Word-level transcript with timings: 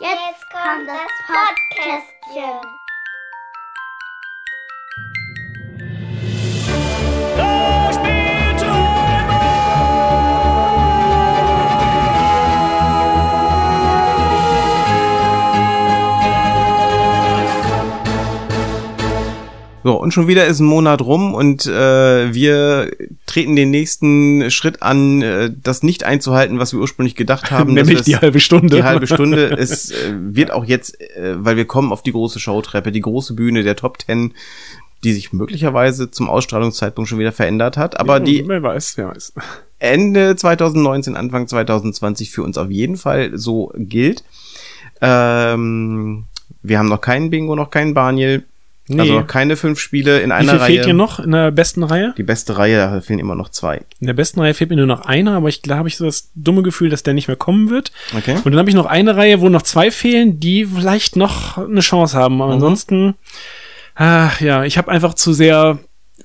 Jetzt 0.00 0.48
kommt 0.52 0.86
das 0.86 1.10
Podcastchen. 1.26 2.87
So, 19.88 19.94
und 19.94 20.12
schon 20.12 20.28
wieder 20.28 20.44
ist 20.44 20.60
ein 20.60 20.66
Monat 20.66 21.00
rum 21.00 21.32
und 21.32 21.64
äh, 21.64 22.34
wir 22.34 22.90
treten 23.24 23.56
den 23.56 23.70
nächsten 23.70 24.50
Schritt 24.50 24.82
an, 24.82 25.22
äh, 25.22 25.50
das 25.62 25.82
nicht 25.82 26.04
einzuhalten, 26.04 26.58
was 26.58 26.74
wir 26.74 26.80
ursprünglich 26.80 27.14
gedacht 27.14 27.50
haben. 27.50 27.72
Nämlich 27.72 28.02
die 28.02 28.16
halbe 28.18 28.38
Stunde. 28.38 28.76
Die 28.76 28.82
halbe 28.82 29.06
Stunde. 29.06 29.46
es 29.58 29.90
äh, 29.90 30.12
wird 30.14 30.50
auch 30.50 30.66
jetzt, 30.66 31.00
äh, 31.00 31.42
weil 31.42 31.56
wir 31.56 31.64
kommen 31.64 31.90
auf 31.90 32.02
die 32.02 32.12
große 32.12 32.38
Showtreppe, 32.38 32.92
die 32.92 33.00
große 33.00 33.32
Bühne 33.32 33.62
der 33.62 33.76
Top 33.76 33.98
Ten, 33.98 34.34
die 35.04 35.14
sich 35.14 35.32
möglicherweise 35.32 36.10
zum 36.10 36.28
Ausstrahlungszeitpunkt 36.28 37.08
schon 37.08 37.18
wieder 37.18 37.32
verändert 37.32 37.78
hat. 37.78 37.98
Aber 37.98 38.18
Ja, 38.18 38.24
die 38.24 38.44
Wer 38.46 38.62
weiß, 38.62 38.98
wer 38.98 39.08
weiß. 39.08 39.32
Ende 39.78 40.36
2019, 40.36 41.16
Anfang 41.16 41.48
2020 41.48 42.30
für 42.30 42.42
uns 42.42 42.58
auf 42.58 42.70
jeden 42.70 42.98
Fall 42.98 43.38
so 43.38 43.72
gilt. 43.74 44.22
Ähm, 45.00 46.26
wir 46.62 46.78
haben 46.78 46.90
noch 46.90 47.00
keinen 47.00 47.30
Bingo, 47.30 47.56
noch 47.56 47.70
keinen 47.70 47.94
Baniel. 47.94 48.44
Nee. 48.88 49.02
Also 49.02 49.24
keine 49.24 49.56
fünf 49.56 49.78
Spiele 49.80 50.20
in 50.20 50.30
Wie 50.30 50.34
einer 50.34 50.52
viel 50.52 50.60
Reihe. 50.60 50.72
fehlt 50.74 50.86
dir 50.86 50.94
noch 50.94 51.20
in 51.20 51.32
der 51.32 51.50
besten 51.50 51.82
Reihe? 51.82 52.14
Die 52.16 52.22
beste 52.22 52.56
Reihe, 52.56 52.76
da 52.76 53.00
fehlen 53.00 53.18
immer 53.18 53.34
noch 53.34 53.50
zwei. 53.50 53.82
In 54.00 54.06
der 54.06 54.14
besten 54.14 54.40
Reihe 54.40 54.54
fehlt 54.54 54.70
mir 54.70 54.76
nur 54.76 54.86
noch 54.86 55.02
einer, 55.02 55.32
aber 55.36 55.48
ich 55.48 55.62
glaube, 55.62 55.88
ich 55.88 55.96
so 55.96 56.04
das 56.06 56.30
dumme 56.34 56.62
Gefühl, 56.62 56.88
dass 56.88 57.02
der 57.02 57.14
nicht 57.14 57.28
mehr 57.28 57.36
kommen 57.36 57.70
wird. 57.70 57.92
Okay. 58.16 58.36
Und 58.36 58.46
dann 58.46 58.58
habe 58.58 58.70
ich 58.70 58.76
noch 58.76 58.86
eine 58.86 59.16
Reihe, 59.16 59.40
wo 59.40 59.48
noch 59.48 59.62
zwei 59.62 59.90
fehlen, 59.90 60.40
die 60.40 60.64
vielleicht 60.64 61.16
noch 61.16 61.58
eine 61.58 61.80
Chance 61.80 62.16
haben. 62.16 62.40
Aber 62.40 62.52
ansonsten, 62.54 63.14
ach, 63.94 64.40
ja, 64.40 64.64
ich 64.64 64.78
habe 64.78 64.90
einfach 64.90 65.14
zu 65.14 65.32
sehr 65.32 65.78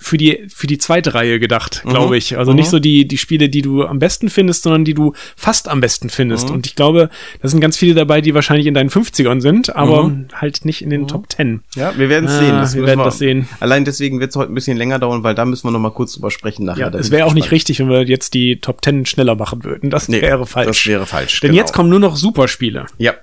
für 0.03 0.17
die 0.17 0.43
für 0.53 0.67
die 0.67 0.77
zweite 0.77 1.13
Reihe 1.13 1.39
gedacht, 1.39 1.83
glaube 1.85 2.07
Mhm. 2.09 2.13
ich. 2.13 2.37
Also 2.37 2.51
Mhm. 2.51 2.57
nicht 2.57 2.69
so 2.69 2.79
die 2.79 3.07
die 3.07 3.17
Spiele, 3.17 3.49
die 3.49 3.61
du 3.61 3.83
am 3.85 3.99
besten 3.99 4.29
findest, 4.29 4.63
sondern 4.63 4.85
die 4.85 4.93
du 4.93 5.13
fast 5.35 5.67
am 5.69 5.81
besten 5.81 6.09
findest. 6.09 6.49
Und 6.51 6.67
ich 6.67 6.75
glaube, 6.75 7.09
da 7.41 7.47
sind 7.47 7.59
ganz 7.61 7.77
viele 7.77 7.93
dabei, 7.95 8.21
die 8.21 8.33
wahrscheinlich 8.35 8.67
in 8.67 8.73
deinen 8.73 8.89
50ern 8.89 9.41
sind, 9.41 9.75
aber 9.75 10.11
halt 10.33 10.65
nicht 10.65 10.81
in 10.81 10.89
den 10.89 11.07
Top 11.07 11.31
10. 11.31 11.63
Ja, 11.75 11.93
wir 11.97 12.09
werden 12.09 12.25
es 12.25 12.33
Ah, 12.33 12.39
sehen. 12.39 12.49
Das 12.55 12.75
wir 12.75 12.85
werden 12.85 12.99
das 13.03 13.17
sehen. 13.17 13.47
Allein 13.59 13.85
deswegen 13.85 14.19
wird 14.19 14.29
es 14.31 14.35
heute 14.35 14.51
ein 14.51 14.55
bisschen 14.55 14.77
länger 14.77 14.99
dauern, 14.99 15.23
weil 15.23 15.35
da 15.35 15.45
müssen 15.45 15.65
wir 15.67 15.71
noch 15.71 15.79
mal 15.79 15.91
kurz 15.91 16.13
drüber 16.13 16.29
sprechen 16.31 16.65
nachher. 16.65 16.91
Ja, 16.91 16.99
es 16.99 17.09
wäre 17.11 17.25
auch 17.25 17.33
nicht 17.33 17.51
richtig, 17.51 17.79
wenn 17.79 17.89
wir 17.89 18.03
jetzt 18.03 18.33
die 18.33 18.57
Top 18.59 18.83
10 18.83 19.05
schneller 19.05 19.35
machen 19.35 19.63
würden. 19.63 19.89
Das 19.89 20.09
Nee, 20.09 20.21
wäre 20.21 20.45
falsch. 20.45 20.67
Das 20.67 20.85
wäre 20.85 21.05
falsch. 21.05 21.39
Denn 21.39 21.51
genau. 21.51 21.61
jetzt 21.61 21.73
kommen 21.73 21.89
nur 21.89 21.99
noch 21.99 22.15
Superspiele. 22.15 22.85
Ja. 22.97 23.13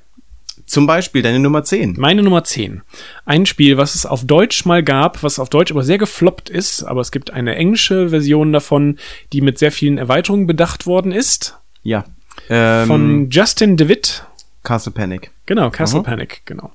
Zum 0.71 0.87
Beispiel 0.87 1.21
deine 1.23 1.41
Nummer 1.41 1.65
10. 1.65 1.97
Meine 1.99 2.23
Nummer 2.23 2.45
10. 2.45 2.83
Ein 3.25 3.45
Spiel, 3.45 3.77
was 3.77 3.97
es 3.97 4.07
auf 4.07 4.25
Deutsch 4.25 4.65
mal 4.67 4.85
gab, 4.85 5.25
was 5.25 5.41
auf 5.41 5.49
Deutsch 5.51 5.73
aber 5.73 5.83
sehr 5.83 5.99
gefloppt 5.99 6.49
ist, 6.49 6.85
aber 6.85 7.01
es 7.01 7.11
gibt 7.11 7.33
eine 7.33 7.57
englische 7.57 8.11
Version 8.11 8.53
davon, 8.53 8.97
die 9.33 9.41
mit 9.41 9.59
sehr 9.59 9.73
vielen 9.73 9.99
Erweiterungen 9.99 10.47
bedacht 10.47 10.87
worden 10.87 11.11
ist. 11.11 11.59
Ja. 11.83 12.05
Ähm, 12.49 12.87
Von 12.87 13.31
Justin 13.31 13.77
DeWitt. 13.77 14.25
Castle 14.63 14.93
Panic. 14.93 15.33
Genau, 15.47 15.71
Castle 15.71 16.01
Mhm. 16.01 16.05
Panic, 16.05 16.43
genau. 16.45 16.71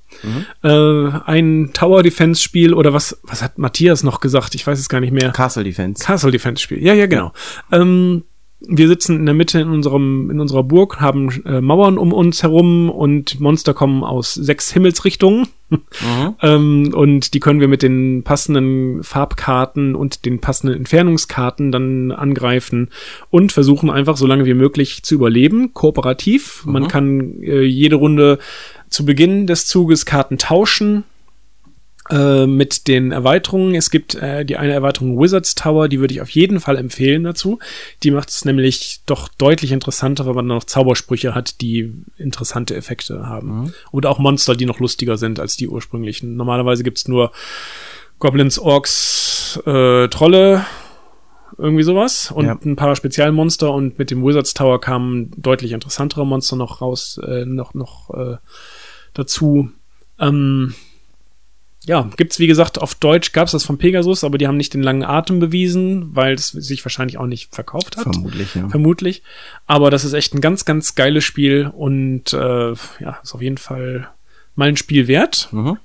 Äh, 0.61 1.11
ein 1.25 1.69
Tower 1.73 2.03
Defense 2.03 2.41
Spiel 2.41 2.73
oder 2.73 2.91
was, 2.93 3.17
was 3.23 3.41
hat 3.41 3.57
Matthias 3.57 4.03
noch 4.03 4.19
gesagt? 4.19 4.55
Ich 4.55 4.67
weiß 4.67 4.77
es 4.77 4.89
gar 4.89 4.99
nicht 4.99 5.13
mehr. 5.13 5.31
Castle 5.31 5.63
Defense. 5.63 6.03
Castle 6.03 6.31
Defense 6.31 6.61
Spiel. 6.61 6.83
Ja, 6.83 6.93
ja, 6.93 7.05
genau. 7.05 7.31
Ähm, 7.71 8.25
wir 8.67 8.87
sitzen 8.87 9.17
in 9.17 9.25
der 9.25 9.35
Mitte 9.35 9.59
in 9.59 9.69
unserem 9.69 10.29
in 10.29 10.39
unserer 10.39 10.63
Burg, 10.63 10.99
haben 10.99 11.29
äh, 11.45 11.61
Mauern 11.61 11.97
um 11.97 12.13
uns 12.13 12.43
herum 12.43 12.89
und 12.89 13.39
Monster 13.39 13.73
kommen 13.73 14.03
aus 14.03 14.33
sechs 14.33 14.71
Himmelsrichtungen. 14.71 15.47
ähm, 16.41 16.91
und 16.93 17.33
die 17.33 17.39
können 17.39 17.59
wir 17.59 17.67
mit 17.67 17.81
den 17.81 18.23
passenden 18.23 19.03
Farbkarten 19.03 19.95
und 19.95 20.25
den 20.25 20.39
passenden 20.39 20.77
Entfernungskarten 20.77 21.71
dann 21.71 22.11
angreifen 22.11 22.89
und 23.31 23.51
versuchen 23.51 23.89
einfach 23.89 24.15
so 24.15 24.27
lange 24.27 24.45
wie 24.45 24.53
möglich 24.53 25.03
zu 25.03 25.15
überleben, 25.15 25.73
kooperativ. 25.73 26.63
Man 26.65 26.87
kann 26.87 27.41
äh, 27.41 27.61
jede 27.61 27.95
Runde 27.95 28.37
zu 28.89 29.05
Beginn 29.05 29.47
des 29.47 29.65
Zuges 29.65 30.05
Karten 30.05 30.37
tauschen 30.37 31.03
äh, 32.09 32.45
mit 32.45 32.87
den 32.87 33.11
Erweiterungen. 33.11 33.75
Es 33.75 33.89
gibt 33.89 34.15
äh, 34.15 34.45
die 34.45 34.57
eine 34.57 34.73
Erweiterung 34.73 35.19
Wizards 35.19 35.55
Tower, 35.55 35.87
die 35.87 35.99
würde 35.99 36.13
ich 36.13 36.21
auf 36.21 36.29
jeden 36.29 36.59
Fall 36.59 36.77
empfehlen 36.77 37.23
dazu. 37.23 37.59
Die 38.03 38.11
macht 38.11 38.29
es 38.29 38.45
nämlich 38.45 39.01
doch 39.05 39.27
deutlich 39.27 39.71
interessanter, 39.71 40.25
wenn 40.25 40.35
man 40.35 40.47
noch 40.47 40.63
Zaubersprüche 40.65 41.33
hat, 41.33 41.61
die 41.61 41.93
interessante 42.17 42.75
Effekte 42.75 43.27
haben. 43.27 43.73
Oder 43.91 44.09
auch 44.09 44.19
Monster, 44.19 44.55
die 44.55 44.65
noch 44.65 44.79
lustiger 44.79 45.17
sind 45.17 45.39
als 45.39 45.55
die 45.57 45.67
ursprünglichen. 45.67 46.35
Normalerweise 46.35 46.83
gibt's 46.83 47.07
nur 47.07 47.31
Goblins, 48.19 48.59
Orks, 48.59 49.59
äh, 49.65 50.07
Trolle, 50.07 50.65
irgendwie 51.57 51.83
sowas 51.83 52.31
und 52.31 52.45
Ja. 52.45 52.57
ein 52.63 52.75
paar 52.75 52.95
Spezialmonster 52.95 53.71
und 53.71 53.97
mit 53.97 54.11
dem 54.11 54.23
Wizards 54.25 54.53
Tower 54.53 54.81
kamen 54.81 55.31
deutlich 55.37 55.71
interessantere 55.71 56.25
Monster 56.25 56.55
noch 56.55 56.81
raus, 56.81 57.19
äh, 57.25 57.45
noch 57.45 57.73
noch 57.73 58.09
äh, 58.13 58.37
dazu. 59.13 59.69
Ähm, 60.19 60.73
ja, 61.85 62.09
gibt's 62.17 62.39
wie 62.39 62.47
gesagt 62.47 62.79
auf 62.81 62.95
Deutsch 62.95 63.31
gab's 63.31 63.51
das 63.51 63.63
von 63.63 63.77
Pegasus, 63.77 64.23
aber 64.23 64.37
die 64.37 64.47
haben 64.47 64.57
nicht 64.57 64.73
den 64.73 64.81
langen 64.83 65.03
Atem 65.03 65.39
bewiesen, 65.39 66.15
weil 66.15 66.33
es 66.33 66.49
sich 66.49 66.83
wahrscheinlich 66.83 67.17
auch 67.17 67.27
nicht 67.27 67.53
verkauft 67.53 67.97
hat. 67.97 68.03
Vermutlich, 68.03 68.55
ja. 68.55 68.67
Vermutlich. 68.69 69.23
Aber 69.67 69.91
das 69.91 70.03
ist 70.03 70.13
echt 70.13 70.33
ein 70.33 70.41
ganz, 70.41 70.65
ganz 70.65 70.95
geiles 70.95 71.23
Spiel 71.23 71.71
und 71.75 72.33
äh, 72.33 72.73
ja, 72.99 73.19
ist 73.21 73.35
auf 73.35 73.41
jeden 73.41 73.57
Fall 73.57 74.09
mal 74.55 74.69
ein 74.69 74.77
Spiel 74.77 75.07
wert. 75.07 75.49
Mhm. 75.51 75.77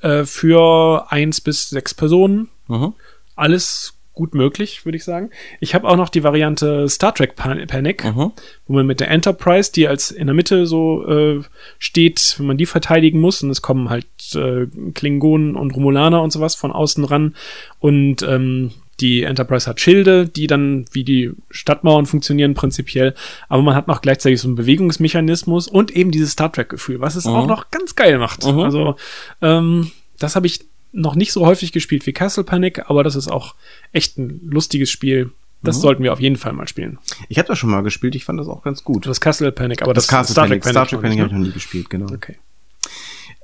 Äh, 0.00 0.24
für 0.24 1.10
eins 1.10 1.40
bis 1.40 1.68
sechs 1.68 1.94
Personen. 1.94 2.48
Mhm. 2.68 2.94
Alles 3.36 3.94
gut 4.14 4.34
möglich, 4.34 4.84
würde 4.84 4.96
ich 4.96 5.04
sagen. 5.04 5.30
Ich 5.60 5.74
habe 5.74 5.88
auch 5.88 5.96
noch 5.96 6.08
die 6.08 6.22
Variante 6.22 6.88
Star 6.88 7.14
Trek 7.14 7.36
Pan 7.36 7.66
Panic, 7.66 8.04
Mhm. 8.04 8.32
wo 8.66 8.72
man 8.74 8.86
mit 8.86 9.00
der 9.00 9.10
Enterprise, 9.10 9.72
die 9.72 9.88
als 9.88 10.10
in 10.10 10.26
der 10.26 10.34
Mitte 10.34 10.66
so 10.66 11.06
äh, 11.06 11.42
steht, 11.78 12.36
wenn 12.38 12.46
man 12.46 12.56
die 12.56 12.66
verteidigen 12.66 13.20
muss, 13.20 13.42
und 13.42 13.50
es 13.50 13.60
kommen 13.62 13.90
halt 13.90 14.06
äh, 14.34 14.66
Klingonen 14.94 15.56
und 15.56 15.72
Romulaner 15.72 16.22
und 16.22 16.32
sowas 16.32 16.54
von 16.54 16.70
außen 16.72 17.04
ran 17.04 17.34
und 17.80 18.22
ähm, 18.22 18.70
die 19.00 19.24
Enterprise 19.24 19.68
hat 19.68 19.80
Schilde, 19.80 20.28
die 20.28 20.46
dann 20.46 20.84
wie 20.92 21.02
die 21.02 21.32
Stadtmauern 21.50 22.06
funktionieren 22.06 22.54
prinzipiell, 22.54 23.14
aber 23.48 23.62
man 23.62 23.74
hat 23.74 23.88
noch 23.88 24.00
gleichzeitig 24.00 24.40
so 24.40 24.46
einen 24.46 24.54
Bewegungsmechanismus 24.54 25.66
und 25.66 25.90
eben 25.90 26.12
dieses 26.12 26.30
Star 26.32 26.52
Trek-Gefühl, 26.52 27.00
was 27.00 27.16
es 27.16 27.26
auch 27.26 27.48
noch 27.48 27.72
ganz 27.72 27.96
geil 27.96 28.18
macht. 28.18 28.46
Mhm. 28.46 28.60
Also 28.60 28.94
ähm, 29.42 29.90
das 30.20 30.36
habe 30.36 30.46
ich 30.46 30.60
noch 30.94 31.16
nicht 31.16 31.32
so 31.32 31.44
häufig 31.44 31.72
gespielt 31.72 32.06
wie 32.06 32.12
Castle 32.12 32.44
Panic, 32.44 32.88
aber 32.88 33.04
das 33.04 33.16
ist 33.16 33.28
auch 33.28 33.54
echt 33.92 34.18
ein 34.18 34.40
lustiges 34.48 34.90
Spiel. 34.90 35.32
Das 35.62 35.80
sollten 35.80 36.02
wir 36.02 36.12
auf 36.12 36.20
jeden 36.20 36.36
Fall 36.36 36.52
mal 36.52 36.68
spielen. 36.68 36.98
Ich 37.30 37.38
habe 37.38 37.48
das 37.48 37.58
schon 37.58 37.70
mal 37.70 37.82
gespielt, 37.82 38.14
ich 38.14 38.26
fand 38.26 38.38
das 38.38 38.48
auch 38.48 38.62
ganz 38.62 38.84
gut. 38.84 39.06
Das 39.06 39.20
Castle 39.20 39.50
Panic, 39.50 39.80
aber 39.80 39.94
das, 39.94 40.06
Das 40.06 40.10
Castle 40.10 40.32
Star 40.32 40.44
Panic, 40.44 40.62
Trek 40.62 40.70
Star 40.70 40.86
Trek 40.86 41.00
Panic 41.00 41.16
nicht, 41.16 41.20
habe 41.20 41.28
ich 41.28 41.32
ne? 41.32 41.38
noch 41.38 41.46
nie 41.46 41.52
gespielt, 41.52 41.88
genau. 41.88 42.12
Okay. 42.12 42.36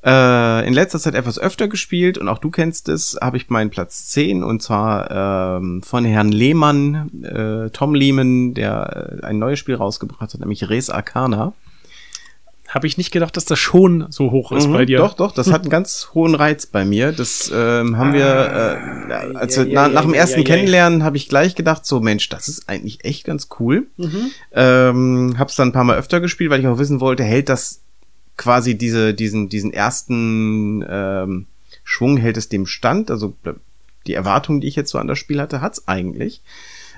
Äh, 0.04 0.66
in 0.66 0.72
letzter 0.72 0.98
Zeit 0.98 1.14
etwas 1.14 1.38
öfter 1.38 1.68
gespielt 1.68 2.16
und 2.18 2.28
auch 2.28 2.38
du 2.38 2.50
kennst 2.50 2.88
es, 2.88 3.18
habe 3.20 3.36
ich 3.36 3.50
meinen 3.50 3.70
Platz 3.70 4.08
10 4.08 4.42
und 4.42 4.62
zwar 4.62 5.58
ähm, 5.58 5.82
von 5.82 6.04
Herrn 6.04 6.32
Lehmann, 6.32 7.22
äh, 7.22 7.70
Tom 7.70 7.94
Lehman, 7.94 8.54
der 8.54 9.20
äh, 9.22 9.26
ein 9.26 9.38
neues 9.38 9.58
Spiel 9.58 9.74
rausgebracht 9.74 10.32
hat, 10.34 10.40
nämlich 10.40 10.68
Res 10.68 10.88
Arcana. 10.88 11.52
Habe 12.70 12.86
ich 12.86 12.96
nicht 12.96 13.10
gedacht, 13.10 13.36
dass 13.36 13.44
das 13.44 13.58
schon 13.58 14.06
so 14.10 14.30
hoch 14.30 14.52
ist 14.52 14.68
Mhm, 14.68 14.72
bei 14.72 14.86
dir. 14.86 14.98
Doch, 14.98 15.14
doch, 15.14 15.32
das 15.32 15.50
hat 15.50 15.62
einen 15.62 15.70
ganz 15.78 16.10
hohen 16.14 16.36
Reiz 16.36 16.66
bei 16.66 16.84
mir. 16.84 17.10
Das 17.10 17.50
ähm, 17.52 17.96
haben 17.96 18.12
wir, 18.12 18.24
äh, 18.24 19.36
also 19.36 19.62
Ah, 19.62 19.64
ja, 19.64 19.72
na, 19.74 19.86
ja, 19.86 19.88
nach 19.88 20.02
dem 20.02 20.14
ja, 20.14 20.20
ersten 20.20 20.40
ja, 20.40 20.46
ja. 20.46 20.54
Kennenlernen 20.54 21.02
habe 21.02 21.16
ich 21.16 21.28
gleich 21.28 21.56
gedacht, 21.56 21.84
so 21.84 22.00
Mensch, 22.00 22.28
das 22.28 22.46
ist 22.46 22.68
eigentlich 22.68 23.04
echt 23.04 23.24
ganz 23.24 23.48
cool. 23.58 23.88
Mhm. 23.96 24.30
Ähm, 24.52 25.34
hab's 25.36 25.56
dann 25.56 25.68
ein 25.68 25.72
paar 25.72 25.84
Mal 25.84 25.98
öfter 25.98 26.20
gespielt, 26.20 26.50
weil 26.50 26.60
ich 26.60 26.66
auch 26.68 26.78
wissen 26.78 27.00
wollte, 27.00 27.24
hält 27.24 27.48
das 27.48 27.80
quasi 28.36 28.78
diese, 28.78 29.14
diesen, 29.14 29.48
diesen 29.48 29.72
ersten 29.72 30.84
ähm, 30.88 31.46
Schwung, 31.82 32.16
hält 32.18 32.36
es 32.36 32.48
dem 32.48 32.66
Stand? 32.66 33.10
Also 33.10 33.34
die 34.06 34.14
Erwartung, 34.14 34.60
die 34.60 34.68
ich 34.68 34.76
jetzt 34.76 34.90
so 34.92 34.98
an 34.98 35.08
das 35.08 35.18
Spiel 35.18 35.40
hatte, 35.40 35.60
hat's 35.60 35.88
eigentlich. 35.88 36.40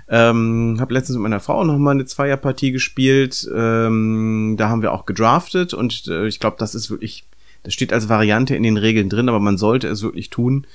Ähm, 0.08 0.76
habe 0.80 0.92
letztens 0.94 1.16
mit 1.16 1.22
meiner 1.22 1.40
Frau 1.40 1.64
noch 1.64 1.78
mal 1.78 1.92
eine 1.92 2.04
Zweierpartie 2.04 2.72
gespielt. 2.72 3.48
Ähm, 3.54 4.56
da 4.58 4.68
haben 4.68 4.82
wir 4.82 4.92
auch 4.92 5.06
gedraftet 5.06 5.72
und 5.74 6.06
äh, 6.08 6.26
ich 6.26 6.38
glaube, 6.40 6.56
das 6.58 6.74
ist 6.74 6.90
wirklich, 6.90 7.24
das 7.62 7.72
steht 7.72 7.92
als 7.92 8.08
Variante 8.08 8.54
in 8.56 8.62
den 8.62 8.76
Regeln 8.76 9.08
drin, 9.08 9.28
aber 9.28 9.40
man 9.40 9.56
sollte 9.58 9.88
es 9.88 10.02
wirklich 10.02 10.28
tun, 10.30 10.66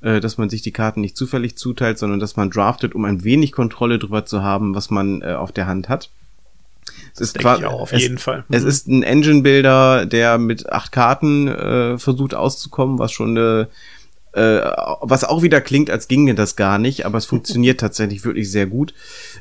äh, 0.00 0.20
dass 0.20 0.38
man 0.38 0.48
sich 0.48 0.62
die 0.62 0.72
Karten 0.72 1.00
nicht 1.00 1.16
zufällig 1.16 1.56
zuteilt, 1.56 1.98
sondern 1.98 2.20
dass 2.20 2.36
man 2.36 2.50
draftet, 2.50 2.94
um 2.94 3.04
ein 3.04 3.24
wenig 3.24 3.52
Kontrolle 3.52 3.98
drüber 3.98 4.24
zu 4.24 4.42
haben, 4.42 4.74
was 4.74 4.90
man 4.90 5.20
äh, 5.22 5.32
auf 5.34 5.52
der 5.52 5.66
Hand 5.66 5.88
hat. 5.88 6.10
Es 7.14 7.20
ist 7.20 7.36
denke 7.36 7.48
qua- 7.48 7.58
ich 7.58 7.64
auch, 7.66 7.80
auf 7.80 7.92
es, 7.92 8.00
jeden 8.02 8.18
Fall. 8.18 8.44
Es 8.48 8.62
Mhm. 8.62 8.68
ist 8.68 8.86
ein 8.88 9.02
Engine-Builder, 9.02 10.06
der 10.06 10.38
mit 10.38 10.70
acht 10.70 10.92
Karten 10.92 11.48
äh, 11.48 11.98
versucht 11.98 12.34
auszukommen, 12.34 12.98
was 12.98 13.10
schon 13.12 13.30
eine 13.30 13.68
Äh, 14.36 14.70
was 15.00 15.24
auch 15.24 15.40
wieder 15.40 15.62
klingt, 15.62 15.88
als 15.88 16.08
ginge 16.08 16.34
das 16.34 16.56
gar 16.56 16.78
nicht, 16.78 17.06
aber 17.06 17.16
es 17.16 17.24
funktioniert 17.24 17.80
tatsächlich 17.80 18.22
wirklich 18.22 18.50
sehr 18.50 18.66
gut. 18.66 18.92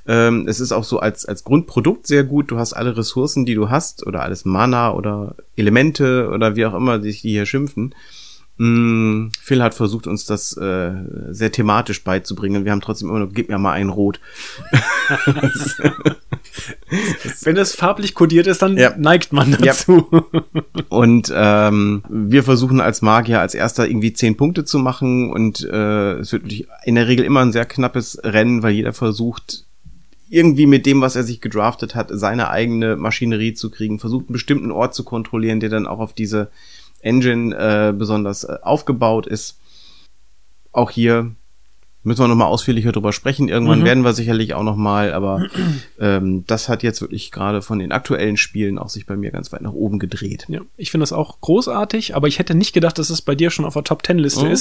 Ähm, 0.08 0.48
es 0.48 0.62
ist 0.62 0.72
auch 0.72 0.86
so 0.86 1.00
als, 1.00 1.26
als 1.26 1.44
Grundprodukt 1.44 2.08
sehr 2.08 2.24
gut. 2.24 2.50
Du 2.50 2.58
hast 2.58 2.72
alle 2.72 2.96
Ressourcen, 2.96 3.46
die 3.46 3.56
du 3.56 3.70
hast, 3.70 4.08
oder 4.08 4.24
alles 4.24 4.46
Mana 4.46 4.94
oder 4.94 5.36
Elemente 5.58 6.30
oder 6.34 6.56
wie 6.56 6.66
auch 6.66 6.74
immer 6.74 7.02
sich 7.02 7.22
die 7.22 7.32
hier 7.32 7.46
schimpfen. 7.46 7.94
Mm, 8.58 9.28
Phil 9.42 9.62
hat 9.62 9.74
versucht, 9.74 10.08
uns 10.08 10.26
das 10.26 10.56
äh, 10.56 10.92
sehr 11.32 11.52
thematisch 11.52 12.04
beizubringen. 12.04 12.64
Wir 12.64 12.72
haben 12.72 12.80
trotzdem 12.82 13.10
immer 13.10 13.20
noch, 13.20 13.34
gib 13.34 13.50
mir 13.50 13.58
mal 13.58 13.74
ein 13.74 13.90
Rot. 13.90 14.20
Wenn 17.42 17.58
es 17.58 17.76
farblich 17.76 18.14
kodiert 18.14 18.48
ist, 18.48 18.62
dann 18.62 18.78
Ja. 18.78 18.94
neigt 18.98 19.34
man 19.34 19.58
dazu. 19.60 20.08
Und 20.90 21.32
ähm, 21.36 22.04
wir 22.10 22.44
versuchen 22.44 22.80
als 22.82 23.02
Magier 23.02 23.42
als 23.42 23.56
erster 23.56 23.88
irgendwie 23.88 24.14
zehn 24.14 24.38
Punkte 24.38 24.64
zu 24.66 24.80
machen 24.80 25.32
und 25.32 25.62
äh, 25.64 26.14
es 26.20 26.32
wird 26.32 26.44
natürlich 26.44 26.68
in 26.86 26.96
der 26.96 27.08
Regel 27.08 27.26
immer 27.26 27.42
ein 27.42 27.52
sehr 27.52 27.66
knappes 27.66 28.20
Rennen, 28.24 28.64
weil 28.64 28.74
jeder 28.74 28.94
versucht 28.94 29.66
irgendwie 30.30 30.66
mit 30.66 30.86
dem, 30.86 31.02
was 31.02 31.16
er 31.16 31.24
sich 31.24 31.42
gedraftet 31.42 31.94
hat, 31.96 32.10
seine 32.12 32.50
eigene 32.50 32.96
Maschinerie 32.96 33.54
zu 33.54 33.70
kriegen, 33.70 34.00
versucht 34.00 34.28
einen 34.28 34.34
bestimmten 34.34 34.72
Ort 34.72 34.96
zu 34.96 35.04
kontrollieren, 35.04 35.60
der 35.60 35.70
dann 35.70 35.86
auch 35.88 36.00
auf 36.00 36.14
diese 36.14 36.50
Engine 37.06 37.56
äh, 37.56 37.94
besonders 37.94 38.44
äh, 38.44 38.58
aufgebaut 38.62 39.28
ist. 39.28 39.58
Auch 40.72 40.92
hier 40.92 41.32
müssen 42.04 42.22
wir 42.22 42.28
nochmal 42.28 42.48
ausführlicher 42.50 42.92
drüber 42.92 43.14
sprechen. 43.14 43.50
Irgendwann 43.50 43.80
Mhm. 43.80 43.86
werden 43.86 44.04
wir 44.04 44.14
sicherlich 44.14 44.54
auch 44.54 44.62
nochmal, 44.64 45.12
aber 45.14 45.48
ähm, 46.00 46.44
das 46.46 46.70
hat 46.70 46.84
jetzt 46.84 47.02
wirklich 47.02 47.32
gerade 47.32 47.62
von 47.64 47.80
den 47.80 47.92
aktuellen 47.92 48.38
Spielen 48.38 48.78
auch 48.78 48.90
sich 48.90 49.06
bei 49.08 49.16
mir 49.16 49.32
ganz 49.32 49.52
weit 49.52 49.62
nach 49.62 49.72
oben 49.74 49.98
gedreht. 49.98 50.46
Ja, 50.48 50.62
ich 50.78 50.92
finde 50.92 51.04
das 51.04 51.14
auch 51.14 51.42
großartig, 51.42 52.16
aber 52.16 52.28
ich 52.28 52.38
hätte 52.38 52.54
nicht 52.54 52.74
gedacht, 52.74 53.00
dass 53.00 53.10
es 53.10 53.22
bei 53.24 53.34
dir 53.34 53.50
schon 53.50 53.66
auf 53.66 53.74
der 53.74 53.84
Top 53.84 54.04
Ten 54.04 54.20
Liste 54.20 54.46
Mhm. 54.46 54.52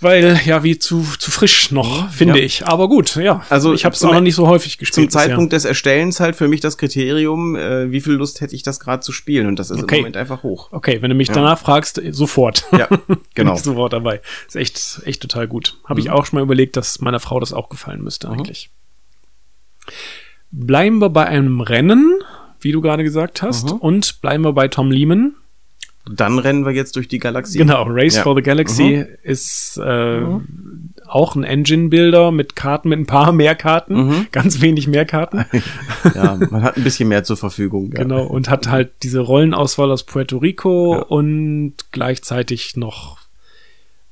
Weil, 0.00 0.40
ja, 0.44 0.62
wie 0.62 0.78
zu, 0.78 1.04
zu 1.18 1.32
frisch 1.32 1.72
noch, 1.72 2.08
finde 2.12 2.38
Ja. 2.38 2.44
ich. 2.44 2.64
Aber 2.68 2.88
gut, 2.88 3.16
ja. 3.16 3.44
Also 3.50 3.72
ich 3.74 3.84
habe 3.84 3.96
es 3.96 4.00
noch 4.02 4.20
nicht 4.20 4.36
so 4.36 4.46
häufig 4.46 4.78
gespielt. 4.78 5.10
Zum 5.10 5.10
Zeitpunkt 5.10 5.52
des 5.52 5.64
Erstellens 5.64 6.20
halt 6.20 6.36
für 6.36 6.46
mich 6.46 6.60
das 6.60 6.78
Kriterium, 6.78 7.56
äh, 7.56 7.90
wie 7.90 8.00
viel 8.00 8.12
Lust 8.12 8.40
hätte 8.40 8.54
ich 8.54 8.62
das 8.62 8.78
gerade 8.78 9.00
zu 9.00 9.10
spielen 9.10 9.48
und 9.48 9.58
das 9.58 9.70
ist 9.70 9.82
Okay. 9.82 9.96
im 9.96 10.00
Moment 10.02 10.16
einfach 10.16 10.44
hoch. 10.44 10.66
Bisher. 10.66 10.76
Okay, 10.76 11.02
wenn 11.02 11.10
du 11.10 11.16
mich 11.16 11.28
Ja. 11.28 11.34
danach 11.34 11.58
fragst, 11.58 11.98
äh, 11.98 12.12
sofort. 12.12 12.64
Ja, 12.70 12.86
genau. 13.34 13.56
sofort 13.56 13.92
dabei. 13.92 14.20
Ist 14.46 14.54
echt, 14.54 15.00
echt 15.04 15.20
total 15.20 15.48
gut. 15.48 15.78
Habe 15.84 16.00
Mhm. 16.00 16.06
ich 16.06 16.10
auch 16.12 16.26
schon 16.26 16.36
mal 16.38 16.42
überlegt, 16.44 16.76
dass 16.76 17.00
meiner 17.00 17.18
Frau 17.18 17.40
das 17.40 17.52
auch 17.52 17.68
gefallen 17.68 18.02
müsste, 18.04 18.28
eigentlich. 18.30 18.70
Bleiben 20.50 20.98
wir 21.00 21.10
bei 21.10 21.26
einem 21.26 21.60
Rennen, 21.60 22.14
wie 22.60 22.72
du 22.72 22.80
gerade 22.80 23.02
gesagt 23.04 23.42
hast, 23.42 23.72
Mhm. 23.72 23.78
und 23.78 24.20
bleiben 24.22 24.44
wir 24.44 24.52
bei 24.52 24.68
Tom 24.68 24.90
Lehman. 24.90 25.34
Dann 26.10 26.38
rennen 26.38 26.64
wir 26.64 26.72
jetzt 26.72 26.96
durch 26.96 27.08
die 27.08 27.18
Galaxie. 27.18 27.58
Genau, 27.58 27.84
Race 27.88 28.16
Ja. 28.16 28.22
for 28.22 28.34
the 28.34 28.42
Galaxy 28.42 29.04
ist 29.22 29.76
äh, 29.78 30.20
auch 31.06 31.36
ein 31.36 31.44
Engine-Builder 31.44 32.30
mit 32.32 32.56
Karten, 32.56 32.88
mit 32.90 32.98
ein 32.98 33.06
paar 33.06 33.32
mehr 33.32 33.54
Karten, 33.54 33.94
Mhm. 34.06 34.26
ganz 34.32 34.60
wenig 34.60 34.86
mehr 34.88 35.04
Karten. 35.04 35.44
Ja, 36.14 36.38
man 36.50 36.62
hat 36.62 36.76
ein 36.76 36.84
bisschen 36.84 37.08
mehr 37.08 37.24
zur 37.24 37.36
Verfügung. 37.36 37.90
Ja. 37.92 38.02
Genau, 38.02 38.24
und 38.24 38.48
hat 38.48 38.68
halt 38.68 38.90
diese 39.02 39.20
Rollenauswahl 39.20 39.90
aus 39.90 40.04
Puerto 40.04 40.38
Rico 40.38 40.94
Ja. 40.94 41.02
und 41.02 41.74
gleichzeitig 41.92 42.76
noch, 42.76 43.18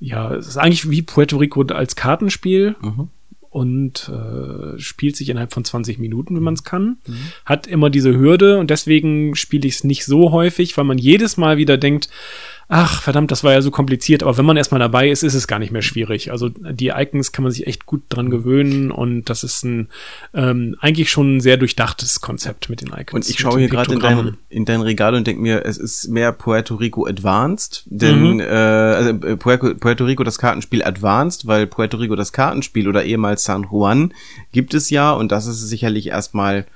ja, 0.01 0.35
es 0.35 0.47
ist 0.49 0.57
eigentlich 0.57 0.91
wie 0.91 1.03
Puerto 1.03 1.37
Rico 1.39 1.63
als 1.63 1.97
Kartenspiel 1.97 2.77
Mhm. 2.83 3.09
Und 3.57 4.11
äh, 4.11 4.79
spielt 4.79 5.17
sich 5.17 5.31
innerhalb 5.31 5.55
von 5.55 5.65
20 5.65 5.99
Minuten, 5.99 6.37
wenn 6.37 6.43
man 6.43 6.53
es 6.53 6.63
kann. 6.63 6.99
Mhm. 7.07 7.17
Hat 7.47 7.67
immer 7.67 7.89
diese 7.89 8.15
Hürde 8.15 8.59
und 8.59 8.69
deswegen 8.69 9.35
spiele 9.35 9.67
ich 9.67 9.77
es 9.77 9.85
nicht 9.85 10.05
so 10.05 10.31
häufig, 10.31 10.77
weil 10.77 10.85
man 10.85 10.99
jedes 10.99 11.39
Mal 11.39 11.57
wieder 11.57 11.79
denkt, 11.79 12.11
ach 12.69 13.03
verdammt, 13.03 13.31
das 13.31 13.45
war 13.45 13.53
ja 13.53 13.63
so 13.63 13.71
kompliziert, 13.71 14.23
aber 14.23 14.37
wenn 14.39 14.45
man 14.45 14.57
erstmal 14.57 14.81
dabei 14.81 15.09
ist, 15.09 15.23
ist 15.23 15.35
es 15.35 15.47
gar 15.47 15.59
nicht 15.59 15.71
mehr 15.71 15.83
schwierig. 15.83 16.33
Also 16.33 16.49
die 16.49 16.89
Icons 16.89 17.31
kann 17.31 17.45
man 17.45 17.53
sich 17.53 17.67
echt 17.67 17.87
gut 17.87 18.03
dran 18.09 18.29
gewöhnen 18.29 18.91
und 18.91 19.31
das 19.31 19.45
ist 19.45 19.65
ein 19.65 19.89
ähm, 20.35 20.77
eigentlich 20.81 21.11
schon 21.11 21.37
ein 21.37 21.41
sehr 21.41 21.57
durchdachtes 21.57 22.21
Konzept 22.21 22.69
mit 22.69 22.81
den 22.81 22.89
Icons. 22.89 23.13
Und 23.13 23.31
ich 23.31 23.39
schaue 23.39 23.61
hier 23.61 23.69
gerade 23.69 23.93
in 23.93 24.01
dein, 24.01 24.37
in 24.49 24.65
dein 24.65 24.81
Regal 24.81 25.15
und 25.15 25.27
denke 25.27 25.43
mir, 25.43 25.65
es 25.65 25.79
ist 25.79 26.09
mehr 26.09 26.33
Puerto 26.33 26.75
Rico 26.75 27.07
Advanced, 27.07 27.85
denn 27.87 28.35
Mhm. 28.35 28.41
äh, 28.41 28.45
also 28.45 29.11
äh, 29.11 29.37
Puerto, 29.37 29.75
Puerto 29.75 30.05
Rico 30.05 30.25
das 30.25 30.39
Kartenspiel 30.39 30.83
Advanced, 30.83 31.47
weil 31.47 31.67
Puerto 31.67 31.99
Rico 31.99 32.17
das 32.17 32.33
Kartenspiel 32.33 32.89
oder 32.89 33.05
ehemals 33.05 33.45
San 33.45 33.67
Juan 33.71 34.13
gibt 34.53 34.75
es 34.75 34.91
ja 34.91 35.13
und 35.13 35.31
das 35.31 35.47
ist 35.47 35.61
sicherlich 35.69 36.09
erstmal 36.09 36.67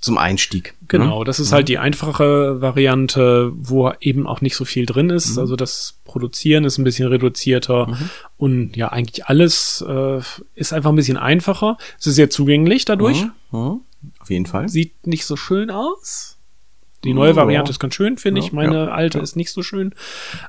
zum 0.00 0.18
Einstieg. 0.18 0.74
Genau, 0.88 1.20
ne? 1.20 1.24
das 1.24 1.40
ist 1.40 1.52
halt 1.52 1.68
die 1.68 1.78
einfache 1.78 2.60
Variante, 2.60 3.52
wo 3.54 3.92
eben 4.00 4.26
auch 4.26 4.40
nicht 4.40 4.56
so 4.56 4.64
viel 4.64 4.86
drin 4.86 5.10
ist. 5.10 5.38
Also 5.38 5.56
das 5.56 5.98
Produzieren 6.04 6.64
ist 6.64 6.78
ein 6.78 6.84
bisschen 6.84 7.08
reduzierter 7.08 7.96
und 8.36 8.76
ja, 8.76 8.88
eigentlich 8.88 9.26
alles 9.26 9.84
äh, 9.86 10.20
ist 10.54 10.72
einfach 10.72 10.90
ein 10.90 10.96
bisschen 10.96 11.16
einfacher. 11.16 11.78
Es 11.98 12.06
ist 12.06 12.16
sehr 12.16 12.30
zugänglich 12.30 12.84
dadurch. 12.84 13.22
Mhm. 13.22 13.58
Mhm. 13.58 13.80
Auf 14.18 14.30
jeden 14.30 14.46
Fall. 14.46 14.68
Sieht 14.68 15.06
nicht 15.06 15.26
so 15.26 15.36
schön 15.36 15.70
aus. 15.70 16.38
Die 17.04 17.14
neue 17.14 17.30
Ja. 17.30 17.36
Variante 17.36 17.70
ist 17.70 17.78
ganz 17.78 17.94
schön, 17.94 18.18
finde 18.18 18.40
Ja, 18.40 18.46
ich. 18.46 18.52
Meine 18.52 18.86
ja, 18.86 18.92
alte 18.92 19.18
ja. 19.18 19.24
ist 19.24 19.34
nicht 19.36 19.50
so 19.52 19.62
schön. 19.62 19.94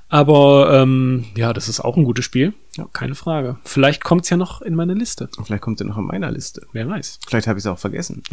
Aber 0.09 0.81
ähm, 0.81 1.25
ja, 1.37 1.53
das 1.53 1.69
ist 1.69 1.79
auch 1.79 1.95
ein 1.95 2.03
gutes 2.03 2.25
Spiel. 2.25 2.53
Ja. 2.77 2.87
Keine 2.91 3.15
Frage. 3.15 3.57
Vielleicht 3.63 4.03
kommt's 4.03 4.29
ja 4.29 4.37
noch 4.37 4.61
in 4.61 4.75
meine 4.75 4.93
Liste. 4.93 5.29
Und 5.37 5.45
Vielleicht 5.45 5.63
kommt 5.63 5.79
er 5.81 5.87
noch 5.87 5.97
in 5.97 6.05
meiner 6.05 6.31
Liste. 6.31 6.65
Wer 6.73 6.89
weiß. 6.89 7.19
Vielleicht 7.27 7.47
habe 7.47 7.57
ich 7.59 7.63
es 7.65 7.67
auch 7.71 7.79
vergessen. 7.79 8.23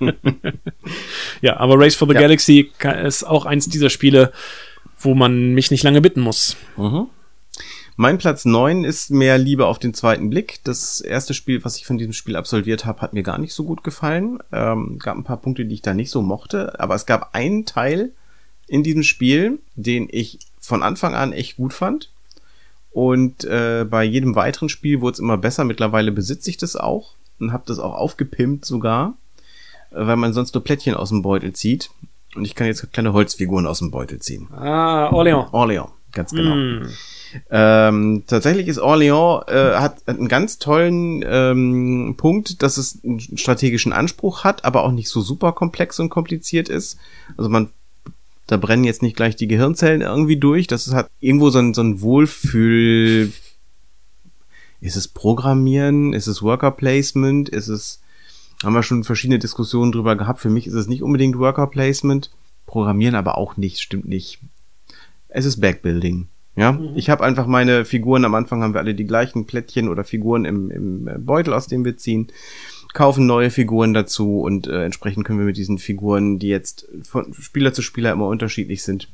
Ja, 1.42 1.58
aber 1.58 1.78
Race 1.78 1.94
for 1.96 2.08
the 2.08 2.14
Ja. 2.14 2.20
Galaxy 2.20 2.72
ist 3.04 3.24
auch 3.24 3.44
eins 3.46 3.68
dieser 3.68 3.90
Spiele, 3.90 4.32
wo 4.98 5.14
man 5.14 5.52
mich 5.54 5.70
nicht 5.70 5.82
lange 5.82 6.00
bitten 6.00 6.20
muss. 6.20 6.56
Mhm. 6.76 7.08
Mein 7.98 8.18
Platz 8.18 8.44
9 8.44 8.84
ist 8.84 9.10
mehr 9.10 9.38
Liebe 9.38 9.64
auf 9.64 9.78
den 9.78 9.94
zweiten 9.94 10.28
Blick. 10.28 10.60
Das 10.64 11.00
erste 11.00 11.32
Spiel, 11.32 11.64
was 11.64 11.78
ich 11.78 11.86
von 11.86 11.96
diesem 11.96 12.12
Spiel 12.12 12.36
absolviert 12.36 12.84
habe, 12.84 13.00
hat 13.00 13.14
mir 13.14 13.22
gar 13.22 13.38
nicht 13.38 13.54
so 13.54 13.64
gut 13.64 13.82
gefallen. 13.82 14.38
Ähm, 14.52 14.98
gab 14.98 15.16
ein 15.16 15.24
paar 15.24 15.38
Punkte, 15.38 15.64
die 15.64 15.74
ich 15.74 15.82
da 15.82 15.94
nicht 15.94 16.10
so 16.10 16.20
mochte, 16.20 16.78
aber 16.78 16.94
es 16.94 17.06
gab 17.06 17.34
einen 17.34 17.64
Teil 17.64 18.12
in 18.66 18.82
diesem 18.82 19.02
Spiel, 19.02 19.60
den 19.76 20.08
ich 20.10 20.40
von 20.60 20.82
Anfang 20.82 21.14
an 21.14 21.32
echt 21.32 21.56
gut 21.56 21.72
fand. 21.72 22.10
Und 22.90 23.44
äh, 23.44 23.86
bei 23.88 24.04
jedem 24.04 24.34
weiteren 24.34 24.68
Spiel 24.68 25.00
wurde 25.00 25.14
es 25.14 25.18
immer 25.18 25.38
besser. 25.38 25.64
Mittlerweile 25.64 26.12
besitze 26.12 26.50
ich 26.50 26.58
das 26.58 26.76
auch 26.76 27.14
und 27.40 27.52
habe 27.52 27.64
das 27.66 27.78
auch 27.78 27.94
aufgepimpt 27.94 28.66
sogar, 28.66 29.14
weil 29.90 30.16
man 30.16 30.34
sonst 30.34 30.54
nur 30.54 30.64
Plättchen 30.64 30.94
aus 30.94 31.08
dem 31.08 31.22
Beutel 31.22 31.54
zieht. 31.54 31.90
Und 32.34 32.44
ich 32.44 32.54
kann 32.54 32.66
jetzt 32.66 32.92
kleine 32.92 33.14
Holzfiguren 33.14 33.66
aus 33.66 33.78
dem 33.78 33.90
Beutel 33.90 34.18
ziehen. 34.18 34.48
Ah, 34.52 35.10
Orléans. 35.12 35.50
Orléans, 35.52 35.90
ganz 36.12 36.32
genau. 36.32 36.54
Mm. 36.54 36.88
Ähm, 37.50 38.24
tatsächlich 38.26 38.68
ist 38.68 38.78
Orléans 38.80 39.48
äh, 39.48 39.76
hat 39.76 40.06
einen 40.06 40.28
ganz 40.28 40.58
tollen 40.58 41.24
ähm, 41.26 42.14
Punkt, 42.16 42.62
dass 42.62 42.76
es 42.76 42.98
einen 43.04 43.20
strategischen 43.20 43.92
Anspruch 43.92 44.44
hat, 44.44 44.64
aber 44.64 44.84
auch 44.84 44.92
nicht 44.92 45.08
so 45.08 45.20
super 45.20 45.52
komplex 45.52 45.98
und 46.00 46.08
kompliziert 46.08 46.68
ist. 46.68 46.98
Also 47.36 47.50
man 47.50 47.70
da 48.46 48.56
brennen 48.56 48.84
jetzt 48.84 49.02
nicht 49.02 49.16
gleich 49.16 49.34
die 49.34 49.48
Gehirnzellen 49.48 50.02
irgendwie 50.02 50.36
durch. 50.36 50.68
Das 50.68 50.92
hat 50.92 51.10
irgendwo 51.20 51.50
so 51.50 51.58
ein, 51.58 51.74
so 51.74 51.82
ein 51.82 52.00
Wohlfühl. 52.00 53.32
Ist 54.80 54.96
es 54.96 55.08
Programmieren? 55.08 56.12
Ist 56.12 56.28
es 56.28 56.42
Worker 56.42 56.70
Placement? 56.70 57.48
Ist 57.48 57.68
es 57.68 58.00
haben 58.64 58.74
wir 58.74 58.82
schon 58.82 59.04
verschiedene 59.04 59.38
Diskussionen 59.38 59.92
drüber 59.92 60.16
gehabt. 60.16 60.40
Für 60.40 60.48
mich 60.48 60.66
ist 60.66 60.74
es 60.74 60.86
nicht 60.86 61.02
unbedingt 61.02 61.38
Worker 61.38 61.66
Placement. 61.66 62.30
Programmieren 62.66 63.14
aber 63.14 63.36
auch 63.38 63.56
nicht, 63.56 63.80
stimmt 63.80 64.08
nicht. 64.08 64.40
Es 65.28 65.44
ist 65.44 65.60
Backbuilding. 65.60 66.28
Ja, 66.56 66.80
ich 66.94 67.10
habe 67.10 67.22
einfach 67.22 67.46
meine 67.46 67.84
Figuren, 67.84 68.24
am 68.24 68.34
Anfang 68.34 68.62
haben 68.62 68.72
wir 68.72 68.80
alle 68.80 68.94
die 68.94 69.04
gleichen 69.04 69.46
Plättchen 69.46 69.88
oder 69.88 70.04
Figuren 70.04 70.46
im, 70.46 70.70
im 70.70 71.08
äh, 71.08 71.18
Beutel, 71.18 71.52
aus 71.52 71.66
dem 71.66 71.84
wir 71.84 71.98
ziehen, 71.98 72.28
kaufen 72.94 73.26
neue 73.26 73.50
Figuren 73.50 73.92
dazu 73.92 74.40
und 74.40 74.66
äh, 74.66 74.84
entsprechend 74.84 75.26
können 75.26 75.38
wir 75.38 75.44
mit 75.44 75.58
diesen 75.58 75.76
Figuren, 75.76 76.38
die 76.38 76.48
jetzt 76.48 76.88
von 77.02 77.34
Spieler 77.34 77.74
zu 77.74 77.82
Spieler 77.82 78.12
immer 78.12 78.26
unterschiedlich 78.26 78.82
sind, 78.82 79.10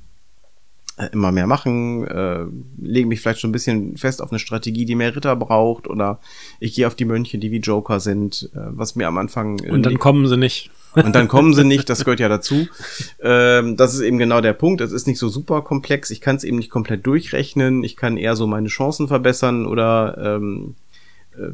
äh, 0.99 1.09
immer 1.13 1.33
mehr 1.33 1.49
machen, 1.49 2.07
äh, 2.07 2.45
lege 2.81 3.09
mich 3.09 3.21
vielleicht 3.21 3.41
schon 3.41 3.51
ein 3.51 3.53
bisschen 3.53 3.97
fest 3.97 4.23
auf 4.23 4.31
eine 4.31 4.39
Strategie, 4.39 4.85
die 4.85 4.95
mehr 4.95 5.17
Ritter 5.17 5.35
braucht 5.35 5.89
oder 5.89 6.21
ich 6.61 6.75
gehe 6.75 6.87
auf 6.87 6.95
die 6.95 7.07
Mönche, 7.07 7.39
die 7.39 7.51
wie 7.51 7.59
Joker 7.59 7.99
sind, 7.99 8.51
äh, 8.55 8.61
was 8.69 8.95
mir 8.95 9.09
am 9.09 9.19
Anfang 9.19 9.59
Und 9.69 9.85
dann 9.85 9.99
kommen 9.99 10.29
sie 10.29 10.37
nicht. 10.37 10.71
Und 10.95 11.15
dann 11.15 11.29
kommen 11.29 11.55
sie 11.55 11.65
nicht, 11.65 11.89
das 11.89 12.05
gehört 12.05 12.21
ja 12.21 12.29
dazu. 12.29 12.69
Ähm, 13.21 13.77
das 13.77 13.95
ist 13.95 14.01
eben 14.01 14.19
genau 14.19 14.41
der 14.41 14.53
Punkt. 14.53 14.81
Es 14.81 14.93
ist 14.93 15.07
nicht 15.07 15.19
so 15.19 15.29
super 15.29 15.63
komplex. 15.63 16.11
Ich 16.11 16.21
kann 16.21 16.37
es 16.37 16.45
eben 16.45 16.59
nicht 16.59 16.71
komplett 16.71 17.07
durchrechnen. 17.07 17.85
Ich 17.85 17.97
kann 17.97 18.17
eher 18.17 18.37
so 18.37 18.47
meine 18.47 18.69
Chancen 18.69 19.09
verbessern 19.09 19.67
oder 19.67 20.17
ähm, 20.19 20.75
äh, 21.37 21.53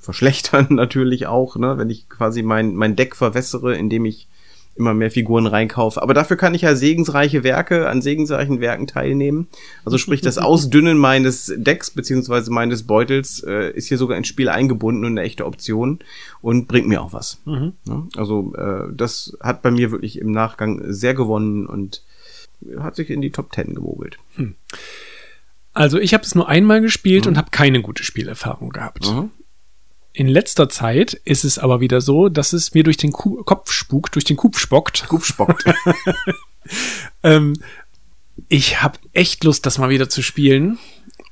verschlechtern 0.00 0.66
natürlich 0.70 1.26
auch, 1.26 1.56
ne? 1.56 1.78
wenn 1.78 1.90
ich 1.90 2.08
quasi 2.08 2.42
mein, 2.42 2.74
mein 2.74 2.96
Deck 2.96 3.16
verwässere, 3.16 3.76
indem 3.76 4.04
ich 4.04 4.28
immer 4.78 4.94
mehr 4.94 5.10
Figuren 5.10 5.46
reinkaufe. 5.46 6.00
Aber 6.00 6.14
dafür 6.14 6.36
kann 6.36 6.54
ich 6.54 6.62
ja 6.62 6.74
segensreiche 6.74 7.44
Werke, 7.44 7.88
an 7.88 8.00
segensreichen 8.00 8.60
Werken 8.60 8.86
teilnehmen. 8.86 9.48
Also 9.84 9.98
sprich, 9.98 10.20
das 10.20 10.38
Ausdünnen 10.38 10.96
meines 10.96 11.52
Decks 11.56 11.90
beziehungsweise 11.90 12.50
meines 12.50 12.84
Beutels 12.86 13.42
äh, 13.46 13.70
ist 13.72 13.88
hier 13.88 13.98
sogar 13.98 14.16
ins 14.16 14.28
Spiel 14.28 14.48
eingebunden 14.48 15.04
und 15.04 15.12
eine 15.18 15.22
echte 15.22 15.44
Option 15.46 15.98
und 16.40 16.68
bringt 16.68 16.88
mir 16.88 17.02
auch 17.02 17.12
was. 17.12 17.40
Mhm. 17.44 17.72
Ja, 17.86 18.06
also 18.16 18.54
äh, 18.56 18.92
das 18.94 19.36
hat 19.40 19.62
bei 19.62 19.70
mir 19.70 19.90
wirklich 19.90 20.18
im 20.18 20.30
Nachgang 20.30 20.80
sehr 20.86 21.14
gewonnen 21.14 21.66
und 21.66 22.02
hat 22.78 22.96
sich 22.96 23.10
in 23.10 23.20
die 23.20 23.30
Top 23.30 23.52
10 23.54 23.74
gemogelt. 23.74 24.18
Also 25.74 25.98
ich 25.98 26.12
habe 26.14 26.24
es 26.24 26.34
nur 26.34 26.48
einmal 26.48 26.80
gespielt 26.80 27.24
Mhm. 27.24 27.28
und 27.32 27.38
habe 27.38 27.50
keine 27.50 27.82
gute 27.82 28.02
Spielerfahrung 28.02 28.70
gehabt. 28.70 29.06
In 30.12 30.26
letzter 30.26 30.68
Zeit 30.68 31.14
ist 31.24 31.44
es 31.44 31.58
aber 31.58 31.80
wieder 31.80 32.00
so, 32.00 32.28
dass 32.28 32.52
es 32.52 32.74
mir 32.74 32.82
durch 32.82 32.96
den 32.96 33.12
Ku 33.12 33.42
Kopf 33.44 33.70
spukt, 33.72 34.14
durch 34.14 34.24
den 34.24 34.36
Kupf 34.36 34.58
spockt. 34.58 35.06
Kupf 35.08 35.24
spockt. 35.26 35.64
Ähm, 37.22 37.54
ich 38.48 38.82
habe 38.82 38.98
echt 39.12 39.42
Lust, 39.44 39.64
das 39.66 39.78
mal 39.78 39.88
wieder 39.88 40.08
zu 40.08 40.22
spielen. 40.22 40.78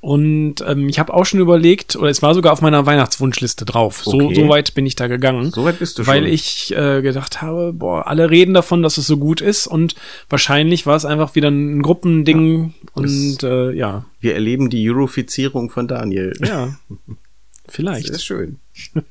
Und 0.01 0.61
ähm, 0.67 0.89
ich 0.89 0.99
habe 0.99 1.13
auch 1.13 1.25
schon 1.25 1.39
überlegt, 1.39 1.95
oder 1.95 2.09
es 2.09 2.21
war 2.21 2.33
sogar 2.33 2.53
auf 2.53 2.61
meiner 2.61 2.85
Weihnachtswunschliste 2.85 3.65
drauf. 3.65 4.03
So, 4.03 4.19
Okay. 4.21 4.35
so 4.35 4.49
weit 4.49 4.73
bin 4.73 4.85
ich 4.85 4.95
da 4.95 5.07
gegangen. 5.07 5.51
So 5.51 5.63
weit 5.63 5.79
bist 5.79 5.97
du 5.99 6.07
weil 6.07 6.23
schon. 6.23 6.33
ich 6.33 6.75
äh, 6.75 7.01
gedacht 7.01 7.41
habe, 7.41 7.73
boah, 7.73 8.07
alle 8.07 8.29
reden 8.29 8.53
davon, 8.53 8.83
dass 8.83 8.97
es 8.97 9.07
so 9.07 9.17
gut 9.17 9.41
ist 9.41 9.67
und 9.67 9.95
wahrscheinlich 10.29 10.85
war 10.85 10.95
es 10.95 11.05
einfach 11.05 11.35
wieder 11.35 11.49
ein 11.49 11.81
Gruppending 11.81 12.73
und 12.93 13.43
äh, 13.43 13.71
ja, 13.73 14.05
Wir 14.19 14.33
erleben 14.35 14.69
die 14.69 14.87
Eurofizierung 14.89 15.69
von 15.69 15.87
Daniel. 15.87 16.33
ja, 16.43 16.77
Das 16.89 16.97
vielleicht. 17.69 18.09
ist 18.09 18.23
schön. 18.25 18.59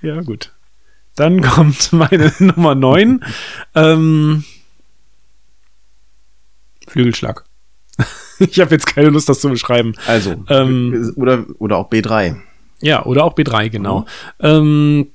Ja, 0.00 0.20
gut. 0.20 0.52
Dann 1.16 1.40
kommt 1.42 1.92
meine 1.92 2.32
Nummer 2.38 2.74
9. 2.74 3.24
ähm, 3.74 4.44
Flügelschlag. 6.86 7.44
ich 8.38 8.60
habe 8.60 8.70
jetzt 8.72 8.86
keine 8.86 9.08
Lust, 9.08 9.28
das 9.28 9.40
zu 9.40 9.48
beschreiben. 9.48 9.94
Also, 10.06 10.44
Ähm, 10.48 11.12
oder, 11.16 11.44
oder 11.58 11.76
auch 11.78 11.90
B3. 11.90 12.36
Ja, 12.80 13.04
oder 13.04 13.24
auch 13.24 13.34
B3, 13.34 13.68
genau. 13.70 14.06
Ähm, 14.38 15.08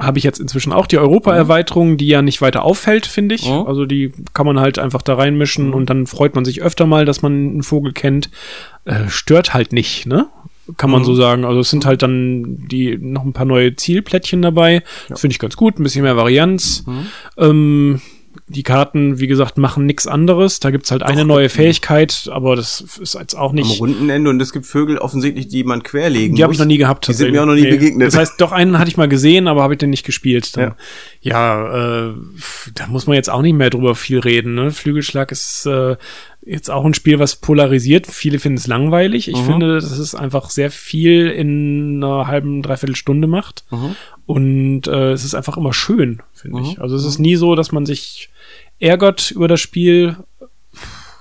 habe 0.00 0.18
ich 0.18 0.24
jetzt 0.24 0.40
inzwischen 0.40 0.72
auch 0.72 0.86
die 0.88 0.98
Europa-Erweiterung, 0.98 1.96
die 1.96 2.08
ja 2.08 2.22
nicht 2.22 2.40
weiter 2.42 2.64
auffällt, 2.64 3.06
finde 3.06 3.36
ich. 3.36 3.48
Mhm. 3.48 3.66
Also 3.66 3.86
die 3.86 4.12
kann 4.34 4.46
man 4.46 4.58
halt 4.58 4.78
einfach 4.80 5.02
da 5.02 5.14
reinmischen 5.14 5.72
und 5.74 5.88
dann 5.90 6.06
freut 6.08 6.34
man 6.34 6.44
sich 6.44 6.60
öfter 6.62 6.86
mal, 6.86 7.04
dass 7.04 7.22
man 7.22 7.32
einen 7.32 7.62
Vogel 7.62 7.92
kennt. 7.92 8.30
Äh, 8.84 9.08
stört 9.08 9.54
halt 9.54 9.72
nicht, 9.72 10.06
ne? 10.06 10.26
Kann 10.76 10.90
man 10.90 11.00
Mhm. 11.02 11.06
so 11.06 11.14
sagen. 11.14 11.44
Also 11.44 11.60
es 11.60 11.70
sind 11.70 11.84
halt 11.86 12.02
dann 12.02 12.66
die 12.68 12.96
noch 12.98 13.24
ein 13.24 13.32
paar 13.32 13.46
neue 13.46 13.74
Zielplättchen 13.74 14.42
dabei. 14.42 14.82
Das 15.08 15.20
finde 15.20 15.32
ich 15.32 15.38
ganz 15.38 15.56
gut, 15.56 15.78
ein 15.78 15.82
bisschen 15.82 16.02
mehr 16.04 16.16
Varianz. 16.16 16.84
Mhm. 16.86 17.06
Ähm, 17.36 18.00
die 18.48 18.62
Karten, 18.62 19.18
wie 19.18 19.26
gesagt, 19.26 19.58
machen 19.58 19.84
nichts 19.86 20.06
anderes. 20.06 20.58
Da 20.60 20.70
gibt's 20.70 20.90
halt 20.90 21.02
eine 21.02 21.24
neue 21.24 21.48
Fähigkeit, 21.50 22.28
aber 22.32 22.56
das 22.56 22.80
ist 23.00 23.14
jetzt 23.14 23.34
auch 23.34 23.50
Am 23.50 23.56
nicht. 23.56 23.78
Rundenende 23.80 24.30
und 24.30 24.40
es 24.40 24.52
gibt 24.52 24.64
Vögel 24.66 24.98
offensichtlich, 24.98 25.48
die 25.48 25.64
man 25.64 25.82
querlegen 25.82 26.34
Die 26.36 26.42
habe 26.42 26.52
ich 26.52 26.58
noch 26.58 26.66
nie 26.66 26.78
gehabt. 26.78 27.08
Die 27.08 27.12
sind 27.12 27.32
mir 27.32 27.42
auch 27.42 27.46
noch 27.46 27.54
nie 27.54 27.68
begegnet. 27.68 28.08
Das 28.08 28.16
heißt, 28.16 28.40
doch 28.40 28.52
einen 28.52 28.78
hatte 28.78 28.88
ich 28.90 28.96
mal 28.96 29.08
gesehen, 29.08 29.48
aber 29.48 29.62
habe 29.62 29.74
ich 29.74 29.78
den 29.78 29.90
nicht 29.90 30.04
gespielt. 30.06 30.56
Dann, 30.56 30.74
Ja. 31.20 31.32
ja, 31.32 32.08
äh, 32.08 32.14
da 32.74 32.86
muss 32.86 33.06
man 33.06 33.16
jetzt 33.16 33.30
auch 33.30 33.42
nicht 33.42 33.54
mehr 33.54 33.70
drüber 33.70 33.94
viel 33.94 34.18
reden. 34.18 34.54
Ne? 34.54 34.70
Flügelschlag 34.70 35.30
ist 35.32 35.66
äh, 35.66 35.96
jetzt 36.44 36.70
auch 36.70 36.84
ein 36.84 36.94
Spiel, 36.94 37.18
was 37.18 37.36
polarisiert. 37.36 38.06
Viele 38.06 38.38
finden 38.38 38.58
es 38.58 38.66
langweilig. 38.66 39.28
Ich 39.28 39.36
Mhm. 39.42 39.46
finde, 39.46 39.74
dass 39.74 39.96
es 39.98 40.14
einfach 40.14 40.50
sehr 40.50 40.70
viel 40.70 41.28
in 41.30 42.02
einer 42.02 42.26
halben, 42.26 42.62
dreiviertel 42.62 42.96
Stunde 42.96 43.28
macht. 43.28 43.64
Mhm. 43.70 43.96
Und 44.26 44.86
äh, 44.88 45.12
es 45.12 45.24
ist 45.24 45.34
einfach 45.34 45.56
immer 45.56 45.72
schön, 45.72 46.20
finde 46.34 46.58
Mhm. 46.58 46.64
ich. 46.64 46.80
Also 46.80 46.96
es 46.96 47.04
ist 47.04 47.18
nie 47.18 47.36
so, 47.36 47.54
dass 47.54 47.72
man 47.72 47.86
sich 47.86 48.28
ärgert 48.80 49.30
über 49.30 49.48
das 49.48 49.60
Spiel. 49.60 50.16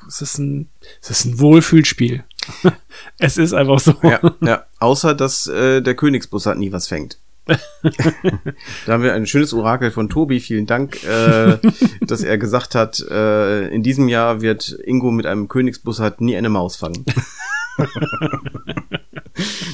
Es 0.08 0.22
ist 0.22 0.38
ein, 0.40 0.70
es 1.02 1.10
ist 1.12 1.26
ein 1.26 1.40
Wohlfühlspiel. 1.40 2.24
es 3.20 3.38
ist 3.38 3.54
einfach 3.54 3.80
so. 3.80 3.94
Ja, 4.04 4.20
ja. 4.42 4.64
Außer, 4.80 5.14
dass 5.14 5.46
äh, 5.48 5.82
der 5.82 5.96
Königsbus 5.96 6.48
hat 6.48 6.58
nie 6.58 6.72
was 6.72 6.88
fängt. 6.88 7.18
da 8.86 8.94
haben 8.94 9.04
wir 9.04 9.14
ein 9.14 9.26
schönes 9.26 9.54
Orakel 9.54 9.92
von 9.92 10.10
Tobi. 10.10 10.40
Vielen 10.40 10.66
Dank, 10.68 11.04
äh, 11.04 11.58
dass 12.02 12.24
er 12.24 12.38
gesagt 12.38 12.76
hat, 12.76 13.00
äh, 13.10 13.68
in 13.70 13.84
diesem 13.84 14.08
Jahr 14.08 14.42
wird 14.42 14.78
Ingo 14.84 15.12
mit 15.12 15.26
einem 15.26 15.48
Königsbus 15.48 16.02
nie 16.20 16.38
eine 16.38 16.50
Maus 16.50 16.76
fangen. 16.76 17.04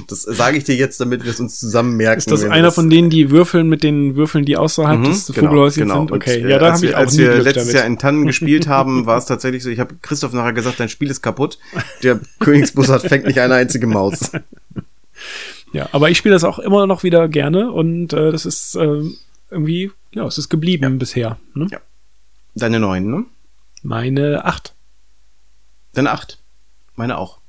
das 0.08 0.22
sage 0.22 0.58
ich 0.58 0.64
dir 0.64 0.76
jetzt, 0.76 1.00
damit 1.02 1.24
wir 1.24 1.32
es 1.32 1.40
uns 1.40 1.60
zusammen 1.60 1.98
merken. 1.98 2.20
Ist 2.20 2.32
das 2.32 2.44
einer 2.44 2.68
wir 2.68 2.72
von 2.72 2.90
denen, 2.90 3.10
die 3.10 3.32
würfeln 3.32 3.68
mit 3.68 3.84
den 3.84 4.16
Würfeln, 4.16 4.46
die 4.46 4.58
außerhalb 4.58 5.00
Mhm, 5.00 5.06
des 5.06 5.28
genau, 5.28 5.48
Vogelhäuschens 5.48 5.84
genau. 5.84 6.00
sind? 6.00 6.12
Okay, 6.12 6.38
Und, 6.42 6.46
äh, 6.46 6.50
ja, 6.52 6.60
da 6.60 6.66
als 6.68 6.76
habe 6.78 6.86
ich 6.88 6.96
auch 6.96 7.00
als 7.00 7.18
wir 7.18 7.32
Glück 7.34 7.44
letztes 7.44 7.64
damit. 7.64 7.76
Jahr 7.76 7.86
in 7.86 7.98
Tannen 8.00 8.26
gespielt 8.28 8.68
haben, 8.68 9.06
war 9.06 9.18
es 9.18 9.26
tatsächlich 9.26 9.64
so, 9.64 9.70
ich 9.70 9.80
habe 9.80 9.96
Christoph 10.02 10.34
nachher 10.34 10.54
gesagt, 10.54 10.80
dein 10.80 10.90
Spiel 10.90 11.10
ist 11.10 11.22
kaputt. 11.22 11.60
Der 12.04 12.20
Königsbus 12.40 12.90
hat 12.90 13.02
fängt 13.02 13.26
nicht 13.26 13.40
eine 13.40 13.56
einzige 13.56 13.88
Maus. 13.88 14.32
Ja, 15.74 15.90
aber 15.92 16.10
ich 16.10 16.18
spiele 16.18 16.34
das 16.36 16.44
auch 16.44 16.60
immer 16.60 16.88
noch 16.88 17.04
wieder 17.04 17.28
gerne 17.28 17.72
und 17.72 18.14
äh, 18.14 18.32
das 18.32 18.46
ist 18.46 18.76
äh, 18.76 19.02
irgendwie, 19.50 19.92
ja, 20.14 20.26
es 20.26 20.38
ist 20.38 20.50
geblieben 20.50 20.98
bisher. 20.98 21.38
Ne? 21.54 21.68
Ja. 21.72 21.80
Deine 22.56 22.80
neun, 22.80 23.10
ne? 23.10 23.26
Meine 23.84 24.46
acht. 24.46 24.74
Deine 25.94 26.12
acht. 26.12 26.40
Meine 26.96 27.18
auch. 27.18 27.40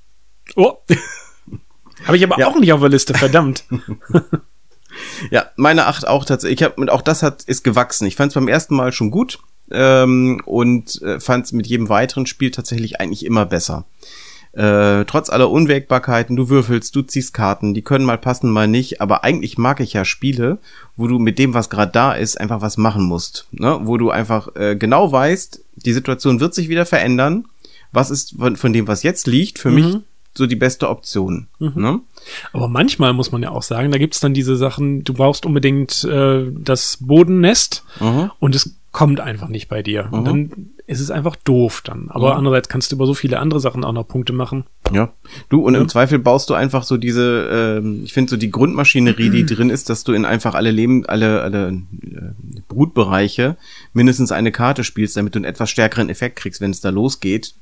Oh. 0.56 0.74
habe 2.04 2.16
ich 2.16 2.24
aber 2.24 2.38
Ja. 2.38 2.46
auch 2.48 2.58
nicht 2.58 2.72
auf 2.72 2.80
der 2.80 2.90
Liste, 2.90 3.14
verdammt. 3.14 3.64
Ja, 5.30 5.50
meine 5.56 5.86
acht 5.86 6.08
auch 6.08 6.24
tatsächlich. 6.24 6.60
Ich 6.60 6.64
hab, 6.64 6.78
und 6.78 6.90
auch 6.90 7.02
das 7.02 7.22
hat 7.22 7.44
ist 7.44 7.62
gewachsen. 7.62 8.06
Ich 8.06 8.16
fand 8.16 8.30
es 8.30 8.34
beim 8.34 8.48
ersten 8.48 8.74
Mal 8.74 8.90
schon 8.92 9.10
gut 9.10 9.38
ähm, 9.70 10.42
und 10.44 11.00
äh, 11.02 11.20
fand 11.20 11.44
es 11.44 11.52
mit 11.52 11.66
jedem 11.66 11.88
weiteren 11.88 12.26
Spiel 12.26 12.50
tatsächlich 12.50 12.98
eigentlich 13.00 13.24
immer 13.24 13.46
besser. 13.46 13.84
Äh, 14.52 15.04
trotz 15.04 15.30
aller 15.30 15.50
Unwägbarkeiten, 15.50 16.34
du 16.34 16.48
würfelst, 16.48 16.94
du 16.96 17.02
ziehst 17.02 17.34
Karten, 17.34 17.74
die 17.74 17.82
können 17.82 18.04
mal 18.04 18.18
passen, 18.18 18.50
mal 18.50 18.66
nicht, 18.66 19.00
aber 19.00 19.22
eigentlich 19.22 19.58
mag 19.58 19.80
ich 19.80 19.92
ja 19.92 20.04
Spiele, 20.04 20.58
wo 20.96 21.06
du 21.06 21.18
mit 21.18 21.38
dem, 21.38 21.54
was 21.54 21.70
gerade 21.70 21.92
da 21.92 22.12
ist, 22.12 22.40
einfach 22.40 22.60
was 22.60 22.76
machen 22.76 23.04
musst. 23.04 23.46
Ne? 23.52 23.80
Wo 23.82 23.98
du 23.98 24.10
einfach 24.10 24.54
äh, 24.56 24.76
genau 24.76 25.12
weißt, 25.12 25.62
die 25.76 25.92
Situation 25.92 26.40
wird 26.40 26.54
sich 26.54 26.68
wieder 26.68 26.86
verändern. 26.86 27.46
Was 27.92 28.10
ist 28.10 28.34
von, 28.38 28.56
von 28.56 28.72
dem, 28.72 28.88
was 28.88 29.02
jetzt 29.02 29.26
liegt, 29.26 29.58
für 29.58 29.70
mich 29.70 29.98
so 30.38 30.46
die 30.46 30.56
beste 30.56 30.88
Option. 30.88 31.48
Ne? 31.58 32.00
Aber 32.54 32.68
manchmal 32.68 33.12
muss 33.12 33.30
man 33.32 33.42
ja 33.42 33.50
auch 33.50 33.62
sagen, 33.62 33.92
da 33.92 33.98
gibt's 33.98 34.20
dann 34.20 34.32
diese 34.32 34.56
Sachen, 34.56 35.04
du 35.04 35.12
brauchst 35.12 35.44
unbedingt 35.44 36.04
äh, 36.04 36.46
das 36.52 36.96
Bodennest 37.00 37.84
Mhm. 38.00 38.30
und 38.40 38.54
es 38.54 38.74
kommt 38.92 39.20
einfach 39.20 39.48
nicht 39.48 39.68
bei 39.68 39.82
dir. 39.82 40.08
Und 40.10 40.24
dann 40.24 40.70
ist 40.86 41.00
es 41.00 41.10
einfach 41.10 41.36
doof 41.36 41.82
dann. 41.84 42.06
Aber 42.10 42.32
Mhm. 42.32 42.38
andererseits 42.38 42.68
kannst 42.70 42.90
du 42.90 42.96
über 42.96 43.06
so 43.06 43.12
viele 43.12 43.38
andere 43.38 43.60
Sachen 43.60 43.84
auch 43.84 43.92
noch 43.92 44.08
Punkte 44.08 44.32
machen. 44.32 44.64
Ja. 44.92 45.12
Du, 45.50 45.60
und 45.60 45.74
im 45.74 45.88
Zweifel 45.90 46.18
baust 46.18 46.48
du 46.48 46.54
einfach 46.54 46.82
so 46.82 46.96
diese, 46.96 47.78
ähm, 47.82 48.00
ich 48.02 48.14
finde 48.14 48.30
so 48.30 48.36
die 48.38 48.50
Grundmaschinerie, 48.50 49.28
die 49.28 49.44
drin 49.54 49.68
ist, 49.68 49.90
dass 49.90 50.04
du 50.04 50.12
in 50.14 50.24
einfach 50.24 50.54
alle 50.54 50.70
Leben, 50.70 51.04
alle, 51.04 51.42
alle 51.42 51.68
äh, 52.02 52.60
Brutbereiche 52.68 53.56
mindestens 53.92 54.32
eine 54.32 54.52
Karte 54.52 54.84
spielst, 54.84 55.16
damit 55.16 55.34
du 55.34 55.38
einen 55.38 55.44
etwas 55.44 55.68
stärkeren 55.70 56.08
Effekt 56.08 56.36
kriegst, 56.36 56.60
wenn 56.60 56.70
es 56.70 56.80
da 56.80 56.88
losgeht. 56.90 57.54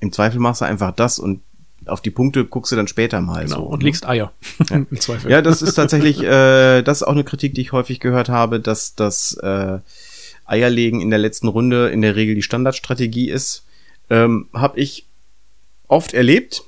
Im 0.00 0.12
Zweifel 0.12 0.40
machst 0.40 0.60
du 0.60 0.66
einfach 0.66 0.92
das 0.92 1.18
und 1.18 1.40
auf 1.86 2.00
die 2.00 2.10
Punkte 2.10 2.44
guckst 2.44 2.72
du 2.72 2.76
dann 2.76 2.88
später 2.88 3.20
mal. 3.20 3.44
Genau. 3.44 3.56
so, 3.56 3.62
und 3.62 3.78
ne? 3.80 3.86
legst 3.86 4.06
Eier. 4.06 4.32
Im 4.70 5.00
Zweifel. 5.00 5.30
Ja, 5.30 5.42
das 5.42 5.62
ist 5.62 5.74
tatsächlich, 5.74 6.22
äh, 6.22 6.82
das 6.82 6.98
ist 6.98 7.02
auch 7.02 7.12
eine 7.12 7.24
Kritik, 7.24 7.54
die 7.54 7.60
ich 7.60 7.72
häufig 7.72 8.00
gehört 8.00 8.28
habe, 8.28 8.60
dass 8.60 8.94
das 8.94 9.36
äh, 9.42 9.78
Eierlegen 10.44 11.00
in 11.00 11.10
der 11.10 11.18
letzten 11.18 11.48
Runde 11.48 11.88
in 11.88 12.02
der 12.02 12.16
Regel 12.16 12.34
die 12.34 12.42
Standardstrategie 12.42 13.30
ist. 13.30 13.64
Ähm, 14.10 14.48
Hab 14.52 14.76
ich 14.78 15.06
oft 15.88 16.14
erlebt, 16.14 16.62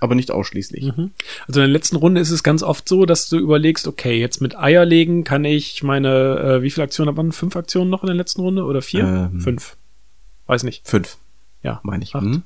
aber 0.00 0.14
nicht 0.14 0.30
ausschließlich. 0.30 0.84
Mhm. 0.96 1.10
Also 1.48 1.60
in 1.60 1.66
der 1.66 1.68
letzten 1.68 1.96
Runde 1.96 2.20
ist 2.20 2.30
es 2.30 2.42
ganz 2.42 2.62
oft 2.62 2.88
so, 2.88 3.06
dass 3.06 3.28
du 3.28 3.38
überlegst, 3.38 3.86
okay, 3.86 4.20
jetzt 4.20 4.40
mit 4.40 4.58
Eier 4.58 4.84
legen 4.84 5.24
kann 5.24 5.44
ich 5.44 5.82
meine, 5.82 6.38
äh, 6.58 6.62
wie 6.62 6.70
viele 6.70 6.84
Aktionen 6.84 7.08
hat 7.08 7.16
man? 7.16 7.32
Fünf 7.32 7.56
Aktionen 7.56 7.90
noch 7.90 8.02
in 8.02 8.08
der 8.08 8.16
letzten 8.16 8.42
Runde 8.42 8.64
oder 8.64 8.82
vier? 8.82 9.30
Ähm. 9.32 9.40
Fünf. 9.40 9.76
Weiß 10.46 10.62
nicht. 10.62 10.86
Fünf, 10.86 11.16
Ja. 11.62 11.80
meine 11.82 12.04
ich. 12.04 12.14
Acht. 12.14 12.24
Mhm. 12.24 12.42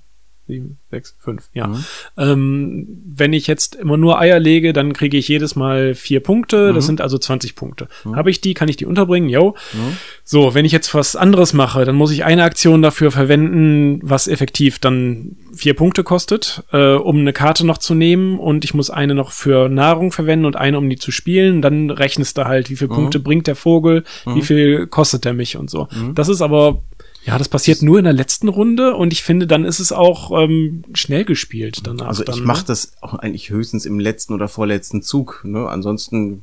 Sieben, 0.50 0.78
sechs, 0.90 1.16
fünf, 1.18 1.48
ja. 1.54 1.68
Mhm. 1.68 1.84
Ähm, 2.16 2.86
wenn 3.14 3.32
ich 3.32 3.46
jetzt 3.46 3.74
immer 3.76 3.96
nur 3.96 4.18
Eier 4.18 4.38
lege, 4.40 4.72
dann 4.72 4.92
kriege 4.92 5.16
ich 5.16 5.28
jedes 5.28 5.56
Mal 5.56 5.94
vier 5.94 6.20
Punkte. 6.20 6.72
Das 6.72 6.84
Mhm. 6.84 6.86
sind 6.88 7.00
also 7.00 7.18
20 7.18 7.54
Punkte. 7.54 7.88
Habe 8.14 8.30
ich 8.30 8.40
die, 8.40 8.54
kann 8.54 8.68
ich 8.68 8.76
die 8.76 8.86
unterbringen? 8.86 9.28
Jo. 9.28 9.54
Mhm. 9.72 9.96
So, 10.24 10.54
wenn 10.54 10.64
ich 10.64 10.72
jetzt 10.72 10.92
was 10.94 11.16
anderes 11.16 11.52
mache, 11.52 11.84
dann 11.84 11.94
muss 11.96 12.10
ich 12.10 12.24
eine 12.24 12.42
Aktion 12.44 12.82
dafür 12.82 13.10
verwenden, 13.10 14.00
was 14.02 14.28
effektiv 14.28 14.78
dann 14.78 15.36
vier 15.54 15.74
Punkte 15.74 16.02
kostet, 16.04 16.62
äh, 16.72 16.94
um 16.94 17.18
eine 17.18 17.32
Karte 17.32 17.66
noch 17.66 17.78
zu 17.78 17.94
nehmen. 17.94 18.38
Und 18.38 18.64
ich 18.64 18.74
muss 18.74 18.90
eine 18.90 19.14
noch 19.14 19.32
für 19.32 19.68
Nahrung 19.68 20.12
verwenden 20.12 20.44
und 20.46 20.56
eine, 20.56 20.78
um 20.78 20.88
die 20.90 20.96
zu 20.96 21.10
spielen. 21.12 21.62
Dann 21.62 21.90
rechnest 21.90 22.36
du 22.38 22.44
halt, 22.46 22.70
wie 22.70 22.76
viele 22.76 22.88
Punkte 22.90 23.20
bringt 23.20 23.46
der 23.46 23.56
Vogel, 23.56 24.04
wie 24.26 24.42
viel 24.42 24.86
kostet 24.86 25.26
er 25.26 25.32
mich 25.32 25.56
und 25.56 25.70
so. 25.70 25.88
Das 26.14 26.28
ist 26.28 26.40
aber 26.42 26.82
ja, 27.24 27.36
das 27.38 27.48
passiert 27.48 27.82
nur 27.82 27.98
in 27.98 28.04
der 28.04 28.12
letzten 28.14 28.48
Runde 28.48 28.94
und 28.96 29.12
ich 29.12 29.22
finde, 29.22 29.46
dann 29.46 29.64
ist 29.64 29.78
es 29.78 29.92
auch 29.92 30.30
ähm, 30.42 30.84
schnell 30.94 31.24
gespielt 31.24 31.80
danach. 31.84 32.06
Also 32.08 32.24
ich 32.26 32.36
ne? 32.40 32.42
mache 32.46 32.64
das 32.66 32.92
auch 33.02 33.14
eigentlich 33.14 33.50
höchstens 33.50 33.84
im 33.86 34.00
letzten 34.00 34.32
oder 34.34 34.48
vorletzten 34.48 35.02
Zug. 35.02 35.42
Ne? 35.44 35.68
Ansonsten, 35.68 36.42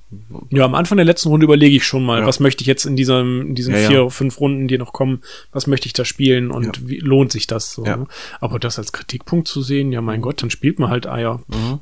Ja, 0.50 0.66
am 0.66 0.76
Anfang 0.76 0.98
der 0.98 1.06
letzten 1.06 1.30
Runde 1.30 1.46
überlege 1.46 1.76
ich 1.76 1.86
schon 1.86 2.06
mal, 2.06 2.20
Ja. 2.22 2.26
was 2.28 2.40
möchte 2.40 2.62
ich 2.62 2.68
jetzt 2.68 2.86
in 2.86 2.96
diesem, 2.96 3.42
in 3.48 3.56
diesen 3.56 3.74
Ja, 3.74 3.80
ja. 3.82 3.90
vier, 3.90 4.10
fünf 4.10 4.40
Runden, 4.40 4.68
die 4.68 4.78
noch 4.78 4.94
kommen, 4.94 5.22
was 5.52 5.66
möchte 5.68 5.88
ich 5.88 5.94
da 5.94 6.06
spielen 6.06 6.52
und 6.52 6.88
wie 6.88 7.00
lohnt 7.00 7.32
sich 7.32 7.48
das 7.48 7.74
so. 7.74 7.84
Ja. 7.86 7.98
Ne? 7.98 8.08
Aber 8.40 8.60
das 8.60 8.78
als 8.78 8.92
Kritikpunkt 8.94 9.48
zu 9.48 9.62
sehen, 9.62 9.92
ja 9.92 10.02
mein 10.02 10.22
Gott, 10.22 10.42
dann 10.44 10.50
spielt 10.52 10.80
man 10.80 10.90
halt 10.90 11.08
Eier. 11.08 11.42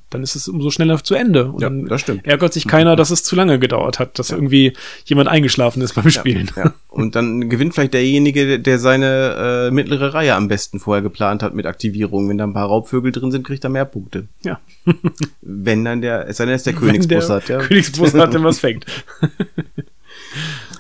Dann 0.09 0.23
ist 0.23 0.35
es 0.35 0.47
umso 0.47 0.69
schneller 0.71 1.03
zu 1.03 1.15
Ende. 1.15 1.45
Und 1.51 1.55
Mhm. 1.55 1.61
Ja, 1.61 1.69
dann 1.69 1.85
das 1.85 2.01
stimmt. 2.01 2.25
ärgert 2.25 2.53
sich 2.53 2.67
keiner, 2.67 2.95
dass 2.95 3.09
es 3.11 3.23
zu 3.23 3.35
lange 3.35 3.59
gedauert 3.59 3.99
hat, 3.99 4.17
dass 4.19 4.29
irgendwie 4.31 4.73
jemand 5.05 5.27
eingeschlafen 5.29 5.81
ist 5.81 5.93
beim 5.95 6.09
Spielen. 6.09 6.49
Ja. 6.55 6.73
Und 6.89 7.15
dann 7.15 7.49
gewinnt 7.49 7.73
vielleicht 7.73 7.93
derjenige, 7.93 8.59
der 8.59 8.79
seine 8.85 9.67
äh, 9.67 9.71
mittlere 9.71 10.13
Reihe 10.13 10.35
am 10.35 10.47
besten 10.47 10.79
vorher 10.79 11.01
geplant 11.01 11.43
hat 11.43 11.53
mit 11.53 11.65
Aktivierung. 11.65 12.29
Wenn 12.29 12.37
da 12.37 12.45
ein 12.45 12.53
paar 12.53 12.67
Raubvögel 12.67 13.11
drin 13.11 13.31
sind, 13.31 13.45
kriegt 13.45 13.63
er 13.65 13.69
mehr 13.69 13.83
Punkte. 13.85 14.27
Ja. 14.43 14.59
Wenn 15.41 15.83
dann 15.83 16.01
der, 16.01 16.29
es 16.29 16.37
sei 16.37 16.45
denn, 16.45 16.55
es 16.55 16.63
der 16.63 16.73
Wenn 16.73 16.79
Königsbus 16.81 17.29
hat, 17.29 17.49
ja. 17.49 17.59
Königsbus 17.59 18.13
hat, 18.13 18.33
dann 18.33 18.43
was 18.45 18.59
fängt. 18.59 18.85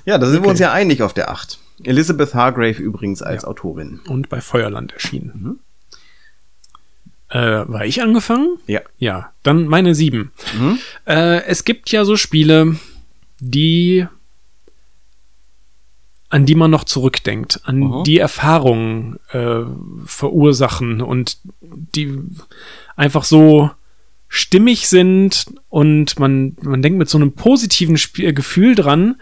Ja, 0.05 0.17
da 0.19 0.27
sind 0.27 0.35
wir 0.35 0.41
Okay. 0.41 0.49
uns 0.51 0.59
ja 0.59 0.71
einig 0.71 1.01
auf 1.01 1.13
der 1.13 1.29
8. 1.31 1.57
Elizabeth 1.83 2.35
Hargrave 2.35 2.79
übrigens 2.81 3.21
als 3.23 3.41
Ja. 3.43 3.49
Autorin. 3.49 3.99
Und 4.07 4.29
bei 4.29 4.39
Feuerland 4.39 4.93
erschienen. 4.93 5.59
Äh, 7.29 7.39
war 7.67 7.85
ich 7.85 8.01
angefangen? 8.03 8.59
Ja. 8.67 8.81
Ja, 8.99 9.31
dann 9.41 9.65
meine 9.65 9.95
sieben. 9.95 10.31
Mhm. 10.57 10.77
Äh, 11.05 11.43
es 11.45 11.63
gibt 11.65 11.91
ja 11.91 12.05
so 12.05 12.17
Spiele, 12.17 12.75
die 13.39 14.05
an 16.35 16.45
die 16.45 16.55
man 16.55 16.69
noch 16.69 16.83
zurückdenkt, 16.83 17.61
an 17.63 17.77
Mhm. 17.79 18.03
die 18.03 18.19
Erfahrungen 18.19 19.17
äh, 19.31 19.61
verursachen 20.05 21.01
und 21.01 21.37
die 21.61 22.11
einfach 22.97 23.23
so 23.23 23.71
stimmig 24.27 24.89
sind 24.89 25.45
und 25.69 26.19
man, 26.19 26.57
man 26.61 26.81
denkt 26.81 26.97
mit 26.99 27.09
so 27.09 27.17
einem 27.17 27.31
positiven 27.31 27.97
Spiel, 27.97 28.33
Gefühl 28.33 28.75
dran 28.75 29.15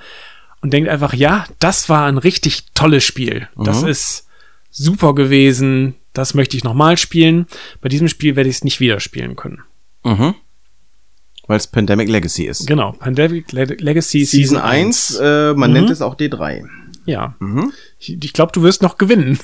und 0.61 0.73
denkt 0.73 0.89
einfach, 0.89 1.13
ja, 1.13 1.45
das 1.59 1.87
war 1.87 2.07
ein 2.07 2.17
richtig 2.17 2.65
tolles 2.73 3.03
Spiel. 3.03 3.47
Das 3.57 3.83
Mhm. 3.83 3.89
ist 3.89 4.27
super 4.71 5.13
gewesen. 5.13 5.93
Das 6.13 6.33
möchte 6.33 6.57
ich 6.57 6.63
nochmal 6.63 6.97
spielen. 6.97 7.45
Bei 7.81 7.89
diesem 7.89 8.07
Spiel 8.07 8.35
werde 8.35 8.49
ich 8.49 8.55
es 8.57 8.63
nicht 8.63 8.79
wieder 8.79 8.99
spielen 8.99 9.35
können. 9.35 9.61
Mhm. 10.03 10.33
Weil 11.45 11.57
es 11.57 11.67
Pandemic 11.67 12.07
Legacy 12.09 12.45
ist. 12.45 12.65
Genau, 12.65 12.93
Pandemic 12.93 13.51
Le 13.51 13.65
Legacy 13.65 14.23
Season 14.25 14.57
1, 14.57 15.19
äh, 15.21 15.53
man 15.53 15.69
Mhm. 15.71 15.73
nennt 15.77 15.89
es 15.91 16.01
auch 16.01 16.15
D3. 16.15 16.63
Ja. 17.05 17.35
Mhm. 17.39 17.73
Ich, 17.99 18.17
ich 18.23 18.33
glaube, 18.33 18.51
du 18.51 18.63
wirst 18.63 18.81
noch 18.81 18.97
gewinnen. 18.97 19.39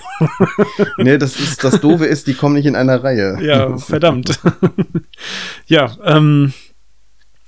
ne, 0.97 1.17
das 1.17 1.39
ist, 1.39 1.63
das 1.63 1.81
Doofe 1.81 2.05
ist, 2.05 2.27
die 2.27 2.33
kommen 2.33 2.55
nicht 2.55 2.65
in 2.65 2.75
einer 2.75 3.03
Reihe. 3.03 3.37
Ja, 3.41 3.77
verdammt. 3.77 4.39
ja, 5.67 5.97
ähm, 6.03 6.53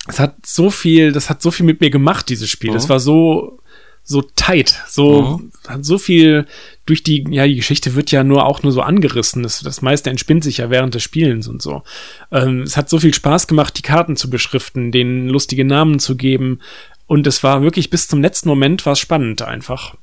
es 0.07 0.19
hat 0.19 0.45
so 0.45 0.69
viel, 0.69 1.11
das 1.11 1.29
hat 1.29 1.41
so 1.41 1.51
viel 1.51 1.65
mit 1.65 1.81
mir 1.81 1.89
gemacht, 1.89 2.29
dieses 2.29 2.49
Spiel. 2.49 2.71
Mhm. 2.71 2.77
Es 2.77 2.89
war 2.89 2.99
so, 2.99 3.59
so 4.03 4.21
tight, 4.35 4.81
so, 4.87 5.41
hat 5.67 5.85
so 5.85 5.97
viel 5.97 6.45
durch 6.85 7.03
die, 7.03 7.25
ja, 7.29 7.45
die 7.45 7.55
Geschichte 7.55 7.95
wird 7.95 8.11
ja 8.11 8.23
nur 8.23 8.45
auch 8.45 8.63
nur 8.63 8.71
so 8.71 8.81
angerissen. 8.81 9.43
Das, 9.43 9.61
das 9.61 9.81
meiste 9.81 10.09
entspinnt 10.09 10.43
sich 10.43 10.57
ja 10.57 10.69
während 10.69 10.95
des 10.95 11.03
Spielens 11.03 11.47
und 11.47 11.61
so. 11.61 11.83
Ähm, 12.31 12.63
es 12.63 12.75
hat 12.75 12.89
so 12.89 12.99
viel 12.99 13.13
Spaß 13.13 13.47
gemacht, 13.47 13.77
die 13.77 13.83
Karten 13.83 14.15
zu 14.15 14.29
beschriften, 14.29 14.91
denen 14.91 15.29
lustige 15.29 15.63
Namen 15.63 15.99
zu 15.99 16.17
geben. 16.17 16.59
Und 17.05 17.27
es 17.27 17.43
war 17.43 17.61
wirklich 17.61 17.89
bis 17.89 18.07
zum 18.07 18.21
letzten 18.21 18.49
Moment 18.49 18.85
war 18.85 18.93
es 18.93 18.99
spannend 18.99 19.41
einfach. 19.41 19.95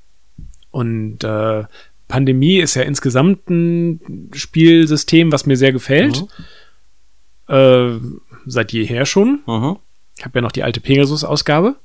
Und 0.70 1.25
äh, 1.25 1.64
Pandemie 2.06 2.58
ist 2.58 2.75
ja 2.75 2.82
insgesamt 2.82 3.50
ein 3.50 4.30
Spielsystem, 4.35 5.32
was 5.32 5.47
mir 5.47 5.56
sehr 5.56 5.73
gefällt. 5.73 6.25
Äh, 7.49 7.99
seit 8.47 8.73
jeher 8.73 9.06
schon. 9.06 9.40
Mhm. 9.47 9.76
Ich 10.16 10.25
habe 10.25 10.38
ja 10.38 10.42
noch 10.42 10.52
die 10.52 10.62
alte 10.62 10.80
Pegasus-Ausgabe. 10.80 11.76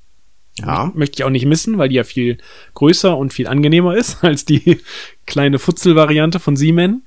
Ja. 0.60 0.91
Möchte 0.93 1.15
ich 1.17 1.24
auch 1.24 1.29
nicht 1.31 1.45
missen, 1.45 1.77
weil 1.77 1.89
die 1.89 1.95
ja 1.95 2.03
viel 2.03 2.38
größer 2.75 3.17
und 3.17 3.33
viel 3.33 3.48
angenehmer 3.48 3.95
ist 3.95 4.24
als 4.24 4.45
die 4.45 4.79
kleine 5.25 5.57
Futzel-Variante 5.60 6.39
von 6.39 6.55
Siemens. 6.55 7.01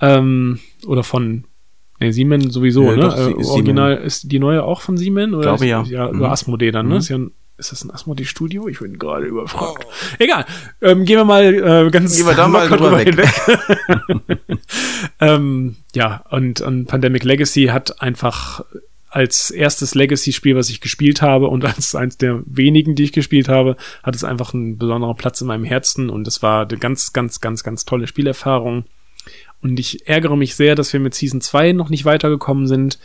Ähm, 0.00 0.58
oder 0.86 1.02
von 1.04 1.44
ne, 2.00 2.12
Siemens 2.12 2.52
sowieso, 2.52 2.84
Ja, 2.84 2.96
ne? 2.96 3.02
doch, 3.02 3.16
äh, 3.16 3.40
ist 3.40 3.48
Original 3.48 3.96
ist 3.96 4.30
die 4.30 4.38
neue 4.38 4.62
auch 4.64 4.80
von 4.82 4.96
Siemens? 4.96 5.32
Oder 5.32 5.42
Glaube 5.42 5.64
ist, 5.64 5.70
ja. 5.70 5.82
Ja, 5.84 6.08
Mhm. 6.08 6.18
über 6.18 6.30
Asmodee 6.32 6.70
dann, 6.70 6.88
ne? 6.88 6.94
Mhm. 6.94 6.98
Ist, 7.00 7.08
ja 7.08 7.16
ein, 7.18 7.30
ist 7.56 7.72
das 7.72 7.84
ein 7.84 7.90
Asmodee-Studio? 7.92 8.68
Ich 8.68 8.80
bin 8.80 8.98
gerade 8.98 9.24
überfragt. 9.26 9.86
Egal. 10.18 10.44
Ähm, 10.82 11.04
gehen 11.06 11.16
wir 11.16 11.24
mal 11.24 11.44
äh, 11.86 11.90
ganz 11.90 12.16
Gehen 12.16 12.26
wir 12.26 12.34
da 12.34 12.48
mal 12.48 12.68
drüber 12.68 12.98
hinweg. 12.98 13.30
ähm, 15.20 15.76
ja, 15.94 16.24
und, 16.30 16.60
und 16.60 16.86
Pandemic 16.86 17.24
Legacy 17.24 17.66
hat 17.66 18.02
einfach 18.02 18.64
als 19.12 19.50
erstes 19.50 19.94
Legacy-Spiel, 19.94 20.56
was 20.56 20.70
ich 20.70 20.80
gespielt 20.80 21.20
habe 21.20 21.48
und 21.48 21.64
als 21.64 21.94
eins 21.94 22.16
der 22.16 22.42
wenigen, 22.46 22.94
die 22.94 23.04
ich 23.04 23.12
gespielt 23.12 23.48
habe, 23.48 23.76
hat 24.02 24.16
es 24.16 24.24
einfach 24.24 24.54
einen 24.54 24.78
besonderen 24.78 25.16
Platz 25.16 25.40
in 25.40 25.46
meinem 25.46 25.64
Herzen 25.64 26.08
und 26.08 26.26
es 26.26 26.42
war 26.42 26.66
eine 26.66 26.78
ganz, 26.78 27.12
ganz, 27.12 27.40
ganz, 27.40 27.62
ganz 27.62 27.84
tolle 27.84 28.06
Spielerfahrung. 28.06 28.84
Und 29.60 29.78
ich 29.78 30.08
ärgere 30.08 30.36
mich 30.36 30.56
sehr, 30.56 30.74
dass 30.74 30.92
wir 30.92 30.98
mit 30.98 31.14
Season 31.14 31.40
2 31.40 31.72
noch 31.72 31.90
nicht 31.90 32.04
weitergekommen 32.04 32.66
sind. 32.66 32.98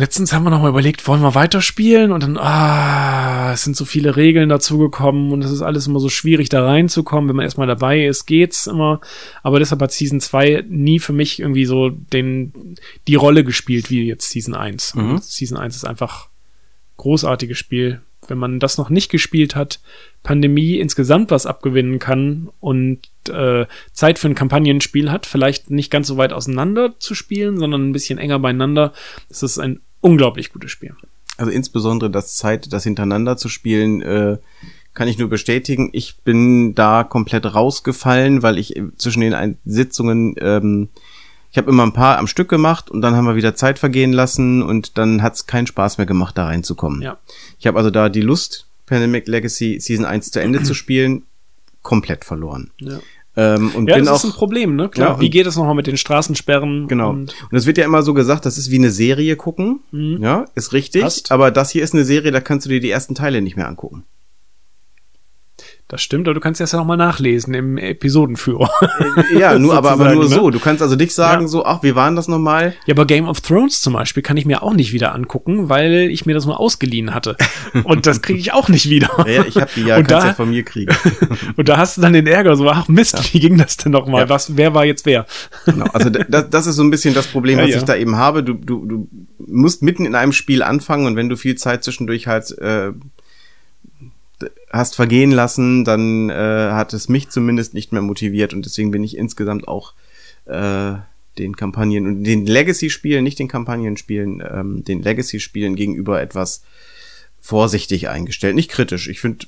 Letztens 0.00 0.32
haben 0.32 0.44
wir 0.44 0.50
noch 0.50 0.62
mal 0.62 0.68
überlegt, 0.68 1.08
wollen 1.08 1.22
wir 1.22 1.34
weiterspielen? 1.34 2.12
Und 2.12 2.22
dann, 2.22 2.36
ah, 2.36 3.50
es 3.52 3.64
sind 3.64 3.76
so 3.76 3.84
viele 3.84 4.14
Regeln 4.14 4.48
dazugekommen 4.48 5.32
und 5.32 5.42
es 5.42 5.50
ist 5.50 5.60
alles 5.60 5.88
immer 5.88 5.98
so 5.98 6.08
schwierig, 6.08 6.48
da 6.48 6.64
reinzukommen. 6.64 7.28
Wenn 7.28 7.34
man 7.34 7.44
erstmal 7.44 7.66
dabei 7.66 8.06
ist, 8.06 8.24
geht's 8.24 8.68
immer. 8.68 9.00
Aber 9.42 9.58
deshalb 9.58 9.82
hat 9.82 9.90
Season 9.90 10.20
2 10.20 10.66
nie 10.68 11.00
für 11.00 11.12
mich 11.12 11.40
irgendwie 11.40 11.64
so 11.64 11.88
den, 11.88 12.76
die 13.08 13.16
Rolle 13.16 13.42
gespielt 13.42 13.90
wie 13.90 14.06
jetzt 14.06 14.30
Season 14.30 14.54
1. 14.54 14.94
Mhm. 14.94 15.18
Season 15.20 15.58
1 15.58 15.74
ist 15.74 15.84
einfach 15.84 16.28
großartiges 16.96 17.58
Spiel. 17.58 18.00
Wenn 18.28 18.38
man 18.38 18.60
das 18.60 18.78
noch 18.78 18.90
nicht 18.90 19.10
gespielt 19.10 19.56
hat, 19.56 19.80
Pandemie 20.22 20.78
insgesamt 20.78 21.32
was 21.32 21.44
abgewinnen 21.44 21.98
kann 21.98 22.50
und 22.60 23.00
äh, 23.28 23.66
Zeit 23.92 24.20
für 24.20 24.28
ein 24.28 24.36
Kampagnenspiel 24.36 25.10
hat, 25.10 25.26
vielleicht 25.26 25.70
nicht 25.70 25.90
ganz 25.90 26.06
so 26.06 26.18
weit 26.18 26.32
auseinander 26.32 26.94
zu 27.00 27.16
spielen, 27.16 27.58
sondern 27.58 27.88
ein 27.88 27.92
bisschen 27.92 28.18
enger 28.18 28.38
beieinander, 28.38 28.92
das 29.28 29.42
ist 29.42 29.58
ein 29.58 29.80
unglaublich 30.00 30.52
gutes 30.52 30.70
Spiel. 30.70 30.94
Also 31.36 31.52
insbesondere 31.52 32.10
das 32.10 32.36
Zeit, 32.36 32.72
das 32.72 32.84
hintereinander 32.84 33.36
zu 33.36 33.48
spielen, 33.48 34.02
äh, 34.02 34.38
kann 34.94 35.08
ich 35.08 35.18
nur 35.18 35.28
bestätigen. 35.28 35.90
Ich 35.92 36.16
bin 36.24 36.74
da 36.74 37.04
komplett 37.04 37.54
rausgefallen, 37.54 38.42
weil 38.42 38.58
ich 38.58 38.82
zwischen 38.96 39.20
den 39.20 39.56
Sitzungen, 39.64 40.34
ähm, 40.40 40.88
ich 41.52 41.56
habe 41.56 41.70
immer 41.70 41.84
ein 41.84 41.92
paar 41.92 42.18
am 42.18 42.26
Stück 42.26 42.48
gemacht 42.48 42.90
und 42.90 43.00
dann 43.00 43.14
haben 43.14 43.24
wir 43.24 43.36
wieder 43.36 43.54
Zeit 43.54 43.78
vergehen 43.78 44.12
lassen 44.12 44.62
und 44.62 44.98
dann 44.98 45.22
hat 45.22 45.34
es 45.34 45.46
keinen 45.46 45.68
Spaß 45.68 45.98
mehr 45.98 46.06
gemacht, 46.06 46.36
da 46.36 46.46
reinzukommen. 46.46 47.00
Ja. 47.00 47.18
Ich 47.60 47.68
habe 47.68 47.78
also 47.78 47.90
da 47.90 48.08
die 48.08 48.20
Lust, 48.20 48.66
Pandemic 48.86 49.28
Legacy 49.28 49.78
Season 49.80 50.04
1 50.04 50.32
zu 50.32 50.40
Ende 50.40 50.62
zu 50.64 50.74
spielen, 50.74 51.22
komplett 51.82 52.24
verloren. 52.24 52.70
Ja. 52.78 52.98
Ähm, 53.38 53.70
und 53.76 53.88
Ja, 53.88 53.94
bin 53.94 54.04
das 54.04 54.14
auch 54.14 54.24
ist 54.24 54.34
ein 54.34 54.36
Problem, 54.36 54.74
ne? 54.74 54.88
Klar. 54.88 55.14
Ja, 55.14 55.20
Wie 55.20 55.30
geht 55.30 55.46
es 55.46 55.56
nochmal 55.56 55.76
mit 55.76 55.86
den 55.86 55.96
Straßensperren? 55.96 56.88
Genau. 56.88 57.10
Und, 57.10 57.36
Und 57.52 57.56
es 57.56 57.66
wird 57.66 57.78
ja 57.78 57.84
immer 57.84 58.02
so 58.02 58.12
gesagt, 58.12 58.44
das 58.44 58.58
ist 58.58 58.72
wie 58.72 58.78
eine 58.78 58.90
Serie 58.90 59.36
gucken. 59.36 59.78
Mhm. 59.92 60.18
Ja, 60.20 60.46
ist 60.56 60.72
richtig. 60.72 61.02
Passt. 61.02 61.30
Aber 61.30 61.52
das 61.52 61.70
hier 61.70 61.84
ist 61.84 61.94
eine 61.94 62.04
Serie, 62.04 62.32
da 62.32 62.40
kannst 62.40 62.66
du 62.66 62.70
dir 62.70 62.80
die 62.80 62.90
ersten 62.90 63.14
Teile 63.14 63.40
nicht 63.40 63.54
mehr 63.56 63.68
angucken. 63.68 64.02
Das 65.90 66.02
stimmt, 66.02 66.28
aber 66.28 66.34
du 66.34 66.40
kannst 66.40 66.60
das 66.60 66.72
ja 66.72 66.78
nochmal 66.78 66.98
nachlesen 66.98 67.54
im 67.54 67.78
Episodenführer. 67.78 68.70
Ja, 69.38 69.58
nur, 69.58 69.74
aber, 69.74 69.92
aber 69.92 70.12
nur 70.14 70.24
ne? 70.24 70.28
so. 70.28 70.50
Du 70.50 70.60
kannst 70.60 70.82
also 70.82 70.96
nicht 70.96 71.14
sagen 71.14 71.42
Ja. 71.42 71.48
so, 71.48 71.64
ach, 71.64 71.82
wie 71.82 71.94
waren 71.94 72.14
das 72.14 72.28
nochmal? 72.28 72.74
Ja, 72.84 72.94
aber 72.94 73.06
Game 73.06 73.26
of 73.26 73.40
Thrones 73.40 73.80
zum 73.80 73.94
Beispiel 73.94 74.22
kann 74.22 74.36
ich 74.36 74.44
mir 74.44 74.62
auch 74.62 74.74
nicht 74.74 74.92
wieder 74.92 75.14
angucken, 75.14 75.70
weil 75.70 76.10
ich 76.10 76.26
mir 76.26 76.34
das 76.34 76.44
nur 76.44 76.60
ausgeliehen 76.60 77.14
hatte. 77.14 77.36
Und 77.84 78.06
das 78.06 78.20
kriege 78.20 78.38
ich 78.38 78.52
auch 78.52 78.68
nicht 78.68 78.90
wieder. 78.90 79.08
Ja, 79.20 79.26
ja, 79.32 79.44
ich 79.46 79.56
habe 79.56 79.70
die 79.74 79.82
ja, 79.84 79.96
Und 79.96 80.08
kannst 80.08 80.24
da- 80.24 80.28
ja 80.28 80.34
von 80.34 80.50
mir 80.50 80.62
kriegen. 80.62 80.94
Und 81.56 81.68
da 81.70 81.78
hast 81.78 81.96
du 81.96 82.02
dann 82.02 82.12
den 82.12 82.26
Ärger, 82.26 82.54
so, 82.56 82.68
ach 82.68 82.86
Mist, 82.88 83.32
wie 83.32 83.40
ging 83.40 83.56
das 83.56 83.78
denn 83.78 83.92
nochmal? 83.92 84.24
Ja. 84.24 84.28
Was, 84.28 84.56
wer 84.58 84.74
war 84.74 84.84
jetzt 84.84 85.06
wer? 85.06 85.24
Genau. 85.64 85.86
Also 85.94 86.10
das, 86.10 86.50
das 86.50 86.66
ist 86.66 86.76
so 86.76 86.82
ein 86.82 86.90
bisschen 86.90 87.14
das 87.14 87.26
Problem, 87.28 87.58
Ja, 87.58 87.64
was 87.64 87.70
ja. 87.70 87.78
ich 87.78 87.84
da 87.84 87.96
eben 87.96 88.16
habe. 88.16 88.44
Du, 88.44 88.52
du, 88.52 88.84
du 88.84 89.08
musst 89.46 89.82
mitten 89.82 90.04
in 90.04 90.14
einem 90.14 90.32
Spiel 90.32 90.62
anfangen 90.62 91.06
und 91.06 91.16
wenn 91.16 91.30
du 91.30 91.36
viel 91.36 91.54
Zeit 91.54 91.82
zwischendurch 91.82 92.26
halt 92.26 92.50
äh, 92.58 92.92
hast 94.70 94.94
vergehen 94.94 95.30
lassen, 95.30 95.84
dann 95.84 96.30
äh, 96.30 96.70
hat 96.72 96.92
es 96.92 97.08
mich 97.08 97.28
zumindest 97.28 97.74
nicht 97.74 97.92
mehr 97.92 98.02
motiviert 98.02 98.54
und 98.54 98.64
deswegen 98.64 98.90
bin 98.90 99.04
ich 99.04 99.16
insgesamt 99.16 99.66
auch 99.66 99.94
äh, 100.46 100.94
den 101.38 101.56
Kampagnen 101.56 102.06
und 102.06 102.24
den 102.24 102.46
Legacy-Spielen, 102.46 103.24
nicht 103.24 103.38
den 103.38 103.48
Kampagnenspielen, 103.48 104.42
ähm, 104.48 104.84
den 104.84 105.02
Legacy-Spielen 105.02 105.76
gegenüber 105.76 106.20
etwas 106.20 106.62
vorsichtig 107.40 108.08
eingestellt. 108.08 108.56
Nicht 108.56 108.70
kritisch. 108.70 109.08
Ich 109.08 109.20
finde, 109.20 109.46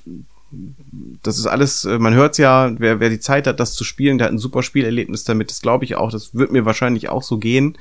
das 1.22 1.38
ist 1.38 1.46
alles, 1.46 1.84
äh, 1.84 1.98
man 1.98 2.14
hört's 2.14 2.38
ja, 2.38 2.72
wer, 2.78 3.00
wer 3.00 3.10
die 3.10 3.20
Zeit 3.20 3.46
hat, 3.46 3.60
das 3.60 3.74
zu 3.74 3.84
spielen, 3.84 4.18
der 4.18 4.26
hat 4.26 4.32
ein 4.32 4.38
super 4.38 4.62
Spielerlebnis 4.62 5.24
damit, 5.24 5.50
das 5.50 5.60
glaube 5.60 5.84
ich 5.84 5.96
auch. 5.96 6.10
Das 6.10 6.34
wird 6.34 6.52
mir 6.52 6.64
wahrscheinlich 6.64 7.08
auch 7.08 7.22
so 7.22 7.38
gehen. 7.38 7.76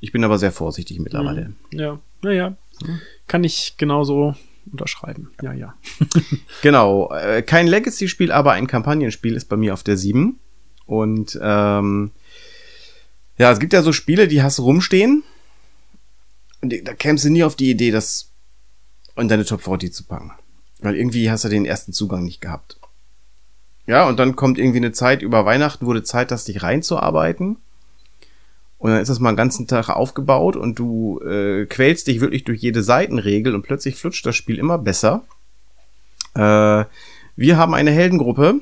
Ich 0.00 0.12
bin 0.12 0.24
aber 0.24 0.38
sehr 0.38 0.52
vorsichtig 0.52 0.98
mittlerweile. 0.98 1.52
Ja, 1.72 2.00
naja, 2.22 2.56
kann 3.26 3.44
ich 3.44 3.74
genauso 3.76 4.34
unterschreiben. 4.72 5.32
Ja, 5.42 5.52
ja. 5.52 5.74
Genau, 6.62 7.12
äh, 7.12 7.42
kein 7.42 7.66
Legacy-Spiel, 7.66 8.32
aber 8.32 8.52
ein 8.52 8.66
Kampagnenspiel 8.66 9.34
ist 9.34 9.48
bei 9.48 9.56
mir 9.56 9.74
auf 9.74 9.82
der 9.82 9.96
7. 9.96 10.38
Und 10.86 11.38
ähm, 11.42 12.10
ja, 13.38 13.50
es 13.50 13.60
gibt 13.60 13.72
ja 13.72 13.82
so 13.82 13.92
Spiele, 13.92 14.28
die 14.28 14.42
hast 14.42 14.60
rumstehen. 14.60 15.22
Und 16.60 16.74
da 16.84 16.94
kämst 16.94 17.24
du 17.24 17.30
nie 17.30 17.44
auf 17.44 17.56
die 17.56 17.70
Idee, 17.70 17.90
das 17.90 18.30
in 19.16 19.28
deine 19.28 19.44
Top 19.44 19.62
40 19.62 19.94
zu 19.94 20.04
packen. 20.04 20.32
Weil 20.80 20.96
irgendwie 20.96 21.30
hast 21.30 21.44
du 21.44 21.48
den 21.48 21.64
ersten 21.64 21.92
Zugang 21.92 22.24
nicht 22.24 22.40
gehabt. 22.40 22.78
Ja, 23.86 24.06
und 24.06 24.18
dann 24.18 24.36
kommt 24.36 24.58
irgendwie 24.58 24.78
eine 24.78 24.92
Zeit 24.92 25.22
über 25.22 25.44
Weihnachten, 25.44 25.86
wurde 25.86 26.02
Zeit, 26.02 26.30
das 26.30 26.44
dich 26.44 26.62
reinzuarbeiten. 26.62 27.56
Und 28.80 28.90
dann 28.90 29.02
ist 29.02 29.08
das 29.08 29.20
mal 29.20 29.28
einen 29.28 29.36
ganzen 29.36 29.66
Tag 29.66 29.90
aufgebaut 29.90 30.56
und 30.56 30.78
du 30.78 31.20
äh, 31.20 31.66
quälst 31.66 32.06
dich 32.06 32.22
wirklich 32.22 32.44
durch 32.44 32.62
jede 32.62 32.82
Seitenregel 32.82 33.54
und 33.54 33.60
plötzlich 33.60 33.96
flutscht 33.96 34.24
das 34.24 34.34
Spiel 34.34 34.58
immer 34.58 34.78
besser. 34.78 35.22
Äh, 36.34 36.84
wir 37.36 37.56
haben 37.58 37.74
eine 37.74 37.90
Heldengruppe 37.90 38.60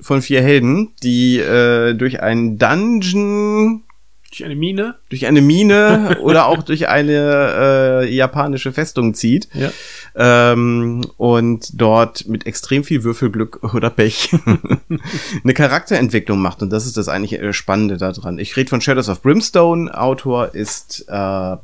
von 0.00 0.22
vier 0.22 0.40
Helden, 0.40 0.92
die 1.02 1.38
äh, 1.38 1.92
durch 1.92 2.22
einen 2.22 2.56
Dungeon 2.56 3.82
Durch 4.30 4.44
eine 4.44 4.54
Mine. 4.54 4.94
durch 5.08 5.26
eine 5.26 5.40
Mine 5.40 6.18
oder 6.22 6.46
auch 6.46 6.62
durch 6.62 6.88
eine 6.88 8.02
äh, 8.04 8.14
japanische 8.14 8.72
Festung 8.72 9.12
zieht 9.14 9.48
Ja. 9.54 9.72
ähm, 10.14 11.04
und 11.16 11.70
dort 11.80 12.26
mit 12.28 12.46
extrem 12.46 12.84
viel 12.84 13.02
Würfelglück 13.02 13.74
oder 13.74 13.90
Pech 13.90 14.30
eine 15.44 15.54
Charakterentwicklung 15.54 16.40
macht. 16.40 16.62
Und 16.62 16.70
das 16.70 16.86
ist 16.86 16.96
das 16.96 17.08
eigentlich 17.08 17.40
äh, 17.40 17.52
Spannende 17.52 17.96
daran. 17.96 18.38
Ich 18.38 18.56
rede 18.56 18.70
von 18.70 18.80
Shadows 18.80 19.08
of 19.08 19.20
Brimstone. 19.22 19.92
Autor 19.98 20.54
ist 20.54 21.06
äh, 21.08 21.56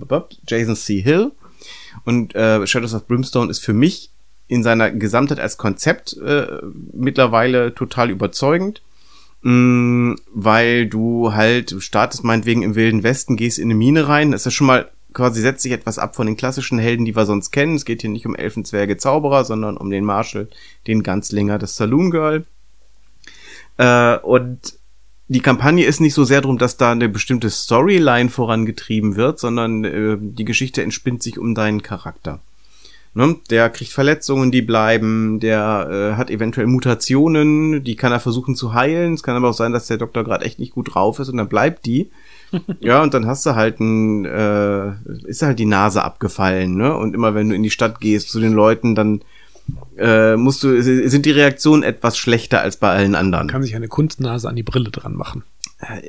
Jason 0.48 0.76
C. 0.76 1.00
Hill. 1.00 1.31
Und 2.05 2.35
äh, 2.35 2.66
Shadows 2.66 2.94
of 2.94 3.07
Brimstone 3.07 3.50
ist 3.50 3.61
für 3.61 3.72
mich 3.72 4.11
in 4.48 4.62
seiner 4.62 4.90
Gesamtheit 4.90 5.40
als 5.40 5.57
Konzept 5.57 6.16
äh, 6.18 6.46
mittlerweile 6.92 7.74
total 7.74 8.11
überzeugend. 8.11 8.83
Mm, 9.48 10.16
weil 10.32 10.88
du 10.88 11.32
halt, 11.32 11.76
startest 11.78 12.24
meinetwegen 12.24 12.64
im 12.64 12.74
Wilden 12.74 13.04
Westen, 13.04 13.37
gehst 13.37 13.61
in 13.61 13.68
eine 13.68 13.76
Mine 13.76 14.09
rein, 14.09 14.32
das 14.32 14.44
ist 14.44 14.54
schon 14.54 14.66
mal 14.66 14.90
quasi 15.12 15.40
setzt 15.40 15.62
sich 15.62 15.70
etwas 15.70 16.00
ab 16.00 16.16
von 16.16 16.26
den 16.26 16.37
klassischen 16.37 16.80
Helden, 16.80 17.04
die 17.04 17.14
wir 17.14 17.26
sonst 17.26 17.52
kennen. 17.52 17.76
Es 17.76 17.85
geht 17.85 18.00
hier 18.00 18.11
nicht 18.11 18.26
um 18.26 18.35
Elfenzwerge 18.35 18.96
Zauberer, 18.96 19.44
sondern 19.44 19.76
um 19.76 19.88
den 19.88 20.04
Marshall, 20.04 20.48
den 20.88 21.04
Ganzlinger, 21.04 21.59
das 21.59 21.76
Saloon 21.76 22.11
Girl. 22.11 22.44
Äh, 23.76 24.16
und 24.18 24.80
die 25.28 25.40
Kampagne 25.40 25.87
ist 25.87 26.00
nicht 26.00 26.14
so 26.14 26.24
sehr 26.24 26.40
darum, 26.40 26.59
dass 26.59 26.76
da 26.76 26.90
eine 26.90 27.09
bestimmte 27.09 27.48
Storyline 27.48 28.30
vorangetrieben 28.30 29.14
wird, 29.14 29.38
sondern 29.38 29.85
äh, 29.85 30.16
die 30.20 30.44
Geschichte 30.44 30.82
entspinnt 30.82 31.22
sich 31.22 31.38
um 31.38 31.54
deinen 31.54 31.82
Charakter. 31.82 32.40
Ne? 33.16 33.37
Der 33.48 33.70
kriegt 33.70 33.92
Verletzungen, 33.92 34.50
die 34.52 34.61
bleiben, 34.61 35.40
der 35.40 35.88
äh, 35.90 36.16
hat 36.18 36.31
eventuell 36.31 36.66
Mutationen, 36.66 37.83
die 37.83 37.96
kann 37.96 38.12
er 38.12 38.20
versuchen 38.20 38.55
zu 38.55 38.74
heilen. 38.74 39.14
Es 39.14 39.22
kann 39.22 39.37
aber 39.37 39.48
auch 39.48 39.55
sein, 39.55 39.72
dass 39.72 39.87
der 39.87 39.96
Doktor 39.96 40.22
gerade 40.22 40.44
echt 40.44 40.59
nicht 40.59 40.74
gut 40.74 40.94
drauf 40.94 41.18
ist 41.18 41.31
und 41.31 41.38
dann 41.38 41.48
bleibt 41.48 41.87
die. 41.87 42.11
ja, 42.81 43.02
und 43.02 43.14
dann 43.14 43.26
hast 43.26 43.46
du 43.46 43.55
halt 43.55 43.81
ein, 43.81 44.26
äh, 44.26 44.92
ist 45.24 45.40
halt 45.40 45.59
die 45.59 45.64
Nase 45.64 46.05
abgefallen, 46.05 46.76
ne? 46.76 46.94
Und 46.94 47.14
immer 47.14 47.35
wenn 47.35 47.48
du 47.48 47.55
in 47.55 47.62
die 47.62 47.70
Stadt 47.70 48.02
gehst 48.02 48.29
zu 48.29 48.38
den 48.38 48.52
Leuten, 48.52 48.94
dann 48.94 49.22
äh, 49.98 50.37
musst 50.37 50.62
du, 50.62 50.80
sind 50.82 51.26
die 51.26 51.30
Reaktionen 51.30 51.82
etwas 51.82 52.16
schlechter 52.18 52.61
als 52.61 52.76
bei 52.76 52.90
allen 52.90 53.14
anderen. 53.14 53.48
Kann 53.48 53.62
sich 53.62 53.76
eine 53.76 53.88
Kunstnase 53.88 54.48
an 54.48 54.56
die 54.56 54.62
Brille 54.62 54.90
dran 54.90 55.14
machen. 55.14 55.44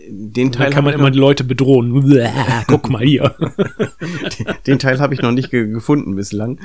Den 0.08 0.52
Da 0.52 0.60
Teil 0.60 0.72
kann 0.72 0.86
man 0.86 0.94
immer 0.94 1.12
die 1.12 1.20
Leute 1.20 1.44
bedrohen. 1.44 1.92
Guck 2.68 2.90
mal 2.90 3.04
hier. 3.04 3.36
noch, 4.00 4.54
den 4.66 4.80
Teil 4.80 5.00
habe 5.00 5.14
ich 5.14 5.22
noch 5.22 5.32
nicht 5.32 5.52
ge 5.52 5.68
gefunden 5.68 6.16
bislang. 6.16 6.60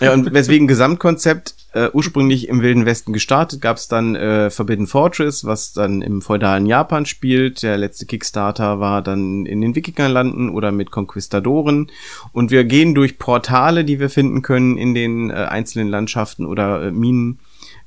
Ja, 0.00 0.12
und 0.12 0.32
weswegen 0.32 0.66
Gesamtkonzept 0.66 1.54
äh, 1.74 1.90
ursprünglich 1.92 2.48
im 2.48 2.62
Wilden 2.62 2.86
Westen 2.86 3.12
gestartet, 3.12 3.60
gab 3.60 3.76
es 3.76 3.88
dann 3.88 4.14
äh, 4.14 4.50
Forbidden 4.50 4.86
Fortress, 4.86 5.44
was 5.44 5.72
dann 5.72 6.02
im 6.02 6.22
feudalen 6.22 6.66
Japan 6.66 7.04
spielt. 7.04 7.62
Der 7.62 7.76
letzte 7.76 8.06
Kickstarter 8.06 8.80
war 8.80 9.02
dann 9.02 9.44
in 9.46 9.60
den 9.60 9.74
Wikingerlanden 9.74 10.50
oder 10.50 10.72
mit 10.72 10.90
Konquistadoren. 10.90 11.90
Und 12.32 12.50
wir 12.50 12.64
gehen 12.64 12.94
durch 12.94 13.18
Portale, 13.18 13.84
die 13.84 14.00
wir 14.00 14.08
finden 14.08 14.42
können 14.42 14.78
in 14.78 14.94
den 14.94 15.30
äh, 15.30 15.34
einzelnen 15.34 15.88
Landschaften 15.88 16.43
oder 16.46 16.84
äh, 16.84 16.90
Minen 16.90 17.38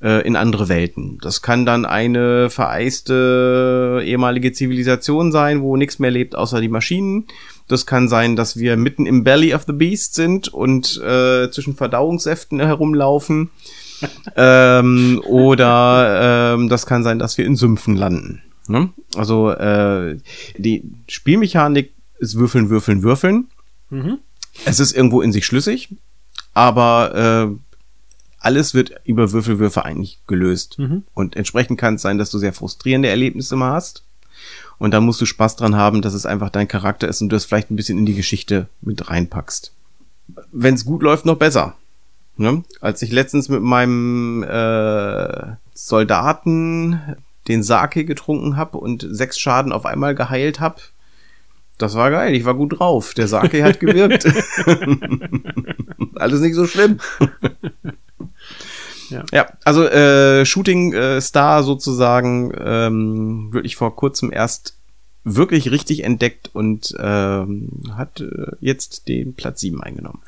äh, 0.02 0.26
in 0.26 0.36
andere 0.36 0.70
Welten. 0.70 1.18
Das 1.22 1.42
kann 1.42 1.66
dann 1.66 1.86
eine 1.86 2.50
vereiste 2.50 4.02
ehemalige 4.04 4.52
Zivilisation 4.52 5.32
sein, 5.32 5.62
wo 5.62 5.76
nichts 5.78 6.00
mehr 6.00 6.12
lebt 6.12 6.36
außer 6.36 6.62
die 6.62 6.70
Maschinen. 6.70 7.26
Das 7.68 7.86
kann 7.86 8.08
sein, 8.08 8.36
dass 8.36 8.58
wir 8.58 8.78
mitten 8.78 9.06
im 9.06 9.24
Belly 9.24 9.54
of 9.54 9.64
the 9.68 9.74
Beast 9.74 10.16
sind 10.16 10.48
und 10.48 11.02
äh, 11.02 11.50
zwischen 11.52 11.76
Verdauungssäften 11.76 12.60
herumlaufen. 12.60 13.50
ähm, 14.36 15.22
oder 15.26 16.54
ähm, 16.54 16.70
das 16.70 16.86
kann 16.86 17.04
sein, 17.04 17.18
dass 17.18 17.38
wir 17.38 17.46
in 17.46 17.56
Sümpfen 17.56 17.96
landen. 17.96 18.44
Ne? 18.68 18.90
Also 19.16 19.50
äh, 19.52 20.18
die 20.58 20.84
Spielmechanik 21.08 21.94
ist 22.20 22.38
Würfeln, 22.38 22.70
Würfeln, 22.70 23.02
Würfeln. 23.04 23.48
Mhm. 23.90 24.20
Es 24.66 24.80
ist 24.80 24.96
irgendwo 24.96 25.22
in 25.22 25.32
sich 25.32 25.46
schlüssig, 25.46 25.96
aber 26.54 27.50
äh, 27.50 27.67
alles 28.40 28.74
wird 28.74 28.94
über 29.06 29.32
Würfelwürfe 29.32 29.86
eigentlich 29.86 30.20
gelöst. 30.28 30.80
Mhm. 30.80 31.04
Und 31.14 31.36
entsprechend 31.36 31.80
kann 31.80 31.96
es 31.96 32.02
sein, 32.02 32.18
dass 32.18 32.30
du 32.30 32.38
sehr 32.38 32.54
frustrierende 32.54 33.10
Erlebnisse 33.10 33.56
mal 33.56 33.74
hast. 33.74 34.04
Und 34.78 34.92
da 34.92 35.02
musst 35.02 35.20
du 35.20 35.26
Spaß 35.26 35.56
dran 35.56 35.76
haben, 35.76 36.02
dass 36.02 36.14
es 36.14 36.26
einfach 36.26 36.50
dein 36.50 36.68
Charakter 36.68 37.08
ist 37.08 37.22
und 37.22 37.30
du 37.30 37.36
das 37.36 37.46
vielleicht 37.46 37.72
ein 37.72 37.76
bisschen 37.76 37.98
in 37.98 38.06
die 38.06 38.16
Geschichte 38.16 38.68
mit 38.82 39.10
reinpackst. 39.10 39.74
Wenn 40.52 40.76
es 40.76 40.86
gut 40.86 41.02
läuft, 41.02 41.26
noch 41.26 41.38
besser. 41.38 41.76
Ne? 42.36 42.64
Als 42.80 43.02
ich 43.02 43.12
letztens 43.12 43.50
mit 43.50 43.62
meinem 43.64 44.44
äh, 44.44 45.56
Soldaten 45.74 47.18
den 47.48 47.64
Sake 47.64 48.06
getrunken 48.06 48.58
habe 48.58 48.78
und 48.78 49.08
sechs 49.10 49.40
Schaden 49.40 49.72
auf 49.72 49.86
einmal 49.86 50.14
geheilt 50.14 50.60
habe, 50.60 50.82
das 51.78 51.96
war 51.96 52.12
geil, 52.12 52.36
ich 52.36 52.46
war 52.46 52.56
gut 52.56 52.80
drauf. 52.80 53.14
Der 53.14 53.28
Sake 53.28 53.64
hat 53.64 53.80
gewirkt. 53.80 54.26
Alles 56.16 56.42
nicht 56.42 56.56
so 56.56 56.68
schlimm. 56.68 57.00
Ja. 59.10 59.24
Ja, 59.32 59.48
also 59.64 59.86
äh, 59.86 60.46
Shooting 60.46 60.94
äh, 60.94 61.22
Star 61.22 61.64
sozusagen 61.64 62.52
ähm, 62.60 63.54
wirklich 63.54 63.76
vor 63.78 63.96
kurzem 63.96 64.32
erst 64.34 64.76
wirklich 65.24 65.72
richtig 65.72 66.04
entdeckt 66.04 66.50
und 66.54 66.94
ähm, 67.00 67.70
hat 67.96 68.22
äh, 68.22 68.52
jetzt 68.60 69.08
den 69.08 69.34
Platz 69.34 69.62
7 69.62 69.82
eingenommen. 69.82 70.22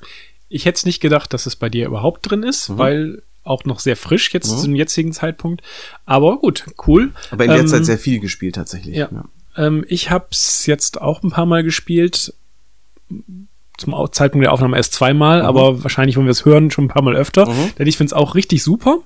Ich 0.50 0.66
hätte 0.66 0.78
es 0.78 0.86
nicht 0.86 1.00
gedacht, 1.02 1.34
dass 1.34 1.46
es 1.46 1.56
bei 1.56 1.70
dir 1.70 1.86
überhaupt 1.88 2.30
drin 2.30 2.44
ist, 2.44 2.70
Mhm. 2.70 2.78
weil 2.78 3.22
auch 3.44 3.66
noch 3.66 3.80
sehr 3.80 3.96
frisch 3.96 4.34
jetzt 4.34 4.52
Mhm. 4.52 4.58
zum 4.58 4.76
jetzigen 4.76 5.12
Zeitpunkt. 5.14 5.62
Aber 6.06 6.38
gut, 6.40 6.66
cool. 6.88 7.12
Aber 7.32 7.46
in 7.46 7.52
der 7.52 7.60
Ähm, 7.62 7.68
Zeit 7.68 7.86
sehr 7.86 7.98
viel 7.98 8.20
gespielt 8.20 8.56
tatsächlich. 8.56 8.96
ja. 8.98 9.10
Ähm, 9.58 9.84
ich 9.88 10.10
habe 10.12 10.28
es 10.32 10.66
jetzt 10.66 11.02
auch 11.02 11.24
ein 11.24 11.32
paar 11.32 11.46
Mal 11.46 11.64
gespielt. 11.64 12.34
Zum 13.80 13.96
Zeitpunkt 14.12 14.44
der 14.46 14.52
Aufnahme 14.54 14.78
erst 14.78 14.94
zweimal, 14.94 15.42
aber 15.42 15.84
wahrscheinlich, 15.84 16.18
wenn 16.18 16.26
wir 16.26 16.32
es 16.32 16.46
hören, 16.46 16.70
schon 16.70 16.86
ein 16.86 16.90
paar 16.90 17.02
Mal 17.02 17.16
öfter. 17.16 17.48
Mhm. 17.50 17.72
Denn 17.80 17.88
ich 17.88 17.98
finde 17.98 18.10
es 18.10 18.14
auch 18.14 18.36
richtig 18.36 18.62
super. 18.64 19.00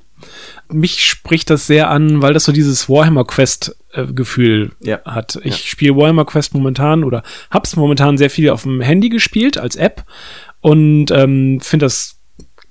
Mich 0.71 1.03
spricht 1.05 1.49
das 1.49 1.67
sehr 1.67 1.89
an, 1.89 2.21
weil 2.21 2.33
das 2.33 2.45
so 2.45 2.51
dieses 2.51 2.89
Warhammer 2.89 3.25
Quest 3.25 3.75
äh, 3.91 4.05
Gefühl 4.07 4.71
Ja. 4.81 4.99
hat. 5.05 5.37
Ich 5.43 5.69
spiele 5.69 5.95
Warhammer 5.95 6.25
Quest 6.25 6.53
momentan 6.53 7.03
oder 7.03 7.23
hab's 7.51 7.75
momentan 7.75 8.17
sehr 8.17 8.29
viel 8.29 8.49
auf 8.49 8.63
dem 8.63 8.81
Handy 8.81 9.09
gespielt 9.09 9.57
als 9.57 9.75
App 9.75 10.05
und 10.61 11.11
ähm, 11.11 11.59
finde 11.61 11.85
das 11.85 12.19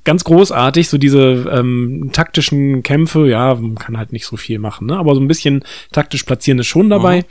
ganz 0.05 0.25
großartig, 0.25 0.89
so 0.89 0.99
diese 0.99 1.47
ähm, 1.51 2.11
taktischen 2.13 2.83
Kämpfe, 2.83 3.29
ja, 3.29 3.55
man 3.55 3.77
kann 3.77 3.97
halt 3.97 4.13
nicht 4.13 4.27
so 4.27 4.37
viel 4.37 4.59
machen, 4.59 4.87
ne? 4.89 4.97
aber 4.97 5.15
so 5.15 5.21
ein 5.21 5.29
bisschen 5.29 5.65
taktisch 5.93 6.25
platzieren 6.25 6.59
ist 6.59 6.67
schon 6.67 6.91
dabei. 6.91 7.25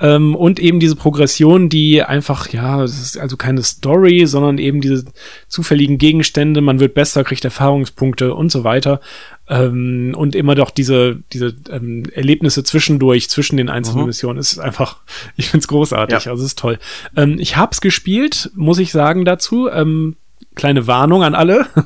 Ähm, 0.00 0.34
und 0.34 0.58
eben 0.58 0.80
diese 0.80 0.96
Progression, 0.96 1.68
die 1.68 2.02
einfach, 2.02 2.48
ja, 2.52 2.82
es 2.82 3.00
ist 3.00 3.18
also 3.18 3.36
keine 3.36 3.62
Story, 3.62 4.26
sondern 4.26 4.58
eben 4.58 4.80
diese 4.80 5.04
zufälligen 5.48 5.96
Gegenstände, 5.98 6.60
man 6.60 6.80
wird 6.80 6.94
besser, 6.94 7.24
kriegt 7.24 7.44
Erfahrungspunkte 7.44 8.34
und 8.34 8.50
so 8.50 8.64
weiter. 8.64 9.00
Ähm, 9.48 10.14
und 10.16 10.34
immer 10.34 10.54
doch 10.54 10.70
diese, 10.70 11.22
diese 11.32 11.54
ähm, 11.70 12.04
Erlebnisse 12.12 12.64
zwischendurch, 12.64 13.28
zwischen 13.30 13.56
den 13.56 13.68
einzelnen 13.68 14.00
Mhm. 14.02 14.06
Missionen, 14.06 14.38
ist 14.38 14.58
einfach, 14.58 14.96
ich 15.36 15.48
find's 15.48 15.68
großartig, 15.68 16.24
Ja. 16.24 16.30
also 16.32 16.42
es 16.42 16.50
ist 16.50 16.58
toll. 16.58 16.78
Ähm, 17.16 17.36
ich 17.38 17.56
hab's 17.56 17.80
gespielt, 17.80 18.50
muss 18.54 18.78
ich 18.78 18.92
sagen 18.92 19.24
dazu. 19.24 19.68
Ähm, 19.68 20.16
kleine 20.54 20.86
Warnung 20.86 21.22
an 21.22 21.34
alle. 21.34 21.66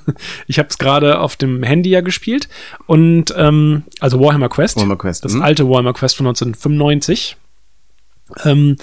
Ich 0.47 0.59
habe 0.59 0.69
es 0.69 0.79
gerade 0.79 1.19
auf 1.21 1.37
dem 1.37 1.62
Handy 1.62 1.90
ja 1.90 2.01
gespielt 2.01 2.49
und 2.87 3.35
ähm, 3.37 3.85
also 4.01 4.21
Warhammer 4.21 4.49
Quest, 4.49 4.77
Warhammer 4.77 4.97
Quest, 4.97 5.25
das 5.25 5.35
mhm. 5.35 5.42
alte 5.42 5.69
Warhammer 5.69 5.92
Quest 5.92 6.16
von 6.16 6.27
1995. 6.27 7.37
Ähm, 8.45 8.77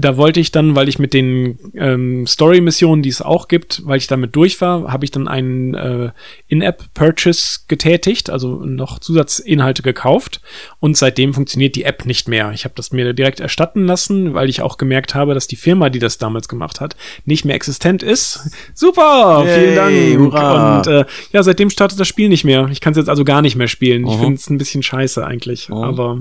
da 0.00 0.16
wollte 0.16 0.38
ich 0.38 0.52
dann, 0.52 0.76
weil 0.76 0.88
ich 0.88 1.00
mit 1.00 1.12
den 1.12 1.58
ähm, 1.74 2.24
Story-Missionen, 2.24 3.02
die 3.02 3.08
es 3.08 3.20
auch 3.20 3.48
gibt, 3.48 3.82
weil 3.84 3.96
ich 3.98 4.06
damit 4.06 4.36
durch 4.36 4.60
war, 4.60 4.92
habe 4.92 5.04
ich 5.04 5.10
dann 5.10 5.26
einen 5.26 5.74
äh, 5.74 6.10
In-App-Purchase 6.46 7.60
getätigt, 7.66 8.30
also 8.30 8.64
noch 8.64 9.00
Zusatzinhalte 9.00 9.82
gekauft 9.82 10.40
und 10.80 10.96
seitdem 10.96 11.34
funktioniert 11.34 11.74
die 11.74 11.82
App 11.82 12.06
nicht 12.06 12.28
mehr. 12.28 12.52
Ich 12.54 12.64
habe 12.64 12.74
das 12.76 12.92
mir 12.92 13.12
direkt 13.12 13.40
erstatten 13.40 13.86
lassen, 13.86 14.34
weil 14.34 14.48
ich 14.48 14.62
auch 14.62 14.78
gemerkt 14.78 15.14
habe, 15.16 15.34
dass 15.34 15.48
die 15.48 15.56
Firma, 15.56 15.90
die 15.90 15.98
das 15.98 16.18
damals 16.18 16.48
gemacht 16.48 16.80
hat, 16.80 16.94
nicht 17.24 17.44
mehr 17.44 17.56
existent 17.56 18.02
ist. 18.04 18.48
Super, 18.74 19.42
Yay, 19.46 19.58
vielen 19.60 19.74
Dank. 19.74 20.32
hurra. 20.32 20.78
Und 20.78 20.86
äh, 20.86 21.04
ja, 21.32 21.42
seitdem 21.42 21.70
startet 21.70 21.98
das 21.98 22.06
Spiel 22.08 22.28
nicht 22.28 22.44
mehr. 22.44 22.68
Ich 22.70 22.80
kann 22.80 22.92
es 22.92 22.96
jetzt 22.98 23.08
also 23.08 23.24
gar 23.24 23.42
nicht 23.42 23.56
mehr 23.56 23.68
spielen. 23.68 24.06
Ich 24.06 24.14
Mhm. 24.16 24.20
finde 24.20 24.34
es 24.34 24.48
ein 24.50 24.58
bisschen 24.58 24.82
scheiße 24.82 25.26
eigentlich, 25.26 25.68
Mhm. 25.68 25.74
aber 25.76 26.18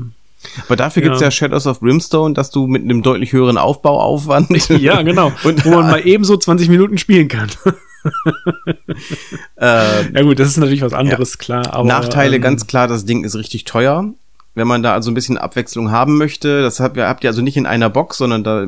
Aber 0.65 0.76
dafür 0.76 1.02
gibt's 1.02 1.19
Ja. 1.19 1.28
ja 1.28 1.32
Shadows 1.32 1.67
of 1.67 1.80
Brimstone, 1.80 2.34
dass 2.34 2.52
du 2.52 2.67
mit 2.67 2.84
einem 2.84 3.02
deutlich 3.02 3.34
höheren 3.34 3.58
Aufbauaufwand. 3.58 4.69
ja, 4.69 5.02
genau. 5.02 5.32
Und 5.43 5.65
wo 5.65 5.71
man 5.71 5.88
mal 5.88 6.06
ebenso 6.06 6.38
20 6.38 6.69
Minuten 6.69 6.97
spielen 6.97 7.28
kann. 7.28 7.50
äh, 9.58 10.12
ja 10.12 10.21
gut, 10.21 10.39
das 10.39 10.50
ist 10.50 10.58
natürlich 10.58 10.82
was 10.82 10.93
anderes, 10.93 11.38
klar. 11.38 11.73
Aber, 11.73 11.88
Nachteile 11.88 12.38
ähm, 12.38 12.41
ganz 12.41 12.67
klar, 12.67 12.88
das 12.88 13.06
Ding 13.06 13.23
ist 13.23 13.36
richtig 13.36 13.65
teuer. 13.65 14.13
Wenn 14.56 14.67
man 14.67 14.82
da 14.82 14.93
also 14.93 15.12
ein 15.12 15.13
bisschen 15.13 15.38
Abwechslung 15.38 15.91
haben 15.91 16.17
möchte, 16.17 16.62
das 16.62 16.80
habt 16.80 16.97
ihr, 16.97 17.08
habt 17.08 17.23
ihr 17.23 17.30
also 17.30 17.41
nicht 17.41 17.58
in 17.58 17.65
einer 17.65 17.89
Box, 17.89 18.17
sondern 18.17 18.43
da 18.43 18.65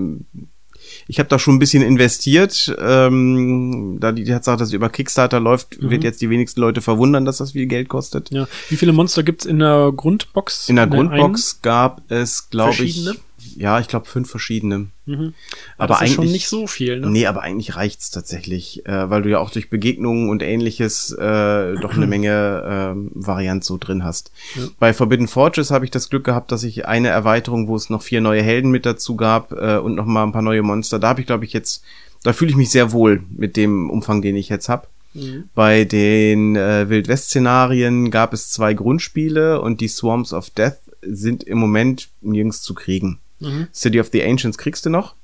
Ich 1.12 1.18
habe 1.18 1.28
da 1.28 1.40
schon 1.40 1.56
ein 1.56 1.60
bisschen 1.60 1.82
investiert. 1.82 2.72
Ähm, 2.80 3.98
da 4.00 4.12
die 4.12 4.26
Tatsache, 4.26 4.58
dass 4.58 4.68
es 4.68 4.74
über 4.76 4.90
Kickstarter 4.90 5.40
läuft, 5.40 5.82
Mhm. 5.82 5.90
wird 5.90 6.04
jetzt 6.04 6.22
die 6.22 6.30
wenigsten 6.30 6.62
Leute 6.62 6.82
verwundern, 6.82 7.26
dass 7.26 7.38
das 7.38 7.54
viel 7.54 7.66
Geld 7.66 7.90
kostet. 7.90 8.30
Ja. 8.30 8.48
Wie 8.70 8.76
viele 8.76 8.94
Monster 8.94 9.24
gibt's 9.24 9.46
in 9.46 9.58
der 9.58 9.92
Grundbox? 9.96 10.70
In 10.70 10.76
der 10.76 10.84
einen? 10.84 10.92
Grundbox 11.10 11.62
gab 11.64 12.04
es, 12.12 12.50
glaube 12.52 12.72
ich, 12.74 12.78
Verschiedene? 13.02 13.16
Ja, 13.58 13.80
ich 13.80 13.88
glaube 13.88 14.06
fünf 14.06 14.30
verschiedene. 14.30 14.88
Mhm. 15.06 15.34
Aber 15.78 15.96
das 15.96 16.02
ist 16.04 16.14
schon 16.14 16.24
eigentlich- 16.24 16.34
nicht 16.34 16.48
so 16.50 16.68
viel. 16.68 17.00
Ne? 17.00 17.10
Nee, 17.10 17.26
aber 17.26 17.42
eigentlich 17.42 17.76
reicht's 17.76 18.12
tatsächlich, 18.12 18.86
äh, 18.86 19.10
weil 19.10 19.22
du 19.22 19.30
ja 19.30 19.40
auch 19.40 19.50
durch 19.50 19.70
Begegnungen 19.70 20.30
und 20.30 20.42
ähnliches 20.44 21.12
äh, 21.12 21.76
doch 21.76 21.96
eine 21.96 22.08
Menge 22.08 22.64
ähm, 22.66 23.12
Variant 23.14 23.64
so 23.64 23.78
drin 23.78 24.04
hast. 24.04 24.32
Ja. 24.56 24.64
Bei 24.80 24.94
Forbidden 24.94 25.28
Forges 25.28 25.72
habe 25.72 25.86
ich 25.86 25.92
das 25.92 26.10
Glück 26.10 26.24
gehabt, 26.24 26.52
dass 26.52 26.64
ich 26.64 26.86
eine 26.88 27.08
Erweiterung, 27.10 27.68
wo 27.68 27.76
es 27.76 27.90
noch 27.90 28.02
vier 28.04 28.22
neue 28.22 28.42
Helden 28.44 28.72
mit 28.72 28.86
dazu 28.86 29.16
gab 29.16 29.52
äh, 29.52 29.78
und 29.78 29.96
noch 29.96 30.06
mal 30.06 30.24
ein 30.24 30.32
paar 30.32 30.42
neue 30.42 30.62
Monster, 30.62 31.00
da 31.00 31.10
habe 31.10 31.22
ich 31.22 31.28
glaube 31.28 31.46
ich 31.46 31.54
jetzt, 31.54 31.84
da 32.24 32.34
fühle 32.34 32.52
ich 32.52 32.58
mich 32.58 32.70
sehr 32.70 32.92
wohl 32.92 33.24
mit 33.30 33.56
dem 33.58 33.90
Umfang, 33.90 34.22
den 34.22 34.36
ich 34.36 34.50
jetzt 34.50 34.70
hab. 34.70 34.90
Mhm. 35.16 35.46
Bei 35.56 35.86
den 35.86 36.56
äh, 36.56 36.88
Wild-West-Szenarien 36.88 38.12
gab 38.12 38.32
es 38.34 38.52
zwei 38.52 38.74
Grundspiele 38.74 39.60
und 39.62 39.82
die 39.82 39.88
Swarms 39.88 40.34
of 40.34 40.50
Death 40.52 40.78
sind 41.02 41.44
im 41.44 41.58
Moment 41.58 42.10
nirgends 42.22 42.62
zu 42.62 42.74
kriegen. 42.74 43.20
Mhm. 43.40 43.68
City 43.74 44.00
of 44.00 44.10
the 44.12 44.24
Ancients 44.24 44.58
kriegst 44.58 44.86
du 44.86 44.90
noch. 44.90 45.16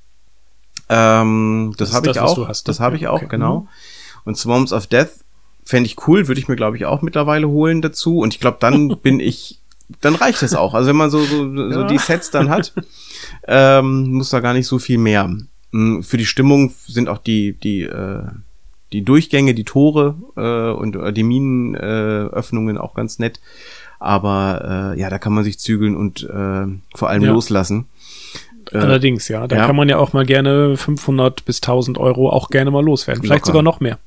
Ähm, 0.90 1.74
das 1.78 1.94
habe 1.94 2.10
ich 2.12 2.20
auch. 2.20 2.48
hast, 2.48 2.68
das 2.68 2.80
ne? 2.80 2.86
habe 2.86 2.96
ich 2.96 3.08
auch, 3.08 3.18
okay. 3.18 3.28
genau. 3.30 3.62
Mhm. 3.62 3.68
Und 4.26 4.38
Swarms 4.38 4.72
of 4.74 4.88
Death 4.88 5.10
fände 5.64 5.88
ich 5.88 6.08
cool, 6.08 6.28
würde 6.28 6.40
ich 6.40 6.48
mir, 6.48 6.56
glaube 6.56 6.78
ich, 6.78 6.86
auch 6.86 7.02
mittlerweile 7.02 7.48
holen 7.50 7.82
dazu. 7.82 8.20
Und 8.20 8.34
ich 8.34 8.40
glaube, 8.40 8.58
dann 8.60 8.90
bin 9.02 9.20
ich, 9.20 9.60
dann 10.02 10.16
reicht 10.16 10.42
es 10.44 10.54
auch. 10.56 10.74
Also 10.74 10.90
wenn 10.90 10.96
man 10.96 11.10
so, 11.10 11.20
so, 11.24 11.52
so 11.72 11.80
Ja. 11.82 11.88
die 11.88 11.98
Sets 11.98 12.32
dann 12.32 12.50
hat, 12.50 12.74
ähm, 13.48 14.12
muss 14.14 14.30
da 14.30 14.40
gar 14.40 14.54
nicht 14.54 14.68
so 14.68 14.80
viel 14.80 14.98
mehr. 14.98 15.30
Mm, 15.72 16.02
Für 16.02 16.18
die 16.18 16.26
Stimmung 16.26 16.74
sind 16.88 17.10
auch 17.10 17.18
die, 17.18 17.54
die, 17.54 17.82
äh, 17.84 18.24
die 18.94 19.02
Durchgänge, 19.04 19.54
die 19.56 19.64
Tore 19.64 20.16
äh, 20.36 20.72
und 20.78 20.96
äh, 20.96 21.12
die 21.12 21.24
Minenöffnungen 21.24 22.78
äh, 22.78 22.80
auch 22.80 22.94
ganz 22.94 23.20
nett. 23.20 23.40
Aber 24.00 24.94
äh, 24.96 25.00
ja, 25.00 25.10
da 25.10 25.18
kann 25.20 25.34
man 25.34 25.44
sich 25.44 25.58
zügeln 25.58 25.96
und 25.96 26.24
äh, 26.24 26.68
vor 26.96 27.10
allem 27.10 27.24
Ja. 27.24 27.32
loslassen. 27.32 27.88
Äh, 28.74 28.78
Allerdings, 28.78 29.28
ja. 29.28 29.48
Da 29.48 29.56
ja. 29.58 29.66
kann 29.68 29.76
man 29.76 29.90
ja 29.90 29.98
auch 29.98 30.14
mal 30.14 30.26
gerne 30.26 30.78
500 30.78 31.46
bis 31.46 31.58
1000 31.58 31.98
Euro 31.98 32.30
auch 32.30 32.50
gerne 32.50 32.72
mal 32.72 32.84
loswerden. 32.84 33.22
Vielleicht 33.24 33.42
Locker. 33.42 33.48
sogar 33.48 33.64
noch 33.64 33.80
mehr. 33.80 33.98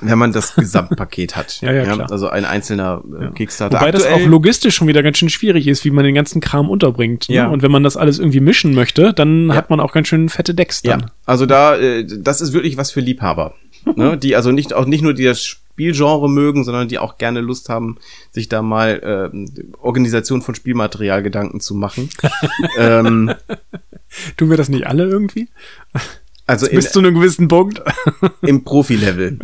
wenn 0.00 0.18
man 0.18 0.32
das 0.32 0.54
Gesamtpaket 0.56 1.36
hat. 1.36 1.58
Ja, 1.62 1.72
ja, 1.72 1.84
klar. 1.84 2.10
Also 2.10 2.28
ein 2.28 2.44
einzelner 2.44 3.02
äh, 3.20 3.26
Kickstarter. 3.34 3.76
Wobei 3.80 3.90
das 3.92 4.04
auch 4.04 4.10
Aktuell- 4.12 4.28
logistisch 4.28 4.74
schon 4.74 4.88
wieder 4.88 5.02
ganz 5.02 5.18
schön 5.18 5.28
schwierig 5.30 5.66
ist, 5.68 5.84
wie 5.84 5.90
man 5.90 6.04
den 6.04 6.14
ganzen 6.14 6.40
Kram 6.40 6.68
unterbringt. 6.70 7.28
Ne? 7.28 7.36
Ja. 7.36 7.46
Und 7.48 7.62
wenn 7.62 7.70
man 7.70 7.84
das 7.84 7.96
alles 7.96 8.18
irgendwie 8.18 8.40
mischen 8.40 8.74
möchte, 8.74 9.12
dann 9.14 9.48
Ja. 9.48 9.54
hat 9.54 9.70
man 9.70 9.78
auch 9.80 9.92
ganz 9.92 10.08
schön 10.08 10.28
fette 10.28 10.54
Decks 10.54 10.82
dann. 10.82 11.00
Ja, 11.00 11.06
also 11.26 11.46
da, 11.46 11.76
äh, 11.76 12.04
das 12.04 12.40
ist 12.40 12.52
wirklich 12.52 12.76
was 12.76 12.90
für 12.90 13.00
Liebhaber. 13.00 13.54
ne? 13.96 14.16
Die 14.22 14.34
also 14.34 14.50
nicht 14.50 14.74
auch 14.74 14.86
nicht 14.86 15.02
nur 15.02 15.14
die 15.14 15.24
das 15.24 15.56
Spielgenre 15.72 16.28
mögen, 16.28 16.64
sondern 16.64 16.88
die 16.88 16.98
auch 16.98 17.16
gerne 17.16 17.40
Lust 17.40 17.68
haben, 17.68 17.96
sich 18.30 18.48
da 18.48 18.60
mal 18.62 19.30
äh, 19.32 19.76
Organisation 19.78 20.42
von 20.42 20.54
Spielmaterial 20.54 21.22
Gedanken 21.22 21.60
zu 21.60 21.74
machen. 21.74 22.10
ähm, 22.78 23.32
Tun 24.36 24.50
wir 24.50 24.58
das 24.58 24.68
nicht 24.68 24.86
alle 24.86 25.04
irgendwie? 25.04 25.48
also 26.46 26.66
in, 26.66 26.76
Bis 26.76 26.92
zu 26.92 26.98
einem 26.98 27.14
gewissen 27.14 27.48
Punkt. 27.48 27.80
im 28.42 28.64
Profi-Level. 28.64 29.38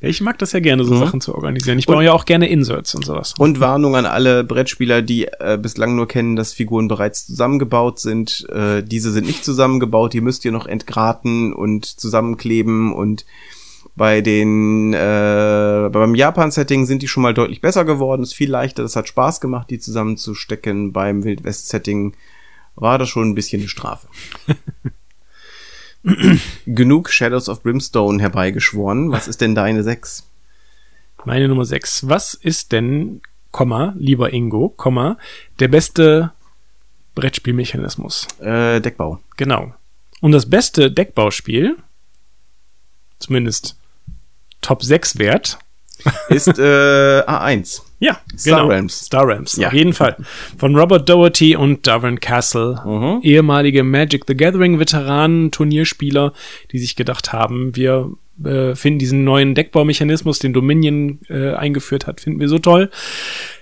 Ich 0.00 0.22
mag 0.22 0.38
das 0.38 0.52
ja 0.52 0.60
gerne, 0.60 0.84
so 0.84 0.94
Mhm. 0.94 0.98
Sachen 0.98 1.20
zu 1.20 1.34
organisieren. 1.34 1.78
Ich 1.78 1.86
baue 1.86 2.04
ja 2.04 2.12
auch 2.12 2.24
gerne 2.24 2.48
Inserts 2.48 2.94
und 2.94 3.04
sowas. 3.04 3.34
Und 3.38 3.60
Warnung 3.60 3.94
an 3.96 4.06
alle 4.06 4.44
Brettspieler, 4.44 5.02
die 5.02 5.26
äh, 5.26 5.58
bislang 5.60 5.94
nur 5.94 6.08
kennen, 6.08 6.36
dass 6.36 6.54
Figuren 6.54 6.88
bereits 6.88 7.26
zusammengebaut 7.26 7.98
sind. 8.00 8.46
Äh, 8.48 8.82
diese 8.82 9.12
sind 9.12 9.26
nicht 9.26 9.44
zusammengebaut, 9.44 10.14
die 10.14 10.22
müsst 10.22 10.46
ihr 10.46 10.52
noch 10.52 10.66
entgraten 10.66 11.52
und 11.52 11.84
zusammenkleben 11.84 12.94
und 12.94 13.26
bei 13.94 14.22
den 14.22 14.94
äh, 14.94 15.88
beim 15.92 16.14
Japan-Setting 16.14 16.86
sind 16.86 17.02
die 17.02 17.08
schon 17.08 17.22
mal 17.22 17.34
deutlich 17.34 17.60
besser 17.60 17.84
geworden, 17.84 18.22
ist 18.22 18.34
viel 18.34 18.50
leichter, 18.50 18.82
das 18.82 18.96
hat 18.96 19.08
Spaß 19.08 19.40
gemacht, 19.40 19.68
die 19.70 19.78
zusammenzustecken. 19.78 20.92
Beim 20.92 21.24
Wild-West-Setting 21.24 22.14
war 22.74 22.98
das 22.98 23.08
schon 23.08 23.30
ein 23.30 23.34
bisschen 23.34 23.60
eine 23.60 23.68
Strafe. 23.68 24.08
Genug 26.66 27.10
Shadows 27.10 27.48
of 27.48 27.62
Brimstone 27.62 28.20
herbeigeschworen. 28.20 29.12
Was 29.12 29.28
ist 29.28 29.40
denn 29.40 29.54
deine 29.54 29.82
6? 29.82 30.26
Meine 31.24 31.46
Nummer 31.46 31.64
6. 31.64 32.08
Was 32.08 32.34
ist 32.34 32.72
denn, 32.72 33.20
Komma, 33.52 33.94
lieber 33.96 34.32
Ingo, 34.32 34.70
Komma, 34.70 35.18
der 35.60 35.68
beste 35.68 36.32
Brettspielmechanismus? 37.14 38.26
Äh, 38.40 38.80
Deckbau. 38.80 39.20
Genau. 39.36 39.74
Und 40.20 40.32
das 40.32 40.48
beste 40.48 40.90
Deckbauspiel, 40.90 41.76
zumindest 43.18 43.76
Top 44.62 44.82
6 44.82 45.18
wert, 45.18 45.58
Ist 46.30 46.58
äh, 46.58 47.22
A1. 47.26 47.82
ja, 48.00 48.18
Star 48.36 48.58
genau. 48.60 48.68
Realms. 48.70 48.98
Star 49.06 49.26
Realms, 49.26 49.56
Ja. 49.56 49.68
auf 49.68 49.74
jeden 49.74 49.92
Fall. 49.92 50.16
Von 50.58 50.74
Robert 50.74 51.08
Doherty 51.08 51.54
und 51.54 51.86
Darren 51.86 52.18
Castle, 52.18 52.80
Mhm. 52.84 53.20
ehemalige 53.22 53.84
Magic 53.84 54.24
the 54.26 54.34
Gathering 54.36 54.80
Veteranen, 54.80 55.50
Turnierspieler, 55.52 56.32
die 56.72 56.78
sich 56.80 56.96
gedacht 56.96 57.32
haben, 57.32 57.76
wir 57.76 58.10
äh, 58.44 58.74
finden 58.74 58.98
diesen 58.98 59.22
neuen 59.24 59.54
Deckbaumechanismus, 59.54 60.38
den 60.40 60.52
Dominion 60.54 61.20
äh, 61.28 61.52
eingeführt 61.54 62.06
hat, 62.08 62.20
finden 62.20 62.40
wir 62.40 62.48
so 62.48 62.58
toll. 62.58 62.90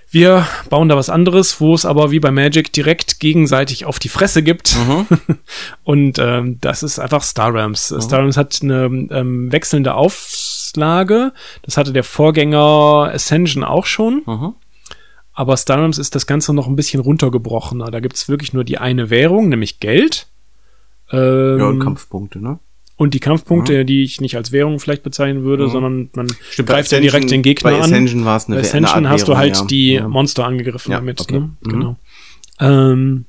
Wir 0.09 0.45
bauen 0.69 0.89
da 0.89 0.95
was 0.97 1.09
anderes, 1.09 1.61
wo 1.61 1.73
es 1.75 1.85
aber 1.85 2.11
wie 2.11 2.19
bei 2.19 2.31
Magic 2.31 2.73
direkt 2.73 3.19
gegenseitig 3.19 3.85
auf 3.85 3.99
die 3.99 4.09
Fresse 4.09 4.41
gibt. 4.43 4.75
Und 5.83 6.19
ähm, 6.19 6.57
das 6.61 6.83
ist 6.83 6.99
einfach 6.99 7.23
Star 7.23 7.53
Realms. 7.53 7.87
Star 7.99 8.19
Realms 8.19 8.37
hat 8.37 8.59
eine 8.63 8.85
ähm, 9.11 9.51
wechselnde 9.51 9.93
Auflage. 10.75 11.33
Das 11.63 11.77
hatte 11.77 11.93
der 11.93 12.03
Vorgänger 12.03 13.09
Ascension 13.13 13.63
auch 13.63 13.85
schon. 13.85 14.21
Mhm. 14.25 14.53
Aber 15.33 15.55
Realms 15.69 15.97
ist 15.97 16.15
das 16.15 16.27
Ganze 16.27 16.53
noch 16.53 16.67
ein 16.67 16.75
bisschen 16.75 17.01
runtergebrochener. 17.01 17.89
Da 17.91 17.99
gibt's 17.99 18.27
wirklich 18.29 18.53
nur 18.53 18.63
die 18.63 18.77
eine 18.77 19.09
Währung, 19.09 19.49
nämlich 19.49 19.79
Geld. 19.79 20.27
Ähm, 21.11 21.59
Ja, 21.59 21.65
und 21.67 21.79
Kampfpunkte, 21.79 22.39
ne? 22.39 22.59
und 22.97 23.13
die 23.15 23.19
Kampfpunkte, 23.19 23.83
die 23.83 24.03
ich 24.03 24.21
nicht 24.21 24.35
als 24.37 24.51
Währung 24.51 24.79
vielleicht 24.79 25.01
bezeichnen 25.03 25.43
würde, 25.43 25.69
sondern 25.69 26.09
man 26.15 26.27
Stimmt, 26.51 26.67
bei 26.67 26.75
greift 26.75 26.91
ja 26.91 26.99
Ascension- 26.99 27.01
direkt 27.01 27.31
den 27.31 27.41
Gegner 27.41 27.71
bei 27.71 27.77
an. 27.77 27.83
Ascension 27.83 28.25
war 28.25 28.37
es 28.37 28.45
eine 28.45 28.57
Bei 28.57 28.61
Ascension 28.61 28.95
eine 28.97 29.07
Art 29.07 29.13
hast 29.15 29.23
du 29.23 29.27
Währung, 29.31 29.39
halt 29.39 29.57
ja. 29.57 29.65
die 29.65 29.91
Ja. 29.93 30.07
Monster 30.07 30.45
angegriffen 30.45 30.91
Ja, 30.91 30.97
damit. 30.99 31.19
okay. 31.19 31.39
Ne? 31.39 31.49
Mhm. 31.61 31.69
Genau. 31.69 31.95
Ähm, 32.59 33.25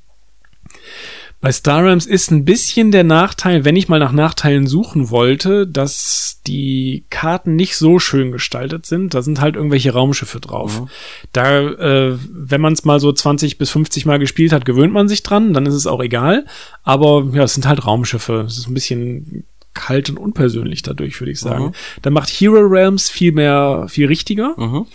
bei 1.42 1.50
Star 1.50 1.83
Realms 1.85 2.07
ist 2.07 2.31
ein 2.31 2.44
bisschen 2.44 2.92
der 2.92 3.02
Nachteil, 3.02 3.64
wenn 3.64 3.74
ich 3.74 3.88
mal 3.88 3.98
nach 3.98 4.12
Nachteilen 4.12 4.68
suchen 4.68 5.11
wollte, 5.11 5.66
dass 5.66 6.40
die 6.46 7.05
Karten 7.11 7.57
nicht 7.57 7.76
so 7.76 7.98
schön 7.98 8.31
gestaltet 8.31 8.87
sind. 8.87 9.12
Da 9.12 9.22
sind 9.22 9.40
halt 9.40 9.57
irgendwelche 9.57 9.92
Raumschiffe 9.92 10.38
drauf. 10.38 10.81
Mhm. 10.83 10.88
Da, 11.33 11.61
äh, 11.61 12.16
wenn 12.31 12.61
man 12.61 12.72
es 12.72 12.85
mal 12.85 13.00
so 13.00 13.12
20 13.12 13.59
bis 13.59 13.70
50 13.70 14.07
Mal 14.07 14.20
gespielt 14.20 14.52
hat, 14.52 14.64
gewöhnt 14.64 14.92
man 14.92 15.09
sich 15.09 15.24
dran, 15.24 15.52
dann 15.52 15.66
ist 15.66 15.74
es 15.74 15.88
auch 15.88 16.00
egal. 16.00 16.46
Aber 16.85 17.26
ja, 17.33 17.42
es 17.42 17.55
sind 17.55 17.66
halt 17.66 17.85
Raumschiffe. 17.85 18.44
Es 18.46 18.59
ist 18.59 18.68
ein 18.68 18.74
bisschen 18.74 19.44
kalt 19.74 20.11
und 20.11 20.18
unpersönlich 20.18 20.83
dadurch, 20.83 21.20
würde 21.20 21.33
ich 21.33 21.40
sagen. 21.40 21.66
Mhm. 21.66 21.72
Da 22.02 22.11
macht 22.11 22.28
Hero 22.28 22.61
Realms 22.61 23.11
viel 23.11 23.33
mehr, 23.33 23.87
viel 23.88 24.07
richtiger 24.07 24.55
Mhm. 24.57 24.87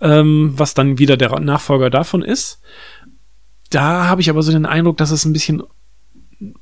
ähm, 0.00 0.54
was 0.56 0.72
dann 0.72 0.98
wieder 0.98 1.18
der 1.18 1.38
Nachfolger 1.40 1.90
davon 1.90 2.22
ist. 2.22 2.60
Da 3.74 4.06
habe 4.06 4.20
ich 4.20 4.30
aber 4.30 4.40
so 4.42 4.52
den 4.52 4.66
Eindruck, 4.66 4.98
dass 4.98 5.10
es 5.10 5.24
ein 5.24 5.32
bisschen 5.32 5.60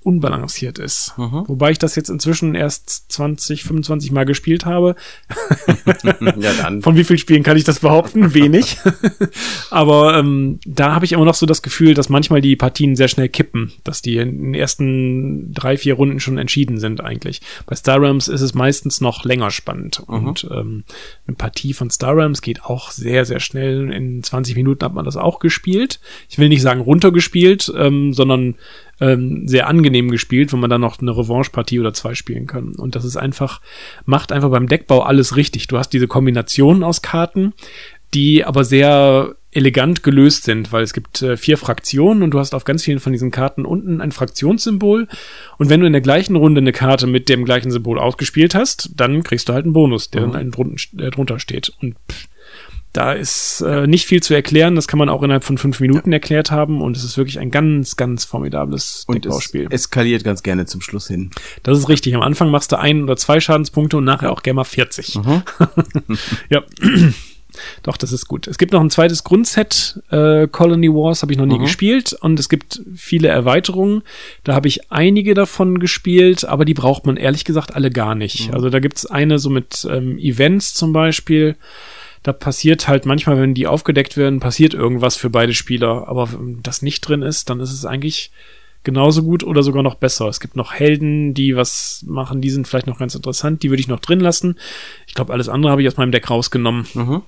unbalanciert 0.03 0.79
ist. 0.79 1.15
Mhm. 1.17 1.45
Wobei 1.47 1.73
ich 1.73 1.79
das 1.79 1.97
jetzt 1.97 2.09
inzwischen 2.09 2.55
erst 2.55 3.13
20, 3.13 3.65
25 3.65 4.13
Mal 4.13 4.25
gespielt 4.25 4.65
habe. 4.65 4.95
ja, 6.39 6.53
dann. 6.61 6.83
Von 6.83 6.97
wie 6.97 7.05
vielen 7.05 7.19
Spielen 7.19 7.43
kann 7.43 7.57
ich 7.57 7.65
das 7.65 7.81
behaupten? 7.81 8.35
Wenig. 8.35 8.77
Aber 9.71 10.19
ähm, 10.19 10.61
da 10.67 10.95
habe 10.95 11.05
ich 11.05 11.13
immer 11.13 11.25
noch 11.25 11.35
so 11.35 11.47
das 11.47 11.63
Gefühl, 11.63 11.95
dass 11.95 12.09
manchmal 12.09 12.41
die 12.41 12.57
Partien 12.57 12.97
sehr 12.97 13.09
schnell 13.09 13.29
kippen, 13.29 13.73
dass 13.85 14.03
die 14.03 14.17
in 14.17 14.39
den 14.39 14.55
ersten 14.55 15.53
drei, 15.53 15.77
vier 15.77 15.95
Runden 15.95 16.21
schon 16.21 16.39
entschieden 16.39 16.79
sind 16.79 17.01
eigentlich. 17.01 17.41
Bei 17.67 17.75
Star 17.75 18.01
Realms 18.01 18.29
ist 18.29 18.43
es 18.43 18.55
meistens 18.55 19.01
noch 19.01 19.25
länger 19.25 19.51
spannend. 19.51 20.01
Und 20.07 20.47
ähm, 20.51 20.85
eine 21.27 21.37
Partie 21.37 21.73
von 21.73 21.91
Star 21.91 22.17
Realms 22.17 22.43
geht 22.43 22.65
auch 22.65 22.91
sehr, 22.91 23.25
sehr 23.25 23.41
schnell. 23.41 23.93
In 23.93 24.23
20 24.23 24.57
Minuten 24.57 24.85
hat 24.85 24.95
man 24.95 25.05
das 25.05 25.17
auch 25.17 25.39
gespielt. 25.39 26.01
Ich 26.29 26.39
will 26.39 26.49
nicht 26.49 26.63
sagen 26.63 26.81
runtergespielt, 26.81 27.73
ähm, 27.77 28.13
sondern 28.13 28.57
ähm, 29.03 29.49
sehr 29.49 29.67
angenehm 29.67 30.11
gespielt, 30.11 30.53
wenn 30.53 30.61
man 30.61 30.71
dann 30.71 30.81
noch 30.81 31.01
eine 31.01 31.17
Revanche-Partie 31.17 31.81
oder 31.81 31.93
zwei 31.93 32.15
spielen 32.15 32.47
kann. 32.47 32.75
Und 32.77 32.95
das 32.95 33.05
ist 33.05 33.17
einfach, 33.17 33.61
macht 34.05 34.31
einfach 34.31 34.51
beim 34.51 34.69
Deckbau 34.69 35.01
alles 35.01 35.37
richtig. 35.37 35.67
Du 35.67 35.77
hast 35.77 35.91
diese 35.91 36.07
Kombinationen 36.07 36.85
aus 36.85 37.03
Karten, 37.03 37.53
die 38.15 38.45
aber 38.45 38.63
sehr 38.63 39.35
elegant 39.51 40.03
gelöst 40.03 40.45
sind, 40.45 40.73
weil 40.73 40.83
es 40.83 40.95
gibt 40.95 41.21
äh, 41.21 41.37
vier 41.37 41.59
Fraktionen 41.59 42.23
und 42.23 42.31
du 42.31 42.39
hast 42.39 42.55
auf 42.55 42.65
ganz 42.65 42.85
vielen 42.85 43.01
von 43.01 43.13
diesen 43.13 43.31
Karten 43.31 43.67
unten 43.67 44.01
ein 44.01 44.13
Fraktionssymbol. 44.13 45.09
Und 45.59 45.69
wenn 45.69 45.81
du 45.81 45.87
in 45.87 45.93
der 45.93 46.01
gleichen 46.01 46.37
Runde 46.37 46.61
eine 46.61 46.73
Karte 46.73 47.07
mit 47.07 47.29
dem 47.29 47.45
gleichen 47.45 47.71
Symbol 47.71 47.99
ausgespielt 47.99 48.55
hast, 48.55 48.93
dann 48.97 49.25
kriegst 49.25 49.49
du 49.49 49.53
halt 49.53 49.65
einen 49.65 49.75
Bonus, 49.75 50.11
der 50.11 50.23
dann 50.23 50.37
einen 50.37 50.53
drunten, 50.53 51.01
äh, 51.01 51.11
drunter 51.11 51.39
steht. 51.39 51.73
Und 51.81 51.97
pff, 52.11 52.29
Da 52.93 53.13
ist 53.13 53.63
äh, 53.67 53.87
nicht 53.87 54.07
viel 54.07 54.23
zu 54.23 54.35
erklären. 54.35 54.75
Das 54.75 54.87
kann 54.87 54.99
man 54.99 55.09
auch 55.09 55.23
innerhalb 55.23 55.45
von 55.45 55.57
fünf 55.57 55.81
Minuten 55.81 56.13
erklärt 56.13 56.51
haben. 56.51 56.83
Und 56.83 56.97
es 56.97 57.05
ist 57.05 57.17
wirklich 57.17 57.39
ein 57.39 57.51
ganz, 57.51 57.97
ganz 57.97 58.25
formidables 58.25 59.05
Und 59.07 59.25
es 59.25 59.55
eskaliert 59.71 60.25
ganz 60.25 60.43
gerne 60.43 60.67
zum 60.67 60.83
Schluss 60.83 61.09
hin. 61.09 61.31
Das 61.63 61.79
ist 61.79 61.89
richtig. 61.89 62.15
Am 62.15 62.23
Anfang 62.23 62.51
machst 62.51 62.71
du 62.73 62.79
ein 62.79 63.03
oder 63.03 63.17
zwei 63.17 63.41
Schadenspunkte 63.41 63.97
und 63.97 64.05
nachher 64.05 64.31
auch 64.31 64.43
gerne 64.43 64.57
mal 64.57 64.65
40. 64.65 65.19
ja. 66.51 66.63
Doch, 67.83 67.97
das 67.99 68.13
ist 68.13 68.29
gut. 68.29 68.47
Es 68.47 68.57
gibt 68.57 68.73
noch 68.73 68.81
ein 68.81 68.89
zweites 68.91 69.25
Grundset, 69.25 70.01
äh, 70.11 70.49
Colony 70.49 70.89
Wars, 70.89 71.23
habe 71.23 71.33
ich 71.33 71.39
noch 71.39 71.45
nie 71.47 71.59
gespielt. 71.59 72.15
Und 72.15 72.41
es 72.41 72.49
gibt 72.49 72.83
viele 72.95 73.29
Erweiterungen. 73.29 74.03
Da 74.45 74.55
habe 74.55 74.69
ich 74.69 74.91
einige 74.91 75.35
davon 75.35 75.79
gespielt, 75.79 76.47
aber 76.47 76.65
die 76.65 76.75
braucht 76.75 77.05
man 77.05 77.17
ehrlich 77.17 77.45
gesagt 77.45 77.75
alle 77.77 77.91
gar 77.91 78.15
nicht. 78.15 78.53
Also 78.55 78.71
da 78.71 78.81
gibt's 78.81 79.05
eine 79.07 79.39
so 79.39 79.51
mit 79.51 79.87
ähm, 79.91 80.19
Events 80.19 80.75
zum 80.75 80.93
Beispiel. 80.93 81.57
Da 82.23 82.33
passiert 82.33 82.87
halt 82.87 83.05
manchmal, 83.05 83.41
wenn 83.41 83.55
die 83.55 83.67
aufgedeckt 83.67 84.17
werden, 84.17 84.41
passiert 84.41 84.75
irgendwas 84.75 85.17
für 85.17 85.31
beide 85.31 85.55
Spieler. 85.55 86.09
Aber 86.09 86.33
wenn 86.33 86.63
das 86.63 86.83
nicht 86.83 87.01
drin 87.01 87.23
ist, 87.23 87.51
dann 87.51 87.61
ist 87.61 87.73
es 87.73 87.85
eigentlich 87.85 88.31
genauso 88.85 89.23
gut 89.23 89.45
oder 89.45 89.63
sogar 89.63 89.83
noch 89.83 89.97
besser. 89.97 90.29
Es 90.29 90.41
gibt 90.41 90.57
noch 90.57 90.73
Helden, 90.73 91.35
die 91.35 91.57
was 91.57 92.05
machen, 92.07 92.41
die 92.41 92.51
sind 92.51 92.67
vielleicht 92.67 92.87
noch 92.87 92.99
ganz 92.99 93.15
interessant. 93.15 93.63
Die 93.63 93.71
würde 93.71 93.81
ich 93.81 93.89
noch 93.89 94.01
drin 94.01 94.21
lassen. 94.21 94.59
Ich 95.07 95.15
glaube, 95.15 95.33
alles 95.33 95.49
andere 95.49 95.73
habe 95.73 95.83
ich 95.83 95.89
aus 95.89 95.97
meinem 95.97 96.13
Deck 96.13 96.29
rausgenommen. 96.31 96.87
Mhm. 96.95 97.23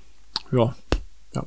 Ja. 0.53 0.75
ja. 1.35 1.45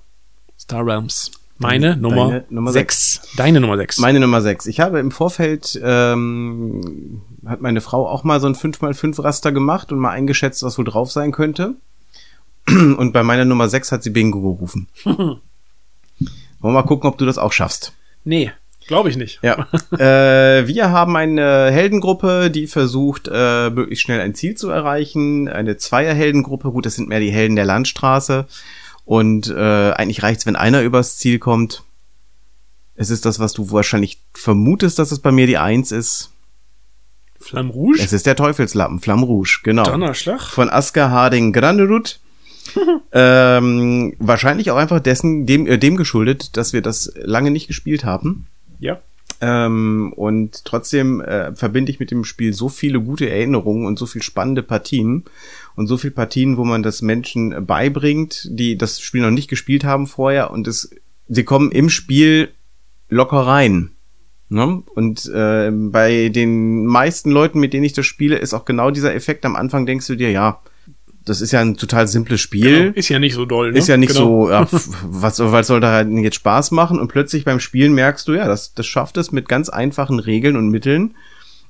Star 0.60 0.86
Realms. 0.86 1.32
Meine 1.60 1.98
Nummer, 1.98 2.30
Deine 2.30 2.46
Nummer 2.50 2.72
sechs. 2.72 3.22
Deine 3.36 3.60
Nummer 3.60 3.78
sechs. 3.78 3.98
Meine 3.98 4.20
Nummer 4.20 4.42
6. 4.42 4.68
Ich 4.68 4.80
habe 4.80 5.00
im 5.00 5.10
Vorfeld, 5.10 5.80
ähm, 5.84 7.22
hat 7.46 7.62
meine 7.62 7.82
Frau 7.82 8.08
auch 8.08 8.24
mal 8.24 8.40
so 8.40 8.48
ein 8.48 8.54
5x5 8.54 9.24
Raster 9.24 9.52
gemacht 9.52 9.92
und 9.92 9.98
mal 9.98 10.12
eingeschätzt, 10.12 10.62
was 10.62 10.78
wohl 10.78 10.86
drauf 10.86 11.12
sein 11.12 11.32
könnte. 11.32 11.74
Und 12.98 13.14
bei 13.14 13.24
meiner 13.24 13.46
Nummer 13.46 13.70
6 13.70 13.92
hat 13.92 14.04
sie 14.04 14.10
Bingo 14.10 14.42
gerufen. 14.42 14.88
Wollen 15.06 15.40
wir 16.60 16.72
mal 16.72 16.84
gucken, 16.84 17.10
ob 17.10 17.18
du 17.18 17.26
das 17.26 17.38
auch 17.38 17.54
schaffst. 17.54 17.94
nee, 18.24 18.52
glaube 18.88 19.10
ich 19.10 19.18
nicht. 19.18 19.40
Ja. 19.42 19.68
äh, 19.92 20.68
wir 20.68 20.92
haben 20.92 21.16
eine 21.16 21.72
Heldengruppe, 21.72 22.50
die 22.50 22.68
versucht, 22.68 23.30
äh, 23.32 23.70
möglichst 23.70 24.04
schnell 24.04 24.22
ein 24.22 24.34
Ziel 24.34 24.56
zu 24.56 24.70
erreichen. 24.70 25.48
Eine 25.48 25.78
Zweierheldengruppe. 25.78 26.72
Gut, 26.72 26.86
das 26.86 26.96
sind 26.96 27.10
mehr 27.10 27.20
die 27.20 27.32
Helden 27.32 27.56
der 27.56 27.66
Landstraße. 27.66 28.48
Und 29.06 29.50
äh, 29.50 29.92
eigentlich 29.92 30.24
reicht's, 30.24 30.46
wenn 30.46 30.56
einer 30.56 30.82
übers 30.82 31.18
Ziel 31.18 31.40
kommt. 31.40 31.84
Es 32.96 33.10
ist 33.10 33.26
das, 33.26 33.40
was 33.40 33.54
du 33.54 33.72
wahrscheinlich 33.72 34.20
vermutest, 34.34 35.00
dass 35.00 35.12
es 35.12 35.20
bei 35.20 35.32
mir 35.32 35.48
die 35.48 35.58
Eins 35.58 35.92
ist. 35.92 36.32
Flamme 37.40 37.72
Rouge? 37.72 38.02
Es 38.02 38.12
ist 38.12 38.26
der 38.26 38.36
Teufelslappen, 38.36 39.00
Flamme 39.00 39.26
Rouge, 39.26 39.60
genau. 39.64 39.84
Donnerschlag? 39.84 40.42
Von 40.42 40.70
Asker 40.70 41.12
Harding 41.12 41.54
Granerud. 41.54 42.20
ähm, 43.12 44.14
wahrscheinlich 44.20 44.72
auch 44.72 44.78
einfach 44.78 45.00
dessen, 45.00 45.46
dem, 45.46 45.68
äh, 45.68 45.78
dem 45.78 45.98
geschuldet, 45.98 46.58
dass 46.58 46.74
wir 46.74 46.82
das 46.82 47.14
lange 47.16 47.52
nicht 47.52 47.68
gespielt 47.68 48.04
haben. 48.04 48.48
Ja. 48.80 49.00
Ähm, 49.40 50.14
und 50.16 50.66
trotzdem 50.66 51.22
äh, 51.22 51.56
verbinde 51.56 51.92
ich 51.92 52.00
mit 52.00 52.10
dem 52.10 52.24
Spiel 52.24 52.54
so 52.54 52.70
viele 52.70 53.00
gute 53.00 53.30
Erinnerungen 53.30 53.86
und 53.86 54.00
so 54.00 54.06
viel 54.08 54.24
spannende 54.24 54.64
Partien 54.64 55.26
und 55.76 55.88
so 55.88 55.98
viele 55.98 56.12
Partien, 56.12 56.58
wo 56.58 56.66
man 56.66 56.82
das 56.82 57.02
Menschen 57.02 57.66
beibringt, 57.66 58.48
die 58.50 58.78
das 58.78 59.00
Spiel 59.00 59.22
noch 59.22 59.30
nicht 59.32 59.50
gespielt 59.50 59.84
haben 59.84 60.08
vorher 60.08 60.50
und 60.52 60.68
es, 60.68 60.90
sie 61.28 61.44
kommen 61.44 61.72
im 61.72 61.90
Spiel 61.90 62.50
locker 63.10 63.42
rein. 63.42 63.92
Ne? 64.50 64.82
Und 64.96 65.26
äh, 65.28 65.72
bei 65.72 66.30
den 66.30 66.86
meisten 66.86 67.30
Leuten, 67.30 67.60
mit 67.60 67.74
denen 67.74 67.84
ich 67.84 67.94
das 67.94 68.06
spiele, 68.06 68.38
ist 68.38 68.54
auch 68.54 68.66
genau 68.66 68.92
dieser 68.92 69.14
Effekt. 69.14 69.46
Am 69.46 69.56
Anfang 69.56 69.86
denkst 69.86 70.08
du 70.08 70.16
dir, 70.16 70.32
ja, 70.32 70.62
das 71.28 71.42
ist 71.42 71.52
ja 71.52 71.62
ein 71.62 71.76
total 71.76 72.08
simples 72.08 72.42
Spiel. 72.42 72.84
Genau. 72.86 72.96
Ist 72.96 73.10
ja 73.10 73.20
nicht 73.20 73.34
so 73.34 73.46
doll. 73.46 73.72
Ne? 73.72 73.78
Ist 73.78 73.88
ja 73.88 73.98
nicht 73.98 74.14
Genau. 74.14 74.46
so, 74.46 74.50
ja, 74.50 74.66
pf, 74.66 74.90
was, 75.04 75.40
was 75.40 75.68
soll 75.68 75.80
da 75.80 76.02
jetzt 76.02 76.36
Spaß 76.36 76.72
machen? 76.72 77.00
Und 77.00 77.10
plötzlich 77.10 77.44
beim 77.46 77.60
Spielen 77.60 77.94
merkst 77.94 78.28
du, 78.28 78.34
ja, 78.34 78.48
das, 78.48 78.74
das 78.74 78.88
schafft 78.88 79.18
es 79.18 79.32
mit 79.32 79.50
ganz 79.50 79.70
einfachen 79.70 80.20
Regeln 80.20 80.56
und 80.56 80.70
Mitteln, 80.70 81.16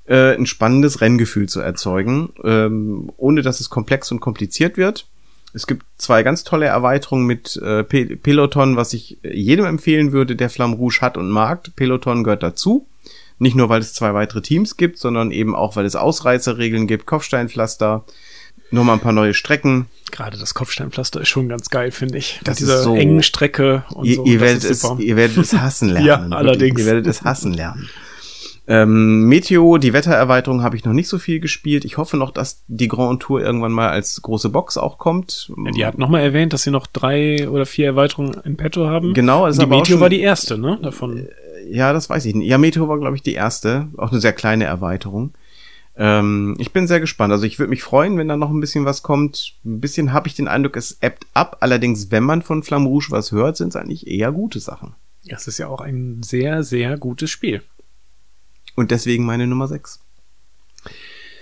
äh, 0.05 0.35
ein 0.35 0.45
spannendes 0.45 1.01
Renngefühl 1.01 1.49
zu 1.49 1.59
erzeugen, 1.59 2.29
ähm, 2.43 3.11
ohne 3.17 3.41
dass 3.41 3.59
es 3.59 3.69
komplex 3.69 4.11
und 4.11 4.19
kompliziert 4.19 4.77
wird. 4.77 5.07
Es 5.53 5.65
gibt 5.65 5.85
zwei 5.97 6.23
ganz 6.23 6.43
tolle 6.43 6.67
Erweiterungen 6.67 7.25
mit 7.25 7.55
äh, 7.57 7.83
Pe 7.83 8.17
Peloton, 8.17 8.75
was 8.75 8.93
ich 8.93 9.17
jedem 9.23 9.65
empfehlen 9.65 10.11
würde, 10.11 10.35
der 10.35 10.49
Flamme 10.49 10.75
Rouge 10.75 10.99
hat 11.01 11.17
und 11.17 11.29
mag. 11.29 11.75
Peloton 11.75 12.23
gehört 12.23 12.43
dazu. 12.43 12.87
Nicht 13.39 13.55
nur, 13.55 13.69
weil 13.69 13.81
es 13.81 13.93
zwei 13.93 14.13
weitere 14.13 14.41
Teams 14.41 14.77
gibt, 14.77 14.97
sondern 14.97 15.31
eben 15.31 15.55
auch, 15.55 15.75
weil 15.75 15.85
es 15.85 15.95
Ausreißerregeln 15.95 16.87
gibt, 16.87 17.05
Kopfsteinpflaster, 17.05 18.03
nur 18.71 18.83
mal 18.83 18.93
ein 18.93 18.99
paar 18.99 19.13
neue 19.13 19.33
Strecken. 19.33 19.87
Gerade 20.11 20.37
das 20.37 20.53
Kopfsteinpflaster 20.53 21.21
ist 21.21 21.29
schon 21.29 21.49
ganz 21.49 21.69
geil, 21.69 21.91
finde 21.91 22.17
ich. 22.17 22.39
Das 22.43 22.55
Mit 22.59 22.67
dieser 22.67 22.77
ist 22.79 22.83
so- 22.83 22.95
engen 22.95 23.23
Strecke 23.23 23.83
und 23.93 24.05
ihr, 24.05 24.15
so. 24.15 24.25
ihr, 24.25 24.39
werdet 24.41 24.63
es, 24.63 24.83
ihr 24.99 25.15
werdet 25.15 25.37
es 25.37 25.53
hassen 25.53 25.89
lernen. 25.93 26.05
Ja, 26.31 26.37
allerdings. 26.37 26.79
Ihr 26.79 26.85
werdet 26.85 27.07
es 27.07 27.23
hassen 27.23 27.53
lernen. 27.53 27.89
Ähm, 28.69 29.23
Meteo, 29.29 29.77
die 29.77 29.93
Wettererweiterung 29.93 30.61
habe 30.61 30.75
ich 30.75 30.83
noch 30.83 30.91
nicht 30.91 31.07
so 31.07 31.19
viel 31.19 31.39
gespielt. 31.39 31.85
Ich 31.85 31.95
hoffe 31.97 32.17
noch, 32.17 32.31
dass 32.31 32.63
die 32.67 32.89
Grand 32.89 33.21
Tour 33.21 33.41
irgendwann 33.41 33.71
mal 33.71 33.87
als 33.89 34.21
große 34.21 34.49
Box 34.49 34.75
auch 34.77 34.97
kommt. 34.97 35.49
Ja, 35.65 35.71
die 35.71 35.85
hat 35.85 35.97
nochmal 35.97 36.21
erwähnt, 36.21 36.51
dass 36.51 36.63
sie 36.63 36.71
noch 36.71 36.85
drei 36.85 37.47
oder 37.47 37.65
vier 37.65 37.85
Erweiterungen 37.85 38.35
in 38.43 38.57
petto 38.57 38.87
haben. 38.87 39.13
Genau, 39.13 39.45
Und 39.45 39.57
die 39.57 39.91
schon- 39.91 39.99
war 40.01 40.09
die 40.09 40.19
erste, 40.19 40.57
ne? 40.57 40.77
Davon. 40.83 41.29
Ja, 41.69 41.93
das 41.93 42.09
weiß 42.09 42.25
ich 42.25 42.35
nicht. 42.35 42.47
Ja, 42.49 42.57
Meteo 42.57 42.89
war, 42.89 42.99
glaube 42.99 43.15
ich, 43.15 43.21
die 43.21 43.33
erste. 43.33 43.87
Auch 43.97 44.11
eine 44.11 44.19
sehr 44.19 44.33
kleine 44.33 44.65
Erweiterung. 44.65 45.31
Ähm, 45.97 46.55
ich 46.59 46.71
bin 46.71 46.87
sehr 46.87 46.99
gespannt. 46.99 47.33
Also 47.33 47.45
ich 47.45 47.57
würde 47.59 47.71
mich 47.71 47.83
freuen, 47.83 48.17
wenn 48.17 48.27
da 48.27 48.37
noch 48.37 48.51
ein 48.51 48.59
bisschen 48.59 48.85
was 48.85 49.01
kommt. 49.01 49.55
Ein 49.65 49.81
bisschen 49.81 50.13
habe 50.13 50.27
ich 50.27 50.35
den 50.35 50.47
Eindruck, 50.47 50.77
es 50.77 50.97
ebbt 51.01 51.25
ab. 51.33 51.57
Allerdings, 51.59 52.11
wenn 52.11 52.23
man 52.23 52.43
von 52.43 52.63
Flamme 52.63 52.87
Rouge 52.87 53.07
was 53.09 53.31
hört, 53.31 53.57
sind 53.57 53.69
es 53.69 53.75
eigentlich 53.75 54.07
eher 54.07 54.31
gute 54.31 54.59
Sachen. 54.59 54.95
Das 55.25 55.47
ist 55.47 55.57
ja 55.57 55.67
auch 55.67 55.81
ein 55.81 56.21
sehr, 56.23 56.63
sehr 56.63 56.97
gutes 56.97 57.31
Spiel. 57.31 57.63
Und 58.75 58.91
deswegen 58.91 59.25
meine 59.25 59.47
Nummer 59.47 59.67
6. 59.67 59.99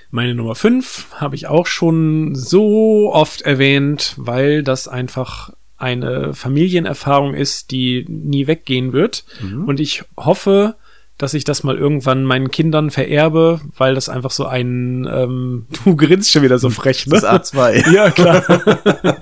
Meine 0.09 0.33
Nummer 0.33 0.55
5 0.55 1.07
habe 1.15 1.35
ich 1.35 1.47
auch 1.47 1.67
schon 1.67 2.33
so 2.35 3.11
oft 3.13 3.41
erwähnt, 3.41 4.13
weil 4.17 4.63
das 4.63 4.87
einfach 4.87 5.51
eine 5.77 6.33
Familienerfahrung 6.33 7.33
ist, 7.33 7.71
die 7.71 8.05
nie 8.07 8.47
weggehen 8.47 8.93
wird. 8.93 9.25
Und 9.67 9.81
ich 9.81 10.05
hoffe, 10.15 10.75
dass 11.17 11.33
ich 11.33 11.43
das 11.45 11.63
mal 11.63 11.77
irgendwann 11.77 12.25
meinen 12.25 12.51
Kindern 12.51 12.91
vererbe, 12.91 13.61
weil 13.77 13.95
das 13.95 14.09
einfach 14.09 14.31
so 14.31 14.45
ein, 14.45 15.07
ähm, 15.09 15.67
du 15.85 15.95
grinst 15.95 16.31
schon 16.31 16.43
wieder 16.43 16.59
so 16.59 16.69
frech, 16.69 17.07
ne? 17.07 17.19
Das 17.21 17.53
A2. 17.53 17.91
Ja, 17.93 18.11
klar. 18.11 18.43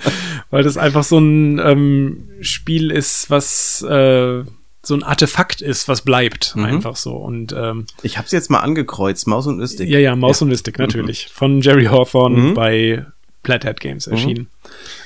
weil 0.50 0.64
das 0.64 0.78
einfach 0.78 1.04
so 1.04 1.20
ein 1.20 1.60
ähm, 1.60 2.30
Spiel 2.42 2.92
ist, 2.92 3.30
was 3.30 3.82
äh, 3.84 4.44
so 4.86 4.96
ein 4.96 5.04
Artefakt 5.04 5.62
ist, 5.62 5.88
was 5.88 6.02
bleibt. 6.02 6.56
Einfach 6.58 6.98
so. 6.98 7.14
Und 7.16 7.56
ähm, 7.58 7.86
Ich 8.02 8.18
habe 8.18 8.26
es 8.26 8.34
jetzt 8.34 8.52
mal 8.52 8.60
angekreuzt, 8.60 9.28
Maus 9.28 9.48
und 9.48 9.58
Mystik. 9.58 9.88
ja, 9.88 10.00
ja, 10.00 10.16
Maus 10.16 10.42
und 10.42 10.50
Mystic, 10.50 10.78
natürlich. 10.78 11.30
Von 11.32 11.62
Jerry 11.62 11.86
Hawthorne 11.86 12.54
bei 12.54 13.06
Flathead 13.46 13.80
Games 13.80 14.08
erschienen. 14.08 14.48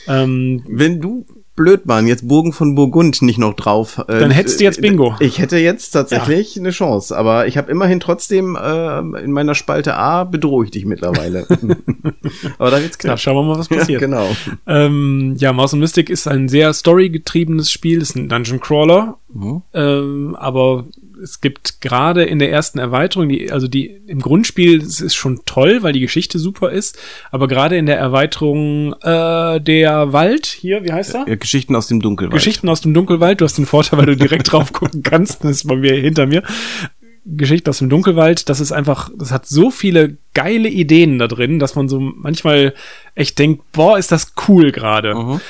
Ähm, 0.08 0.64
Wenn 0.68 1.00
du 1.00 1.28
blöd 1.58 1.82
waren, 1.84 2.08
jetzt 2.08 2.26
Burgen 2.30 2.54
von 2.54 2.74
Burgund 2.76 3.22
nicht 3.22 3.38
noch 3.38 3.54
drauf. 3.56 4.02
äh, 4.08 4.20
Dann 4.20 4.32
hättest 4.32 4.62
du 4.62 4.64
jetzt 4.64 4.80
Bingo. 4.80 5.16
Ich 5.20 5.40
hätte 5.40 5.58
jetzt 5.58 5.92
tatsächlich 5.92 6.58
eine 6.58 6.70
Chance, 6.70 7.18
aber 7.18 7.48
ich 7.48 7.58
habe 7.58 7.70
immerhin 7.70 8.00
trotzdem 8.00 8.56
äh, 8.56 9.00
in 9.20 9.34
meiner 9.34 9.54
Spalte 9.56 9.96
A 9.98 10.24
bedrohe 10.24 10.64
ich 10.64 10.72
dich 10.72 10.86
mittlerweile. 10.86 11.46
aber 12.58 12.72
da 12.72 12.82
wird's 12.82 12.96
ja, 13.02 13.10
knapp. 13.10 13.20
schauen 13.20 13.36
wir 13.36 13.44
mal, 13.44 13.60
was 13.60 13.68
Ja, 13.70 13.78
passiert. 13.78 14.00
genau. 14.00 14.30
Ähm, 14.66 15.36
ja, 15.38 15.52
Maus 15.52 15.74
und 15.74 15.80
Mystic 15.80 16.10
ist 16.10 16.28
ein 16.28 16.48
sehr 16.48 16.72
storygetriebenes 16.74 17.70
Spiel, 17.72 18.02
ist 18.02 18.16
ein 18.16 18.30
Dungeon 18.30 18.60
Crawler, 18.62 19.18
Mhm. 19.34 19.62
ähm, 19.74 20.36
aber 20.40 20.86
es 21.22 21.42
gibt 21.42 21.82
gerade 21.82 22.24
in 22.24 22.40
der 22.40 22.52
ersten 22.52 22.80
Erweiterung, 22.80 23.30
die, 23.30 23.52
also 23.52 23.68
die 23.68 23.88
im 24.08 24.20
Grundspiel 24.20 24.82
es 24.82 25.02
ist 25.02 25.16
schon 25.16 25.42
toll, 25.46 25.84
weil 25.84 25.94
die 25.94 26.00
Geschichte 26.00 26.40
super 26.40 26.72
ist, 26.72 26.98
aber 27.32 27.48
gerade 27.48 27.78
in 27.78 27.86
der 27.86 27.98
Erweiterung 27.98 28.94
äh, 29.02 29.60
der 29.62 30.14
Wald 30.14 30.46
hier, 30.46 30.84
wie 30.84 30.92
heißt 30.92 31.16
er? 31.16 31.28
Ja, 31.28 31.36
Geschichten 31.36 31.76
aus 31.76 31.88
dem 31.88 32.02
Dunkelwald. 32.02 32.34
Geschichten 32.34 32.70
aus 32.70 32.82
dem 32.82 32.94
Dunkelwald. 32.94 33.42
Du 33.42 33.46
hast 33.46 33.58
den 33.58 33.66
Vorteil, 33.66 34.00
weil 34.00 34.06
du 34.06 34.16
direkt 34.16 34.52
drauf 34.52 34.74
gucken 34.74 35.04
kannst. 35.04 35.44
Das 35.44 35.52
ist 35.52 35.68
bei 35.68 35.76
mir 35.76 35.94
hinter 35.94 36.26
mir. 36.26 36.44
Geschichten 37.26 37.70
aus 37.70 37.80
dem 37.80 37.90
Dunkelwald. 37.90 38.50
Das 38.50 38.60
ist 38.60 38.72
einfach, 38.72 39.10
das 39.18 39.32
hat 39.32 39.46
so 39.46 39.70
viele 39.70 40.18
geile 40.34 40.70
Ideen 40.70 41.20
da 41.20 41.28
drin, 41.28 41.60
dass 41.60 41.76
man 41.76 41.90
so 41.90 42.00
manchmal 42.00 42.74
echt 43.16 43.38
denkt, 43.40 43.64
boah, 43.72 43.98
ist 43.98 44.12
das 44.12 44.34
cool 44.48 44.72
gerade. 44.72 45.16
Mhm. 45.16 45.42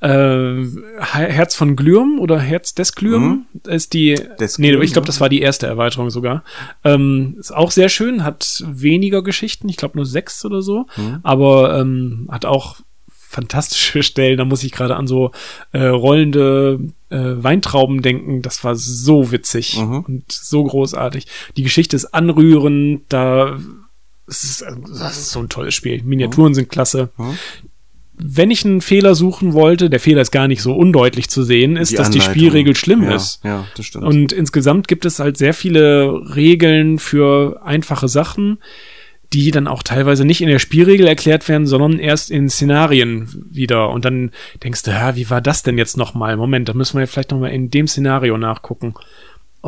Äh, 0.00 0.64
Herz 1.00 1.54
von 1.56 1.74
Glürm 1.74 2.18
oder 2.20 2.38
Herz 2.38 2.74
des 2.74 2.94
Glürm 2.94 3.46
ist 3.66 3.94
die, 3.94 4.14
Des 4.38 4.58
nee, 4.58 4.68
Glürm, 4.70 4.82
ich 4.82 4.92
glaube, 4.92 5.06
das 5.06 5.20
war 5.20 5.28
die 5.28 5.40
erste 5.40 5.66
Erweiterung 5.66 6.10
sogar. 6.10 6.44
Ähm, 6.84 7.34
ist 7.38 7.52
auch 7.54 7.70
sehr 7.72 7.88
schön, 7.88 8.22
hat 8.22 8.62
weniger 8.66 9.22
Geschichten, 9.22 9.68
ich 9.68 9.76
glaube 9.76 9.96
nur 9.98 10.06
sechs 10.06 10.44
oder 10.44 10.62
so, 10.62 10.86
aber 11.24 11.80
ähm, 11.80 12.28
hat 12.30 12.44
auch 12.44 12.76
fantastische 13.10 14.02
Stellen. 14.04 14.38
Da 14.38 14.44
muss 14.44 14.62
ich 14.62 14.72
gerade 14.72 14.96
an 14.96 15.06
so 15.06 15.32
äh, 15.72 15.82
rollende 15.84 16.78
äh, 17.10 17.18
Weintrauben 17.18 18.00
denken. 18.00 18.40
Das 18.42 18.62
war 18.64 18.74
so 18.76 19.32
witzig 19.32 19.78
Mhm. 19.78 20.00
und 20.06 20.24
so 20.32 20.64
großartig. 20.64 21.26
Die 21.56 21.62
Geschichte 21.62 21.96
ist 21.96 22.06
anrührend. 22.14 23.02
Da 23.10 23.58
ist, 24.26 24.62
das 24.62 25.18
ist 25.18 25.30
so 25.30 25.40
ein 25.40 25.48
tolles 25.48 25.74
Spiel. 25.74 26.02
Miniaturen 26.04 26.54
sind 26.54 26.68
klasse. 26.70 27.10
Mhm. 27.18 27.38
Wenn 28.20 28.50
ich 28.50 28.64
einen 28.64 28.80
Fehler 28.80 29.14
suchen 29.14 29.52
wollte, 29.52 29.90
der 29.90 30.00
Fehler 30.00 30.22
ist 30.22 30.30
gar 30.30 30.48
nicht 30.48 30.62
so 30.62 30.74
undeutlich 30.74 31.28
zu 31.28 31.42
sehen, 31.42 31.76
ist, 31.76 31.92
Die 31.92 31.96
dass 31.96 32.10
die 32.10 32.20
Anleitung. 32.20 32.34
Spielregel 32.34 32.76
schlimm 32.76 33.04
ja, 33.04 33.14
ist. 33.14 33.44
Ja, 33.44 33.64
das 33.76 33.86
stimmt. 33.86 34.04
Und 34.04 34.32
insgesamt 34.32 34.88
gibt 34.88 35.04
es 35.04 35.18
halt 35.18 35.36
sehr 35.36 35.54
viele 35.54 36.22
Regeln 36.34 36.98
für 36.98 37.60
einfache 37.64 38.08
Sachen, 38.08 38.58
die 39.32 39.50
dann 39.50 39.66
auch 39.66 39.82
teilweise 39.82 40.24
nicht 40.24 40.40
in 40.40 40.48
der 40.48 40.58
Spielregel 40.58 41.06
erklärt 41.06 41.48
werden, 41.48 41.66
sondern 41.66 41.98
erst 41.98 42.30
in 42.30 42.48
Szenarien 42.48 43.46
wieder. 43.50 43.90
Und 43.90 44.04
dann 44.04 44.30
denkst 44.62 44.82
du, 44.84 44.90
ja, 44.90 45.16
wie 45.16 45.28
war 45.28 45.40
das 45.40 45.62
denn 45.62 45.76
jetzt 45.76 45.96
nochmal? 45.96 46.36
Moment, 46.36 46.68
da 46.68 46.74
müssen 46.74 46.94
wir 46.96 47.00
ja 47.00 47.06
vielleicht 47.06 47.30
nochmal 47.30 47.50
in 47.50 47.70
dem 47.70 47.86
Szenario 47.86 48.38
nachgucken. 48.38 48.94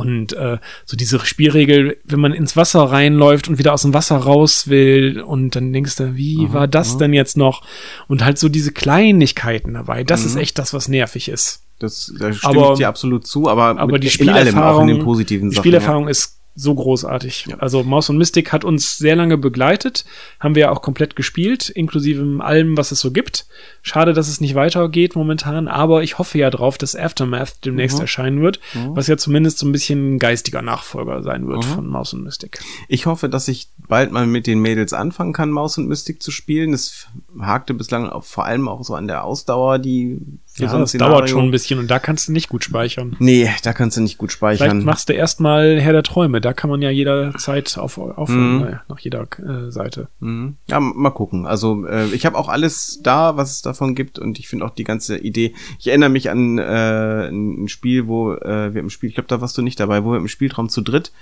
Und 0.00 0.32
äh, 0.32 0.58
so 0.86 0.96
diese 0.96 1.18
Spielregel, 1.24 1.98
wenn 2.04 2.20
man 2.20 2.32
ins 2.32 2.56
Wasser 2.56 2.82
reinläuft 2.82 3.48
und 3.48 3.58
wieder 3.58 3.72
aus 3.72 3.82
dem 3.82 3.94
Wasser 3.94 4.16
raus 4.16 4.68
will 4.68 5.20
und 5.20 5.54
dann 5.56 5.72
denkst 5.72 5.96
du, 5.96 6.16
wie 6.16 6.52
war 6.52 6.66
das 6.66 6.96
denn 6.98 7.12
jetzt 7.12 7.36
noch? 7.36 7.62
Und 8.08 8.24
halt 8.24 8.38
so 8.38 8.48
diese 8.48 8.72
Kleinigkeiten 8.72 9.74
dabei, 9.74 10.04
das 10.04 10.24
ist 10.24 10.36
echt 10.36 10.58
das, 10.58 10.72
was 10.72 10.88
nervig 10.88 11.28
ist. 11.28 11.62
das, 11.78 12.12
da 12.18 12.32
stimme 12.32 12.58
aber- 12.60 12.72
ich 12.72 12.78
dir 12.78 12.88
absolut 12.88 13.26
zu, 13.26 13.48
aber, 13.48 13.78
Aber 13.78 13.98
die 13.98 14.08
in 14.08 14.28
allem, 14.28 14.38
auch 14.38 14.50
Spielerfahrung, 14.50 14.88
in 14.88 14.96
den 14.96 15.04
positiven 15.04 15.50
die 15.50 15.56
Sachen. 15.56 15.62
Spielerfahrung 15.62 16.08
ist 16.08 16.39
so 16.60 16.74
großartig. 16.74 17.46
Also 17.58 17.82
Maus 17.82 18.10
und 18.10 18.18
Mystic 18.18 18.52
hat 18.52 18.64
uns 18.64 18.98
sehr 18.98 19.16
lange 19.16 19.38
begleitet, 19.38 20.04
haben 20.38 20.54
wir 20.54 20.62
ja 20.62 20.70
auch 20.70 20.82
komplett 20.82 21.16
gespielt, 21.16 21.68
inklusive 21.70 22.20
allem, 22.40 22.76
was 22.76 22.92
es 22.92 23.00
so 23.00 23.10
gibt. 23.10 23.46
Schade, 23.82 24.12
dass 24.12 24.28
es 24.28 24.40
nicht 24.40 24.54
weitergeht 24.54 25.16
momentan, 25.16 25.68
aber 25.68 26.02
ich 26.02 26.18
hoffe 26.18 26.38
ja 26.38 26.50
drauf, 26.50 26.76
dass 26.78 26.94
Aftermath 26.94 27.64
demnächst 27.64 27.96
Mhm. 27.98 28.02
erscheinen 28.02 28.42
wird, 28.42 28.60
was 28.88 29.06
ja 29.06 29.16
zumindest 29.16 29.58
so 29.58 29.66
ein 29.66 29.72
bisschen 29.72 30.14
ein 30.14 30.18
geistiger 30.18 30.62
Nachfolger 30.62 31.22
sein 31.22 31.46
wird 31.48 31.66
Mhm. 31.66 31.74
von 31.74 31.86
Maus 31.86 32.12
und 32.12 32.22
Mystic. 32.24 32.58
Ja. 32.60 32.66
Ich 32.88 33.06
hoffe, 33.06 33.28
dass 33.28 33.48
ich 33.48 33.68
bald 33.88 34.12
mal 34.12 34.26
mit 34.26 34.46
den 34.46 34.60
Mädels 34.60 34.92
anfangen 34.92 35.32
kann, 35.32 35.50
Maus 35.50 35.78
und 35.78 35.88
Mystik 35.88 36.22
zu 36.22 36.30
spielen. 36.30 36.72
Es 36.74 37.06
hakte 37.40 37.74
bislang 37.74 38.08
auch, 38.08 38.24
vor 38.24 38.44
allem 38.44 38.68
auch 38.68 38.84
so 38.84 38.94
an 38.94 39.06
der 39.08 39.24
Ausdauer, 39.24 39.78
die 39.78 40.20
Ja, 40.66 40.70
so 40.72 40.78
das 40.78 40.90
Szenario- 40.90 41.10
dauert 41.12 41.30
schon 41.30 41.44
ein 41.44 41.50
bisschen 41.50 41.78
und 41.78 41.90
da 41.90 41.98
kannst 41.98 42.28
du 42.28 42.32
nicht 42.32 42.48
gut 42.48 42.64
speichern. 42.64 43.16
Nee, 43.18 43.50
da 43.62 43.72
kannst 43.72 43.96
du 43.96 44.00
nicht 44.00 44.18
gut 44.18 44.32
Vielleicht 44.32 44.60
speichern. 44.60 44.84
machst 44.84 45.08
du 45.08 45.12
erstmal 45.12 45.80
Herr 45.80 45.92
der 45.92 46.02
Träume, 46.02 46.40
da 46.40 46.52
kann 46.52 46.70
man 46.70 46.82
ja 46.82 46.90
jederzeit 46.90 47.76
auf, 47.78 47.98
aufhören, 47.98 48.58
Mhm. 48.58 48.64
äh, 48.64 48.76
nach 48.88 48.98
jeder 49.00 49.22
äh, 49.38 49.70
Seite. 49.70 50.08
Mhm. 50.20 50.56
Ja, 50.68 50.80
mal 50.80 51.10
gucken. 51.10 51.46
Also 51.46 51.86
äh, 51.86 52.06
ich 52.14 52.26
habe 52.26 52.36
auch 52.38 52.48
alles 52.48 53.00
da, 53.02 53.36
was 53.36 53.52
es 53.52 53.62
davon 53.62 53.94
gibt 53.94 54.18
und 54.18 54.38
ich 54.38 54.48
finde 54.48 54.64
auch 54.64 54.70
die 54.74 54.84
ganze 54.84 55.18
Idee. 55.18 55.54
Ich 55.78 55.88
erinnere 55.88 56.10
mich 56.10 56.30
an 56.30 56.58
äh, 56.58 57.28
ein 57.28 57.68
Spiel, 57.68 58.06
wo 58.06 58.32
äh, 58.34 58.74
wir 58.74 58.80
im 58.80 58.90
Spiel, 58.90 59.08
ich 59.08 59.14
glaube, 59.14 59.28
da 59.28 59.40
warst 59.40 59.56
du 59.58 59.62
nicht 59.62 59.80
dabei, 59.80 60.04
wo 60.04 60.12
wir 60.12 60.18
im 60.18 60.28
Spieltraum 60.28 60.68
zu 60.68 60.80
dritt 60.82 61.12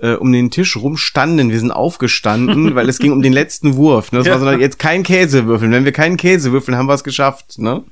äh, 0.00 0.12
um 0.14 0.30
den 0.30 0.52
Tisch 0.52 0.76
rumstanden. 0.76 1.50
Wir 1.50 1.58
sind 1.58 1.72
aufgestanden, 1.72 2.74
weil 2.76 2.88
es 2.88 3.00
ging 3.00 3.10
um 3.10 3.20
den 3.20 3.32
letzten 3.32 3.74
Wurf. 3.74 4.12
Ne? 4.12 4.18
Das 4.18 4.28
war 4.28 4.38
so, 4.38 4.46
Ja. 4.46 4.56
jetzt 4.58 4.78
kein 4.78 5.02
Käse 5.02 5.46
würfeln. 5.46 5.72
Wenn 5.72 5.84
wir 5.84 5.90
keinen 5.92 6.16
Käse 6.16 6.52
würfeln, 6.52 6.76
haben 6.78 6.86
wir 6.86 6.94
es 6.94 7.02
geschafft. 7.02 7.58
Ne? 7.58 7.82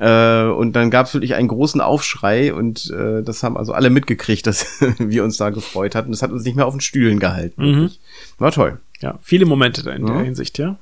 Äh, 0.00 0.44
und 0.44 0.72
dann 0.72 0.90
gab 0.90 1.06
es 1.06 1.12
wirklich 1.14 1.34
einen 1.34 1.48
großen 1.48 1.80
Aufschrei 1.82 2.54
und 2.54 2.90
äh, 2.90 3.22
das 3.22 3.42
haben 3.42 3.58
also 3.58 3.74
alle 3.74 3.90
mitgekriegt, 3.90 4.46
dass 4.46 4.66
wir 4.98 5.22
uns 5.24 5.36
da 5.36 5.50
gefreut 5.50 5.94
hatten. 5.94 6.10
Das 6.10 6.22
hat 6.22 6.30
uns 6.32 6.44
nicht 6.44 6.56
mehr 6.56 6.66
auf 6.66 6.72
den 6.74 6.80
Stühlen 6.80 7.20
gehalten. 7.20 7.62
Mhm. 7.62 7.90
War 8.38 8.50
toll. 8.50 8.80
Ja, 9.00 9.18
viele 9.22 9.44
Momente 9.44 9.82
da 9.82 9.92
in 9.92 10.06
Ja. 10.06 10.14
der 10.14 10.24
Hinsicht, 10.24 10.56
ja. 10.58 10.76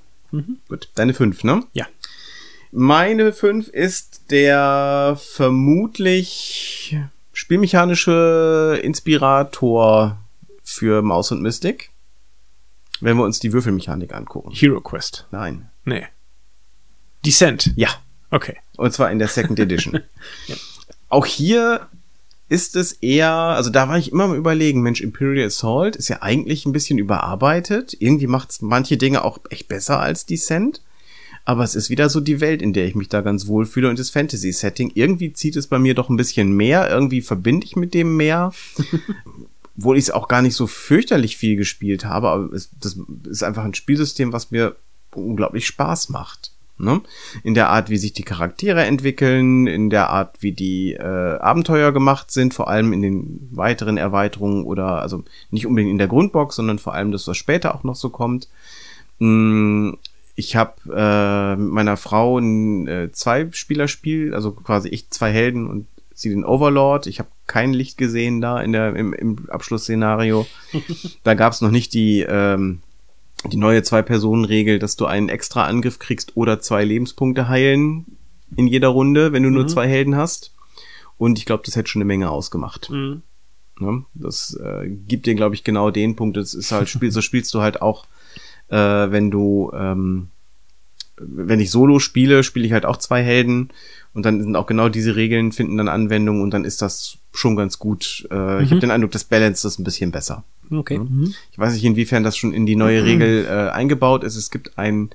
Gut, 0.68 0.88
deine 0.94 1.14
fünf, 1.14 1.42
ne? 1.42 1.64
Ja. 1.72 1.86
Meine 2.70 3.32
fünf 3.32 3.68
ist 3.68 4.30
der 4.30 5.18
vermutlich 5.20 6.96
spielmechanische 7.32 8.78
Inspirator 8.82 10.18
für 10.62 11.02
Maus 11.02 11.32
und 11.32 11.40
Mystic. 11.42 11.90
Wenn 13.00 13.16
wir 13.16 13.24
uns 13.24 13.38
die 13.40 13.52
Würfelmechanik 13.52 14.12
angucken. 14.14 14.50
Hero 14.52 14.80
Quest. 14.80 15.26
Nein. 15.30 15.70
Nee. 15.84 16.04
Descent. 17.24 17.72
Ja. 17.76 17.88
Okay. 18.30 18.56
Und 18.76 18.92
zwar 18.92 19.10
in 19.10 19.18
der 19.18 19.28
Second 19.28 19.58
Edition. 19.58 20.00
Auch 21.08 21.26
hier 21.26 21.88
ist 22.48 22.76
es 22.76 22.92
eher, 22.92 23.30
also 23.30 23.70
da 23.70 23.88
war 23.88 23.98
ich 23.98 24.12
immer 24.12 24.24
am 24.24 24.34
überlegen, 24.34 24.80
Mensch, 24.80 25.00
Imperial 25.00 25.46
Assault 25.46 25.96
ist 25.96 26.08
ja 26.08 26.22
eigentlich 26.22 26.64
ein 26.64 26.72
bisschen 26.72 26.98
überarbeitet. 26.98 27.96
Irgendwie 27.98 28.26
macht 28.26 28.50
es 28.50 28.62
manche 28.62 28.96
Dinge 28.96 29.24
auch 29.24 29.38
echt 29.50 29.68
besser 29.68 30.00
als 30.00 30.26
Descent. 30.26 30.82
Aber 31.44 31.64
es 31.64 31.74
ist 31.74 31.88
wieder 31.88 32.10
so 32.10 32.20
die 32.20 32.40
Welt, 32.40 32.60
in 32.60 32.74
der 32.74 32.86
ich 32.86 32.94
mich 32.94 33.08
da 33.08 33.22
ganz 33.22 33.46
wohl 33.46 33.64
fühle 33.64 33.88
und 33.88 33.98
das 33.98 34.10
Fantasy-Setting. 34.10 34.92
Irgendwie 34.94 35.32
zieht 35.32 35.56
es 35.56 35.66
bei 35.66 35.78
mir 35.78 35.94
doch 35.94 36.10
ein 36.10 36.16
bisschen 36.16 36.52
mehr. 36.52 36.90
Irgendwie 36.90 37.22
verbinde 37.22 37.66
ich 37.66 37.76
mit 37.76 37.94
dem 37.94 38.16
mehr. 38.16 38.52
Obwohl 39.78 39.96
ich 39.96 40.04
es 40.04 40.10
auch 40.10 40.28
gar 40.28 40.42
nicht 40.42 40.54
so 40.54 40.66
fürchterlich 40.66 41.36
viel 41.36 41.56
gespielt 41.56 42.04
habe, 42.04 42.28
aber 42.28 42.52
es, 42.52 42.70
das 42.80 42.98
ist 43.30 43.44
einfach 43.44 43.64
ein 43.64 43.74
Spielsystem, 43.74 44.32
was 44.32 44.50
mir 44.50 44.74
unglaublich 45.12 45.66
Spaß 45.66 46.08
macht. 46.08 46.52
Ne? 46.78 47.00
In 47.42 47.54
der 47.54 47.70
Art, 47.70 47.90
wie 47.90 47.96
sich 47.96 48.12
die 48.12 48.22
Charaktere 48.22 48.84
entwickeln, 48.84 49.66
in 49.66 49.90
der 49.90 50.10
Art, 50.10 50.36
wie 50.40 50.52
die 50.52 50.92
äh, 50.92 51.02
Abenteuer 51.02 51.92
gemacht 51.92 52.30
sind, 52.30 52.54
vor 52.54 52.68
allem 52.68 52.92
in 52.92 53.02
den 53.02 53.48
weiteren 53.50 53.96
Erweiterungen 53.96 54.64
oder 54.64 55.02
also 55.02 55.24
nicht 55.50 55.66
unbedingt 55.66 55.90
in 55.90 55.98
der 55.98 56.06
Grundbox, 56.06 56.56
sondern 56.56 56.78
vor 56.78 56.94
allem 56.94 57.10
das, 57.10 57.26
was 57.26 57.36
später 57.36 57.74
auch 57.74 57.82
noch 57.82 57.96
so 57.96 58.10
kommt. 58.10 58.48
Mm, 59.18 59.94
Ich 60.36 60.54
habe 60.54 60.74
äh, 60.94 61.56
mit 61.56 61.72
meiner 61.72 61.96
Frau 61.96 62.38
ein 62.38 62.86
äh, 62.86 63.10
Zwei-Spieler-Spiel, 63.10 64.34
also 64.34 64.52
quasi 64.52 64.88
ich 64.88 65.10
zwei 65.10 65.32
Helden 65.32 65.68
und 65.68 65.86
sie 66.14 66.30
den 66.30 66.44
Overlord. 66.44 67.08
Ich 67.08 67.18
habe 67.18 67.28
kein 67.48 67.72
Licht 67.72 67.98
gesehen 67.98 68.40
da 68.40 68.60
in 68.60 68.70
der 68.72 68.94
im, 68.94 69.12
im 69.12 69.50
Abschlussszenario. 69.50 70.46
da 71.24 71.34
gab 71.34 71.52
es 71.52 71.60
noch 71.60 71.72
nicht 71.72 71.92
die 71.92 72.20
ähm, 72.20 72.82
die 73.46 73.56
neue 73.56 73.82
Zwei-Personen-Regel, 73.82 74.78
dass 74.78 74.96
du 74.96 75.06
einen 75.06 75.28
extra 75.28 75.64
Angriff 75.66 75.98
kriegst 75.98 76.36
oder 76.36 76.60
zwei 76.60 76.84
Lebenspunkte 76.84 77.48
heilen 77.48 78.06
in 78.56 78.66
jeder 78.66 78.88
Runde, 78.88 79.32
wenn 79.32 79.42
du 79.42 79.50
nur 79.50 79.68
zwei 79.68 79.86
Helden 79.86 80.16
hast. 80.16 80.52
Und 81.18 81.38
ich 81.38 81.46
glaube, 81.46 81.62
das 81.66 81.76
hätte 81.76 81.88
schon 81.88 82.02
eine 82.02 82.06
Menge 82.06 82.30
ausgemacht. 82.30 82.90
Mhm. 82.90 83.22
Ne? 83.80 84.04
Das 84.14 84.58
äh, 84.62 84.88
gibt 84.88 85.26
dir, 85.26 85.34
glaube 85.34 85.54
ich, 85.54 85.64
genau 85.64 85.90
den 85.90 86.16
Punkt. 86.16 86.36
Das 86.36 86.54
ist 86.54 86.72
halt 86.72 86.88
Spiel, 86.88 87.10
so 87.10 87.20
spielst 87.20 87.52
du 87.54 87.60
halt 87.60 87.82
auch, 87.82 88.06
äh, 88.68 88.76
wenn 88.76 89.30
du, 89.30 89.70
ähm, 89.74 90.28
wenn 91.16 91.60
ich 91.60 91.70
Solo 91.70 91.98
spiele, 91.98 92.42
spiele 92.42 92.66
ich 92.66 92.72
halt 92.72 92.86
auch 92.86 92.96
zwei 92.96 93.22
Helden 93.22 93.70
und 94.14 94.24
dann 94.24 94.40
sind 94.40 94.56
auch 94.56 94.66
genau 94.66 94.88
diese 94.88 95.16
Regeln 95.16 95.52
finden 95.52 95.76
dann 95.76 95.88
Anwendung 95.88 96.42
und 96.42 96.50
dann 96.50 96.64
ist 96.64 96.82
das 96.82 97.17
schon 97.32 97.56
ganz 97.56 97.78
gut. 97.78 98.26
Äh, 98.30 98.62
Ich 98.62 98.70
habe 98.70 98.80
den 98.80 98.90
Eindruck, 98.90 99.12
das 99.12 99.24
balance 99.24 99.66
das 99.66 99.78
ein 99.78 99.84
bisschen 99.84 100.10
besser. 100.10 100.44
Okay. 100.70 100.98
Mhm. 100.98 101.34
Ich 101.52 101.58
weiß 101.58 101.72
nicht, 101.72 101.84
inwiefern 101.84 102.24
das 102.24 102.36
schon 102.36 102.52
in 102.52 102.66
die 102.66 102.76
neue 102.76 103.04
Regel 103.04 103.46
äh, 103.46 103.70
eingebaut 103.70 104.24
ist. 104.24 104.36
Es 104.36 104.50
gibt 104.50 104.78
ein 104.78 105.10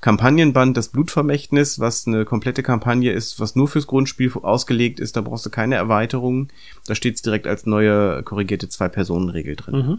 Kampagnenband, 0.00 0.76
das 0.76 0.88
Blutvermächtnis, 0.88 1.80
was 1.80 2.06
eine 2.06 2.24
komplette 2.26 2.62
Kampagne 2.62 3.12
ist, 3.12 3.40
was 3.40 3.56
nur 3.56 3.68
fürs 3.68 3.86
Grundspiel 3.86 4.30
ausgelegt 4.42 5.00
ist. 5.00 5.16
Da 5.16 5.22
brauchst 5.22 5.46
du 5.46 5.50
keine 5.50 5.76
Erweiterung. 5.76 6.48
Da 6.86 6.94
steht 6.94 7.14
es 7.14 7.22
direkt 7.22 7.46
als 7.46 7.64
neue 7.66 8.22
korrigierte 8.22 8.68
Zwei-Personen-Regel 8.68 9.56
drin. 9.56 9.74
Mhm. 9.74 9.98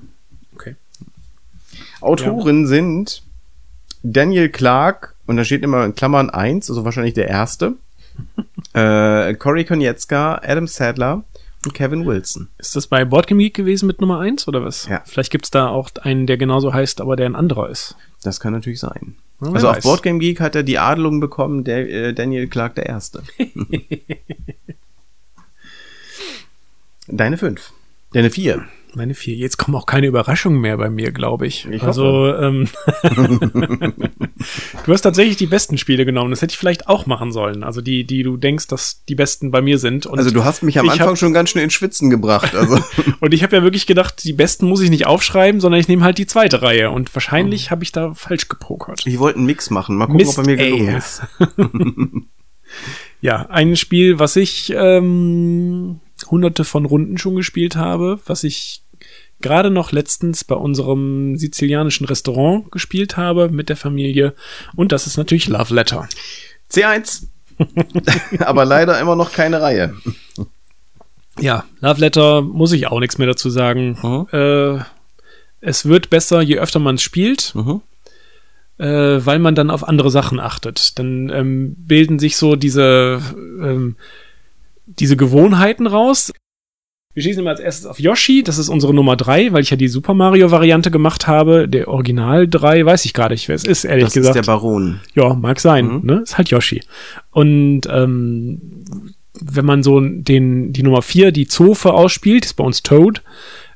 Okay. 0.54 0.76
Autoren 2.02 2.68
sind 2.68 3.24
Daniel 4.04 4.50
Clark, 4.50 5.16
und 5.26 5.38
da 5.38 5.44
steht 5.44 5.64
immer 5.64 5.84
in 5.86 5.96
Klammern 5.96 6.30
eins, 6.30 6.70
also 6.70 6.86
wahrscheinlich 6.86 7.16
der 7.16 7.28
erste. 7.28 7.74
äh, 8.74 9.34
Cory 9.34 9.66
Konietzka, 9.66 10.40
Adam 10.44 10.68
Sadler 10.68 11.24
Kevin 11.74 12.06
Wilson. 12.06 12.50
Ist 12.58 12.76
das 12.76 12.88
bei 12.88 13.06
Boardgame 13.06 13.44
Geek 13.44 13.54
gewesen 13.56 13.88
mit 13.88 14.02
Nummer 14.02 14.20
eins 14.20 14.48
oder 14.48 14.64
was? 14.64 14.88
Ja. 14.88 15.02
Vielleicht 15.06 15.32
gibt's 15.32 15.52
da 15.52 15.68
auch 15.68 15.90
einen, 16.02 16.28
der 16.28 16.38
genauso 16.38 16.74
heißt, 16.74 17.02
aber 17.02 17.16
der 17.16 17.26
ein 17.28 17.36
anderer 17.36 17.70
ist. 17.70 17.96
Das 18.24 18.40
kann 18.40 18.54
natürlich 18.54 18.80
sein. 18.80 19.16
Ja, 19.42 19.48
wer 19.48 19.56
also 19.56 19.70
auf 19.70 19.78
weiß. 19.78 19.84
Boardgame 19.84 20.20
Geek 20.20 20.40
hat 20.40 20.56
er 20.56 20.64
die 20.64 20.80
Adelung 20.80 21.20
bekommen, 21.20 21.64
der 21.64 21.90
äh, 21.90 22.14
Daniel 22.14 22.48
Clark 22.48 22.76
der 22.76 22.86
Erste. 22.88 23.24
Deine 27.08 27.38
fünf. 27.38 27.72
Deine 28.14 28.30
vier. 28.32 28.66
Meine 28.96 29.14
vier. 29.14 29.36
Jetzt 29.36 29.58
kommen 29.58 29.76
auch 29.76 29.86
keine 29.86 30.08
Überraschungen 30.08 30.62
mehr 30.62 30.78
bei 30.78 30.90
mir, 30.90 31.12
glaube 31.12 31.46
ich. 31.48 31.68
Ich 31.70 31.84
also, 31.84 32.34
ähm, 32.34 32.68
du 34.86 34.94
hast 34.94 35.02
tatsächlich 35.02 35.36
die 35.36 35.48
besten 35.48 35.78
Spiele 35.78 36.06
genommen. 36.06 36.30
Das 36.32 36.42
hätte 36.42 36.54
ich 36.54 36.58
vielleicht 36.58 36.88
auch 36.88 37.06
machen 37.06 37.32
sollen. 37.32 37.64
Also 37.64 37.82
die, 37.82 38.06
die 38.06 38.24
du 38.24 38.38
denkst, 38.38 38.68
dass 38.68 39.04
die 39.06 39.16
besten 39.16 39.52
bei 39.52 39.62
mir 39.62 39.80
sind. 39.80 40.06
Und 40.06 40.18
Also 40.18 40.32
du 40.32 40.44
hast 40.46 40.64
mich 40.64 40.80
am 40.80 40.88
Anfang 40.90 41.10
hab- 41.10 41.18
schon 41.18 41.34
ganz 41.34 41.50
schön 41.50 41.62
ins 41.62 41.74
Schwitzen 41.74 42.10
gebracht. 42.10 42.56
Also 42.56 42.80
Und 43.20 43.34
ich 43.34 43.44
habe 43.44 43.56
ja 43.58 43.64
wirklich 43.64 43.86
gedacht, 43.86 44.24
die 44.24 44.34
besten 44.34 44.68
muss 44.68 44.82
ich 44.82 44.90
nicht 44.90 45.06
aufschreiben, 45.06 45.60
sondern 45.60 45.82
ich 45.82 45.88
nehme 45.88 46.04
halt 46.04 46.18
die 46.18 46.28
zweite 46.28 46.62
Reihe. 46.62 46.90
Und 46.92 47.14
wahrscheinlich 47.14 47.72
habe 47.72 47.84
ich 47.84 47.92
da 47.92 48.14
falsch 48.14 48.48
gepokert. 48.48 49.06
ich 49.06 49.20
wollte 49.20 49.38
einen 49.40 49.46
Mix 49.48 49.70
machen. 49.70 49.98
Mal 49.98 50.06
gucken, 50.06 50.18
Mist, 50.26 50.40
ob 50.40 50.46
er 50.48 50.52
mir 50.52 50.58
gelungen 50.58 50.96
ist. 50.96 51.22
Ja, 53.22 53.48
ein 53.50 53.76
Spiel, 53.76 54.20
was 54.20 54.36
ich 54.36 54.74
ähm, 54.76 56.00
hunderte 56.30 56.64
von 56.64 56.86
Runden 56.86 57.18
schon 57.18 57.36
gespielt 57.36 57.76
habe, 57.76 58.20
was 58.26 58.44
ich 58.44 58.84
gerade 59.46 59.70
noch 59.70 59.92
letztens 59.92 60.44
bei 60.44 60.56
unserem 60.56 61.38
sizilianischen 61.38 62.08
Restaurant 62.08 62.72
gespielt 62.72 63.16
habe 63.16 63.50
mit 63.50 63.70
der 63.70 63.78
Familie. 63.78 64.34
Und 64.76 64.92
das 64.92 65.06
ist 65.06 65.18
natürlich 65.18 65.48
Love 65.48 65.72
Letter. 65.72 66.10
C1. 66.72 67.28
Aber 68.40 68.66
leider 68.66 69.00
immer 69.00 69.16
noch 69.16 69.32
keine 69.32 69.62
Reihe. 69.62 69.94
Ja, 71.40 71.66
Love 71.80 72.02
Letter 72.02 72.42
muss 72.42 72.72
ich 72.72 72.88
auch 72.88 73.00
nichts 73.00 73.20
mehr 73.20 73.28
dazu 73.28 73.52
sagen. 73.52 74.00
Mhm. 74.02 74.28
Äh, 74.32 74.80
es 75.62 75.86
wird 75.86 76.10
besser, 76.10 76.42
je 76.42 76.58
öfter 76.58 76.80
man 76.80 76.96
es 76.96 77.04
spielt. 77.04 77.54
Mhm. 77.54 77.82
äh, 78.80 79.24
weil 79.24 79.38
man 79.38 79.54
dann 79.54 79.70
auf 79.70 79.88
andere 79.88 80.10
Sachen 80.10 80.40
achtet. 80.40 80.98
Dann 80.98 81.30
ähm, 81.30 81.76
bilden 81.78 82.18
sich 82.18 82.36
so 82.36 82.56
diese, 82.56 83.22
ähm, 83.62 83.96
diese 84.88 85.16
Gewohnheiten 85.16 85.86
raus. 85.86 86.34
Wir 87.16 87.24
schießen 87.24 87.42
immer 87.42 87.52
als 87.52 87.62
erstes 87.62 87.86
auf 87.86 88.00
Yoshi, 88.00 88.44
das 88.44 88.58
ist 88.58 88.68
unsere 88.70 88.94
Nummer 88.94 89.16
drei, 89.16 89.52
weil 89.54 89.62
ich 89.64 89.70
ja 89.70 89.78
die 89.78 89.88
Super 89.88 90.14
Mario-Variante 90.14 90.92
gemacht 90.92 91.28
habe. 91.28 91.68
Der 91.68 91.88
Original 91.88 92.48
drei 92.48 92.86
weiß 92.86 93.06
ich 93.06 93.14
gar 93.14 93.30
nicht, 93.30 93.48
wer 93.48 93.56
es 93.56 93.64
ist, 93.64 93.86
ehrlich 93.86 94.06
das 94.06 94.14
gesagt. 94.16 94.36
ist 94.36 94.46
der 94.46 94.52
Baron. 94.52 95.00
Ja, 95.16 95.34
mag 95.34 95.60
sein, 95.62 95.88
Mhm. 95.88 96.02
ne? 96.04 96.20
Ist 96.24 96.38
halt 96.38 96.50
Yoshi. 96.50 96.82
Und 97.32 97.82
ähm, 97.90 98.62
wenn 99.42 99.66
man 99.66 99.82
so 99.82 100.00
den, 100.02 100.74
die 100.74 100.84
Nummer 100.84 101.02
vier, 101.02 101.32
die 101.32 101.48
Zofe 101.48 101.94
ausspielt, 101.94 102.46
ist 102.46 102.56
bei 102.56 102.64
uns 102.66 102.84
Toad, 102.84 103.22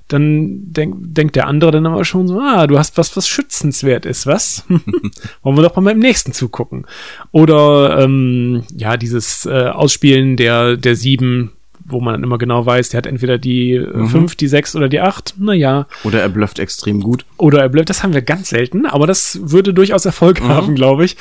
dann 0.09 0.73
denk, 0.73 0.95
denkt 0.99 1.35
der 1.35 1.47
andere 1.47 1.71
dann 1.71 1.85
aber 1.85 2.03
schon 2.03 2.27
so, 2.27 2.39
ah, 2.39 2.65
du 2.67 2.77
hast 2.77 2.97
was, 2.97 3.15
was 3.15 3.27
schützenswert 3.27 4.05
ist, 4.05 4.25
was? 4.25 4.65
Wollen 5.43 5.55
wir 5.57 5.61
doch 5.63 5.75
mal 5.77 5.83
beim 5.83 5.99
nächsten 5.99 6.33
zugucken. 6.33 6.85
Oder 7.31 7.99
ähm, 8.03 8.63
ja, 8.75 8.97
dieses 8.97 9.45
äh, 9.45 9.67
Ausspielen 9.69 10.35
der, 10.35 10.75
der 10.77 10.95
sieben, 10.95 11.51
wo 11.91 11.99
man 11.99 12.13
dann 12.13 12.23
immer 12.23 12.37
genau 12.37 12.65
weiß, 12.65 12.89
der 12.89 12.99
hat 12.99 13.05
entweder 13.07 13.37
die 13.37 13.73
äh, 13.73 14.05
fünf, 14.07 14.35
die 14.35 14.47
sechs 14.47 14.75
oder 14.75 14.89
die 14.89 14.99
acht. 14.99 15.35
Naja, 15.37 15.87
Oder 16.03 16.21
er 16.21 16.29
blufft 16.29 16.59
extrem 16.59 17.01
gut. 17.01 17.25
oder 17.37 17.61
er 17.61 17.69
bleibt, 17.69 17.89
das 17.89 18.03
haben 18.03 18.13
wir 18.13 18.21
ganz 18.21 18.49
selten, 18.49 18.85
aber 18.85 19.07
das 19.07 19.39
würde 19.43 19.73
durchaus 19.73 20.05
Erfolg 20.05 20.41
haben, 20.41 20.75
glaube 20.75 21.05
ich. 21.05 21.17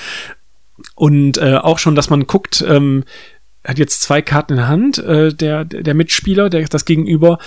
Und 0.94 1.38
äh, 1.38 1.56
auch 1.56 1.78
schon, 1.78 1.94
dass 1.94 2.10
man 2.10 2.26
guckt, 2.26 2.64
ähm, 2.66 3.04
er 3.62 3.70
hat 3.72 3.78
jetzt 3.78 4.02
zwei 4.02 4.22
Karten 4.22 4.52
in 4.52 4.58
der 4.58 4.68
Hand, 4.68 4.98
äh, 4.98 5.34
der, 5.34 5.64
der 5.64 5.94
Mitspieler, 5.94 6.48
der 6.48 6.64
das 6.68 6.84
Gegenüber. 6.84 7.38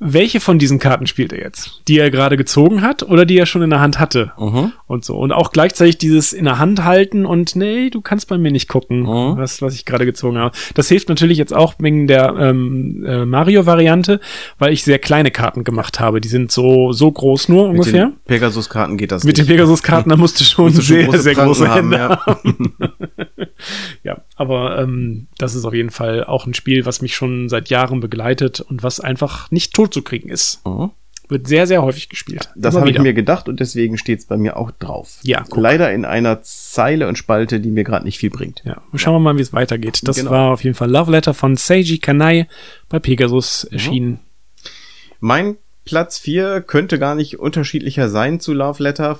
Welche 0.00 0.38
von 0.38 0.58
diesen 0.60 0.78
Karten 0.78 1.06
spielt 1.08 1.32
er 1.32 1.40
jetzt? 1.40 1.82
Die 1.88 1.98
er 1.98 2.10
gerade 2.10 2.36
gezogen 2.36 2.82
hat 2.82 3.02
oder 3.02 3.26
die 3.26 3.36
er 3.36 3.46
schon 3.46 3.62
in 3.62 3.70
der 3.70 3.80
Hand 3.80 3.98
hatte? 3.98 4.32
Mhm. 4.38 4.72
Und 4.86 5.04
so. 5.04 5.16
Und 5.16 5.32
auch 5.32 5.50
gleichzeitig 5.50 5.98
dieses 5.98 6.32
in 6.32 6.44
der 6.44 6.58
Hand 6.58 6.84
halten 6.84 7.26
und 7.26 7.56
nee, 7.56 7.90
du 7.90 8.00
kannst 8.00 8.28
bei 8.28 8.38
mir 8.38 8.52
nicht 8.52 8.68
gucken, 8.68 9.00
Mhm. 9.00 9.36
was, 9.36 9.60
was 9.60 9.74
ich 9.74 9.84
gerade 9.84 10.06
gezogen 10.06 10.38
habe. 10.38 10.56
Das 10.74 10.88
hilft 10.88 11.08
natürlich 11.08 11.36
jetzt 11.36 11.52
auch 11.54 11.74
wegen 11.78 12.06
der 12.06 12.34
ähm, 12.38 13.04
äh, 13.06 13.24
Mario-Variante, 13.24 14.20
weil 14.58 14.72
ich 14.72 14.84
sehr 14.84 14.98
kleine 15.00 15.30
Karten 15.32 15.64
gemacht 15.64 15.98
habe. 15.98 16.20
Die 16.20 16.28
sind 16.28 16.52
so, 16.52 16.92
so 16.92 17.10
groß 17.10 17.48
nur 17.48 17.68
Mit 17.68 17.78
ungefähr. 17.80 18.06
den 18.06 18.16
Pegasus-Karten 18.26 18.98
geht 18.98 19.10
das 19.10 19.24
Mit 19.24 19.36
den 19.36 19.46
nicht. 19.46 19.50
Pegasus-Karten, 19.50 20.10
da 20.10 20.16
musst 20.16 20.38
du 20.40 20.44
schon 20.44 20.66
Musst 20.66 20.78
du 20.78 20.82
schon 20.82 20.96
sehr, 20.96 21.04
große 21.06 21.22
sehr 21.22 21.34
Pranken 21.34 21.48
große 21.54 21.68
haben, 21.68 21.74
Hände 21.92 21.96
ja. 21.96 22.26
haben. 22.26 22.74
Ja, 24.04 24.18
aber 24.36 24.78
ähm, 24.80 25.26
das 25.36 25.56
ist 25.56 25.64
auf 25.64 25.74
jeden 25.74 25.90
Fall 25.90 26.22
auch 26.22 26.46
ein 26.46 26.54
Spiel, 26.54 26.86
was 26.86 27.02
mich 27.02 27.16
schon 27.16 27.48
seit 27.48 27.70
Jahren 27.70 27.98
begleitet 27.98 28.60
und 28.60 28.84
was 28.84 29.00
einfach 29.00 29.50
nicht 29.50 29.74
tot 29.74 29.87
zu 29.88 30.02
kriegen 30.02 30.28
ist. 30.28 30.64
Mhm. 30.66 30.90
Wird 31.30 31.46
sehr, 31.46 31.66
sehr 31.66 31.82
häufig 31.82 32.08
gespielt. 32.08 32.48
Das 32.56 32.74
habe 32.74 32.90
ich 32.90 32.98
mir 32.98 33.12
gedacht 33.12 33.50
und 33.50 33.60
deswegen 33.60 33.98
steht 33.98 34.20
es 34.20 34.24
bei 34.24 34.38
mir 34.38 34.56
auch 34.56 34.70
drauf. 34.70 35.18
Ja, 35.22 35.44
guck. 35.46 35.58
Leider 35.62 35.92
in 35.92 36.06
einer 36.06 36.40
Zeile 36.42 37.06
und 37.06 37.18
Spalte, 37.18 37.60
die 37.60 37.70
mir 37.70 37.84
gerade 37.84 38.06
nicht 38.06 38.16
viel 38.16 38.30
bringt. 38.30 38.62
Ja, 38.64 38.80
schauen 38.94 39.12
wir 39.16 39.20
mal, 39.20 39.36
wie 39.36 39.42
es 39.42 39.52
weitergeht. 39.52 40.00
Das 40.04 40.16
Genau. 40.16 40.30
war 40.30 40.52
auf 40.52 40.64
jeden 40.64 40.74
Fall 40.74 40.90
Love 40.90 41.10
Letter 41.10 41.34
von 41.34 41.56
Seiji 41.58 41.98
Kanai 41.98 42.48
bei 42.88 42.98
Pegasus 42.98 43.64
erschienen. 43.64 44.20
Mein 45.20 45.56
Platz 45.84 46.18
4 46.18 46.62
könnte 46.62 46.98
gar 46.98 47.14
nicht 47.14 47.38
unterschiedlicher 47.38 48.08
sein 48.08 48.40
zu 48.40 48.54
Love 48.54 48.82
Letter. 48.82 49.18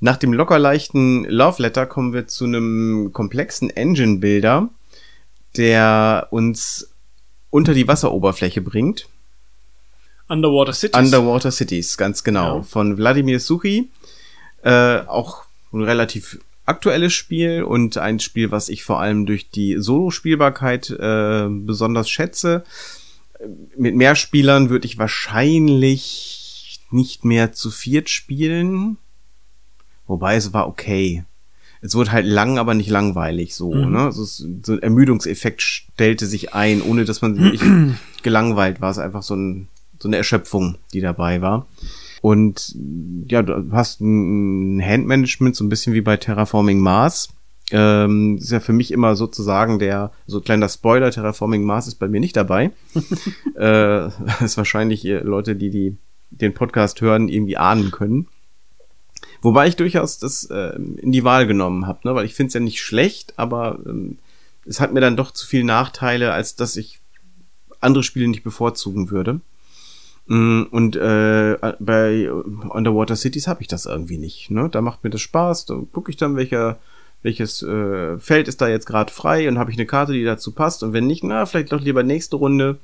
Nach 0.00 0.16
dem 0.16 0.32
locker 0.32 0.58
leichten 0.58 1.24
Love 1.26 1.60
Letter 1.60 1.84
kommen 1.84 2.14
wir 2.14 2.26
zu 2.26 2.44
einem 2.46 3.10
komplexen 3.12 3.68
Engine-Builder, 3.68 4.70
der 5.56 6.28
uns 6.30 6.90
unter 7.50 7.74
die 7.74 7.86
Wasseroberfläche 7.86 8.60
bringt. 8.62 9.08
Underwater 10.34 10.72
Cities. 10.72 10.98
Underwater 10.98 11.50
Cities, 11.50 11.96
ganz 11.96 12.24
genau. 12.24 12.58
Ja. 12.58 12.62
Von 12.62 12.96
Wladimir 12.96 13.40
Suchi. 13.40 13.90
Äh, 14.62 15.00
auch 15.06 15.44
ein 15.72 15.82
relativ 15.82 16.38
aktuelles 16.66 17.12
Spiel 17.12 17.62
und 17.62 17.98
ein 17.98 18.20
Spiel, 18.20 18.50
was 18.50 18.68
ich 18.68 18.84
vor 18.84 19.00
allem 19.00 19.26
durch 19.26 19.50
die 19.50 19.76
Solo-Spielbarkeit 19.78 20.90
äh, 20.90 21.46
besonders 21.48 22.08
schätze. 22.08 22.64
Mit 23.76 23.94
mehr 23.94 24.16
Spielern 24.16 24.70
würde 24.70 24.86
ich 24.86 24.98
wahrscheinlich 24.98 26.80
nicht 26.90 27.24
mehr 27.24 27.52
zu 27.52 27.70
viert 27.70 28.08
spielen. 28.08 28.96
Wobei 30.06 30.36
es 30.36 30.52
war 30.52 30.68
okay. 30.68 31.24
Es 31.80 31.94
wurde 31.94 32.12
halt 32.12 32.24
lang, 32.24 32.58
aber 32.58 32.72
nicht 32.72 32.88
langweilig 32.88 33.54
so. 33.54 33.74
Mhm. 33.74 33.92
Ne? 33.92 34.00
Also 34.00 34.22
es, 34.22 34.38
so 34.38 34.72
ein 34.72 34.82
Ermüdungseffekt 34.82 35.60
stellte 35.60 36.26
sich 36.26 36.54
ein, 36.54 36.80
ohne 36.80 37.04
dass 37.04 37.20
man 37.20 37.38
wirklich 37.38 37.60
gelangweilt 38.22 38.80
war. 38.80 38.90
Es 38.90 38.96
ist 38.96 39.02
einfach 39.02 39.22
so, 39.22 39.34
ein, 39.34 39.68
so 40.04 40.08
eine 40.10 40.18
Erschöpfung, 40.18 40.76
die 40.92 41.00
dabei 41.00 41.40
war. 41.40 41.66
Und 42.20 42.76
ja, 43.26 43.42
du 43.42 43.72
hast 43.72 44.02
ein 44.02 44.82
Handmanagement, 44.84 45.56
so 45.56 45.64
ein 45.64 45.70
bisschen 45.70 45.94
wie 45.94 46.02
bei 46.02 46.18
Terraforming 46.18 46.78
Mars. 46.78 47.30
Ähm, 47.70 48.36
ist 48.36 48.50
ja 48.50 48.60
für 48.60 48.74
mich 48.74 48.90
immer 48.90 49.16
sozusagen 49.16 49.78
der, 49.78 50.12
so 50.26 50.42
kleiner 50.42 50.68
Spoiler, 50.68 51.10
Terraforming 51.10 51.64
Mars 51.64 51.86
ist 51.86 51.94
bei 51.94 52.06
mir 52.06 52.20
nicht 52.20 52.36
dabei. 52.36 52.70
äh, 53.56 54.08
ist 54.44 54.58
wahrscheinlich 54.58 55.06
ihr 55.06 55.24
Leute, 55.24 55.56
die, 55.56 55.70
die 55.70 55.96
den 56.28 56.52
Podcast 56.52 57.00
hören, 57.00 57.30
irgendwie 57.30 57.56
ahnen 57.56 57.90
können. 57.90 58.28
Wobei 59.40 59.68
ich 59.68 59.76
durchaus 59.76 60.18
das 60.18 60.44
äh, 60.50 60.76
in 60.76 61.12
die 61.12 61.24
Wahl 61.24 61.46
genommen 61.46 61.86
habe, 61.86 62.00
ne? 62.06 62.14
weil 62.14 62.26
ich 62.26 62.34
finde 62.34 62.48
es 62.48 62.54
ja 62.54 62.60
nicht 62.60 62.82
schlecht, 62.82 63.38
aber 63.38 63.78
ähm, 63.86 64.18
es 64.66 64.80
hat 64.80 64.92
mir 64.92 65.00
dann 65.00 65.16
doch 65.16 65.30
zu 65.30 65.46
viele 65.46 65.64
Nachteile, 65.64 66.32
als 66.32 66.56
dass 66.56 66.76
ich 66.76 67.00
andere 67.80 68.02
Spiele 68.02 68.28
nicht 68.28 68.44
bevorzugen 68.44 69.10
würde. 69.10 69.40
Mm, 70.26 70.62
Und 70.70 70.96
äh, 70.96 71.56
bei 71.80 72.30
Underwater 72.32 73.16
Cities 73.16 73.46
habe 73.46 73.62
ich 73.62 73.68
das 73.68 73.86
irgendwie 73.86 74.18
nicht. 74.18 74.50
Ne? 74.50 74.68
Da 74.70 74.80
macht 74.80 75.04
mir 75.04 75.10
das 75.10 75.20
Spaß. 75.20 75.66
Da 75.66 75.80
gucke 75.92 76.10
ich 76.10 76.16
dann, 76.16 76.36
welcher, 76.36 76.78
welches 77.22 77.62
äh, 77.62 78.18
Feld 78.18 78.48
ist 78.48 78.60
da 78.60 78.68
jetzt 78.68 78.86
gerade 78.86 79.12
frei 79.12 79.48
und 79.48 79.58
habe 79.58 79.70
ich 79.70 79.76
eine 79.76 79.86
Karte, 79.86 80.12
die 80.12 80.24
dazu 80.24 80.52
passt. 80.52 80.82
Und 80.82 80.92
wenn 80.92 81.06
nicht, 81.06 81.24
na, 81.24 81.46
vielleicht 81.46 81.72
doch 81.72 81.80
lieber 81.80 82.02
nächste 82.02 82.36
Runde. 82.36 82.78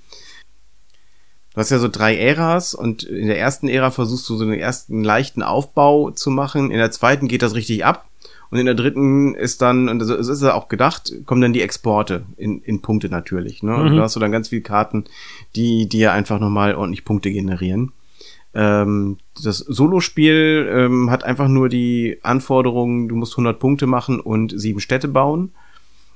Du 1.53 1.57
hast 1.57 1.71
ja 1.71 1.79
so 1.79 1.89
drei 1.89 2.17
Äras 2.17 2.75
und 2.75 3.03
in 3.03 3.27
der 3.27 3.39
ersten 3.39 3.69
Ära 3.69 3.91
versuchst 3.91 4.29
du 4.29 4.37
so 4.37 4.45
einen 4.45 4.55
ersten 4.55 5.03
leichten 5.03 5.43
Aufbau 5.43 6.11
zu 6.13 6.31
machen. 6.31 6.71
In 6.71 6.79
der 6.79 6.93
zweiten 6.93 7.27
geht 7.27 7.43
das 7.43 7.55
richtig 7.55 7.85
ab. 7.85 8.10
Und 8.51 8.59
in 8.59 8.67
der 8.67 8.75
dritten 8.75 9.35
ist 9.35 9.63
dann, 9.63 9.89
und 9.89 10.01
so 10.01 10.15
ist 10.15 10.43
ja 10.43 10.55
auch 10.55 10.69
gedacht, 10.69 11.13
kommen 11.25 11.41
dann 11.41 11.53
die 11.53 11.63
Exporte 11.63 12.25
in, 12.37 12.61
in 12.63 12.83
Punkte 12.83 13.09
natürlich. 13.09 13.63
Ne? 13.63 13.75
Und 13.77 13.93
Mhm. 13.93 13.97
da 13.97 14.03
hast 14.03 14.17
du 14.17 14.21
dann 14.21 14.33
ganz 14.33 14.49
viele 14.49 14.63
Karten, 14.63 15.05
die 15.55 15.89
dir 15.89 16.13
einfach 16.13 16.41
nochmal 16.41 16.75
ordentlich 16.75 17.05
Punkte 17.05 17.31
generieren. 17.31 17.93
Ähm, 18.53 19.19
das 19.41 19.59
Solospiel 19.59 20.69
ähm, 20.69 21.11
hat 21.11 21.23
einfach 21.23 21.47
nur 21.47 21.69
die 21.69 22.19
Anforderung, 22.23 23.09
du 23.09 23.15
musst 23.15 23.35
100 23.35 23.61
Punkte 23.61 23.87
machen 23.87 24.19
und 24.19 24.53
sieben 24.59 24.81
Städte 24.81 25.07
bauen. 25.07 25.53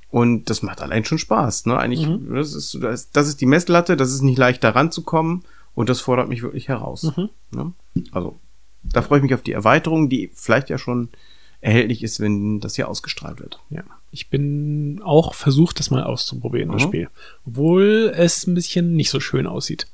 Und 0.09 0.49
das 0.49 0.61
macht 0.61 0.81
allein 0.81 1.05
schon 1.05 1.17
Spaß. 1.17 1.65
Ne? 1.67 1.77
Eigentlich, 1.77 2.05
das, 2.29 2.53
ist, 2.53 2.77
das, 2.81 3.01
ist, 3.01 3.15
das 3.15 3.27
ist 3.29 3.39
die 3.41 3.45
Messlatte, 3.45 3.95
das 3.95 4.11
ist 4.13 4.21
nicht 4.21 4.37
leicht 4.37 4.63
da 4.63 4.71
ranzukommen 4.71 5.43
und 5.73 5.87
das 5.89 6.01
fordert 6.01 6.27
mich 6.29 6.41
wirklich 6.43 6.67
heraus. 6.67 7.11
Ne? 7.51 7.71
Also, 8.11 8.37
da 8.83 9.01
freue 9.01 9.19
ich 9.19 9.23
mich 9.23 9.33
auf 9.33 9.41
die 9.41 9.51
Erweiterung, 9.53 10.09
die 10.09 10.29
vielleicht 10.33 10.69
ja 10.69 10.77
schon 10.77 11.09
erhältlich 11.65 12.03
ist, 12.03 12.19
wenn 12.19 12.59
das 12.59 12.75
hier 12.75 12.87
ausgestrahlt 12.87 13.39
wird. 13.39 13.59
Ja. 13.69 13.83
Ich 14.11 14.29
bin 14.29 15.01
auch 15.03 15.33
versucht, 15.33 15.79
das 15.79 15.91
mal 15.91 16.03
auszuprobieren, 16.03 16.71
das 16.71 16.83
Mhm. 16.83 16.87
Spiel. 16.87 17.09
Obwohl 17.45 18.13
es 18.15 18.45
ein 18.47 18.53
bisschen 18.53 18.95
nicht 18.95 19.09
so 19.09 19.19
schön 19.19 19.47
aussieht. 19.47 19.87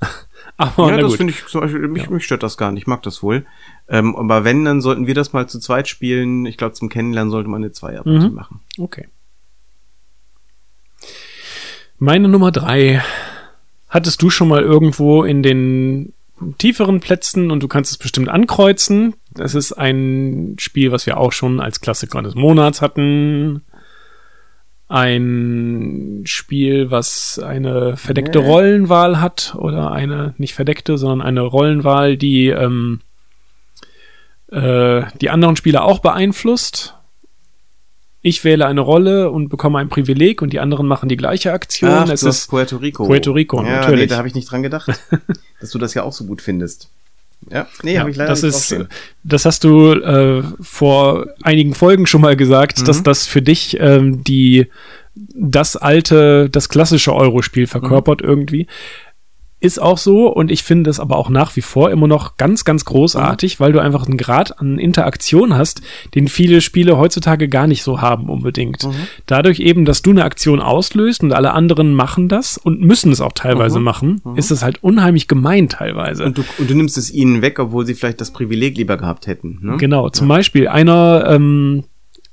Aber 0.56 0.88
ja, 0.90 0.96
das 0.98 1.16
finde 1.16 1.32
ich, 1.34 1.44
zum 1.46 1.60
Beispiel, 1.60 1.86
mich, 1.88 2.04
Ja. 2.04 2.10
mich 2.10 2.24
stört 2.24 2.42
das 2.42 2.56
gar 2.56 2.72
nicht, 2.72 2.82
ich 2.82 2.86
mag 2.86 3.02
das 3.02 3.22
wohl. 3.22 3.44
Ähm, 3.88 4.16
aber 4.16 4.42
wenn, 4.44 4.64
dann 4.64 4.80
sollten 4.80 5.06
wir 5.06 5.14
das 5.14 5.32
mal 5.32 5.48
zu 5.48 5.58
zweit 5.60 5.86
spielen. 5.86 6.46
Ich 6.46 6.56
glaube, 6.56 6.72
zum 6.74 6.88
Kennenlernen 6.88 7.30
sollte 7.30 7.48
man 7.50 7.62
eine 7.62 7.72
Zweierpartie 7.72 8.28
Mhm. 8.30 8.34
machen. 8.34 8.60
Okay. 8.78 9.06
Meine 11.98 12.28
Nummer 12.28 12.52
drei. 12.52 13.02
Hattest 13.88 14.22
du 14.22 14.30
schon 14.30 14.48
mal 14.48 14.62
irgendwo 14.62 15.22
in 15.24 15.42
den 15.42 16.12
tieferen 16.58 17.00
Plätzen 17.00 17.50
und 17.50 17.62
du 17.62 17.68
kannst 17.68 17.90
es 17.90 17.98
bestimmt 17.98 18.28
ankreuzen. 18.28 19.14
Das 19.32 19.54
ist 19.54 19.72
ein 19.72 20.56
Spiel, 20.58 20.92
was 20.92 21.06
wir 21.06 21.18
auch 21.18 21.32
schon 21.32 21.60
als 21.60 21.80
Klassiker 21.80 22.22
des 22.22 22.34
Monats 22.34 22.82
hatten. 22.82 23.62
Ein 24.88 26.22
Spiel, 26.26 26.90
was 26.90 27.40
eine 27.44 27.96
verdeckte. 27.96 28.38
Rollenwahl 28.38 29.20
hat 29.20 29.54
oder 29.58 29.90
eine 29.90 30.34
nicht 30.38 30.54
verdeckte, 30.54 30.96
sondern 30.96 31.22
eine 31.22 31.40
Rollenwahl, 31.40 32.16
die 32.16 32.48
ähm, 32.48 33.00
äh, 34.50 35.02
die 35.20 35.30
anderen 35.30 35.56
Spieler 35.56 35.84
auch 35.84 35.98
beeinflusst. 35.98 36.95
Ich 38.26 38.42
wähle 38.42 38.66
eine 38.66 38.80
Rolle 38.80 39.30
und 39.30 39.48
bekomme 39.50 39.78
ein 39.78 39.88
Privileg 39.88 40.42
und 40.42 40.52
die 40.52 40.58
anderen 40.58 40.86
machen 40.88 41.08
die 41.08 41.16
gleiche 41.16 41.52
Aktion. 41.52 41.90
Ach, 41.90 42.08
es 42.08 42.24
ist 42.24 42.48
Puerto 42.48 42.76
Rico. 42.78 43.06
Puerto 43.06 43.30
Rico, 43.32 43.62
ja, 43.62 43.76
natürlich. 43.80 44.00
Nee, 44.02 44.06
da 44.08 44.16
habe 44.16 44.26
ich 44.26 44.34
nicht 44.34 44.50
dran 44.50 44.62
gedacht, 44.64 44.90
dass 45.60 45.70
du 45.70 45.78
das 45.78 45.94
ja 45.94 46.02
auch 46.02 46.12
so 46.12 46.24
gut 46.24 46.42
findest. 46.42 46.88
Ja, 47.50 47.68
nee, 47.84 47.94
Ja, 47.94 48.00
habe 48.00 48.10
ich 48.10 48.16
leider 48.16 48.30
das 48.30 48.42
nicht 48.42 48.48
ist, 48.50 48.70
draufstehen. 48.72 48.88
das 49.22 49.44
hast 49.44 49.62
du 49.62 49.92
äh, 49.92 50.42
vor 50.60 51.26
einigen 51.42 51.74
Folgen 51.74 52.06
schon 52.06 52.20
mal 52.20 52.34
gesagt, 52.34 52.80
Mhm. 52.80 52.84
dass 52.86 53.02
das 53.04 53.26
für 53.26 53.42
dich 53.42 53.76
ähm, 53.78 54.24
die 54.24 54.66
das 55.34 55.76
alte, 55.76 56.50
das 56.50 56.68
klassische 56.68 57.14
Euro-Spiel 57.14 57.66
verkörpert 57.66 58.22
Mhm. 58.22 58.28
irgendwie. 58.28 58.66
Ist 59.58 59.80
auch 59.80 59.96
so 59.96 60.28
und 60.28 60.50
ich 60.50 60.62
finde 60.62 60.90
es 60.90 61.00
aber 61.00 61.16
auch 61.16 61.30
nach 61.30 61.56
wie 61.56 61.62
vor 61.62 61.90
immer 61.90 62.06
noch 62.06 62.36
ganz, 62.36 62.64
ganz 62.64 62.84
großartig, 62.84 63.58
weil 63.58 63.72
du 63.72 63.80
einfach 63.80 64.06
einen 64.06 64.18
Grad 64.18 64.60
an 64.60 64.78
Interaktion 64.78 65.54
hast, 65.54 65.80
den 66.14 66.28
viele 66.28 66.60
Spiele 66.60 66.98
heutzutage 66.98 67.48
gar 67.48 67.66
nicht 67.66 67.82
so 67.82 68.02
haben 68.02 68.28
unbedingt. 68.28 68.84
Mhm. 68.84 68.94
Dadurch 69.24 69.60
eben, 69.60 69.86
dass 69.86 70.02
du 70.02 70.10
eine 70.10 70.24
Aktion 70.24 70.60
auslöst 70.60 71.22
und 71.22 71.32
alle 71.32 71.52
anderen 71.52 71.94
machen 71.94 72.28
das 72.28 72.58
und 72.58 72.82
müssen 72.82 73.12
es 73.12 73.22
auch 73.22 73.32
teilweise 73.32 73.78
mhm. 73.78 73.84
machen, 73.84 74.20
mhm. 74.24 74.36
ist 74.36 74.50
es 74.50 74.62
halt 74.62 74.82
unheimlich 74.82 75.26
gemein 75.26 75.70
teilweise. 75.70 76.24
Und 76.24 76.36
du, 76.36 76.44
und 76.58 76.68
du 76.68 76.74
nimmst 76.74 76.98
es 76.98 77.10
ihnen 77.10 77.40
weg, 77.40 77.58
obwohl 77.58 77.86
sie 77.86 77.94
vielleicht 77.94 78.20
das 78.20 78.32
Privileg 78.32 78.76
lieber 78.76 78.98
gehabt 78.98 79.26
hätten. 79.26 79.58
Ne? 79.62 79.78
Genau, 79.78 80.10
zum 80.10 80.28
ja. 80.28 80.36
Beispiel 80.36 80.68
einer 80.68 81.24
ähm, 81.28 81.84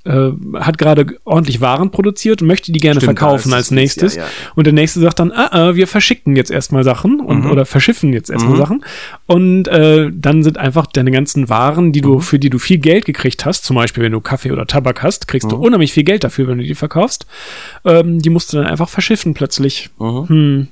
äh, 0.04 0.30
hat 0.54 0.78
gerade 0.78 1.06
ordentlich 1.24 1.60
Waren 1.60 1.90
produziert 1.90 2.42
und 2.42 2.48
möchte 2.48 2.72
die 2.72 2.80
gerne 2.80 3.00
Stimmt, 3.00 3.18
verkaufen 3.18 3.52
als 3.52 3.70
nächstes. 3.70 4.16
Ja, 4.16 4.22
ja. 4.22 4.28
Und 4.54 4.64
der 4.66 4.72
nächste 4.72 5.00
sagt 5.00 5.18
dann, 5.18 5.32
ah, 5.32 5.48
ah, 5.50 5.74
wir 5.74 5.86
verschicken 5.86 6.36
jetzt 6.36 6.50
erstmal 6.50 6.84
Sachen 6.84 7.20
und 7.20 7.44
mhm. 7.44 7.50
oder 7.50 7.64
verschiffen 7.64 8.12
jetzt 8.12 8.30
erstmal 8.30 8.54
mhm. 8.54 8.58
Sachen. 8.58 8.84
Und 9.26 9.68
äh, 9.68 10.10
dann 10.12 10.42
sind 10.42 10.58
einfach 10.58 10.86
deine 10.86 11.10
ganzen 11.10 11.48
Waren, 11.48 11.92
die 11.92 12.00
du, 12.00 12.16
mhm. 12.16 12.20
für 12.20 12.38
die 12.38 12.50
du 12.50 12.58
viel 12.58 12.78
Geld 12.78 13.04
gekriegt 13.04 13.46
hast, 13.46 13.64
zum 13.64 13.76
Beispiel 13.76 14.02
wenn 14.02 14.12
du 14.12 14.20
Kaffee 14.20 14.52
oder 14.52 14.66
Tabak 14.66 15.02
hast, 15.02 15.26
kriegst 15.28 15.50
du 15.50 15.56
mhm. 15.56 15.62
unheimlich 15.62 15.92
viel 15.92 16.04
Geld 16.04 16.24
dafür, 16.24 16.48
wenn 16.48 16.58
du 16.58 16.64
die 16.64 16.74
verkaufst. 16.74 17.26
Ähm, 17.84 18.20
die 18.20 18.30
musst 18.30 18.52
du 18.52 18.58
dann 18.58 18.66
einfach 18.66 18.88
verschiffen 18.88 19.34
plötzlich. 19.34 19.90
Mhm. 19.98 20.28
Hm. 20.28 20.68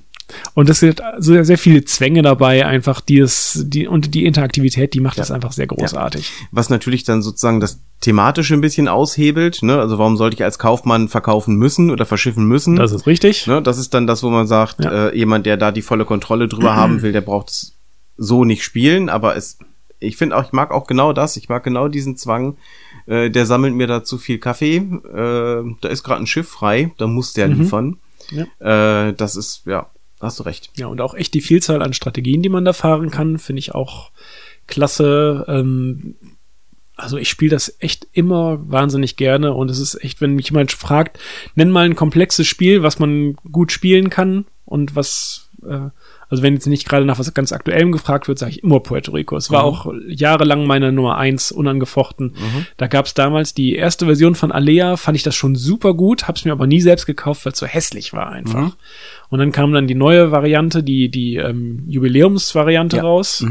Und 0.54 0.68
es 0.68 0.80
sind 0.80 1.00
sehr, 1.18 1.44
sehr 1.44 1.58
viele 1.58 1.84
Zwänge 1.84 2.22
dabei, 2.22 2.66
einfach 2.66 3.00
die 3.00 3.18
es, 3.18 3.64
die, 3.66 3.86
und 3.86 4.14
die 4.14 4.26
Interaktivität, 4.26 4.94
die 4.94 5.00
macht 5.00 5.16
ja. 5.16 5.22
das 5.22 5.30
einfach 5.30 5.52
sehr 5.52 5.66
großartig. 5.66 6.28
Ja. 6.28 6.46
Was 6.50 6.70
natürlich 6.70 7.04
dann 7.04 7.22
sozusagen 7.22 7.60
das 7.60 7.80
thematische 8.00 8.54
ein 8.54 8.60
bisschen 8.60 8.88
aushebelt, 8.88 9.62
ne? 9.62 9.78
Also 9.78 9.98
warum 9.98 10.16
sollte 10.16 10.34
ich 10.34 10.44
als 10.44 10.58
Kaufmann 10.58 11.08
verkaufen 11.08 11.56
müssen 11.56 11.90
oder 11.90 12.04
verschiffen 12.04 12.44
müssen? 12.44 12.76
Das 12.76 12.92
ist 12.92 13.06
richtig. 13.06 13.46
Ne? 13.46 13.62
Das 13.62 13.78
ist 13.78 13.94
dann 13.94 14.06
das, 14.06 14.22
wo 14.22 14.30
man 14.30 14.46
sagt, 14.46 14.84
ja. 14.84 15.08
äh, 15.08 15.16
jemand, 15.16 15.46
der 15.46 15.56
da 15.56 15.72
die 15.72 15.82
volle 15.82 16.04
Kontrolle 16.04 16.48
drüber 16.48 16.76
haben 16.76 17.02
will, 17.02 17.12
der 17.12 17.20
braucht 17.20 17.50
es 17.50 17.76
so 18.16 18.44
nicht 18.44 18.62
spielen, 18.62 19.08
aber 19.08 19.36
es, 19.36 19.58
ich 19.98 20.16
finde 20.16 20.36
auch, 20.36 20.44
ich 20.44 20.52
mag 20.52 20.70
auch 20.70 20.86
genau 20.86 21.12
das, 21.12 21.36
ich 21.36 21.48
mag 21.48 21.62
genau 21.64 21.88
diesen 21.88 22.16
Zwang, 22.16 22.56
äh, 23.06 23.30
der 23.30 23.46
sammelt 23.46 23.74
mir 23.74 23.86
da 23.86 24.04
zu 24.04 24.18
viel 24.18 24.38
Kaffee, 24.38 24.76
äh, 24.76 25.74
da 25.80 25.88
ist 25.88 26.02
gerade 26.02 26.22
ein 26.22 26.26
Schiff 26.26 26.48
frei, 26.48 26.92
da 26.98 27.06
muss 27.06 27.32
der 27.32 27.48
mhm. 27.48 27.62
liefern. 27.62 27.96
Ja. 28.30 29.08
Äh, 29.08 29.14
das 29.14 29.36
ist, 29.36 29.62
ja, 29.66 29.90
hast 30.26 30.38
du 30.38 30.44
recht. 30.44 30.70
Ja, 30.76 30.86
und 30.86 31.00
auch 31.00 31.14
echt 31.14 31.34
die 31.34 31.40
Vielzahl 31.40 31.82
an 31.82 31.92
Strategien, 31.92 32.42
die 32.42 32.48
man 32.48 32.64
da 32.64 32.72
fahren 32.72 33.10
kann, 33.10 33.38
finde 33.38 33.60
ich 33.60 33.74
auch 33.74 34.10
klasse. 34.66 35.44
Ähm, 35.48 36.14
also 36.96 37.16
ich 37.16 37.28
spiele 37.28 37.50
das 37.50 37.76
echt 37.80 38.06
immer 38.12 38.58
wahnsinnig 38.70 39.16
gerne 39.16 39.54
und 39.54 39.70
es 39.70 39.78
ist 39.78 40.02
echt, 40.04 40.20
wenn 40.20 40.34
mich 40.34 40.50
jemand 40.50 40.72
fragt, 40.72 41.18
nenn 41.54 41.70
mal 41.70 41.84
ein 41.84 41.96
komplexes 41.96 42.46
Spiel, 42.46 42.82
was 42.82 42.98
man 42.98 43.34
gut 43.50 43.72
spielen 43.72 44.10
kann 44.10 44.44
und 44.64 44.94
was, 44.94 45.50
äh, 45.66 45.88
also 46.32 46.42
wenn 46.42 46.54
jetzt 46.54 46.66
nicht 46.66 46.88
gerade 46.88 47.04
nach 47.04 47.18
was 47.18 47.34
ganz 47.34 47.52
Aktuellem 47.52 47.92
gefragt 47.92 48.26
wird, 48.26 48.38
sage 48.38 48.52
ich 48.52 48.62
immer 48.62 48.80
Puerto 48.80 49.12
Rico. 49.12 49.36
Es 49.36 49.50
war 49.50 49.64
mhm. 49.64 49.68
auch 49.68 49.92
jahrelang 50.08 50.66
meine 50.66 50.90
Nummer 50.90 51.18
eins 51.18 51.52
unangefochten. 51.52 52.28
Mhm. 52.28 52.66
Da 52.78 52.86
gab 52.86 53.04
es 53.04 53.12
damals 53.12 53.52
die 53.52 53.74
erste 53.74 54.06
Version 54.06 54.34
von 54.34 54.50
Alea, 54.50 54.96
fand 54.96 55.14
ich 55.14 55.24
das 55.24 55.34
schon 55.34 55.56
super 55.56 55.92
gut, 55.92 56.28
hab's 56.28 56.46
mir 56.46 56.52
aber 56.52 56.66
nie 56.66 56.80
selbst 56.80 57.04
gekauft, 57.04 57.44
weil 57.44 57.52
es 57.52 57.58
so 57.58 57.66
hässlich 57.66 58.14
war 58.14 58.30
einfach. 58.30 58.62
Mhm. 58.62 58.72
Und 59.28 59.40
dann 59.40 59.52
kam 59.52 59.74
dann 59.74 59.86
die 59.86 59.94
neue 59.94 60.32
Variante, 60.32 60.82
die, 60.82 61.10
die 61.10 61.36
ähm, 61.36 61.84
Jubiläumsvariante 61.86 62.96
ja. 62.96 63.02
raus. 63.02 63.44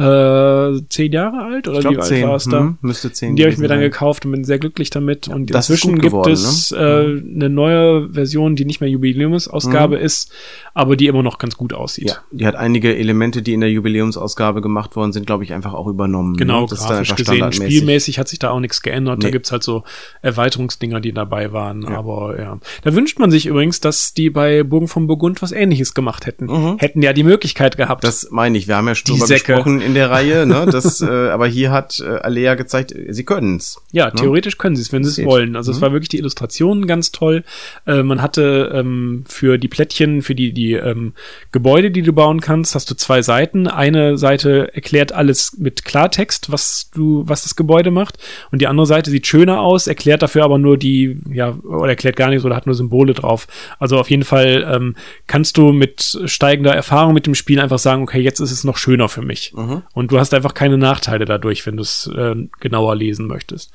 Äh, 0.00 0.80
zehn 0.88 1.12
Jahre 1.12 1.42
alt 1.42 1.68
oder 1.68 1.80
glaub, 1.80 1.92
wie 1.92 1.98
alt 1.98 2.06
zehn. 2.06 2.26
war 2.26 2.36
es 2.36 2.44
da? 2.44 2.60
Hm, 2.60 2.78
müsste 2.80 3.12
zehn. 3.12 3.36
Die 3.36 3.42
habe 3.42 3.52
ich 3.52 3.58
mir 3.58 3.68
dann 3.68 3.80
gekauft 3.80 4.24
und 4.24 4.32
bin 4.32 4.44
sehr 4.44 4.58
glücklich 4.58 4.88
damit. 4.88 5.26
Ja, 5.26 5.34
und 5.34 5.50
inzwischen 5.50 5.98
geworden, 5.98 6.32
gibt 6.32 6.38
es 6.38 6.70
ne? 6.70 6.78
äh, 6.78 7.34
eine 7.34 7.50
neue 7.50 8.10
Version, 8.10 8.56
die 8.56 8.64
nicht 8.64 8.80
mehr 8.80 8.88
Jubiläumsausgabe 8.88 9.98
mhm. 9.98 10.04
ist, 10.04 10.32
aber 10.72 10.96
die 10.96 11.06
immer 11.06 11.22
noch 11.22 11.36
ganz 11.36 11.56
gut 11.56 11.74
aussieht. 11.74 12.08
Ja, 12.08 12.16
die 12.30 12.46
hat 12.46 12.54
einige 12.56 12.96
Elemente, 12.96 13.42
die 13.42 13.52
in 13.52 13.60
der 13.60 13.70
Jubiläumsausgabe 13.70 14.62
gemacht 14.62 14.96
worden 14.96 15.12
sind, 15.12 15.26
glaube 15.26 15.44
ich, 15.44 15.52
einfach 15.52 15.74
auch 15.74 15.86
übernommen. 15.86 16.32
Ne? 16.32 16.38
Genau, 16.38 16.62
ne? 16.62 16.66
das 16.70 16.86
grafisch 16.86 17.14
gesehen. 17.16 17.52
Spielmäßig 17.52 18.18
hat 18.18 18.28
sich 18.28 18.38
da 18.38 18.50
auch 18.50 18.60
nichts 18.60 18.80
geändert. 18.80 19.18
Nee. 19.18 19.24
Da 19.24 19.30
gibt's 19.30 19.52
halt 19.52 19.62
so 19.62 19.82
Erweiterungsdinger, 20.22 21.00
die 21.00 21.12
dabei 21.12 21.52
waren. 21.52 21.82
Ja. 21.82 21.98
Aber 21.98 22.38
ja. 22.38 22.58
Da 22.82 22.94
wünscht 22.94 23.18
man 23.18 23.30
sich 23.30 23.44
übrigens, 23.46 23.80
dass 23.80 24.14
die 24.14 24.30
bei 24.30 24.62
Burgen 24.62 24.88
von 24.88 25.06
Burgund 25.06 25.42
was 25.42 25.52
ähnliches 25.52 25.92
gemacht 25.92 26.24
hätten. 26.24 26.46
Mhm. 26.46 26.78
Hätten 26.78 27.02
ja 27.02 27.12
die 27.12 27.24
Möglichkeit 27.24 27.76
gehabt. 27.76 28.02
Das 28.04 28.28
meine 28.30 28.56
ich. 28.56 28.66
Wir 28.66 28.76
haben 28.76 28.88
ja 28.88 28.94
schon 28.94 29.16
drüber 29.16 29.26
gesprochen 29.26 29.89
in 29.90 29.94
der 29.94 30.10
Reihe, 30.10 30.46
ne? 30.46 30.66
Das, 30.70 31.00
äh, 31.00 31.06
aber 31.06 31.46
hier 31.46 31.70
hat 31.70 32.00
äh, 32.00 32.08
Alea 32.08 32.54
gezeigt, 32.54 32.94
sie 33.08 33.24
können's. 33.24 33.80
Ja, 33.92 34.06
ne? 34.06 34.12
theoretisch 34.14 34.56
können 34.56 34.76
sie 34.76 34.82
es, 34.82 34.92
wenn 34.92 35.04
sie 35.04 35.22
es 35.22 35.26
wollen. 35.26 35.56
Also 35.56 35.70
mhm. 35.70 35.76
es 35.76 35.82
war 35.82 35.92
wirklich 35.92 36.08
die 36.08 36.18
Illustrationen 36.18 36.86
ganz 36.86 37.12
toll. 37.12 37.44
Äh, 37.86 38.02
man 38.02 38.22
hatte 38.22 38.72
ähm, 38.74 39.24
für 39.26 39.58
die 39.58 39.68
Plättchen, 39.68 40.22
für 40.22 40.34
die, 40.34 40.52
die 40.52 40.72
ähm, 40.72 41.12
Gebäude, 41.52 41.90
die 41.90 42.02
du 42.02 42.12
bauen 42.12 42.40
kannst, 42.40 42.74
hast 42.74 42.90
du 42.90 42.94
zwei 42.94 43.22
Seiten. 43.22 43.66
Eine 43.66 44.16
Seite 44.16 44.74
erklärt 44.74 45.12
alles 45.12 45.56
mit 45.58 45.84
Klartext, 45.84 46.52
was 46.52 46.90
du, 46.94 47.24
was 47.26 47.42
das 47.42 47.56
Gebäude 47.56 47.90
macht. 47.90 48.18
Und 48.50 48.62
die 48.62 48.66
andere 48.66 48.86
Seite 48.86 49.10
sieht 49.10 49.26
schöner 49.26 49.60
aus, 49.60 49.86
erklärt 49.86 50.22
dafür 50.22 50.44
aber 50.44 50.58
nur 50.58 50.76
die, 50.76 51.18
ja, 51.30 51.58
oder 51.64 51.90
erklärt 51.90 52.16
gar 52.16 52.30
nichts 52.30 52.44
oder 52.44 52.56
hat 52.56 52.66
nur 52.66 52.74
Symbole 52.74 53.12
drauf. 53.12 53.46
Also 53.78 53.98
auf 53.98 54.10
jeden 54.10 54.24
Fall 54.24 54.66
ähm, 54.70 54.96
kannst 55.26 55.56
du 55.56 55.72
mit 55.72 56.18
steigender 56.24 56.74
Erfahrung 56.74 57.14
mit 57.14 57.26
dem 57.26 57.34
Spiel 57.34 57.60
einfach 57.60 57.78
sagen, 57.78 58.02
okay, 58.02 58.20
jetzt 58.20 58.40
ist 58.40 58.52
es 58.52 58.64
noch 58.64 58.76
schöner 58.76 59.08
für 59.08 59.22
mich. 59.22 59.52
Mhm. 59.54 59.69
Und 59.92 60.12
du 60.12 60.18
hast 60.18 60.34
einfach 60.34 60.54
keine 60.54 60.78
Nachteile 60.78 61.24
dadurch, 61.24 61.66
wenn 61.66 61.76
du 61.76 61.82
es 61.82 62.10
äh, 62.14 62.34
genauer 62.60 62.96
lesen 62.96 63.26
möchtest. 63.26 63.72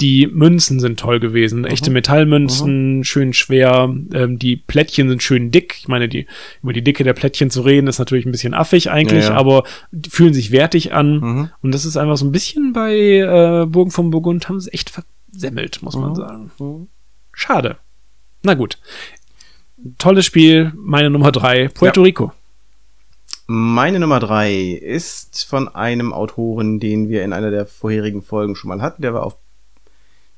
Die 0.00 0.26
Münzen 0.26 0.80
sind 0.80 0.98
toll 0.98 1.20
gewesen, 1.20 1.60
mhm. 1.60 1.66
echte 1.66 1.90
Metallmünzen, 1.90 2.98
mhm. 2.98 3.04
schön 3.04 3.32
schwer. 3.32 3.94
Ähm, 4.12 4.38
die 4.38 4.56
Plättchen 4.56 5.08
sind 5.08 5.22
schön 5.22 5.52
dick. 5.52 5.76
Ich 5.78 5.88
meine, 5.88 6.08
die, 6.08 6.26
über 6.62 6.72
die 6.72 6.82
Dicke 6.82 7.04
der 7.04 7.12
Plättchen 7.12 7.50
zu 7.50 7.62
reden, 7.62 7.86
ist 7.86 8.00
natürlich 8.00 8.26
ein 8.26 8.32
bisschen 8.32 8.54
affig 8.54 8.90
eigentlich, 8.90 9.24
ja, 9.24 9.30
ja. 9.30 9.36
aber 9.36 9.62
die 9.92 10.10
fühlen 10.10 10.34
sich 10.34 10.50
wertig 10.50 10.92
an. 10.92 11.20
Mhm. 11.20 11.50
Und 11.62 11.72
das 11.72 11.84
ist 11.84 11.96
einfach 11.96 12.16
so 12.16 12.26
ein 12.26 12.32
bisschen 12.32 12.72
bei 12.72 12.96
äh, 12.96 13.66
Burgen 13.66 13.92
von 13.92 14.10
Burgund 14.10 14.48
haben 14.48 14.58
sie 14.58 14.72
echt 14.72 14.90
versemmelt, 14.90 15.80
muss 15.82 15.96
man 15.96 16.10
mhm. 16.10 16.16
sagen. 16.16 16.50
Mhm. 16.58 16.88
Schade. 17.32 17.76
Na 18.42 18.54
gut. 18.54 18.78
Tolles 19.98 20.26
Spiel, 20.26 20.72
meine 20.76 21.10
Nummer 21.10 21.30
drei, 21.30 21.68
Puerto 21.68 22.00
ja. 22.00 22.06
Rico. 22.06 22.32
Meine 23.46 24.00
Nummer 24.00 24.20
drei 24.20 24.54
ist 24.54 25.44
von 25.44 25.68
einem 25.68 26.12
Autoren, 26.14 26.80
den 26.80 27.08
wir 27.08 27.24
in 27.24 27.32
einer 27.32 27.50
der 27.50 27.66
vorherigen 27.66 28.22
Folgen 28.22 28.56
schon 28.56 28.68
mal 28.68 28.80
hatten. 28.80 29.02
Der 29.02 29.12
war 29.12 29.24
auf 29.24 29.36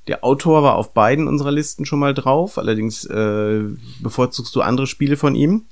der 0.09 0.22
Autor 0.22 0.62
war 0.62 0.76
auf 0.76 0.94
beiden 0.94 1.26
unserer 1.26 1.50
Listen 1.50 1.84
schon 1.84 1.98
mal 1.98 2.14
drauf. 2.14 2.59
Allerdings 2.59 3.04
äh, 3.04 3.62
bevorzugst 4.00 4.54
du 4.54 4.62
andere 4.62 4.86
Spiele 4.86 5.16
von 5.16 5.34
ihm. 5.34 5.66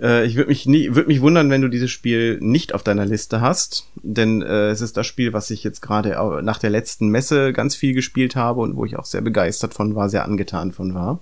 Äh, 0.00 0.26
ich 0.26 0.36
würde 0.36 0.48
mich 0.48 0.66
nie, 0.66 0.94
würde 0.94 1.08
mich 1.08 1.20
wundern, 1.20 1.50
wenn 1.50 1.62
du 1.62 1.68
dieses 1.68 1.90
Spiel 1.90 2.38
nicht 2.40 2.74
auf 2.74 2.82
deiner 2.82 3.06
Liste 3.06 3.40
hast, 3.40 3.88
denn 4.02 4.42
äh, 4.42 4.70
es 4.70 4.80
ist 4.80 4.96
das 4.96 5.06
Spiel, 5.06 5.32
was 5.32 5.50
ich 5.50 5.62
jetzt 5.62 5.82
gerade 5.82 6.42
nach 6.42 6.58
der 6.58 6.70
letzten 6.70 7.08
Messe 7.08 7.52
ganz 7.52 7.76
viel 7.76 7.94
gespielt 7.94 8.34
habe 8.34 8.60
und 8.60 8.76
wo 8.76 8.84
ich 8.84 8.96
auch 8.96 9.04
sehr 9.04 9.20
begeistert 9.20 9.74
von 9.74 9.94
war, 9.94 10.08
sehr 10.08 10.24
angetan 10.24 10.72
von 10.72 10.94
war. 10.94 11.20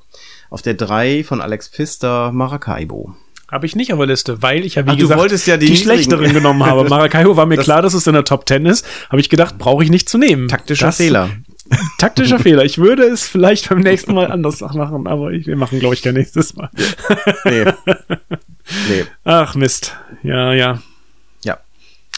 Auf 0.48 0.62
der 0.62 0.74
drei 0.74 1.24
von 1.24 1.40
Alex 1.40 1.68
Pfister 1.68 2.32
Maracaibo. 2.32 3.14
Habe 3.52 3.66
ich 3.66 3.76
nicht 3.76 3.92
auf 3.92 3.98
der 3.98 4.06
Liste, 4.06 4.40
weil 4.40 4.64
ich 4.64 4.76
ja, 4.76 4.86
wie 4.86 4.92
Ach, 4.92 4.96
gesagt, 4.96 5.46
ja 5.46 5.58
die, 5.58 5.66
die 5.66 5.76
schlechteren 5.76 6.32
genommen 6.32 6.64
habe. 6.64 6.84
Maracaibo 6.88 7.36
war 7.36 7.44
mir 7.44 7.56
das 7.56 7.66
klar, 7.66 7.82
dass 7.82 7.92
es 7.92 8.06
in 8.06 8.14
der 8.14 8.24
Top 8.24 8.48
10 8.48 8.64
ist. 8.64 8.86
Habe 9.10 9.20
ich 9.20 9.28
gedacht, 9.28 9.58
brauche 9.58 9.84
ich 9.84 9.90
nicht 9.90 10.08
zu 10.08 10.16
nehmen. 10.16 10.48
Taktischer 10.48 10.86
das, 10.86 10.96
Fehler. 10.96 11.28
Taktischer 11.98 12.38
Fehler. 12.40 12.64
Ich 12.64 12.78
würde 12.78 13.02
es 13.02 13.28
vielleicht 13.28 13.68
beim 13.68 13.80
nächsten 13.80 14.14
Mal 14.14 14.32
anders 14.32 14.62
machen, 14.62 15.06
aber 15.06 15.32
ich, 15.32 15.46
wir 15.46 15.56
machen, 15.56 15.80
glaube 15.80 15.94
ich, 15.94 16.00
kein 16.00 16.14
nächstes 16.14 16.56
Mal. 16.56 16.70
nee. 17.44 17.64
nee. 18.88 19.04
Ach, 19.24 19.54
Mist. 19.54 19.98
Ja, 20.22 20.54
ja. 20.54 20.80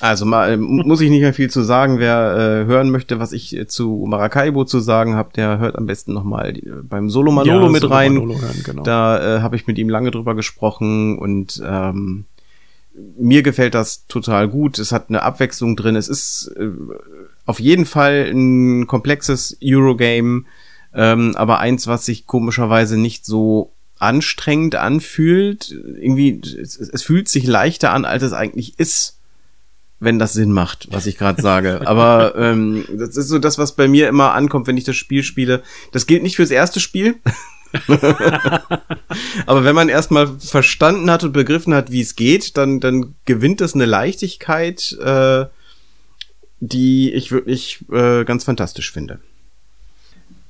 Also 0.00 0.26
mal, 0.26 0.52
äh, 0.52 0.56
muss 0.56 1.00
ich 1.00 1.10
nicht 1.10 1.20
mehr 1.20 1.34
viel 1.34 1.50
zu 1.50 1.62
sagen. 1.62 1.98
Wer 1.98 2.64
äh, 2.64 2.66
hören 2.66 2.90
möchte, 2.90 3.20
was 3.20 3.32
ich 3.32 3.56
äh, 3.56 3.66
zu 3.66 4.04
Maracaibo 4.08 4.64
zu 4.64 4.80
sagen 4.80 5.14
habe, 5.14 5.30
der 5.34 5.58
hört 5.58 5.76
am 5.76 5.86
besten 5.86 6.12
nochmal 6.12 6.56
äh, 6.56 6.62
beim 6.82 7.10
Solo 7.10 7.30
Manolo 7.30 7.66
ja, 7.66 7.72
mit 7.72 7.82
Solo 7.82 7.94
rein. 7.94 8.14
Manolo 8.14 8.40
hören, 8.40 8.62
genau. 8.64 8.82
Da 8.82 9.36
äh, 9.36 9.40
habe 9.40 9.56
ich 9.56 9.66
mit 9.66 9.78
ihm 9.78 9.88
lange 9.88 10.10
drüber 10.10 10.34
gesprochen 10.34 11.16
und 11.18 11.62
ähm, 11.64 12.24
mir 13.18 13.42
gefällt 13.42 13.74
das 13.74 14.06
total 14.06 14.48
gut. 14.48 14.78
Es 14.78 14.90
hat 14.90 15.08
eine 15.08 15.22
Abwechslung 15.22 15.76
drin. 15.76 15.94
Es 15.94 16.08
ist 16.08 16.52
äh, 16.56 16.70
auf 17.46 17.60
jeden 17.60 17.86
Fall 17.86 18.30
ein 18.32 18.88
komplexes 18.88 19.56
Eurogame, 19.62 20.44
ähm, 20.92 21.34
aber 21.36 21.60
eins, 21.60 21.86
was 21.86 22.04
sich 22.04 22.26
komischerweise 22.26 22.98
nicht 22.98 23.24
so 23.24 23.72
anstrengend 24.00 24.74
anfühlt. 24.74 25.70
Irgendwie, 25.70 26.40
es, 26.40 26.78
es 26.78 27.02
fühlt 27.04 27.28
sich 27.28 27.46
leichter 27.46 27.92
an, 27.92 28.04
als 28.04 28.24
es 28.24 28.32
eigentlich 28.32 28.78
ist 28.80 29.20
wenn 30.04 30.18
das 30.18 30.32
Sinn 30.32 30.52
macht, 30.52 30.88
was 30.90 31.06
ich 31.06 31.16
gerade 31.16 31.40
sage. 31.40 31.82
Aber 31.86 32.34
ähm, 32.36 32.84
das 32.92 33.16
ist 33.16 33.28
so 33.28 33.38
das, 33.38 33.58
was 33.58 33.72
bei 33.72 33.88
mir 33.88 34.08
immer 34.08 34.32
ankommt, 34.32 34.66
wenn 34.66 34.76
ich 34.76 34.84
das 34.84 34.96
Spiel 34.96 35.22
spiele. 35.22 35.62
Das 35.92 36.06
gilt 36.06 36.22
nicht 36.22 36.36
fürs 36.36 36.50
erste 36.50 36.80
Spiel. 36.80 37.16
Aber 39.46 39.64
wenn 39.64 39.74
man 39.74 39.88
erstmal 39.88 40.28
verstanden 40.38 41.10
hat 41.10 41.24
und 41.24 41.32
begriffen 41.32 41.74
hat, 41.74 41.90
wie 41.90 42.00
es 42.00 42.16
geht, 42.16 42.56
dann, 42.56 42.80
dann 42.80 43.14
gewinnt 43.24 43.60
es 43.60 43.74
eine 43.74 43.86
Leichtigkeit, 43.86 44.96
äh, 45.02 45.46
die 46.60 47.12
ich 47.12 47.32
wirklich 47.32 47.84
äh, 47.92 48.24
ganz 48.24 48.44
fantastisch 48.44 48.92
finde. 48.92 49.18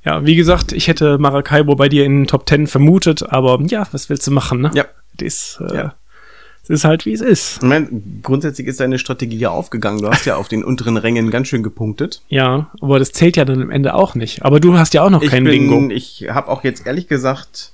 Ja, 0.03 0.23
wie 0.23 0.35
gesagt, 0.35 0.71
ich 0.71 0.87
hätte 0.87 1.17
Maracaibo 1.17 1.75
bei 1.75 1.89
dir 1.89 2.05
in 2.05 2.21
den 2.21 2.27
Top 2.27 2.45
Ten 2.45 2.67
vermutet, 2.67 3.23
aber 3.23 3.59
ja, 3.65 3.87
was 3.91 4.09
willst 4.09 4.27
du 4.27 4.31
machen, 4.31 4.61
ne? 4.61 4.71
Ja. 4.75 4.85
Das, 5.17 5.59
äh, 5.67 5.75
ja. 5.75 5.95
Es 6.67 6.69
ist 6.71 6.83
halt, 6.83 7.05
wie 7.05 7.13
es 7.13 7.21
ist. 7.21 7.57
Ich 7.61 7.67
meine, 7.67 7.87
grundsätzlich 8.23 8.67
ist 8.67 8.79
deine 8.79 8.97
Strategie 8.97 9.37
ja 9.37 9.51
aufgegangen. 9.51 10.01
Du 10.01 10.09
hast 10.09 10.25
ja 10.25 10.35
auf 10.35 10.47
den 10.47 10.63
unteren 10.63 10.97
Rängen 10.97 11.29
ganz 11.29 11.47
schön 11.47 11.61
gepunktet. 11.61 12.23
Ja, 12.27 12.71
aber 12.81 12.97
das 12.97 13.11
zählt 13.11 13.37
ja 13.37 13.45
dann 13.45 13.61
am 13.61 13.69
Ende 13.69 13.93
auch 13.93 14.15
nicht. 14.15 14.43
Aber 14.43 14.59
du 14.59 14.75
hast 14.75 14.95
ja 14.95 15.03
auch 15.03 15.11
noch 15.11 15.21
Ich 15.21 15.29
kein 15.29 15.43
bin, 15.43 15.69
Bingo. 15.69 15.93
ich 15.93 16.25
habe 16.29 16.49
auch 16.49 16.63
jetzt 16.63 16.87
ehrlich 16.87 17.07
gesagt 17.07 17.71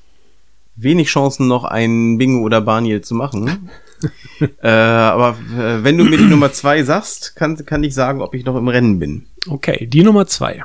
wenig 0.76 1.08
Chancen, 1.08 1.48
noch 1.48 1.64
ein 1.64 2.18
Bingo 2.18 2.42
oder 2.42 2.60
Barniel 2.60 3.02
zu 3.02 3.16
machen. 3.16 3.70
äh, 4.62 4.68
aber 4.68 5.38
äh, 5.58 5.84
wenn 5.84 5.98
du 5.98 6.04
mir 6.04 6.18
die 6.18 6.26
Nummer 6.26 6.52
zwei 6.52 6.84
sagst, 6.84 7.36
kann, 7.38 7.66
kann 7.66 7.84
ich 7.86 7.94
sagen, 7.94 8.22
ob 8.22 8.36
ich 8.36 8.44
noch 8.44 8.58
im 8.58 8.68
Rennen 8.68 9.00
bin. 9.00 9.26
Okay, 9.48 9.86
die 9.86 10.04
Nummer 10.04 10.28
zwei. 10.28 10.64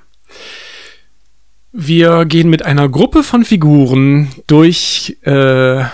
Wir 1.72 2.24
gehen 2.24 2.48
mit 2.48 2.64
einer 2.64 2.88
Gruppe 2.88 3.22
von 3.22 3.44
Figuren 3.44 4.28
durch 4.46 5.18
äh, 5.22 5.84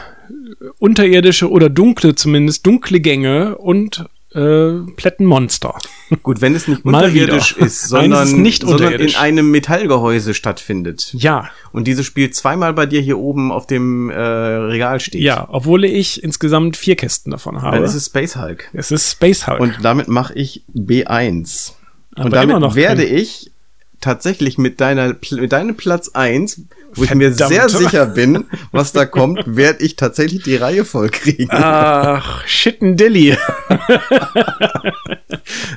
unterirdische 0.82 1.48
oder 1.48 1.70
dunkle, 1.70 2.16
zumindest 2.16 2.66
dunkle 2.66 2.98
Gänge 2.98 3.56
und 3.56 4.04
äh, 4.34 4.80
plätten 4.96 5.26
Monster. 5.26 5.78
Gut, 6.24 6.40
wenn 6.40 6.56
es 6.56 6.66
nicht 6.66 6.84
unterirdisch 6.84 7.52
ist, 7.56 7.82
sondern, 7.88 8.26
ist 8.26 8.36
nicht 8.36 8.62
sondern 8.62 8.94
in 8.94 9.14
einem 9.14 9.52
Metallgehäuse 9.52 10.34
stattfindet. 10.34 11.14
Ja, 11.16 11.50
Und 11.70 11.86
dieses 11.86 12.04
Spiel 12.04 12.30
zweimal 12.30 12.72
bei 12.72 12.86
dir 12.86 13.00
hier 13.00 13.18
oben 13.18 13.52
auf 13.52 13.68
dem 13.68 14.10
äh, 14.10 14.16
Regal 14.16 14.98
steht. 14.98 15.22
ja, 15.22 15.46
obwohl 15.50 15.84
ich 15.84 16.20
insgesamt 16.20 16.76
vier 16.76 16.96
Kästen 16.96 17.30
davon 17.30 17.62
habe. 17.62 17.76
Dann 17.76 17.84
ist 17.84 17.94
es 17.94 18.06
Space 18.06 18.34
Hulk. 18.34 18.68
es 18.72 18.90
ist 18.90 19.08
Space 19.08 19.46
Hulk. 19.46 19.60
Und 19.60 19.78
damit 19.82 20.08
mache 20.08 20.34
ich 20.34 20.64
B1. 20.74 21.74
Aber 22.16 22.24
und 22.24 22.32
damit 22.32 22.50
immer 22.50 22.58
noch 22.58 22.74
werde 22.74 23.04
ich 23.04 23.52
tatsächlich 24.00 24.58
mit 24.58 24.80
deiner 24.80 25.14
mit 25.30 25.52
deinem 25.52 25.76
Platz 25.76 26.08
eins, 26.08 26.62
wo 26.94 27.04
ich 27.04 27.14
mir 27.14 27.32
sehr 27.32 27.68
sicher 27.68 28.06
bin, 28.06 28.44
was 28.70 28.92
da 28.92 29.06
kommt, 29.06 29.56
werde 29.56 29.84
ich 29.84 29.96
tatsächlich 29.96 30.42
die 30.42 30.56
Reihe 30.56 30.84
voll 30.84 31.08
kriegen. 31.10 31.48
Ach, 31.50 32.46
Shitten-Dilly. 32.46 33.30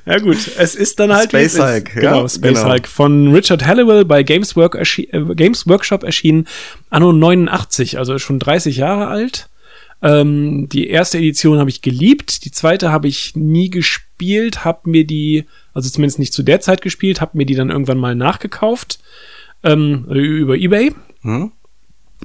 ja 0.05 0.17
gut, 0.19 0.37
es 0.57 0.75
ist 0.75 0.99
dann 0.99 1.13
halt 1.13 1.29
Space 1.29 1.53
es 1.53 1.55
ist. 1.55 1.61
Hulk, 1.61 1.95
ja, 1.95 2.01
Genau, 2.01 2.27
Space 2.27 2.59
genau. 2.59 2.69
Hulk. 2.69 2.87
Von 2.87 3.33
Richard 3.33 3.65
Halliwell 3.65 4.05
bei 4.05 4.23
Games, 4.23 4.55
Work 4.55 4.75
äh, 4.75 5.35
Games 5.35 5.67
Workshop 5.67 6.03
erschienen, 6.03 6.47
anno 6.89 7.13
89, 7.13 7.97
also 7.97 8.17
schon 8.17 8.39
30 8.39 8.77
Jahre 8.77 9.07
alt. 9.07 9.49
Ähm, 10.01 10.67
die 10.69 10.89
erste 10.89 11.17
Edition 11.17 11.59
habe 11.59 11.69
ich 11.69 11.81
geliebt, 11.81 12.45
die 12.45 12.51
zweite 12.51 12.91
habe 12.91 13.07
ich 13.07 13.35
nie 13.35 13.69
gespielt, 13.69 14.65
habe 14.65 14.89
mir 14.89 15.05
die, 15.05 15.45
also 15.73 15.89
zumindest 15.89 16.19
nicht 16.19 16.33
zu 16.33 16.43
der 16.43 16.59
Zeit 16.59 16.81
gespielt, 16.81 17.21
habe 17.21 17.37
mir 17.37 17.45
die 17.45 17.55
dann 17.55 17.69
irgendwann 17.69 17.97
mal 17.97 18.15
nachgekauft 18.15 18.99
ähm, 19.63 20.05
über 20.05 20.55
eBay. 20.55 20.93
Hm? 21.25 21.51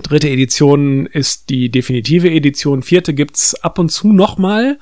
Dritte 0.03 0.29
Edition 0.29 1.07
ist 1.07 1.51
die 1.51 1.69
definitive 1.69 2.31
Edition. 2.31 2.83
Vierte 2.83 3.13
gibt's 3.13 3.57
ab 3.57 3.79
und 3.79 3.91
zu 3.91 4.13
nochmal. 4.13 4.79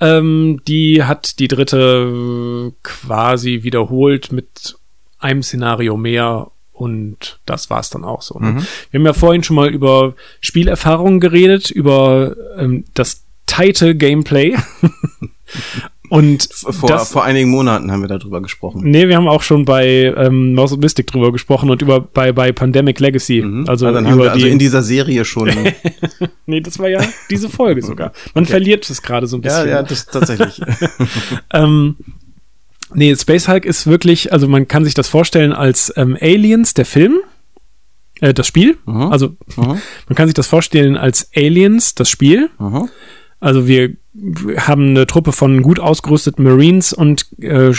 Ähm, 0.00 0.60
die 0.66 1.04
hat 1.04 1.38
die 1.38 1.46
dritte 1.46 2.72
äh, 2.72 2.72
quasi 2.82 3.62
wiederholt 3.62 4.32
mit 4.32 4.76
einem 5.18 5.42
Szenario 5.42 5.96
mehr 5.96 6.50
und 6.72 7.40
das 7.44 7.68
war's 7.68 7.90
dann 7.90 8.04
auch 8.04 8.22
so. 8.22 8.38
Ne? 8.38 8.64
Wir 8.90 8.98
haben 8.98 9.06
ja 9.06 9.12
vorhin 9.12 9.42
schon 9.42 9.56
mal 9.56 9.68
über 9.68 10.14
Spielerfahrungen 10.40 11.20
geredet, 11.20 11.70
über 11.70 12.34
ähm, 12.56 12.84
das 12.94 13.24
tighte 13.46 13.94
Gameplay. 13.94 14.56
und 16.10 16.48
Vor, 16.52 16.88
das, 16.88 17.10
vor 17.10 17.24
einigen 17.24 17.50
Monaten 17.50 17.90
haben 17.90 18.02
wir 18.02 18.08
darüber 18.08 18.42
gesprochen. 18.42 18.82
Nee, 18.84 19.08
wir 19.08 19.16
haben 19.16 19.28
auch 19.28 19.42
schon 19.42 19.64
bei 19.64 20.12
ähm, 20.16 20.54
Mouse 20.54 20.72
of 20.72 20.80
Mystic 20.80 21.06
drüber 21.06 21.32
gesprochen 21.32 21.70
und 21.70 21.80
über 21.82 22.00
bei, 22.00 22.32
bei 22.32 22.52
Pandemic 22.52 23.00
Legacy. 23.00 23.42
Also, 23.42 23.86
Also 23.86 23.92
dann 23.92 24.06
über 24.12 24.32
also 24.32 24.44
die 24.44 24.50
in 24.52 24.58
dieser 24.58 24.82
Serie 24.82 25.24
schon. 25.24 25.50
Nee, 26.46 26.60
das 26.60 26.80
war 26.80 26.88
ja 26.88 27.00
diese 27.30 27.48
Folge 27.48 27.80
sogar. 27.80 28.12
Man 28.34 28.44
verliert 28.44 28.90
es 28.90 29.02
gerade 29.02 29.28
so 29.28 29.36
ein 29.36 29.42
ja, 29.42 29.48
bisschen. 29.50 29.68
ja, 29.68 29.82
das 29.84 30.06
tatsächlich. 30.06 30.60
Ähm, 31.52 31.96
nee, 32.92 33.14
Space 33.14 33.46
Hulk 33.46 33.64
ist 33.64 33.86
wirklich, 33.86 34.32
also 34.32 34.48
man 34.48 34.66
kann 34.66 34.84
sich 34.84 34.94
das 34.94 35.06
vorstellen 35.08 35.52
als 35.52 35.92
ähm, 35.96 36.16
Aliens, 36.20 36.74
der 36.74 36.86
Film, 36.86 37.20
äh, 38.20 38.34
das 38.34 38.48
Spiel. 38.48 38.78
Mhm. 38.84 39.12
Also 39.12 39.36
Mhm. 39.56 39.80
man 40.08 40.16
kann 40.16 40.26
sich 40.26 40.34
das 40.34 40.48
vorstellen 40.48 40.96
als 40.96 41.30
Aliens, 41.36 41.94
das 41.94 42.10
Spiel. 42.10 42.50
Mhm. 42.58 42.88
Also 43.40 43.66
wir 43.66 43.96
haben 44.58 44.90
eine 44.90 45.06
Truppe 45.06 45.32
von 45.32 45.62
gut 45.62 45.80
ausgerüsteten 45.80 46.44
Marines 46.44 46.92
und 46.92 47.26
äh, 47.40 47.70
äh, 47.70 47.74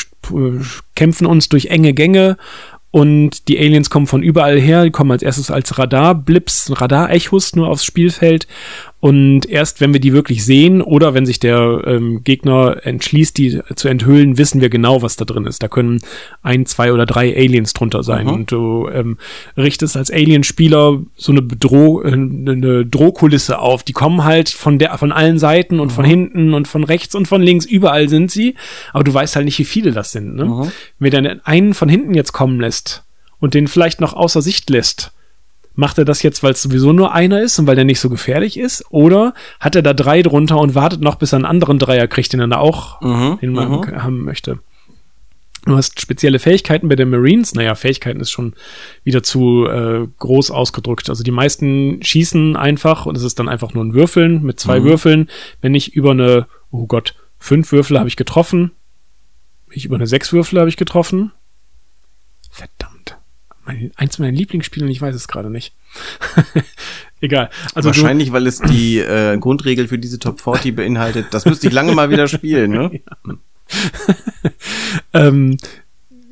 kämpfen 0.96 1.28
uns 1.28 1.50
durch 1.50 1.68
enge 1.68 1.94
Gänge 1.94 2.38
und 2.92 3.48
die 3.48 3.58
Aliens 3.58 3.90
kommen 3.90 4.08
von 4.08 4.22
überall 4.22 4.60
her, 4.60 4.84
die 4.84 4.92
kommen 4.92 5.12
als 5.12 5.24
erstes 5.24 5.50
als 5.50 5.78
Radarblips, 5.78 6.82
Radarechos 6.82 7.56
nur 7.56 7.70
aufs 7.70 7.86
Spielfeld 7.86 8.48
und 9.02 9.48
erst 9.50 9.82
wenn 9.82 9.94
wir 9.94 10.00
die 10.00 10.14
wirklich 10.14 10.46
sehen 10.46 10.80
oder 10.82 11.16
wenn 11.16 11.26
sich 11.26 11.40
der 11.40 11.82
ähm, 11.88 12.24
Gegner 12.24 12.78
entschließt, 12.86 13.36
die 13.36 13.60
zu 13.76 13.88
enthüllen, 13.88 14.38
wissen 14.38 14.62
wir 14.62 14.70
genau, 14.70 15.02
was 15.02 15.16
da 15.16 15.26
drin 15.26 15.46
ist. 15.48 15.64
Da 15.64 15.68
können 15.68 16.02
ein, 16.44 16.68
zwei 16.68 16.94
oder 16.94 17.08
drei 17.08 17.36
Aliens 17.36 17.74
drunter 17.74 18.04
sein 18.04 18.28
Mhm. 18.28 18.34
und 18.34 18.52
du 18.52 18.88
ähm, 18.94 19.18
richtest 19.58 19.98
als 19.98 20.12
Alien-Spieler 20.12 21.02
so 21.16 21.32
eine 21.32 21.42
Bedroh 21.42 22.04
äh, 22.04 22.12
eine 22.14 22.86
Drohkulisse 22.86 23.58
auf. 23.58 23.82
Die 23.82 23.94
kommen 23.94 24.24
halt 24.24 24.50
von 24.50 24.78
der 24.78 24.96
von 25.00 25.12
allen 25.12 25.40
Seiten 25.40 25.80
und 25.80 25.92
von 25.92 26.06
hinten 26.06 26.54
und 26.54 26.68
von 26.68 26.84
rechts 26.84 27.16
und 27.16 27.28
von 27.28 27.42
links. 27.42 27.66
Überall 27.66 28.08
sind 28.08 28.30
sie, 28.30 28.54
aber 28.94 29.04
du 29.04 29.12
weißt 29.12 29.36
halt 29.36 29.46
nicht, 29.46 29.58
wie 29.58 29.66
viele 29.66 29.94
das 29.94 30.12
sind. 30.12 30.36
Ne? 30.36 30.46
Mhm. 30.46 30.72
Wenn 31.00 31.12
dann 31.12 31.42
einen 31.44 31.74
von 31.74 31.90
hinten 31.90 32.14
jetzt 32.14 32.34
kommen 32.34 32.60
lässt 32.60 33.04
und 33.40 33.56
den 33.56 33.68
vielleicht 33.68 34.00
noch 34.00 34.14
außer 34.14 34.44
Sicht 34.44 34.70
lässt, 34.70 35.12
Macht 35.82 35.98
er 35.98 36.06
das 36.06 36.22
jetzt, 36.22 36.44
weil 36.44 36.52
es 36.52 36.62
sowieso 36.62 36.94
nur 36.94 37.12
einer 37.12 37.42
ist 37.42 37.58
und 37.58 37.66
weil 37.66 37.76
der 37.76 37.86
nicht 37.86 38.00
so 38.00 38.08
gefährlich 38.08 38.56
ist? 38.56 38.86
Oder 38.92 39.34
hat 39.60 39.76
er 39.76 39.82
da 39.82 39.96
drei 39.96 40.22
drunter 40.22 40.60
und 40.60 40.76
wartet 40.76 41.02
noch, 41.02 41.16
bis 41.16 41.34
er 41.34 41.38
einen 41.38 41.46
anderen 41.46 41.80
Dreier 41.80 42.08
kriegt, 42.08 42.32
den 42.34 42.40
er 42.40 42.48
da 42.48 42.58
auch 42.58 43.02
Mhm, 43.02 43.40
den 43.42 43.52
man 43.54 43.72
mhm. 43.72 44.04
haben 44.04 44.24
möchte? 44.24 44.60
Du 45.66 45.76
hast 45.76 46.00
spezielle 46.00 46.38
Fähigkeiten 46.38 46.88
bei 46.88 46.96
den 46.96 47.10
Marines. 47.10 47.56
Naja, 47.56 47.74
Fähigkeiten 47.74 48.20
ist 48.20 48.30
schon 48.30 48.54
wieder 49.04 49.24
zu 49.24 49.66
äh, 49.66 50.06
groß 50.20 50.52
ausgedrückt. 50.52 51.10
Also 51.10 51.24
die 51.24 51.32
meisten 51.32 52.00
schießen 52.04 52.56
einfach 52.56 53.08
und 53.08 53.18
es 53.18 53.24
ist 53.24 53.40
dann 53.40 53.50
einfach 53.50 53.74
nur 53.74 53.84
ein 53.84 53.96
Würfeln 53.96 54.44
mit 54.44 54.60
zwei 54.60 54.82
Mhm. 54.82 54.84
Würfeln. 54.84 55.30
Wenn 55.62 55.74
ich 55.74 55.96
über 55.96 56.12
eine, 56.12 56.46
oh 56.70 56.86
Gott, 56.86 57.16
fünf 57.40 57.72
Würfel 57.72 57.98
habe 57.98 58.08
ich 58.08 58.18
getroffen. 58.18 58.70
Wenn 59.68 59.78
ich 59.78 59.86
über 59.86 59.96
eine 59.96 60.06
sechs 60.06 60.32
Würfel 60.32 60.60
habe 60.60 60.70
ich 60.70 60.78
getroffen. 60.78 61.32
Verdammt. 62.52 62.91
Mein, 63.72 63.92
eins 63.96 64.20
meiner 64.20 64.32
Lieblingsspiele 64.32 64.86
und 64.86 64.92
ich 64.92 65.02
weiß 65.02 65.16
es 65.16 65.28
gerade 65.28 65.50
nicht. 65.50 65.74
Egal. 67.22 67.50
Also 67.74 67.92
du, 67.92 67.96
Wahrscheinlich, 67.96 68.32
weil 68.32 68.48
es 68.48 68.60
die 68.60 69.00
äh, 69.00 69.38
Grundregel 69.38 69.88
für 69.88 69.98
diese 69.98 70.20
Top 70.20 70.42
40 70.42 70.76
beinhaltet. 70.76 71.28
Das 71.32 71.46
müsste 71.46 71.68
ich 71.68 71.74
lange 71.74 71.94
mal 71.94 72.10
wieder 72.10 72.28
spielen, 72.28 72.72
ne? 72.72 73.02
ähm, 75.14 75.58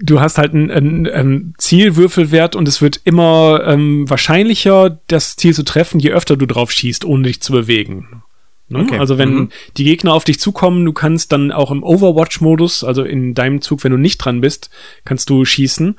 du 0.01 0.19
hast 0.19 0.37
halt 0.37 0.53
einen, 0.53 0.69
einen, 0.71 1.07
einen 1.07 1.53
Zielwürfelwert 1.57 2.55
und 2.55 2.67
es 2.67 2.81
wird 2.81 2.99
immer 3.05 3.61
ähm, 3.65 4.09
wahrscheinlicher, 4.09 4.99
das 5.07 5.37
Ziel 5.37 5.53
zu 5.53 5.63
treffen, 5.63 5.99
je 5.99 6.11
öfter 6.11 6.35
du 6.35 6.45
drauf 6.45 6.71
schießt, 6.71 7.05
ohne 7.05 7.23
dich 7.23 7.41
zu 7.41 7.53
bewegen. 7.53 8.23
Ne? 8.69 8.79
Okay. 8.79 8.99
Also 8.99 9.17
wenn 9.17 9.33
Mhm. 9.33 9.49
die 9.77 9.83
Gegner 9.83 10.13
auf 10.13 10.23
dich 10.23 10.39
zukommen, 10.39 10.85
du 10.85 10.93
kannst 10.93 11.31
dann 11.31 11.51
auch 11.51 11.71
im 11.71 11.83
Overwatch-Modus, 11.83 12.83
also 12.83 13.03
in 13.03 13.33
deinem 13.33 13.61
Zug, 13.61 13.83
wenn 13.83 13.91
du 13.91 13.97
nicht 13.97 14.17
dran 14.19 14.41
bist, 14.41 14.69
kannst 15.05 15.29
du 15.29 15.43
schießen. 15.45 15.97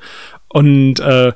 Und 0.49 0.99
äh, 0.99 1.33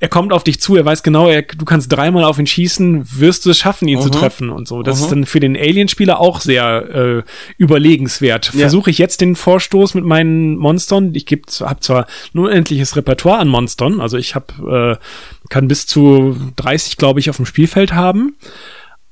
er 0.00 0.08
kommt 0.08 0.32
auf 0.32 0.42
dich 0.44 0.60
zu, 0.60 0.76
er 0.76 0.84
weiß 0.84 1.02
genau, 1.04 1.28
er, 1.28 1.42
du 1.42 1.64
kannst 1.64 1.90
dreimal 1.90 2.24
auf 2.24 2.38
ihn 2.38 2.46
schießen, 2.48 3.06
wirst 3.20 3.46
du 3.46 3.50
es 3.50 3.58
schaffen, 3.58 3.86
ihn 3.88 4.00
zu 4.00 4.08
Mhm. 4.08 4.12
treffen 4.12 4.50
und 4.50 4.66
so. 4.68 4.82
Das 4.82 4.98
Mhm. 4.98 5.04
ist 5.04 5.10
dann 5.12 5.24
für 5.26 5.40
den 5.40 5.56
Alien-Spieler 5.56 6.18
auch 6.20 6.40
sehr 6.40 6.94
äh, 6.94 7.22
überlegenswert. 7.56 8.50
Ja. 8.54 8.60
Versuche 8.60 8.90
ich 8.90 8.98
jetzt 8.98 9.20
den 9.20 9.36
Vorstoß 9.36 9.94
mit 9.94 10.04
meinen 10.04 10.56
Monstern. 10.56 11.14
Ich 11.14 11.26
habe 11.60 11.80
zwar 11.80 12.06
nur 12.32 12.48
unendliches 12.48 12.96
Repertoire 12.96 13.38
an 13.38 13.48
Monstern, 13.48 14.00
also 14.00 14.16
ich 14.18 14.34
habe 14.34 14.98
äh, 15.00 15.48
kann 15.48 15.68
bis 15.68 15.86
zu 15.86 16.36
30, 16.56 16.96
glaube 16.96 17.20
ich, 17.20 17.30
auf 17.30 17.36
dem 17.36 17.46
Spielfeld 17.46 17.94
haben. 17.94 18.36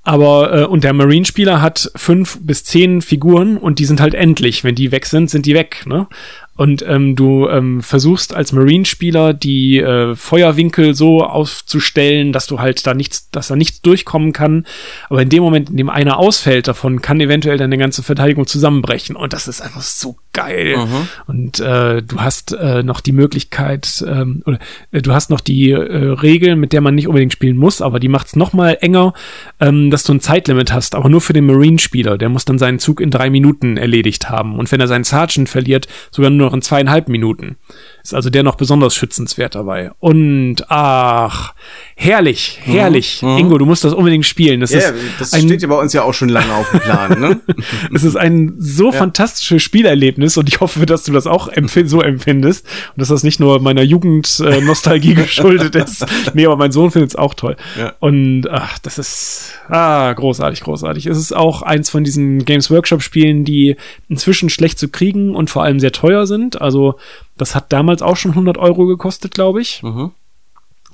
Aber 0.05 0.53
äh, 0.53 0.64
und 0.64 0.82
der 0.82 0.92
Marine-Spieler 0.92 1.62
hat 1.62 1.90
fünf 1.94 2.38
bis 2.40 2.64
zehn 2.64 3.03
Figuren 3.03 3.57
und 3.57 3.78
die 3.78 3.84
sind 3.84 4.00
halt 4.00 4.14
endlich. 4.14 4.64
Wenn 4.64 4.74
die 4.74 4.90
weg 4.90 5.07
sind, 5.07 5.30
sind 5.30 5.46
die 5.46 5.55
weg. 5.55 5.84
Ne? 5.86 6.09
Und 6.57 6.84
ähm, 6.86 7.14
du 7.14 7.48
ähm, 7.48 7.82
versuchst 7.82 8.34
als 8.34 8.53
Marine-Spieler 8.53 9.32
die 9.32 9.78
äh, 9.78 10.16
Feuerwinkel 10.16 10.94
so 10.94 11.22
aufzustellen, 11.22 12.32
dass 12.32 12.46
du 12.46 12.59
halt 12.59 12.84
da 12.86 12.94
nichts, 12.94 13.30
dass 13.30 13.48
da 13.48 13.57
nichts 13.57 13.80
durchkommen 13.80 14.32
kann. 14.32 14.66
Aber 15.09 15.22
in 15.22 15.28
dem 15.28 15.42
Moment, 15.42 15.70
in 15.70 15.76
dem 15.76 15.88
einer 15.88 16.18
ausfällt 16.18 16.66
davon, 16.66 17.00
kann 17.00 17.20
eventuell 17.20 17.57
deine 17.57 17.78
ganze 17.78 18.03
Verteidigung 18.03 18.46
zusammenbrechen. 18.46 19.14
Und 19.14 19.32
das 19.32 19.46
ist 19.46 19.61
einfach 19.61 19.82
so 19.82 20.16
geil. 20.33 20.76
Mhm. 20.76 21.09
Und 21.26 21.61
äh, 21.61 22.03
du 22.03 22.20
hast 22.20 22.53
äh, 22.53 22.83
noch 22.83 23.01
die 23.01 23.12
Möglichkeit, 23.12 24.05
ähm, 24.07 24.43
oder 24.47 24.59
äh, 24.91 25.03
du 25.03 25.12
hast 25.12 25.30
noch 25.30 25.41
die 25.41 25.70
äh, 25.70 25.76
Regel, 25.76 26.57
mit 26.57 26.72
der 26.72 26.80
man 26.80 26.95
nicht 26.95 27.09
unbedingt 27.09 27.33
spielen 27.33 27.57
muss, 27.57 27.83
aber 27.83 28.01
die 28.01 28.09
macht 28.09 28.28
es 28.28 28.37
noch 28.37 28.53
mal 28.53 28.78
enger, 28.80 29.12
ähm, 29.61 29.91
dass 29.91 30.05
du 30.05 30.14
ein 30.14 30.20
Zeitlimit 30.20 30.72
hast, 30.72 30.95
aber 30.95 31.09
nur 31.09 31.20
für 31.20 31.33
den 31.33 31.47
Marine-Spieler. 31.47 32.18
Der 32.18 32.28
muss 32.28 32.45
dann 32.45 32.59
seinen 32.59 32.78
Zug 32.78 33.01
in 33.01 33.11
drei 33.11 33.30
Minuten 33.30 33.76
erledigt 33.76 34.30
haben. 34.30 34.59
Und 34.59 34.72
wenn 34.72 34.80
er 34.80 34.89
seinen 34.89 35.05
Sergeant 35.05 35.49
verliert, 35.49 35.87
sogar 36.11 36.30
nur 36.30 36.47
noch 36.47 36.55
in 36.55 36.62
zweieinhalb 36.62 37.09
Minuten. 37.09 37.57
Ist 38.03 38.14
also 38.14 38.30
der 38.30 38.43
noch 38.43 38.57
besonders 38.57 38.95
schützenswert 38.95 39.55
dabei. 39.55 39.93
Und 40.01 40.64
ach, 40.68 41.55
herrlich, 41.95 42.59
herrlich. 42.62 43.22
Mhm. 43.22 43.39
Ingo, 43.39 43.59
du 43.59 43.66
musst 43.66 43.85
das 43.85 43.93
unbedingt 43.93 44.26
spielen. 44.26 44.61
Das, 44.61 44.72
yeah, 44.72 44.93
das 45.18 45.33
ein, 45.33 45.43
steht 45.43 45.62
ja 45.62 45.68
bei 45.68 45.78
uns 45.78 45.93
ja 45.93 46.03
auch 46.03 46.14
schon 46.14 46.28
lange 46.28 46.53
auf 46.55 46.70
dem 46.70 46.80
Plan. 46.80 47.20
Ne? 47.20 47.41
es 47.95 48.03
ist 48.03 48.16
ein 48.16 48.55
so 48.59 48.91
ja. 48.91 48.99
fantastisches 48.99 49.62
Spielerlebnis 49.62 50.22
und 50.23 50.49
ich 50.49 50.61
hoffe, 50.61 50.87
dass 50.87 51.05
du 51.05 51.12
das 51.12 51.27
auch 51.27 51.49
empf 51.49 51.79
so 51.85 52.01
empfindest 52.01 52.66
und 52.66 53.01
dass 53.01 53.09
das 53.09 53.23
nicht 53.23 53.41
nur 53.41 53.61
meiner 53.61 53.83
Jugendnostalgie 53.83 55.12
äh, 55.12 55.14
geschuldet 55.23 55.75
ist. 55.75 56.07
Nee, 56.35 56.47
aber 56.47 56.57
mein 56.57 56.73
Sohn 56.73 56.91
findet 56.91 57.11
es 57.11 57.16
auch 57.16 57.35
toll. 57.35 57.57
Ja. 57.79 57.95
Und 57.99 58.49
ach, 58.51 58.79
das 58.79 58.99
ist 58.99 59.55
ah, 59.68 60.12
großartig, 60.12 60.61
großartig. 60.61 61.07
Es 61.07 61.18
ist 61.18 61.35
auch 61.35 61.62
eins 61.62 61.91
von 61.91 62.05
diesen 62.05 62.45
Games 62.45 62.70
Workshop 62.70 63.03
Spielen, 63.03 63.45
die 63.45 63.77
inzwischen 64.09 64.51
schlecht 64.51 64.79
zu 64.79 64.89
kriegen 64.89 65.35
und 65.35 65.51
vor 65.51 65.62
allem 65.64 65.81
sehr 65.81 65.93
teuer 65.93 66.27
sind. 66.27 66.61
Also 66.61 66.97
das 67.37 67.55
hat 67.55 67.73
damals 67.73 68.03
auch 68.03 68.16
schon 68.16 68.33
100 68.33 68.59
Euro 68.59 68.87
gekostet, 68.87 69.35
glaube 69.35 69.61
ich. 69.61 69.83
Mhm. 69.83 70.12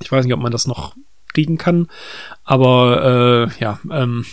Ich 0.01 0.11
weiß 0.11 0.25
nicht, 0.25 0.33
ob 0.33 0.39
man 0.39 0.51
das 0.51 0.67
noch 0.67 0.95
kriegen 1.33 1.57
kann, 1.57 1.87
aber 2.43 3.51
äh, 3.59 3.61
ja, 3.61 3.79
ähm, 3.91 4.25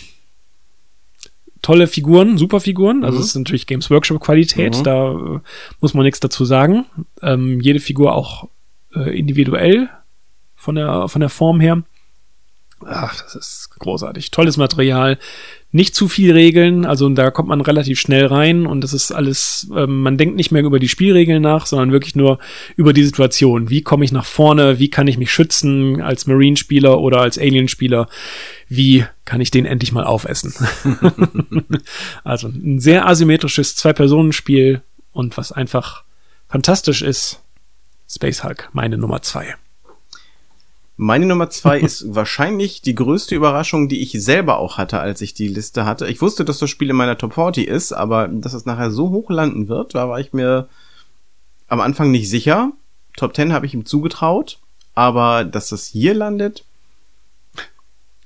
tolle 1.67 1.87
Figuren, 1.87 2.37
super 2.37 2.61
Figuren. 2.61 3.03
Also 3.03 3.17
mhm. 3.17 3.23
es 3.23 3.27
ist 3.27 3.35
natürlich 3.35 3.67
Games 3.67 3.89
Workshop 3.89 4.21
Qualität, 4.21 4.77
mhm. 4.77 4.83
da 4.83 5.11
äh, 5.11 5.39
muss 5.81 5.93
man 5.93 6.05
nichts 6.05 6.21
dazu 6.21 6.45
sagen. 6.45 6.85
Ähm, 7.21 7.59
jede 7.59 7.81
Figur 7.81 8.15
auch 8.15 8.47
äh, 8.95 9.19
individuell 9.19 9.89
von 10.55 10.75
der 10.75 11.09
von 11.09 11.19
der 11.19 11.29
Form 11.29 11.59
her. 11.59 11.83
Ach, 12.85 13.21
das 13.21 13.35
ist 13.35 13.69
großartig. 13.79 14.31
Tolles 14.31 14.55
Material 14.55 15.19
nicht 15.71 15.95
zu 15.95 16.07
viel 16.07 16.31
Regeln, 16.31 16.85
also 16.85 17.09
da 17.09 17.29
kommt 17.29 17.49
man 17.49 17.59
relativ 17.59 17.99
schnell 17.99 18.25
rein 18.25 18.65
und 18.65 18.81
das 18.81 18.93
ist 18.93 19.11
alles, 19.11 19.69
ähm, 19.75 20.01
man 20.01 20.17
denkt 20.17 20.37
nicht 20.37 20.51
mehr 20.51 20.63
über 20.63 20.79
die 20.79 20.87
Spielregeln 20.87 21.41
nach, 21.41 21.65
sondern 21.65 21.91
wirklich 21.91 22.15
nur 22.15 22.39
über 22.77 22.93
die 22.93 23.03
Situation. 23.03 23.69
Wie 23.69 23.81
komme 23.81 24.05
ich 24.05 24.13
nach 24.13 24.25
vorne? 24.25 24.79
Wie 24.79 24.89
kann 24.89 25.07
ich 25.07 25.17
mich 25.17 25.31
schützen 25.31 26.01
als 26.01 26.25
Marine-Spieler 26.25 26.99
oder 26.99 27.19
als 27.19 27.37
Alien-Spieler? 27.37 28.07
Wie 28.69 29.05
kann 29.25 29.41
ich 29.41 29.51
den 29.51 29.65
endlich 29.65 29.91
mal 29.91 30.05
aufessen? 30.05 30.53
also 32.23 32.47
ein 32.47 32.79
sehr 32.79 33.05
asymmetrisches 33.05 33.75
Zwei-Personen-Spiel 33.75 34.81
und 35.11 35.35
was 35.35 35.51
einfach 35.51 36.03
fantastisch 36.47 37.01
ist. 37.01 37.41
Space 38.09 38.43
Hulk, 38.43 38.69
meine 38.71 38.97
Nummer 38.97 39.21
zwei. 39.21 39.55
Meine 40.97 41.27
Nummer 41.27 41.49
zwei 41.51 41.79
ist 41.79 42.15
wahrscheinlich 42.15 42.81
die 42.81 42.95
größte 42.95 43.35
Überraschung, 43.35 43.87
die 43.87 44.01
ich 44.01 44.11
selber 44.11 44.57
auch 44.57 44.77
hatte, 44.77 44.99
als 44.99 45.21
ich 45.21 45.33
die 45.33 45.47
Liste 45.47 45.85
hatte. 45.85 46.07
Ich 46.07 46.21
wusste, 46.21 46.43
dass 46.43 46.59
das 46.59 46.69
Spiel 46.69 46.89
in 46.89 46.95
meiner 46.95 47.17
Top 47.17 47.35
40 47.35 47.67
ist, 47.67 47.93
aber 47.93 48.27
dass 48.27 48.53
es 48.53 48.65
nachher 48.65 48.91
so 48.91 49.11
hoch 49.11 49.29
landen 49.29 49.69
wird, 49.69 49.95
da 49.95 50.09
war 50.09 50.19
ich 50.19 50.33
mir 50.33 50.67
am 51.67 51.79
Anfang 51.79 52.11
nicht 52.11 52.29
sicher. 52.29 52.71
Top 53.15 53.35
10 53.35 53.53
habe 53.53 53.65
ich 53.65 53.73
ihm 53.73 53.85
zugetraut, 53.85 54.59
aber 54.95 55.45
dass 55.45 55.69
das 55.69 55.85
hier 55.85 56.13
landet. 56.13 56.65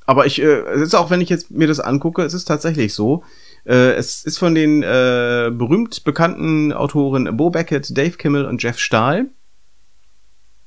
Aber 0.05 0.25
ich, 0.25 0.41
äh, 0.41 0.61
es 0.73 0.81
ist 0.81 0.95
auch, 0.95 1.09
wenn 1.09 1.21
ich 1.21 1.29
jetzt 1.29 1.51
mir 1.51 1.67
das 1.67 1.79
angucke, 1.79 2.23
es 2.23 2.33
ist 2.33 2.45
tatsächlich 2.45 2.93
so. 2.93 3.23
Äh, 3.65 3.93
es 3.93 4.23
ist 4.23 4.39
von 4.39 4.55
den 4.55 4.81
äh, 4.81 5.51
berühmt 5.53 6.03
bekannten 6.03 6.73
Autoren 6.73 7.37
Bo 7.37 7.49
Beckett, 7.49 7.95
Dave 7.97 8.17
Kimmel 8.17 8.45
und 8.45 8.63
Jeff 8.63 8.79
Stahl 8.79 9.27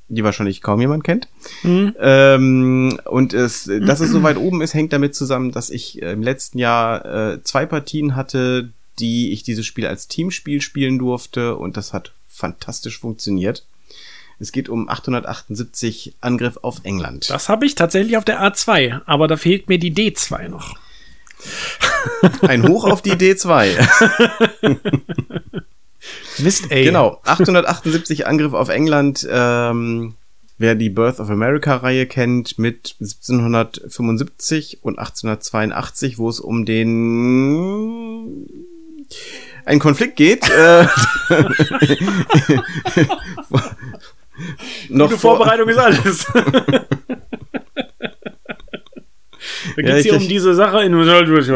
die 0.09 0.25
wahrscheinlich 0.25 0.61
kaum 0.61 0.81
jemand 0.81 1.05
kennt. 1.05 1.29
Mhm. 1.63 1.95
Ähm, 1.99 3.01
und 3.05 3.33
es, 3.33 3.65
dass 3.65 4.01
es 4.01 4.11
so 4.11 4.23
weit 4.23 4.37
oben 4.37 4.61
ist, 4.61 4.75
hängt 4.75 4.93
damit 4.93 5.15
zusammen, 5.15 5.51
dass 5.51 5.71
ich 5.71 6.01
im 6.03 6.23
letzten 6.23 6.59
Jahr 6.59 7.05
äh, 7.05 7.43
zwei 7.43 7.67
Partien 7.67 8.17
hatte, 8.17 8.71
die 8.99 9.33
ich 9.33 9.43
dieses 9.43 9.67
Spiel 9.67 9.87
als 9.87 10.09
Teamspiel 10.09 10.61
spielen 10.61 10.99
durfte 10.99 11.57
und 11.57 11.77
das 11.77 11.93
hat 11.93 12.13
fantastisch 12.29 12.99
funktioniert. 12.99 13.65
Es 14.39 14.53
geht 14.53 14.69
um 14.69 14.89
878 14.89 16.15
Angriff 16.21 16.59
auf 16.63 16.81
England. 16.83 17.31
Das 17.31 17.49
habe 17.49 17.67
ich 17.67 17.77
tatsächlich 17.77 18.17
auf 18.17 18.25
der 18.25 18.43
A2, 18.43 19.03
aber 19.07 19.29
da 19.29 19.37
fehlt 19.37 19.69
mir 19.69 19.79
die 19.79 19.95
D2 19.95 20.49
noch. 20.49 20.77
Ein 22.43 22.67
Hoch 22.69 22.85
auf 22.85 23.03
die 23.03 23.13
D2. 23.13 23.77
Mist, 26.39 26.71
ey. 26.71 26.85
Genau, 26.85 27.21
878 27.25 28.27
Angriff 28.27 28.53
auf 28.53 28.69
England. 28.69 29.27
Ähm, 29.31 30.15
wer 30.59 30.75
die 30.75 30.91
Birth 30.91 31.21
of 31.21 31.31
America-Reihe 31.31 32.07
kennt, 32.07 32.59
mit 32.59 32.97
1775 33.01 34.79
und 34.83 34.99
1882, 34.99 36.19
wo 36.19 36.29
es 36.29 36.41
um 36.41 36.65
den 36.65 38.49
einen 39.65 39.81
Konflikt 39.81 40.17
geht. 40.17 40.49
äh, 40.51 40.87
noch 44.89 45.09
Gute 45.09 45.21
Vorbereitung 45.21 45.69
ist 45.69 45.79
alles. 45.79 46.27
Da 49.77 49.83
geht 49.83 49.91
es 49.91 50.05
ja, 50.05 50.13
hier 50.13 50.21
um 50.21 50.29
diese 50.29 50.55
Sache 50.55 50.83
in 50.83 50.95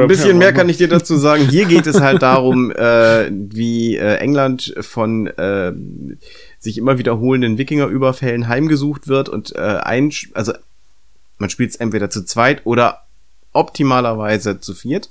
Ein 0.03 0.09
bisschen 0.09 0.39
mehr 0.39 0.53
kann 0.53 0.69
ich 0.69 0.77
dir 0.77 0.89
dazu 0.89 1.17
sagen. 1.17 1.49
Hier 1.49 1.67
geht 1.67 1.87
es 1.87 2.01
halt 2.01 2.23
darum, 2.23 2.71
äh, 2.71 3.31
wie 3.31 3.97
äh, 3.97 4.17
England 4.17 4.75
von 4.81 5.27
äh, 5.27 5.73
sich 6.59 6.79
immer 6.79 6.99
wiederholenden 6.99 7.59
Wikingerüberfällen 7.59 8.49
heimgesucht 8.49 9.09
wird 9.09 9.29
und 9.29 9.55
äh, 9.55 9.59
ein, 9.59 10.13
also 10.35 10.53
man 11.39 11.51
spielt 11.51 11.71
es 11.71 11.77
entweder 11.77 12.11
zu 12.11 12.25
zweit 12.25 12.63
oder 12.65 13.03
optimalerweise 13.53 14.61
zu 14.61 14.75
viert. 14.75 15.11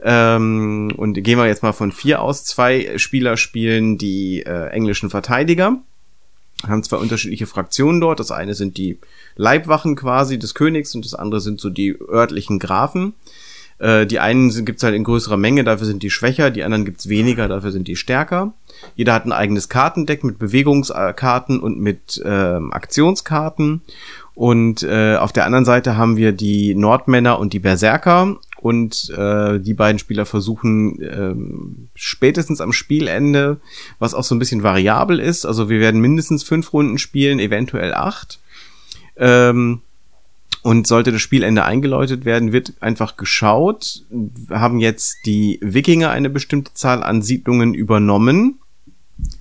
Ähm, 0.00 0.92
und 0.96 1.14
gehen 1.14 1.38
wir 1.38 1.46
jetzt 1.46 1.64
mal 1.64 1.72
von 1.72 1.90
vier 1.90 2.22
aus. 2.22 2.44
Zwei 2.44 2.96
Spieler 2.98 3.36
spielen 3.36 3.98
die 3.98 4.42
äh, 4.42 4.68
englischen 4.68 5.10
Verteidiger 5.10 5.78
haben 6.66 6.82
zwei 6.82 6.96
unterschiedliche 6.96 7.46
Fraktionen 7.46 8.00
dort. 8.00 8.20
Das 8.20 8.30
eine 8.30 8.54
sind 8.54 8.76
die 8.76 8.98
Leibwachen 9.36 9.96
quasi 9.96 10.38
des 10.38 10.54
Königs 10.54 10.94
und 10.94 11.04
das 11.04 11.14
andere 11.14 11.40
sind 11.40 11.60
so 11.60 11.70
die 11.70 11.96
örtlichen 12.00 12.58
Grafen. 12.58 13.14
Äh, 13.78 14.06
die 14.06 14.18
einen 14.18 14.50
sind, 14.50 14.64
gibt's 14.64 14.82
halt 14.82 14.94
in 14.94 15.04
größerer 15.04 15.36
Menge, 15.36 15.62
dafür 15.62 15.86
sind 15.86 16.02
die 16.02 16.10
schwächer, 16.10 16.50
die 16.50 16.64
anderen 16.64 16.84
gibt's 16.84 17.08
weniger, 17.08 17.46
dafür 17.48 17.70
sind 17.70 17.86
die 17.86 17.96
stärker. 17.96 18.52
Jeder 18.96 19.12
hat 19.14 19.24
ein 19.24 19.32
eigenes 19.32 19.68
Kartendeck 19.68 20.24
mit 20.24 20.38
Bewegungskarten 20.38 21.60
und 21.60 21.78
mit 21.78 22.20
äh, 22.24 22.28
Aktionskarten. 22.28 23.82
Und 24.34 24.84
äh, 24.84 25.16
auf 25.16 25.32
der 25.32 25.46
anderen 25.46 25.64
Seite 25.64 25.96
haben 25.96 26.16
wir 26.16 26.32
die 26.32 26.74
Nordmänner 26.74 27.38
und 27.38 27.52
die 27.52 27.58
Berserker. 27.58 28.36
Und 28.60 29.10
äh, 29.10 29.60
die 29.60 29.74
beiden 29.74 29.98
Spieler 29.98 30.26
versuchen 30.26 31.00
äh, 31.00 31.34
spätestens 31.94 32.60
am 32.60 32.72
Spielende, 32.72 33.60
was 33.98 34.14
auch 34.14 34.24
so 34.24 34.34
ein 34.34 34.40
bisschen 34.40 34.62
variabel 34.62 35.20
ist, 35.20 35.46
also 35.46 35.68
wir 35.68 35.80
werden 35.80 36.00
mindestens 36.00 36.42
fünf 36.42 36.72
Runden 36.72 36.98
spielen, 36.98 37.38
eventuell 37.38 37.94
acht. 37.94 38.40
Ähm, 39.16 39.80
und 40.62 40.86
sollte 40.86 41.12
das 41.12 41.22
Spielende 41.22 41.64
eingeläutet 41.64 42.24
werden, 42.24 42.52
wird 42.52 42.74
einfach 42.80 43.16
geschaut. 43.16 44.02
Haben 44.50 44.80
jetzt 44.80 45.18
die 45.24 45.58
Wikinger 45.62 46.10
eine 46.10 46.30
bestimmte 46.30 46.74
Zahl 46.74 47.02
an 47.02 47.22
Siedlungen 47.22 47.74
übernommen. 47.74 48.58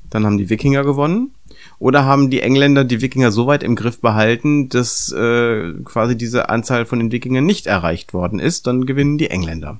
Dann 0.09 0.25
haben 0.25 0.37
die 0.37 0.49
Wikinger 0.49 0.83
gewonnen. 0.83 1.31
Oder 1.79 2.05
haben 2.05 2.29
die 2.29 2.41
Engländer 2.41 2.83
die 2.83 3.01
Wikinger 3.01 3.31
so 3.31 3.45
weit 3.45 3.63
im 3.63 3.75
Griff 3.75 4.01
behalten, 4.01 4.69
dass 4.69 5.11
äh, 5.11 5.73
quasi 5.83 6.17
diese 6.17 6.49
Anzahl 6.49 6.85
von 6.85 6.99
den 6.99 7.11
Wikingern 7.11 7.45
nicht 7.45 7.67
erreicht 7.67 8.13
worden 8.13 8.39
ist, 8.39 8.65
dann 8.65 8.85
gewinnen 8.85 9.17
die 9.17 9.29
Engländer. 9.29 9.77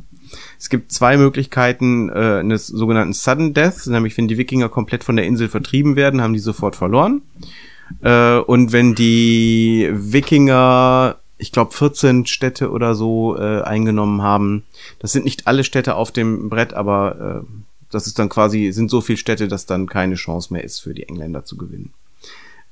Es 0.60 0.70
gibt 0.70 0.92
zwei 0.92 1.18
Möglichkeiten 1.18 2.10
äh, 2.10 2.40
eines 2.40 2.68
sogenannten 2.68 3.14
Sudden 3.14 3.54
Death, 3.54 3.88
nämlich 3.88 4.18
wenn 4.18 4.28
die 4.28 4.38
Wikinger 4.38 4.70
komplett 4.70 5.04
von 5.04 5.16
der 5.16 5.26
Insel 5.26 5.50
vertrieben 5.50 5.96
werden, 5.96 6.22
haben 6.22 6.34
die 6.34 6.40
sofort 6.40 6.76
verloren. 6.76 7.22
Äh, 8.02 8.38
und 8.38 8.72
wenn 8.72 8.94
die 8.94 9.90
Wikinger, 9.92 11.18
ich 11.38 11.52
glaube 11.52 11.74
14 11.74 12.26
Städte 12.26 12.72
oder 12.72 12.94
so 12.94 13.38
äh, 13.38 13.62
eingenommen 13.62 14.22
haben, 14.22 14.64
das 15.00 15.12
sind 15.12 15.26
nicht 15.26 15.48
alle 15.48 15.64
Städte 15.64 15.96
auf 15.96 16.12
dem 16.12 16.50
Brett, 16.50 16.74
aber 16.74 17.44
äh, 17.44 17.67
das 17.92 18.08
ist 18.08 18.20
dann 18.20 18.30
quasi, 18.30 18.72
sind 18.72 18.90
so 18.90 19.02
viele 19.02 19.18
Städte, 19.18 19.48
dass 19.48 19.66
dann 19.66 19.88
keine 19.88 20.16
Chance 20.16 20.54
mehr 20.54 20.64
ist 20.64 20.80
für 20.80 20.94
die 20.94 21.08
Engländer 21.08 21.46
zu 21.46 21.58
gewinnen. 21.58 21.94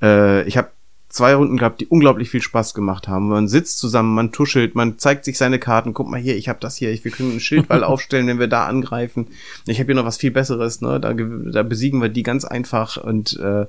Äh, 0.01 0.43
ich 0.47 0.57
habe 0.57 0.72
zwei 1.09 1.34
Runden 1.34 1.57
gehabt, 1.57 1.80
die 1.80 1.88
unglaublich 1.88 2.30
viel 2.30 2.41
Spaß 2.41 2.74
gemacht 2.74 3.07
haben. 3.07 3.30
Man 3.30 3.47
sitzt 3.47 3.80
zusammen, 3.80 4.13
man 4.13 4.34
tuschelt, 4.34 4.76
man 4.76 4.99
zeigt 4.99 5.24
sich 5.24 5.38
seine 5.38 5.59
Karten. 5.59 5.93
Guck 5.93 6.09
mal 6.09 6.20
hier, 6.20 6.36
ich 6.36 6.49
habe 6.49 6.59
das 6.59 6.76
hier, 6.76 6.91
ich, 6.91 7.05
wir 7.05 7.11
können 7.11 7.32
einen 7.32 7.39
Schildwall 7.39 7.84
aufstellen, 7.86 8.28
wenn 8.28 8.39
wir 8.39 8.47
da 8.47 8.66
angreifen. 8.66 9.28
Ich 9.66 9.80
habe 9.80 9.88
hier 9.88 9.95
noch 9.95 10.05
was 10.05 10.18
viel 10.18 10.32
Besseres, 10.32 10.82
ne? 10.82 10.99
Da, 10.99 11.13
da 11.13 11.63
besiegen 11.63 12.01
wir 12.01 12.09
die 12.09 12.24
ganz 12.24 12.43
einfach 12.43 12.97
und 12.97 13.39
äh, 13.39 13.66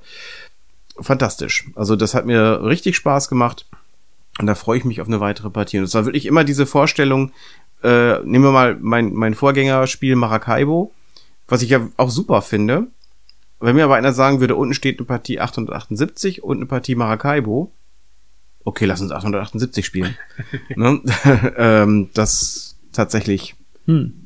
fantastisch. 0.98 1.66
Also 1.76 1.94
das 1.94 2.14
hat 2.14 2.26
mir 2.26 2.64
richtig 2.64 2.96
Spaß 2.96 3.28
gemacht. 3.28 3.66
Und 4.38 4.46
da 4.46 4.54
freue 4.54 4.78
ich 4.78 4.84
mich 4.84 5.00
auf 5.00 5.06
eine 5.06 5.20
weitere 5.20 5.48
Partie. 5.48 5.78
Und 5.78 5.84
es 5.84 5.94
war 5.94 6.04
wirklich 6.04 6.26
immer 6.26 6.44
diese 6.44 6.66
Vorstellung, 6.66 7.32
äh, 7.82 8.18
nehmen 8.24 8.44
wir 8.44 8.52
mal 8.52 8.76
mein, 8.80 9.14
mein 9.14 9.34
Vorgängerspiel 9.34 10.16
Maracaibo, 10.16 10.92
was 11.48 11.62
ich 11.62 11.70
ja 11.70 11.88
auch 11.96 12.10
super 12.10 12.42
finde. 12.42 12.88
wenn 13.60 13.76
mir 13.76 13.84
aber 13.84 13.96
einer 13.96 14.12
sagen 14.12 14.40
würde, 14.40 14.56
unten 14.56 14.74
steht 14.74 14.98
eine 14.98 15.06
Partie 15.06 15.40
878 15.40 16.42
und 16.42 16.58
eine 16.58 16.66
Partie 16.66 16.94
Maracaibo, 16.94 17.72
okay, 18.64 18.84
lass 18.84 19.00
uns 19.00 19.12
878 19.12 19.86
spielen. 19.86 20.16
ne? 20.76 21.00
ähm, 21.56 22.10
das 22.14 22.76
tatsächlich. 22.92 23.54
Hm. 23.86 24.25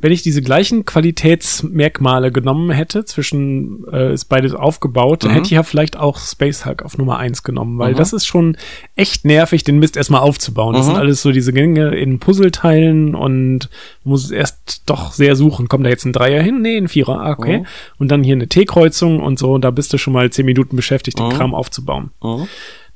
Wenn 0.00 0.12
ich 0.12 0.22
diese 0.22 0.42
gleichen 0.42 0.84
Qualitätsmerkmale 0.84 2.30
genommen 2.32 2.70
hätte, 2.70 3.04
zwischen 3.04 3.84
äh, 3.92 4.12
ist 4.12 4.26
beides 4.26 4.54
aufgebaut, 4.54 5.24
Mhm. 5.24 5.30
hätte 5.30 5.44
ich 5.46 5.50
ja 5.52 5.62
vielleicht 5.62 5.96
auch 5.96 6.18
Space 6.18 6.64
Hulk 6.66 6.82
auf 6.84 6.98
Nummer 6.98 7.18
eins 7.18 7.42
genommen, 7.42 7.78
weil 7.78 7.92
Mhm. 7.92 7.96
das 7.96 8.12
ist 8.12 8.26
schon 8.26 8.56
echt 8.96 9.24
nervig, 9.24 9.64
den 9.64 9.78
Mist 9.78 9.96
erstmal 9.96 10.20
aufzubauen. 10.20 10.74
Das 10.74 10.86
Mhm. 10.86 10.90
sind 10.92 11.00
alles 11.00 11.22
so 11.22 11.32
diese 11.32 11.52
Gänge 11.52 11.94
in 11.96 12.18
Puzzleteilen 12.18 13.14
und 13.14 13.68
muss 14.04 14.24
es 14.24 14.30
erst 14.30 14.82
doch 14.86 15.12
sehr 15.12 15.36
suchen. 15.36 15.68
Kommt 15.68 15.84
da 15.86 15.90
jetzt 15.90 16.04
ein 16.04 16.12
Dreier 16.12 16.42
hin? 16.42 16.62
Nee, 16.62 16.76
ein 16.76 16.88
Vierer, 16.88 17.20
ah, 17.20 17.32
okay. 17.32 17.58
Mhm. 17.60 17.66
Und 17.98 18.08
dann 18.10 18.22
hier 18.24 18.34
eine 18.34 18.48
T-Kreuzung 18.48 19.20
und 19.20 19.38
so, 19.38 19.52
und 19.52 19.62
da 19.62 19.70
bist 19.70 19.92
du 19.92 19.98
schon 19.98 20.12
mal 20.12 20.30
zehn 20.30 20.46
Minuten 20.46 20.76
beschäftigt, 20.76 21.18
den 21.18 21.26
Mhm. 21.26 21.32
Kram 21.32 21.54
aufzubauen. 21.54 22.10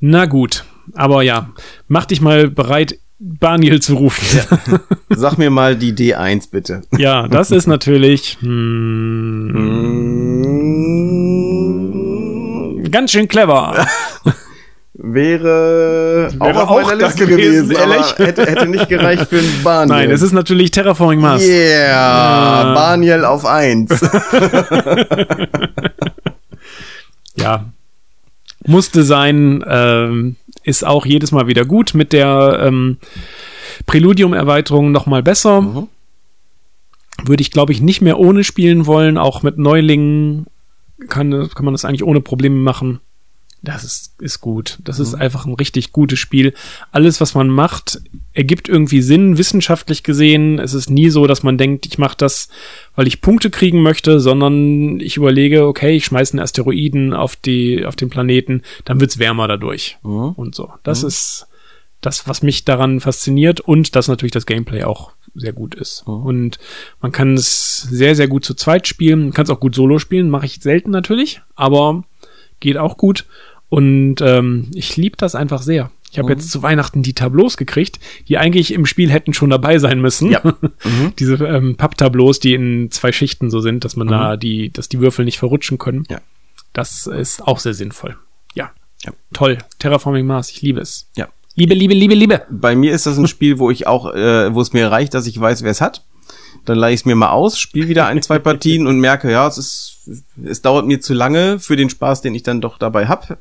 Na 0.01 0.27
gut, 0.27 0.65
aber 0.95 1.23
ja, 1.23 1.51
mach 1.89 2.07
dich 2.07 2.21
mal 2.21 2.49
bereit, 2.51 2.99
Daniel 3.25 3.81
zu 3.81 3.95
rufen. 3.95 4.41
Sag 5.11 5.39
mir 5.39 5.49
mal 5.51 5.77
die 5.77 5.93
D1 5.93 6.49
bitte. 6.51 6.83
Ja, 6.99 7.29
das 7.29 7.53
ist 7.53 7.69
natürlich 7.69 8.37
hm, 12.03 12.89
ganz 12.91 13.13
schön 13.13 13.29
clever. 13.29 13.87
Wäre, 14.95 16.31
Wäre 16.33 16.41
auch 16.41 16.69
auf 16.69 16.83
auch 16.85 16.89
da 16.89 16.95
Liste 16.95 17.27
gewesen, 17.27 17.69
gewesen, 17.69 17.91
ehrlich. 17.91 18.19
hätte, 18.19 18.45
hätte 18.45 18.67
nicht 18.67 18.89
gereicht 18.89 19.29
für 19.29 19.39
einen 19.39 19.61
Barniel. 19.65 19.97
Nein, 19.97 20.11
es 20.11 20.23
ist 20.23 20.33
natürlich 20.33 20.73
Terraforming 20.73 21.21
Mars. 21.21 21.43
Yeah, 21.43 22.73
Äh. 22.73 22.75
Barniel 22.75 23.25
auf 23.25 23.47
1. 23.47 23.89
Ja. 27.37 27.67
Musste 28.67 29.03
sein, 29.03 29.65
ähm, 29.67 30.37
ist 30.63 30.87
auch 30.87 31.07
jedes 31.07 31.33
Mal 31.33 31.47
wieder 31.47 31.65
gut. 31.65 31.95
Mit 31.95 32.13
der 32.13 32.61
ähm, 32.63 32.99
Präludium-Erweiterung 33.87 34.93
noch 34.93 35.07
mal 35.07 35.23
besser. 35.23 35.61
Mhm. 35.63 35.89
Würde 37.25 37.43
ich, 37.43 37.51
glaube 37.51 37.73
ich, 37.73 37.81
nicht 37.81 38.01
mehr 38.01 38.19
ohne 38.19 38.45
spielen 38.45 38.87
wollen. 38.87 39.19
Auch 39.19 39.43
mit 39.43 39.59
Neulingen 39.59 40.47
kann, 41.09 41.49
kann 41.55 41.65
man 41.65 41.75
das 41.75 41.85
eigentlich 41.85 42.05
ohne 42.05 42.21
Probleme 42.21 42.57
machen. 42.57 43.01
Das 43.65 43.85
ist, 43.85 44.21
ist 44.21 44.41
gut. 44.41 44.81
Das 44.83 44.99
ist 44.99 45.15
einfach 45.15 45.47
ein 45.47 45.55
richtig 45.55 45.93
gutes 45.93 46.19
Spiel. 46.19 46.53
Alles, 46.91 47.21
was 47.21 47.35
man 47.35 47.49
macht, 47.49 48.01
ergibt 48.33 48.69
irgendwie 48.69 49.03
Sinn, 49.03 49.39
wissenschaftlich 49.39 50.03
gesehen. 50.03 50.59
Es 50.59 50.75
ist 50.75 50.91
nie 50.91 51.11
so, 51.11 51.29
dass 51.29 51.45
man 51.45 51.59
denkt, 51.59 51.87
ich 51.87 51.97
mache 51.97 52.17
das, 52.17 52.49
weil 52.97 53.07
ich 53.07 53.21
Punkte 53.21 53.51
kriegen 53.51 53.81
möchte, 53.81 54.19
sondern 54.19 54.99
ich 54.99 55.17
überlege, 55.17 55.67
okay, 55.67 55.95
ich 55.95 56.07
schmeiße 56.07 56.33
einen 56.33 56.43
Asteroiden 56.43 57.15
auf, 57.15 57.37
die, 57.37 57.87
auf 57.87 57.95
den 57.95 58.11
Planeten, 58.11 58.63
dann 58.85 59.01
wird's 59.01 59.19
wärmer 59.19 59.47
dadurch. 59.47 59.97
Mhm. 60.03 60.31
Und 60.33 60.57
so. 60.57 60.73
Das 60.83 61.05
ist 61.05 61.47
das, 62.01 62.27
was 62.27 62.43
mich 62.43 62.65
daran 62.65 62.99
fasziniert 62.99 63.61
und 63.61 63.95
dass 63.95 64.09
natürlich 64.09 64.33
das 64.33 64.47
Gameplay 64.47 64.83
auch 64.83 65.13
sehr 65.35 65.53
gut 65.53 65.77
ist. 65.77 66.07
Mhm. 66.09 66.15
Und 66.15 66.59
man 67.01 67.13
kann 67.13 67.35
es 67.35 67.83
sehr, 67.83 68.17
sehr 68.17 68.27
gut 68.27 68.45
zu 68.45 68.55
zweit 68.55 68.89
spielen. 68.89 69.21
Man 69.21 69.33
kann 69.33 69.45
es 69.45 69.51
auch 69.51 69.61
gut 69.61 69.77
solo 69.77 70.01
spielen, 70.01 70.31
mache 70.31 70.47
ich 70.47 70.61
selten 70.61 70.91
natürlich, 70.91 71.43
aber 71.55 72.03
geht 72.61 72.77
auch 72.77 72.97
gut. 72.97 73.27
Und 73.73 74.17
ähm, 74.21 74.71
ich 74.75 74.99
liebe 74.99 75.17
das 75.17 75.35
einfach 75.35 75.63
sehr. 75.63 75.91
Ich 76.11 76.19
habe 76.19 76.27
Mhm. 76.27 76.39
jetzt 76.39 76.51
zu 76.51 76.63
Weihnachten 76.63 77.03
die 77.03 77.15
Tableaus 77.15 77.57
gekriegt, 77.57 77.99
die 78.29 78.37
eigentlich 78.37 78.75
im 78.75 78.85
Spiel 78.85 79.11
hätten 79.11 79.33
schon 79.33 79.49
dabei 79.49 79.79
sein 79.79 79.99
müssen. 79.99 80.31
Ja. 80.31 80.43
Mhm. 80.85 81.15
Diese 81.19 81.37
ähm, 81.37 81.77
Papptableaus, 81.79 82.39
die 82.39 82.53
in 82.53 82.91
zwei 82.91 83.13
Schichten 83.13 83.49
so 83.49 83.61
sind, 83.61 83.87
dass 83.87 83.97
man 83.97 84.09
da 84.09 84.37
die, 84.37 84.71
dass 84.71 84.91
die 84.91 85.01
Würfel 85.01 85.25
nicht 85.25 85.39
verrutschen 85.39 85.79
können. 85.79 86.01
Mhm. 86.01 86.07
Ja. 86.11 86.21
Das 86.75 87.07
ist 87.07 87.41
auch 87.49 87.59
sehr 87.61 87.73
sinnvoll. 87.73 88.19
Ja. 88.55 88.73
Ja. 89.07 89.13
Toll. 89.33 89.57
Terraforming 89.79 90.27
Mars, 90.27 90.51
ich 90.51 90.61
liebe 90.61 90.81
es. 90.81 91.09
Ja. 91.17 91.29
Liebe, 91.55 91.73
liebe, 91.73 91.95
liebe, 91.95 92.15
liebe. 92.15 92.43
Bei 92.51 92.77
mir 92.77 92.93
ist 92.93 93.07
das 93.07 93.17
ein 93.17 93.27
Spiel, 93.27 93.59
wo 93.59 93.71
ich 93.71 93.87
auch, 93.87 94.13
äh, 94.13 94.53
wo 94.55 94.61
es 94.61 94.75
mir 94.75 94.91
reicht, 94.91 95.15
dass 95.15 95.27
ich 95.27 95.41
weiß, 95.41 95.63
wer 95.63 95.71
es 95.71 95.81
hat. 95.81 96.05
Dann 96.67 96.77
leihe 96.77 96.93
ich 96.93 97.01
es 97.01 97.07
mir 97.07 97.15
mal 97.17 97.31
aus, 97.31 97.59
spiele 97.59 97.89
wieder 97.89 98.07
ein, 98.07 98.21
zwei 98.21 98.39
Partien 98.39 98.87
und 98.87 98.99
merke, 99.01 99.31
ja, 99.31 99.49
es 99.49 99.57
ist, 99.57 100.11
es 100.45 100.61
dauert 100.61 100.85
mir 100.87 101.01
zu 101.01 101.15
lange 101.15 101.59
für 101.59 101.77
den 101.77 101.89
Spaß, 101.89 102.21
den 102.21 102.35
ich 102.35 102.43
dann 102.43 102.61
doch 102.61 102.77
dabei 102.77 103.07
hab. 103.09 103.39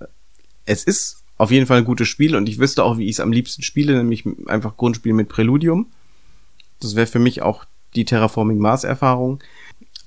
Es 0.66 0.84
ist 0.84 1.24
auf 1.38 1.51
jeden 1.51 1.66
Fall 1.66 1.80
ein 1.80 1.86
gutes 1.86 2.07
Spiel 2.07 2.36
und 2.36 2.47
ich 2.47 2.59
wüsste 2.59 2.84
auch, 2.84 2.97
wie 2.97 3.05
ich 3.05 3.14
es 3.14 3.20
am 3.20 3.32
liebsten 3.32 3.64
spiele, 3.64 3.97
nämlich 3.97 4.26
einfach 4.47 4.78
Grundspiel 4.78 5.14
mit 5.14 5.28
Präludium. 5.28 5.88
Das 6.80 6.95
wäre 6.95 7.07
für 7.07 7.20
mich 7.20 7.41
auch 7.41 7.66
die 7.95 8.05
Terraforming 8.05 8.59
Mars 8.59 8.84
Erfahrung. 8.84 9.39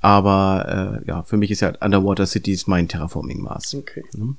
Aber 0.01 1.01
äh, 1.03 1.09
ja, 1.09 1.23
für 1.23 1.37
mich 1.37 1.51
ist 1.51 1.61
ja 1.61 1.73
Underwater 1.81 2.27
Cities 2.27 2.67
mein 2.67 2.89
Terraforming 2.89 3.41
Mars. 3.41 3.75
Okay. 3.75 4.05
Mhm. 4.15 4.37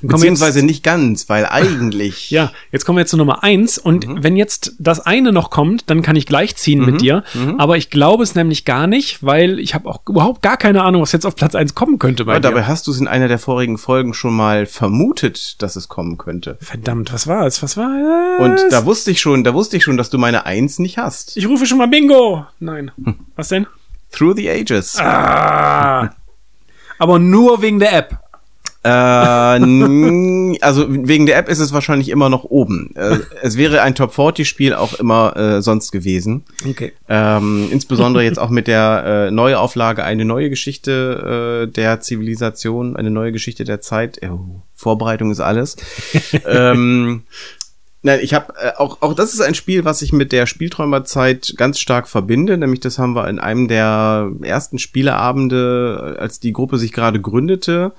Beziehungsweise 0.00 0.58
jetzt, 0.60 0.66
nicht 0.66 0.82
ganz, 0.82 1.28
weil 1.28 1.46
eigentlich. 1.46 2.30
ja, 2.30 2.50
jetzt 2.72 2.84
kommen 2.84 2.96
wir 2.96 3.02
jetzt 3.02 3.10
zu 3.10 3.16
Nummer 3.16 3.42
eins 3.44 3.78
und 3.78 4.06
Mhm. 4.06 4.22
wenn 4.24 4.36
jetzt 4.36 4.74
das 4.78 5.00
eine 5.00 5.32
noch 5.32 5.50
kommt, 5.50 5.88
dann 5.90 6.02
kann 6.02 6.16
ich 6.16 6.26
gleich 6.26 6.56
ziehen 6.56 6.84
mit 6.84 7.00
dir. 7.00 7.22
mhm. 7.34 7.60
Aber 7.60 7.76
ich 7.76 7.88
glaube 7.90 8.22
es 8.24 8.34
nämlich 8.34 8.64
gar 8.64 8.86
nicht, 8.86 9.22
weil 9.24 9.58
ich 9.60 9.74
habe 9.74 9.88
auch 9.88 10.00
überhaupt 10.08 10.42
gar 10.42 10.56
keine 10.56 10.82
Ahnung, 10.82 11.02
was 11.02 11.12
jetzt 11.12 11.24
auf 11.26 11.36
Platz 11.36 11.54
eins 11.54 11.74
kommen 11.74 11.98
könnte 11.98 12.24
bei 12.24 12.32
Aber 12.32 12.40
dir. 12.40 12.48
dabei 12.48 12.64
hast 12.64 12.86
du 12.86 12.90
es 12.90 12.98
in 12.98 13.06
einer 13.06 13.28
der 13.28 13.38
vorigen 13.38 13.78
Folgen 13.78 14.12
schon 14.14 14.34
mal 14.34 14.66
vermutet, 14.66 15.62
dass 15.62 15.76
es 15.76 15.88
kommen 15.88 16.18
könnte. 16.18 16.56
Verdammt, 16.60 17.12
was 17.12 17.26
war 17.28 17.46
es? 17.46 17.62
Was 17.62 17.76
war 17.76 17.90
es? 18.38 18.62
Und 18.62 18.72
da 18.72 18.84
wusste 18.84 19.10
ich 19.12 19.20
schon, 19.20 19.44
da 19.44 19.54
wusste 19.54 19.76
ich 19.76 19.84
schon, 19.84 19.96
dass 19.96 20.10
du 20.10 20.18
meine 20.18 20.46
Eins 20.46 20.78
nicht 20.80 20.98
hast. 20.98 21.36
ich 21.36 21.46
rufe 21.46 21.66
schon 21.66 21.78
mal 21.78 21.88
Bingo. 21.88 22.46
Nein. 22.58 22.90
Was 23.36 23.48
denn? 23.48 23.66
Through 24.10 24.34
the 24.36 24.50
Ages. 24.50 24.96
Ah. 24.98 26.10
Aber 26.98 27.18
nur 27.18 27.62
wegen 27.62 27.78
der 27.78 27.92
App. 27.96 28.18
Äh, 28.84 28.88
also 30.60 30.86
wegen 30.88 31.26
der 31.26 31.36
App 31.36 31.48
ist 31.48 31.60
es 31.60 31.72
wahrscheinlich 31.72 32.08
immer 32.08 32.28
noch 32.28 32.44
oben. 32.44 32.94
Äh, 32.96 33.18
es 33.40 33.56
wäre 33.56 33.82
ein 33.82 33.94
Top 33.94 34.12
40 34.14 34.48
Spiel 34.48 34.74
auch 34.74 34.94
immer 34.94 35.36
äh, 35.36 35.62
sonst 35.62 35.92
gewesen. 35.92 36.44
Okay. 36.68 36.92
Ähm, 37.08 37.68
insbesondere 37.70 38.24
jetzt 38.24 38.38
auch 38.38 38.50
mit 38.50 38.66
der 38.66 39.28
äh, 39.28 39.30
Neuauflage 39.30 40.02
eine 40.02 40.24
neue 40.24 40.50
Geschichte 40.50 41.66
äh, 41.68 41.72
der 41.72 42.00
Zivilisation, 42.00 42.96
eine 42.96 43.10
neue 43.10 43.30
Geschichte 43.30 43.62
der 43.64 43.80
Zeit. 43.80 44.20
Oh, 44.28 44.62
Vorbereitung 44.74 45.30
ist 45.30 45.40
alles. 45.40 45.76
ähm, 46.46 47.22
nein, 48.02 48.18
ich 48.20 48.34
habe 48.34 48.52
äh, 48.60 48.72
auch 48.78 49.00
auch 49.00 49.14
das 49.14 49.32
ist 49.32 49.42
ein 49.42 49.54
Spiel, 49.54 49.84
was 49.84 50.02
ich 50.02 50.12
mit 50.12 50.32
der 50.32 50.46
Spielträumerzeit 50.46 51.54
ganz 51.56 51.78
stark 51.78 52.08
verbinde. 52.08 52.58
Nämlich 52.58 52.80
das 52.80 52.98
haben 52.98 53.14
wir 53.14 53.28
in 53.28 53.38
einem 53.38 53.68
der 53.68 54.32
ersten 54.42 54.80
Spieleabende, 54.80 56.16
als 56.18 56.40
die 56.40 56.52
Gruppe 56.52 56.78
sich 56.78 56.92
gerade 56.92 57.20
gründete, 57.20 57.92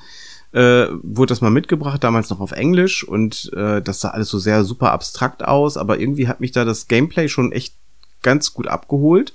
äh, 0.54 0.88
wurde 1.02 1.32
das 1.32 1.42
mal 1.42 1.50
mitgebracht, 1.50 2.04
damals 2.04 2.30
noch 2.30 2.40
auf 2.40 2.52
Englisch 2.52 3.04
und 3.04 3.52
äh, 3.56 3.82
das 3.82 4.00
sah 4.00 4.10
alles 4.10 4.30
so 4.30 4.38
sehr 4.38 4.64
super 4.64 4.92
abstrakt 4.92 5.44
aus, 5.44 5.78
aber 5.78 6.00
irgendwie 6.00 6.28
hat 6.28 6.40
mich 6.40 6.52
da 6.52 6.64
das 6.64 6.88
Gameplay 6.88 7.28
schon 7.28 7.52
echt 7.52 7.74
ganz 8.22 8.54
gut 8.54 8.68
abgeholt, 8.68 9.34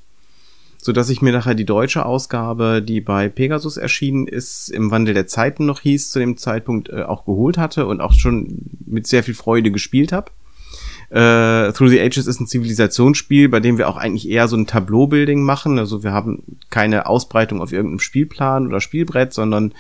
so 0.79 0.93
dass 0.93 1.11
ich 1.11 1.21
mir 1.21 1.33
nachher 1.33 1.57
die 1.57 1.64
deutsche 1.64 2.07
Ausgabe, 2.07 2.83
die 2.83 3.01
bei 3.01 3.29
Pegasus 3.29 3.77
erschienen 3.77 4.29
ist, 4.29 4.69
im 4.69 4.93
Wandel 4.93 5.12
der 5.12 5.27
Zeiten 5.27 5.66
noch 5.66 5.81
hieß, 5.81 6.11
zu 6.11 6.21
dem 6.21 6.37
Zeitpunkt 6.37 6.89
äh, 6.89 7.03
auch 7.03 7.25
geholt 7.25 7.59
hatte 7.59 7.87
und 7.87 8.01
auch 8.01 8.12
schon 8.12 8.62
mit 8.87 9.09
sehr 9.09 9.25
viel 9.25 9.35
Freude 9.35 9.73
gespielt 9.73 10.12
habe. 10.12 10.31
Äh, 11.11 11.73
Through 11.73 11.89
the 11.89 12.01
Ages 12.01 12.27
ist 12.27 12.39
ein 12.39 12.47
Zivilisationsspiel, 12.47 13.49
bei 13.49 13.61
dem 13.61 13.79
wir 13.79 13.89
auch 13.89 13.97
eigentlich 13.97 14.29
eher 14.29 14.47
so 14.47 14.57
ein 14.57 14.66
Tableau-Building 14.66 15.43
machen. 15.43 15.79
Also 15.79 16.05
wir 16.05 16.12
haben 16.12 16.43
keine 16.71 17.07
Ausbreitung 17.07 17.61
auf 17.61 17.73
irgendeinem 17.73 18.01
Spielplan 18.01 18.66
oder 18.66 18.81
Spielbrett, 18.81 19.33
sondern 19.33 19.73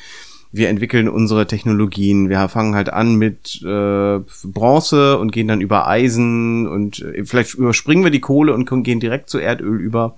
wir 0.50 0.68
entwickeln 0.68 1.08
unsere 1.08 1.46
Technologien. 1.46 2.28
Wir 2.28 2.48
fangen 2.48 2.74
halt 2.74 2.90
an 2.90 3.16
mit 3.16 3.60
äh, 3.62 4.18
Bronze 4.44 5.18
und 5.18 5.30
gehen 5.30 5.48
dann 5.48 5.60
über 5.60 5.86
Eisen 5.86 6.66
und 6.66 7.00
äh, 7.00 7.24
vielleicht 7.24 7.54
überspringen 7.54 8.04
wir 8.04 8.10
die 8.10 8.20
Kohle 8.20 8.54
und 8.54 8.68
gehen 8.82 9.00
direkt 9.00 9.28
zu 9.28 9.38
Erdöl 9.38 9.78
über. 9.80 10.16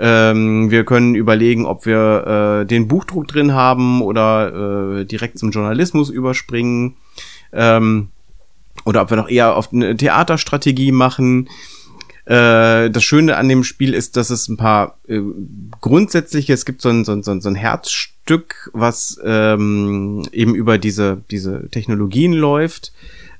ähm, 0.00 0.70
wir 0.70 0.84
können 0.84 1.14
überlegen, 1.14 1.66
ob 1.66 1.86
wir 1.86 2.62
äh, 2.62 2.66
den 2.66 2.88
Buchdruck 2.88 3.28
drin 3.28 3.52
haben 3.52 4.02
oder 4.02 5.00
äh, 5.00 5.04
direkt 5.04 5.38
zum 5.38 5.50
Journalismus 5.50 6.10
überspringen. 6.10 6.96
Ähm, 7.52 8.08
oder 8.84 9.02
ob 9.02 9.10
wir 9.10 9.16
noch 9.16 9.28
eher 9.28 9.56
auf 9.56 9.72
eine 9.72 9.96
Theaterstrategie 9.96 10.90
machen. 10.90 11.48
Äh, 12.24 12.90
das 12.90 13.02
Schöne 13.02 13.36
an 13.36 13.48
dem 13.48 13.64
Spiel 13.64 13.94
ist, 13.94 14.16
dass 14.16 14.30
es 14.30 14.48
ein 14.48 14.56
paar 14.56 14.98
äh, 15.08 15.20
grundsätzliche, 15.80 16.52
es 16.52 16.64
gibt 16.64 16.82
so 16.82 16.88
ein, 16.88 17.04
so 17.04 17.12
ein, 17.12 17.22
so 17.22 17.30
ein 17.32 17.40
so 17.40 17.50
Herzstück, 18.30 18.70
was 18.72 19.20
ähm, 19.24 20.22
eben 20.30 20.54
über 20.54 20.78
diese, 20.78 21.22
diese 21.30 21.68
Technologien 21.70 22.32
läuft, 22.32 22.92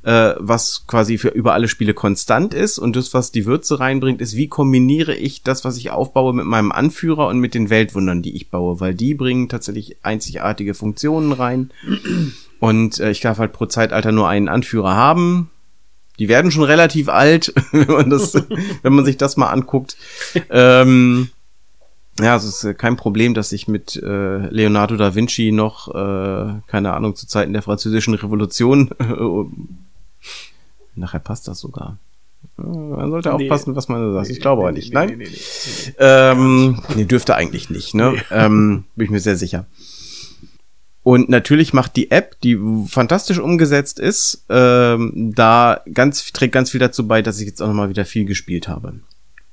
äh, 0.03 0.35
was 0.39 0.85
quasi 0.89 1.17
für 1.17 1.29
über 1.29 1.55
alle 1.55 1.69
Spiele 1.69 1.95
konstant 1.95 2.55
ist 2.55 2.79
und 2.79 2.97
das, 2.97 3.15
was 3.15 3.31
die 3.31 3.47
Würze 3.47 3.79
reinbringt, 3.79 4.21
ist, 4.21 4.37
wie 4.37 4.49
kombiniere 4.49 5.15
ich 5.15 5.45
das, 5.45 5.65
was 5.65 5.77
ich 5.77 5.91
aufbaue, 5.91 6.35
mit 6.35 6.47
meinem 6.47 6.73
Anführer 6.73 7.29
und 7.29 7.39
mit 7.39 7.55
den 7.55 7.71
Weltwundern, 7.71 8.21
die 8.23 8.35
ich 8.35 8.51
baue, 8.51 8.81
weil 8.81 8.95
die 8.95 9.15
bringen 9.15 9.49
tatsächlich 9.49 9.99
einzigartige 10.03 10.75
Funktionen 10.75 11.31
rein. 11.31 11.71
Und 12.59 12.99
äh, 12.99 13.13
ich 13.13 13.21
darf 13.21 13.39
halt 13.39 13.53
pro 13.53 13.67
Zeitalter 13.67 14.11
nur 14.11 14.29
einen 14.29 14.49
Anführer 14.49 14.97
haben. 14.97 15.51
Die 16.19 16.29
werden 16.29 16.51
schon 16.51 16.65
relativ 16.65 17.09
alt, 17.09 17.55
wenn 17.71 17.87
man 17.87 18.11
das, 18.11 18.35
wenn 18.83 18.93
man 18.93 19.05
sich 19.05 19.19
das 19.19 19.37
mal 19.37 19.51
anguckt. 19.51 19.97
Ähm, 20.51 21.31
Ja, 22.23 22.37
es 22.37 22.45
ist 22.45 22.65
äh, 22.65 22.75
kein 22.75 22.97
Problem, 22.97 23.35
dass 23.35 23.53
ich 23.53 23.69
mit 23.69 23.97
äh, 23.97 24.39
Leonardo 24.49 24.97
da 24.97 25.15
Vinci 25.15 25.53
noch, 25.53 25.89
äh, 25.95 26.61
keine 26.67 26.93
Ahnung, 26.93 27.17
zu 27.17 27.27
Zeiten 27.27 27.53
der 27.53 27.63
französischen 27.63 28.15
Revolution, 28.15 28.91
nachher 30.95 31.21
passt 31.21 31.49
das 31.49 31.61
sogar. 31.61 31.99
Man 32.57 33.11
sollte 33.11 33.29
Nee. 33.31 33.35
aufpassen, 33.51 33.77
was 33.77 33.89
man 33.89 34.13
sagt. 34.15 34.29
Nee, 34.29 34.33
Ich 34.35 34.41
glaube 34.41 34.63
nee, 34.63 34.69
aber 34.69 34.73
nicht. 34.73 34.89
nee, 34.91 34.95
Nein? 34.95 35.19
nee. 35.19 35.29
Ähm, 35.99 36.83
dürfte 37.09 37.35
eigentlich 37.37 37.71
nicht, 37.71 37.95
ne? 37.95 38.15
Ähm, 38.31 38.85
bin 38.97 39.05
ich 39.07 39.11
mir 39.11 39.21
sehr 39.21 39.37
sicher. 39.37 39.67
Und 41.03 41.31
natürlich 41.31 41.73
macht 41.73 41.97
die 41.97 42.11
App, 42.11 42.39
die 42.43 42.59
fantastisch 42.87 43.39
umgesetzt 43.39 43.99
ist, 43.99 44.45
ähm, 44.51 45.33
da 45.35 45.81
ganz, 45.95 46.31
trägt 46.33 46.53
ganz 46.53 46.71
viel 46.71 46.81
dazu 46.81 47.07
bei, 47.07 47.23
dass 47.23 47.41
ich 47.41 47.47
jetzt 47.47 47.63
auch 47.63 47.69
nochmal 47.69 47.89
wieder 47.89 48.05
viel 48.05 48.27
gespielt 48.27 48.69
habe. 48.69 48.95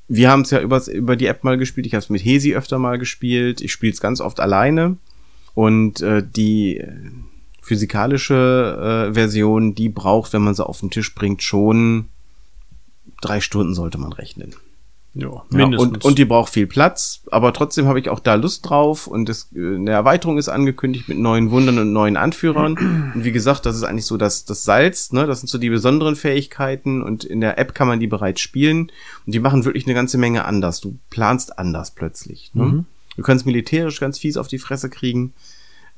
Wir 0.07 0.29
haben 0.29 0.41
es 0.41 0.51
ja 0.51 0.61
übers, 0.61 0.87
über 0.87 1.15
die 1.15 1.25
App 1.25 1.43
mal 1.43 1.57
gespielt, 1.57 1.85
ich 1.85 1.93
habe 1.93 2.03
es 2.03 2.09
mit 2.09 2.23
Hesi 2.23 2.55
öfter 2.55 2.79
mal 2.79 2.97
gespielt, 2.97 3.61
ich 3.61 3.71
spiele 3.71 3.93
es 3.93 3.99
ganz 3.99 4.21
oft 4.21 4.39
alleine. 4.39 4.97
Und 5.53 6.01
äh, 6.01 6.23
die 6.23 6.77
äh, 6.77 6.91
physikalische 7.61 9.07
äh, 9.09 9.13
Version, 9.13 9.75
die 9.75 9.89
braucht, 9.89 10.33
wenn 10.33 10.43
man 10.43 10.55
sie 10.55 10.65
auf 10.65 10.79
den 10.79 10.91
Tisch 10.91 11.13
bringt, 11.13 11.43
schon 11.43 12.07
drei 13.21 13.41
Stunden 13.41 13.73
sollte 13.73 13.97
man 13.97 14.13
rechnen. 14.13 14.55
Ja, 15.19 15.29
Ja, 15.29 15.43
mindestens. 15.49 15.95
und, 15.95 16.05
und 16.05 16.19
die 16.19 16.25
braucht 16.25 16.53
viel 16.53 16.67
Platz, 16.67 17.23
aber 17.31 17.51
trotzdem 17.51 17.87
habe 17.87 17.99
ich 17.99 18.09
auch 18.09 18.19
da 18.19 18.35
Lust 18.35 18.69
drauf 18.69 19.07
und 19.07 19.27
das, 19.27 19.49
äh, 19.55 19.75
eine 19.75 19.91
Erweiterung 19.91 20.37
ist 20.37 20.47
angekündigt 20.47 21.09
mit 21.09 21.17
neuen 21.17 21.49
Wundern 21.49 21.79
und 21.79 21.91
neuen 21.91 22.17
Anführern. 22.17 22.77
Und 23.15 23.23
wie 23.23 23.31
gesagt, 23.31 23.65
das 23.65 23.75
ist 23.75 23.83
eigentlich 23.83 24.05
so 24.05 24.17
das, 24.17 24.45
das 24.45 24.63
Salz, 24.63 25.11
ne? 25.11 25.25
Das 25.25 25.39
sind 25.39 25.47
so 25.47 25.57
die 25.57 25.69
besonderen 25.69 26.15
Fähigkeiten 26.15 27.01
und 27.01 27.23
in 27.23 27.41
der 27.41 27.57
App 27.57 27.73
kann 27.73 27.87
man 27.87 27.99
die 27.99 28.07
bereits 28.07 28.41
spielen 28.41 28.91
und 29.25 29.33
die 29.33 29.39
machen 29.39 29.65
wirklich 29.65 29.85
eine 29.85 29.95
ganze 29.95 30.17
Menge 30.17 30.45
anders. 30.45 30.79
Du 30.81 30.97
planst 31.09 31.57
anders 31.57 31.91
plötzlich. 31.91 32.51
Ne? 32.53 32.63
Mhm. 32.63 32.85
Du 33.15 33.23
kannst 33.23 33.45
militärisch 33.45 33.99
ganz 33.99 34.19
fies 34.19 34.37
auf 34.37 34.47
die 34.47 34.59
Fresse 34.59 34.89
kriegen. 34.89 35.33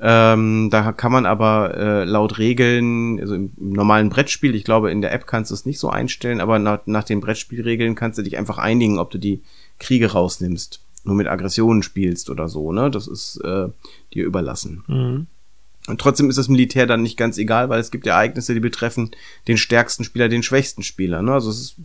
Ähm, 0.01 0.69
da 0.71 0.93
kann 0.93 1.11
man 1.11 1.25
aber 1.25 1.75
äh, 1.75 2.03
laut 2.05 2.37
Regeln, 2.37 3.19
also 3.19 3.35
im, 3.35 3.51
im 3.57 3.73
normalen 3.73 4.09
Brettspiel, 4.09 4.55
ich 4.55 4.63
glaube, 4.63 4.91
in 4.91 5.01
der 5.01 5.11
App 5.11 5.27
kannst 5.27 5.51
du 5.51 5.55
es 5.55 5.65
nicht 5.65 5.79
so 5.79 5.89
einstellen, 5.89 6.39
aber 6.39 6.57
nach, 6.57 6.79
nach 6.85 7.03
den 7.03 7.19
Brettspielregeln 7.19 7.95
kannst 7.95 8.17
du 8.17 8.21
dich 8.21 8.37
einfach 8.37 8.57
einigen, 8.59 8.97
ob 8.97 9.11
du 9.11 9.17
die 9.17 9.41
Kriege 9.77 10.13
rausnimmst, 10.13 10.81
nur 11.03 11.15
mit 11.15 11.27
Aggressionen 11.27 11.83
spielst 11.83 12.29
oder 12.29 12.47
so, 12.47 12.71
ne? 12.71 12.89
Das 12.89 13.07
ist 13.07 13.41
äh, 13.43 13.67
dir 14.13 14.25
überlassen. 14.25 14.83
Mhm. 14.87 15.27
Und 15.87 15.99
trotzdem 15.99 16.29
ist 16.29 16.37
das 16.37 16.49
Militär 16.49 16.85
dann 16.85 17.01
nicht 17.01 17.17
ganz 17.17 17.37
egal, 17.37 17.69
weil 17.69 17.79
es 17.79 17.89
gibt 17.89 18.05
Ereignisse, 18.05 18.53
die 18.53 18.59
betreffen 18.59 19.11
den 19.47 19.57
stärksten 19.57 20.03
Spieler, 20.03 20.29
den 20.29 20.43
schwächsten 20.43 20.83
Spieler. 20.83 21.21
Ne? 21.23 21.33
Also 21.33 21.49
es 21.49 21.59
ist, 21.59 21.75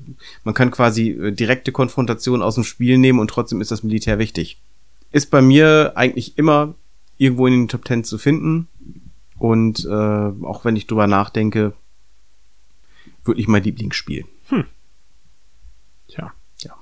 man 0.44 0.54
kann 0.54 0.70
quasi 0.70 1.10
äh, 1.10 1.32
direkte 1.32 1.72
Konfrontation 1.72 2.42
aus 2.42 2.56
dem 2.56 2.64
Spiel 2.64 2.98
nehmen 2.98 3.18
und 3.18 3.28
trotzdem 3.28 3.60
ist 3.60 3.70
das 3.70 3.82
Militär 3.82 4.18
wichtig. 4.18 4.60
Ist 5.10 5.30
bei 5.30 5.40
mir 5.40 5.92
eigentlich 5.94 6.36
immer 6.36 6.74
irgendwo 7.16 7.46
in 7.46 7.52
den 7.54 7.68
Top 7.68 7.84
Ten 7.84 8.04
zu 8.04 8.18
finden. 8.18 8.68
Und 9.38 9.84
äh, 9.84 9.88
auch 9.88 10.64
wenn 10.64 10.76
ich 10.76 10.86
drüber 10.86 11.06
nachdenke, 11.06 11.72
wirklich 13.24 13.48
mein 13.48 13.62
Lieblingsspiel. 13.64 14.24
Tja. 16.08 16.32
Ja. 16.58 16.72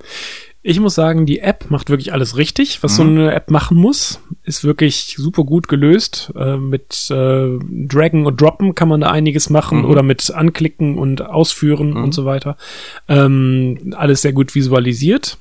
Ich 0.64 0.78
muss 0.78 0.94
sagen, 0.94 1.26
die 1.26 1.40
App 1.40 1.70
macht 1.70 1.90
wirklich 1.90 2.12
alles 2.12 2.36
richtig, 2.36 2.84
was 2.84 2.94
so 2.94 3.02
eine 3.02 3.34
App 3.34 3.50
machen 3.50 3.76
muss. 3.76 4.20
Ist 4.44 4.62
wirklich 4.62 5.14
super 5.18 5.42
gut 5.42 5.66
gelöst. 5.66 6.32
Äh, 6.36 6.56
mit 6.56 7.10
äh, 7.10 7.58
Draggen 7.88 8.26
und 8.26 8.40
Droppen 8.40 8.76
kann 8.76 8.88
man 8.88 9.00
da 9.00 9.10
einiges 9.10 9.50
machen 9.50 9.78
Mhm. 9.80 9.84
oder 9.86 10.04
mit 10.04 10.30
Anklicken 10.30 10.98
und 10.98 11.20
Ausführen 11.22 11.94
und 11.96 12.12
so 12.12 12.24
weiter. 12.26 12.56
Ähm, 13.08 13.92
alles 13.96 14.22
sehr 14.22 14.32
gut 14.32 14.54
visualisiert. 14.54 15.36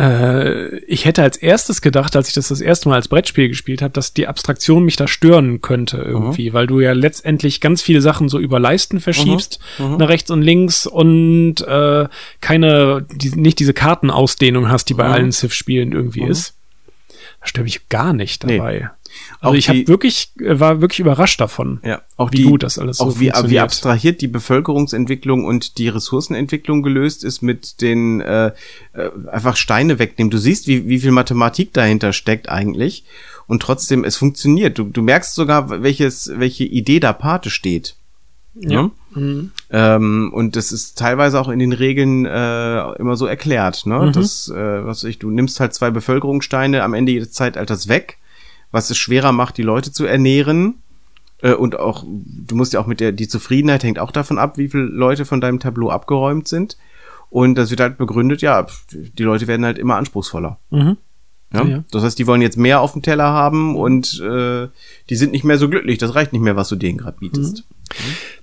Äh, 0.00 0.78
ich 0.86 1.04
hätte 1.04 1.22
als 1.22 1.36
erstes 1.36 1.82
gedacht, 1.82 2.16
als 2.16 2.28
ich 2.28 2.34
das 2.34 2.48
das 2.48 2.60
erste 2.62 2.88
Mal 2.88 2.94
als 2.94 3.08
Brettspiel 3.08 3.48
gespielt 3.48 3.82
habe, 3.82 3.92
dass 3.92 4.14
die 4.14 4.26
Abstraktion 4.28 4.84
mich 4.84 4.96
da 4.96 5.06
stören 5.06 5.60
könnte 5.60 5.98
irgendwie, 5.98 6.52
weil 6.54 6.66
du 6.66 6.80
ja 6.80 6.92
letztendlich 6.92 7.60
ganz 7.60 7.82
viele 7.82 8.00
Sachen 8.00 8.28
so 8.30 8.38
über 8.38 8.58
Leisten 8.58 9.00
verschiebst, 9.00 9.58
nach 9.78 10.08
rechts 10.08 10.30
und 10.30 10.40
links 10.42 10.86
und 10.86 11.60
äh, 11.60 12.08
keine, 12.40 13.06
die, 13.12 13.30
nicht 13.30 13.58
diese 13.58 13.74
Kartenausdehnung 13.74 14.68
hast, 14.70 14.86
die 14.88 14.94
bei 14.94 15.06
Mhm. 15.06 15.12
allen 15.12 15.32
Civ-Spielen 15.32 15.92
irgendwie 15.92 16.22
ist. 16.24 16.54
Da 17.40 17.46
stört 17.46 17.64
mich 17.64 17.88
gar 17.88 18.12
nicht 18.12 18.44
Nee. 18.46 18.58
Dabei. 19.10 19.40
Auch 19.40 19.46
Also 19.48 19.58
ich 19.58 19.68
habe 19.68 19.88
wirklich, 19.88 20.32
äh, 20.40 20.60
war 20.60 20.80
wirklich 20.80 21.00
überrascht 21.00 21.40
davon. 21.40 21.80
Ja, 21.84 22.02
auch 22.16 22.32
Wie 22.32 22.36
die, 22.36 22.42
gut 22.44 22.62
das 22.62 22.78
alles 22.78 22.98
so 22.98 23.04
auch 23.04 23.16
wie, 23.16 23.26
wie 23.26 23.30
funktioniert. 23.30 23.62
abstrahiert 23.62 24.20
die 24.20 24.28
Bevölkerungsentwicklung 24.28 25.44
und 25.44 25.78
die 25.78 25.88
Ressourcenentwicklung 25.88 26.82
gelöst 26.82 27.24
ist 27.24 27.42
mit 27.42 27.80
den 27.80 28.20
äh, 28.20 28.52
äh, 28.92 29.10
einfach 29.30 29.56
Steine 29.56 29.98
wegnehmen. 29.98 30.30
Du 30.30 30.38
siehst, 30.38 30.66
wie, 30.66 30.88
wie 30.88 31.00
viel 31.00 31.12
Mathematik 31.12 31.72
dahinter 31.72 32.12
steckt 32.12 32.48
eigentlich 32.48 33.04
und 33.46 33.62
trotzdem 33.62 34.04
es 34.04 34.16
funktioniert. 34.16 34.78
Du, 34.78 34.84
du 34.84 35.02
merkst 35.02 35.34
sogar, 35.34 35.82
welches, 35.82 36.30
welche 36.36 36.64
Idee 36.64 37.00
da 37.00 37.12
Pate 37.12 37.50
steht. 37.50 37.96
Ja. 38.54 38.90
Ne? 39.14 39.50
Ähm, 39.70 40.30
und 40.32 40.56
das 40.56 40.72
ist 40.72 40.98
teilweise 40.98 41.40
auch 41.40 41.48
in 41.48 41.58
den 41.58 41.72
Regeln 41.72 42.26
äh, 42.26 42.92
immer 42.92 43.16
so 43.16 43.26
erklärt. 43.26 43.86
Ne? 43.86 43.98
Mhm. 43.98 44.12
Das, 44.12 44.48
äh, 44.48 44.84
was 44.84 45.04
ich, 45.04 45.18
du 45.18 45.30
nimmst 45.30 45.60
halt 45.60 45.74
zwei 45.74 45.90
Bevölkerungssteine 45.90 46.82
am 46.82 46.94
Ende 46.94 47.12
jedes 47.12 47.32
Zeitalters 47.32 47.88
weg, 47.88 48.18
was 48.70 48.90
es 48.90 48.98
schwerer 48.98 49.32
macht, 49.32 49.56
die 49.56 49.62
Leute 49.62 49.92
zu 49.92 50.04
ernähren. 50.04 50.76
Äh, 51.42 51.54
und 51.54 51.78
auch, 51.78 52.04
du 52.06 52.54
musst 52.54 52.72
ja 52.72 52.80
auch 52.80 52.86
mit 52.86 53.00
der, 53.00 53.12
die 53.12 53.28
Zufriedenheit 53.28 53.82
hängt 53.82 53.98
auch 53.98 54.12
davon 54.12 54.38
ab, 54.38 54.58
wie 54.58 54.68
viele 54.68 54.84
Leute 54.84 55.24
von 55.24 55.40
deinem 55.40 55.60
Tableau 55.60 55.90
abgeräumt 55.90 56.48
sind. 56.48 56.76
Und 57.28 57.54
das 57.54 57.70
wird 57.70 57.80
halt 57.80 57.96
begründet, 57.96 58.42
ja, 58.42 58.66
die 58.92 59.22
Leute 59.22 59.46
werden 59.46 59.64
halt 59.64 59.78
immer 59.78 59.96
anspruchsvoller. 59.96 60.58
Mhm. 60.70 60.96
Ja? 61.52 61.64
Ja. 61.64 61.84
Das 61.90 62.02
heißt, 62.02 62.18
die 62.18 62.26
wollen 62.26 62.42
jetzt 62.42 62.56
mehr 62.56 62.80
auf 62.80 62.92
dem 62.92 63.02
Teller 63.02 63.32
haben 63.32 63.76
und 63.76 64.20
äh, 64.20 64.68
die 65.08 65.16
sind 65.16 65.32
nicht 65.32 65.44
mehr 65.44 65.58
so 65.58 65.68
glücklich. 65.68 65.98
Das 65.98 66.14
reicht 66.14 66.32
nicht 66.32 66.42
mehr, 66.42 66.56
was 66.56 66.68
du 66.68 66.76
denen 66.76 66.98
gerade 66.98 67.18
bietest. 67.18 67.64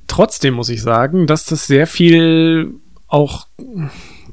Trotzdem 0.08 0.56
muss 0.56 0.70
ich 0.70 0.82
sagen, 0.82 1.28
dass 1.28 1.46
das 1.46 1.68
sehr 1.68 1.88
viel 1.88 2.74
auch 3.08 3.48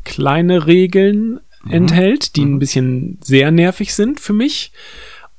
kleine 0.04 0.66
Regeln 0.66 1.40
enthält, 1.68 2.36
die 2.36 2.44
ein 2.44 2.58
bisschen 2.58 3.18
sehr 3.22 3.50
nervig 3.50 3.94
sind 3.94 4.20
für 4.20 4.32
mich. 4.32 4.72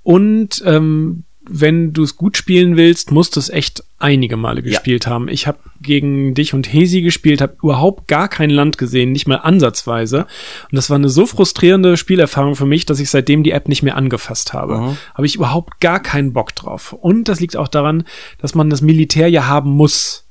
Und 0.06 0.62
ähm, 0.66 1.24
wenn 1.48 1.94
du 1.94 2.04
es 2.04 2.16
gut 2.16 2.38
spielen 2.38 2.78
willst, 2.78 3.12
musst 3.12 3.36
du 3.36 3.40
es 3.40 3.50
echt 3.50 3.84
einige 4.00 4.38
Male 4.38 4.62
Ja. 4.62 4.68
gespielt 4.70 5.08
haben. 5.08 5.28
Ich 5.28 5.48
habe 5.48 5.58
gegen 5.82 6.34
dich 6.36 6.54
und 6.54 6.72
Hesi 6.72 7.02
gespielt, 7.02 7.42
habe 7.42 7.56
überhaupt 7.62 8.08
gar 8.08 8.28
kein 8.28 8.50
Land 8.52 8.78
gesehen, 8.78 9.12
nicht 9.12 9.28
mal 9.28 9.38
ansatzweise. 9.38 10.22
Und 10.22 10.76
das 10.76 10.90
war 10.90 10.96
eine 10.96 11.10
so 11.10 11.26
frustrierende 11.26 11.98
Spielerfahrung 11.98 12.56
für 12.56 12.66
mich, 12.68 12.86
dass 12.86 13.00
ich 13.00 13.10
seitdem 13.10 13.44
die 13.44 13.52
App 13.52 13.68
nicht 13.68 13.82
mehr 13.84 13.96
angefasst 13.98 14.54
habe. 14.54 14.78
Mhm. 14.78 14.98
Habe 15.16 15.26
ich 15.26 15.36
überhaupt 15.36 15.80
gar 15.82 16.00
keinen 16.02 16.34
Bock 16.34 16.54
drauf. 16.56 16.94
Und 16.94 17.28
das 17.30 17.40
liegt 17.40 17.58
auch 17.58 17.68
daran, 17.68 18.06
dass 18.40 18.54
man 18.56 18.70
das 18.70 18.82
Militär 18.82 19.28
ja 19.28 19.48
haben 19.48 19.72
muss. 19.72 20.22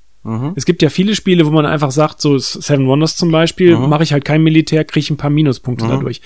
Es 0.57 0.65
gibt 0.65 0.81
ja 0.81 0.89
viele 0.89 1.15
Spiele, 1.15 1.45
wo 1.45 1.51
man 1.51 1.67
einfach 1.67 1.91
sagt, 1.91 2.21
so 2.23 2.39
Seven 2.39 2.87
Wonders 2.87 3.15
zum 3.15 3.31
Beispiel, 3.31 3.77
mache 3.77 4.05
ich 4.05 4.15
halt 4.15 4.25
kein 4.25 4.43
Militär, 4.43 4.85
kriege 4.87 5.05
ich 5.05 5.11
ein 5.11 5.19
paar 5.19 5.29
Minuspunkte 5.29 5.85
dadurch. 5.87 6.23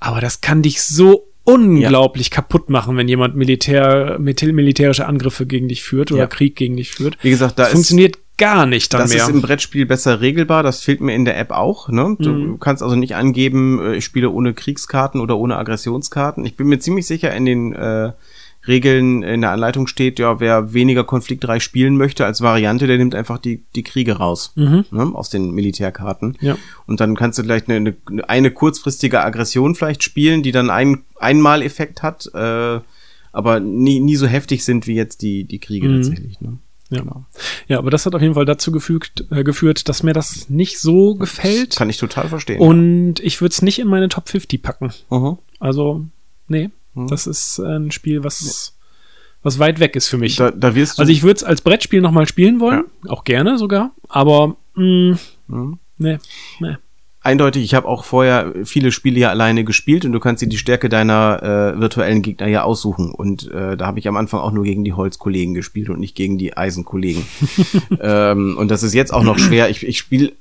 Aber 0.00 0.20
das 0.20 0.40
kann 0.40 0.62
dich 0.62 0.82
so 0.82 1.28
unglaublich 1.46 2.30
kaputt 2.30 2.68
machen, 2.70 2.96
wenn 2.96 3.08
jemand 3.08 3.36
Militär, 3.36 4.18
militärische 4.18 5.06
Angriffe 5.06 5.46
gegen 5.46 5.68
dich 5.68 5.82
führt 5.82 6.12
oder 6.12 6.22
Ja. 6.22 6.26
Krieg 6.26 6.56
gegen 6.56 6.76
dich 6.76 6.90
führt. 6.90 7.16
Wie 7.22 7.30
gesagt, 7.30 7.58
da 7.58 7.62
das 7.62 7.68
ist- 7.70 7.74
funktioniert 7.74 8.18
gar 8.38 8.66
nicht 8.66 8.92
dann 8.92 9.00
Das 9.02 9.14
mehr. 9.14 9.22
ist 9.22 9.28
im 9.30 9.40
Brettspiel 9.40 9.86
besser 9.86 10.20
regelbar, 10.20 10.62
das 10.62 10.82
fehlt 10.82 11.00
mir 11.00 11.14
in 11.14 11.24
der 11.24 11.38
App 11.38 11.52
auch. 11.52 11.88
Ne? 11.88 12.16
Du 12.18 12.28
Mhm. 12.30 12.60
kannst 12.60 12.82
also 12.82 12.94
nicht 12.94 13.14
angeben, 13.16 13.80
äh, 13.80 13.96
ich 13.96 14.04
spiele 14.04 14.28
ohne 14.30 14.52
Kriegskarten 14.52 15.20
oder 15.22 15.38
ohne 15.38 15.56
Aggressionskarten. 15.56 16.44
Ich 16.44 16.54
bin 16.56 16.66
mir 16.66 16.78
ziemlich 16.78 17.06
sicher, 17.06 17.34
in 17.34 17.46
den 17.46 17.72
äh, 17.72 18.12
Regeln 18.66 19.22
in 19.22 19.40
der 19.40 19.52
Anleitung 19.52 19.86
steht, 19.86 20.18
ja, 20.18 20.40
wer 20.40 20.72
weniger 20.72 21.04
konfliktreich 21.04 21.62
spielen 21.62 21.96
möchte 21.96 22.24
als 22.26 22.40
Variante, 22.40 22.86
der 22.86 22.98
nimmt 22.98 23.14
einfach 23.14 23.38
die, 23.38 23.62
die 23.74 23.82
Kriege 23.82 24.14
raus 24.14 24.52
ne? 24.56 24.84
aus 24.92 25.30
den 25.30 25.50
Militärkarten. 25.52 26.36
Mhm. 26.40 26.46
Ja. 26.46 26.58
Und 26.86 27.00
dann 27.00 27.16
kannst 27.16 27.38
du 27.38 27.42
vielleicht 27.42 27.68
eine, 27.68 27.94
eine, 28.10 28.28
eine 28.28 28.50
kurzfristige 28.50 29.22
Aggression 29.22 29.74
vielleicht 29.74 30.02
spielen, 30.02 30.42
die 30.42 30.52
dann 30.52 30.70
ein 30.70 31.02
einmal 31.18 31.62
Effekt 31.62 32.02
hat, 32.02 32.30
äh, 32.34 32.80
aber 33.32 33.60
nie, 33.60 34.00
nie 34.00 34.16
so 34.16 34.26
heftig 34.26 34.64
sind 34.64 34.86
wie 34.86 34.94
jetzt 34.94 35.22
die, 35.22 35.44
die 35.44 35.58
Kriege 35.58 35.88
Mhm. 35.88 35.96
tatsächlich. 35.96 36.40
Ne? 36.40 36.58
Ja. 36.90 37.00
Genau. 37.00 37.26
ja, 37.66 37.78
aber 37.78 37.90
das 37.90 38.06
hat 38.06 38.14
auf 38.14 38.22
jeden 38.22 38.34
Fall 38.34 38.44
dazu 38.44 38.70
gefügt, 38.70 39.24
äh, 39.30 39.42
geführt, 39.42 39.88
dass 39.88 40.02
mir 40.04 40.12
das 40.12 40.48
nicht 40.48 40.78
so 40.78 41.16
gefällt. 41.16 41.74
Kann 41.76 41.90
ich 41.90 41.96
total 41.96 42.28
verstehen. 42.28 42.60
Und 42.60 43.18
ich 43.20 43.40
würde 43.40 43.52
es 43.52 43.60
nicht 43.60 43.80
in 43.80 43.88
meine 43.88 44.08
Top 44.08 44.28
50 44.28 44.62
packen. 44.62 44.92
Mhm. 45.10 45.38
Also, 45.58 46.04
nee, 46.46 46.70
das 47.08 47.26
ist 47.26 47.58
ein 47.58 47.90
Spiel, 47.90 48.24
was, 48.24 48.76
was 49.42 49.58
weit 49.58 49.78
weg 49.80 49.94
ist 49.96 50.08
für 50.08 50.18
mich. 50.18 50.36
Da, 50.36 50.50
da 50.50 50.74
wirst 50.74 50.98
du. 50.98 51.02
also 51.02 51.12
ich 51.12 51.22
würde 51.22 51.36
es 51.36 51.44
als 51.44 51.60
Brettspiel 51.60 52.00
nochmal 52.00 52.26
spielen 52.26 52.60
wollen, 52.60 52.84
auch 53.08 53.24
gerne 53.24 53.58
sogar, 53.58 53.92
aber 54.08 54.56
mh, 54.74 55.18
Mhm. 55.48 55.78
nee, 55.98 56.18
nee. 56.58 56.76
eindeutig, 57.20 57.62
ich 57.62 57.74
habe 57.74 57.86
auch 57.86 58.02
vorher 58.04 58.52
viele 58.64 58.90
Spiele 58.90 59.20
ja 59.20 59.30
alleine 59.30 59.62
gespielt 59.64 60.04
und 60.04 60.10
du 60.12 60.18
kannst 60.20 60.42
dir 60.42 60.48
die 60.48 60.58
Stärke 60.58 60.88
deiner 60.88 61.40
äh, 61.76 61.80
virtuellen 61.80 62.22
Gegner 62.22 62.48
ja 62.48 62.62
aussuchen. 62.64 63.12
Und 63.12 63.48
äh, 63.50 63.76
da 63.76 63.86
habe 63.86 63.98
ich 64.00 64.08
am 64.08 64.16
Anfang 64.16 64.40
auch 64.40 64.50
nur 64.52 64.64
gegen 64.64 64.82
die 64.84 64.92
Holzkollegen 64.92 65.54
gespielt 65.54 65.88
und 65.88 66.00
nicht 66.00 66.16
gegen 66.16 66.36
die 66.38 66.56
Eisenkollegen. 66.56 67.24
ähm, 68.00 68.56
und 68.58 68.70
das 68.72 68.82
ist 68.82 68.94
jetzt 68.94 69.12
auch 69.12 69.22
noch 69.22 69.38
schwer. 69.38 69.70
Ich, 69.70 69.86
ich 69.86 69.98
spiele 69.98 70.32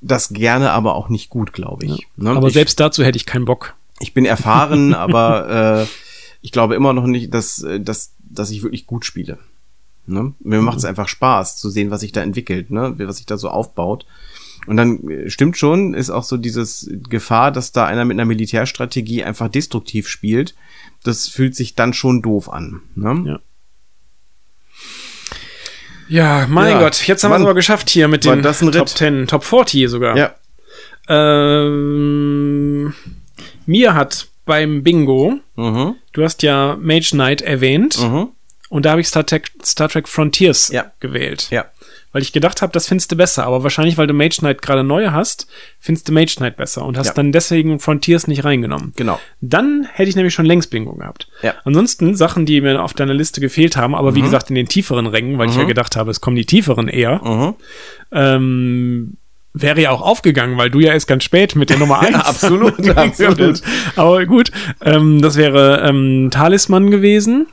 das 0.00 0.30
gerne, 0.30 0.70
aber 0.70 0.94
auch 0.94 1.08
nicht 1.08 1.28
gut, 1.28 1.52
glaube 1.52 1.84
ich. 1.86 2.06
Ne? 2.16 2.30
Aber 2.30 2.48
ich, 2.48 2.54
selbst 2.54 2.78
dazu 2.80 3.04
hätte 3.04 3.16
ich 3.16 3.26
keinen 3.26 3.44
Bock. 3.44 3.74
Ich 4.00 4.14
bin 4.14 4.24
erfahren, 4.24 4.94
aber 4.94 5.82
äh, 5.82 5.86
ich 6.40 6.52
glaube 6.52 6.74
immer 6.74 6.92
noch 6.92 7.06
nicht, 7.06 7.32
dass, 7.34 7.62
äh, 7.62 7.80
dass, 7.80 8.14
dass 8.18 8.50
ich 8.50 8.62
wirklich 8.62 8.86
gut 8.86 9.04
spiele. 9.04 9.38
Ne? 10.06 10.32
Mir 10.40 10.62
macht 10.62 10.78
es 10.78 10.84
einfach 10.84 11.08
Spaß 11.08 11.58
zu 11.58 11.68
sehen, 11.68 11.90
was 11.90 12.00
sich 12.00 12.12
da 12.12 12.22
entwickelt, 12.22 12.70
ne? 12.70 12.94
was 12.96 13.18
sich 13.18 13.26
da 13.26 13.36
so 13.36 13.50
aufbaut. 13.50 14.06
Und 14.66 14.76
dann 14.76 15.08
äh, 15.08 15.30
stimmt 15.30 15.56
schon, 15.56 15.94
ist 15.94 16.10
auch 16.10 16.24
so 16.24 16.36
dieses 16.36 16.90
Gefahr, 17.08 17.52
dass 17.52 17.72
da 17.72 17.86
einer 17.86 18.04
mit 18.04 18.16
einer 18.16 18.24
Militärstrategie 18.24 19.24
einfach 19.24 19.48
destruktiv 19.48 20.08
spielt. 20.08 20.54
Das 21.04 21.28
fühlt 21.28 21.54
sich 21.54 21.74
dann 21.74 21.92
schon 21.92 22.22
doof 22.22 22.50
an. 22.50 22.82
Ne? 22.94 23.22
Ja. 23.26 23.40
Ja, 26.08 26.46
mein 26.48 26.72
Ja. 26.72 26.80
Gott, 26.80 27.06
jetzt 27.06 27.22
haben 27.22 27.32
wir 27.32 27.36
es 27.36 27.42
aber 27.42 27.54
geschafft 27.54 27.90
hier 27.90 28.08
mit 28.08 28.24
den 28.24 28.42
Top 28.42 28.62
Ritt? 28.62 28.88
10, 28.88 29.26
Top 29.26 29.44
40 29.44 29.90
sogar. 29.90 30.16
Ja. 30.16 30.34
Ähm, 31.08 32.94
mir 33.68 33.94
hat 33.94 34.28
beim 34.46 34.82
Bingo, 34.82 35.34
Mhm. 35.56 35.94
du 36.14 36.24
hast 36.24 36.42
ja 36.42 36.76
Mage 36.80 37.10
Knight 37.10 37.42
erwähnt 37.42 37.98
Mhm. 38.02 38.28
und 38.70 38.84
da 38.86 38.90
habe 38.92 39.00
ich 39.02 39.08
Star 39.08 39.26
Trek, 39.26 39.50
Star 39.62 39.88
Trek 39.90 40.08
Frontiers 40.08 40.68
Ja. 40.72 40.90
gewählt. 41.00 41.48
Ja. 41.50 41.66
Weil 42.10 42.22
ich 42.22 42.32
gedacht 42.32 42.62
habe, 42.62 42.72
das 42.72 42.88
findest 42.88 43.12
du 43.12 43.16
besser, 43.16 43.44
aber 43.44 43.62
wahrscheinlich, 43.62 43.98
weil 43.98 44.06
du 44.06 44.14
Mage 44.14 44.36
Knight 44.38 44.62
gerade 44.62 44.82
neu 44.82 45.10
hast, 45.10 45.46
findest 45.78 46.08
du 46.08 46.12
Mage 46.14 46.36
Knight 46.36 46.56
besser 46.56 46.86
und 46.86 46.96
hast 46.96 47.08
Ja. 47.08 47.12
dann 47.12 47.32
deswegen 47.32 47.78
Frontiers 47.80 48.26
nicht 48.26 48.44
reingenommen. 48.44 48.94
Genau. 48.96 49.20
Dann 49.42 49.86
hätte 49.92 50.08
ich 50.08 50.16
nämlich 50.16 50.32
schon 50.32 50.46
längst 50.46 50.70
Bingo 50.70 50.94
gehabt. 50.94 51.28
Ja. 51.42 51.54
Ansonsten 51.64 52.16
Sachen, 52.16 52.46
die 52.46 52.62
mir 52.62 52.82
auf 52.82 52.94
deiner 52.94 53.12
Liste 53.12 53.42
gefehlt 53.42 53.76
haben, 53.76 53.94
aber 53.94 54.14
wie 54.14 54.22
gesagt 54.22 54.48
in 54.48 54.54
den 54.56 54.68
tieferen 54.68 55.06
Rängen, 55.06 55.36
weil 55.36 55.50
ich 55.50 55.56
ja 55.56 55.64
gedacht 55.64 55.94
habe, 55.96 56.10
es 56.10 56.22
kommen 56.22 56.36
die 56.36 56.46
tieferen 56.46 56.88
eher, 56.88 57.20
Mhm. 57.22 57.54
ähm, 58.12 59.16
wäre 59.54 59.80
ja 59.80 59.90
auch 59.90 60.02
aufgegangen, 60.02 60.56
weil 60.58 60.70
du 60.70 60.80
ja 60.80 60.92
erst 60.92 61.06
ganz 61.08 61.24
spät 61.24 61.56
mit 61.56 61.70
der 61.70 61.78
Nummer 61.78 62.00
1. 62.00 62.14
absolut, 62.16 62.88
absolut. 62.96 63.62
Aber 63.96 64.24
gut, 64.26 64.50
ähm, 64.82 65.20
das 65.22 65.36
wäre 65.36 65.82
ähm, 65.88 66.28
Talisman 66.30 66.90
gewesen. 66.90 67.46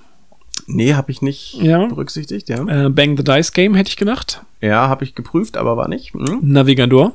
Nee, 0.68 0.94
habe 0.96 1.12
ich 1.12 1.22
nicht 1.22 1.56
Ja. 1.62 1.86
berücksichtigt, 1.86 2.50
ja. 2.50 2.86
Äh, 2.86 2.90
Bang 2.90 3.18
the 3.18 3.24
Dice 3.24 3.52
Game 3.52 3.76
hätte 3.76 3.90
ich 3.90 3.98
gedacht. 3.98 4.42
Ja, 4.62 4.88
habe 4.88 5.04
ich 5.04 5.14
geprüft, 5.14 5.58
aber 5.58 5.78
war 5.78 5.88
nicht. 5.88 6.16
Mhm. 6.16 6.40
Navigador. 6.42 7.14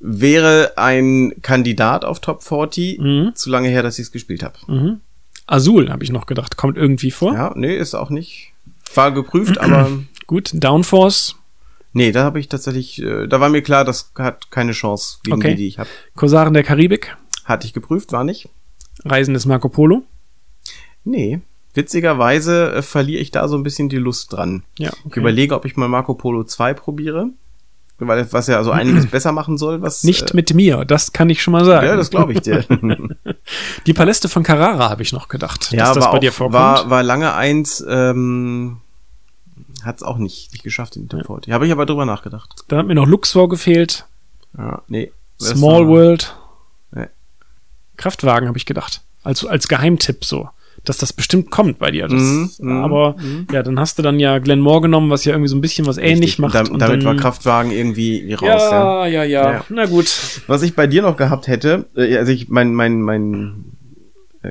Wäre 0.00 0.72
ein 0.76 1.32
Kandidat 1.42 2.04
auf 2.04 2.20
Top 2.20 2.42
40, 2.42 2.98
Mhm. 3.00 3.32
zu 3.34 3.50
lange 3.50 3.68
her, 3.68 3.82
dass 3.82 3.98
ich 3.98 4.04
es 4.06 4.12
gespielt 4.12 4.42
habe. 4.42 4.98
Azul 5.46 5.90
habe 5.90 6.04
ich 6.04 6.10
noch 6.12 6.26
gedacht. 6.26 6.56
Kommt 6.56 6.76
irgendwie 6.76 7.10
vor. 7.10 7.32
Ja, 7.34 7.52
nee, 7.56 7.74
ist 7.76 7.94
auch 7.94 8.10
nicht. 8.10 8.52
War 8.94 9.12
geprüft, 9.12 9.58
aber 9.60 9.88
Gut, 10.26 10.50
Downforce. 10.54 11.36
Nee, 11.94 12.12
da 12.12 12.24
habe 12.24 12.38
ich 12.38 12.48
tatsächlich, 12.48 13.00
äh, 13.02 13.26
da 13.26 13.40
war 13.40 13.48
mir 13.48 13.62
klar, 13.62 13.84
das 13.84 14.12
hat 14.18 14.50
keine 14.50 14.72
Chance 14.72 15.18
gegen 15.24 15.36
Okay. 15.38 15.50
die, 15.52 15.56
die 15.62 15.66
ich 15.68 15.78
habe. 15.78 15.88
Korsaren 16.14 16.52
der 16.52 16.62
Karibik. 16.62 17.16
Hatte 17.46 17.66
ich 17.66 17.72
geprüft, 17.72 18.12
war 18.12 18.24
nicht. 18.24 18.48
Reisen 19.04 19.32
des 19.34 19.46
Marco 19.46 19.68
Polo. 19.68 20.02
Nee. 21.04 21.40
Witzigerweise 21.74 22.72
äh, 22.72 22.82
verliere 22.82 23.20
ich 23.20 23.30
da 23.30 23.48
so 23.48 23.56
ein 23.56 23.62
bisschen 23.62 23.88
die 23.88 23.96
Lust 23.96 24.32
dran. 24.32 24.62
Ja, 24.78 24.90
Ich 25.08 25.16
überlege, 25.16 25.54
ob 25.54 25.64
ich 25.64 25.76
mal 25.76 25.88
Marco 25.88 26.14
Polo 26.14 26.44
2 26.44 26.74
probiere. 26.74 27.28
Weil, 27.98 28.26
was 28.32 28.46
ja 28.46 28.62
so 28.64 28.70
einiges 28.72 29.06
besser 29.08 29.32
machen 29.32 29.58
soll, 29.58 29.82
was. 29.82 30.04
Nicht 30.04 30.30
äh, 30.30 30.36
mit 30.36 30.54
mir, 30.54 30.84
das 30.84 31.12
kann 31.12 31.28
ich 31.30 31.42
schon 31.42 31.52
mal 31.52 31.64
sagen. 31.64 31.86
Ja, 31.86 31.96
das 31.96 32.10
glaube 32.10 32.32
ich 32.32 32.40
dir. 32.40 32.64
Die 33.86 33.92
Paläste 33.92 34.28
von 34.28 34.42
Carrara 34.42 34.88
habe 34.88 35.02
ich 35.02 35.12
noch 35.12 35.28
gedacht, 35.28 35.70
ja, 35.72 35.86
dass 35.86 35.94
das 35.94 36.04
war, 36.04 36.12
bei 36.12 36.16
auch, 36.18 36.20
dir 36.20 36.32
vorkommt. 36.32 36.54
war, 36.54 36.90
war 36.90 37.02
lange 37.02 37.34
eins, 37.34 37.84
ähm, 37.88 38.78
hat 39.84 39.96
es 39.96 40.02
auch 40.02 40.18
nicht, 40.18 40.52
nicht 40.52 40.64
geschafft 40.64 40.96
in 40.96 41.02
den 41.02 41.08
Top 41.08 41.26
40. 41.26 41.52
Habe 41.52 41.66
ich 41.66 41.72
aber 41.72 41.86
drüber 41.86 42.06
nachgedacht. 42.06 42.64
Dann 42.68 42.78
hat 42.78 42.86
mir 42.86 42.94
noch 42.94 43.06
Luxor 43.06 43.48
gefehlt. 43.48 44.06
Ja, 44.56 44.82
nee. 44.88 45.10
Small 45.40 45.88
World. 45.88 46.34
Nee. 46.92 47.06
Kraftwagen 47.96 48.48
habe 48.48 48.58
ich 48.58 48.66
gedacht. 48.66 49.02
Also 49.22 49.48
als 49.48 49.68
Geheimtipp 49.68 50.24
so. 50.24 50.48
Dass 50.84 50.98
das 50.98 51.14
bestimmt 51.14 51.50
kommt 51.50 51.78
bei 51.78 51.90
dir. 51.90 52.08
Das, 52.08 52.20
Mhm, 52.20 52.50
mhm, 52.58 52.76
aber 52.84 53.16
ja, 53.50 53.62
dann 53.62 53.80
hast 53.80 53.98
du 53.98 54.02
dann 54.02 54.20
ja 54.20 54.38
Glenn 54.38 54.60
Moore 54.60 54.82
genommen, 54.82 55.08
was 55.08 55.24
ja 55.24 55.32
irgendwie 55.32 55.48
so 55.48 55.56
ein 55.56 55.62
bisschen 55.62 55.86
was 55.86 55.96
ähnlich 55.96 56.38
Richtig. 56.38 56.38
macht. 56.40 56.54
Da, 56.54 56.64
damit 56.64 56.80
dann, 56.80 57.04
war 57.04 57.16
Kraftwagen 57.16 57.70
irgendwie 57.70 58.34
raus. 58.34 58.42
Ja. 58.42 59.06
ja, 59.06 59.06
ja, 59.06 59.24
ja, 59.24 59.52
Ja. 59.52 59.64
Na 59.70 59.86
gut. 59.86 60.42
Was 60.46 60.60
ich 60.62 60.74
bei 60.76 60.86
dir 60.86 61.00
noch 61.00 61.16
gehabt 61.16 61.46
hätte, 61.46 61.86
äh, 61.96 62.18
also 62.18 62.32
ich, 62.32 62.50
mein, 62.50 62.74
mein, 62.74 63.00
mein 63.00 63.73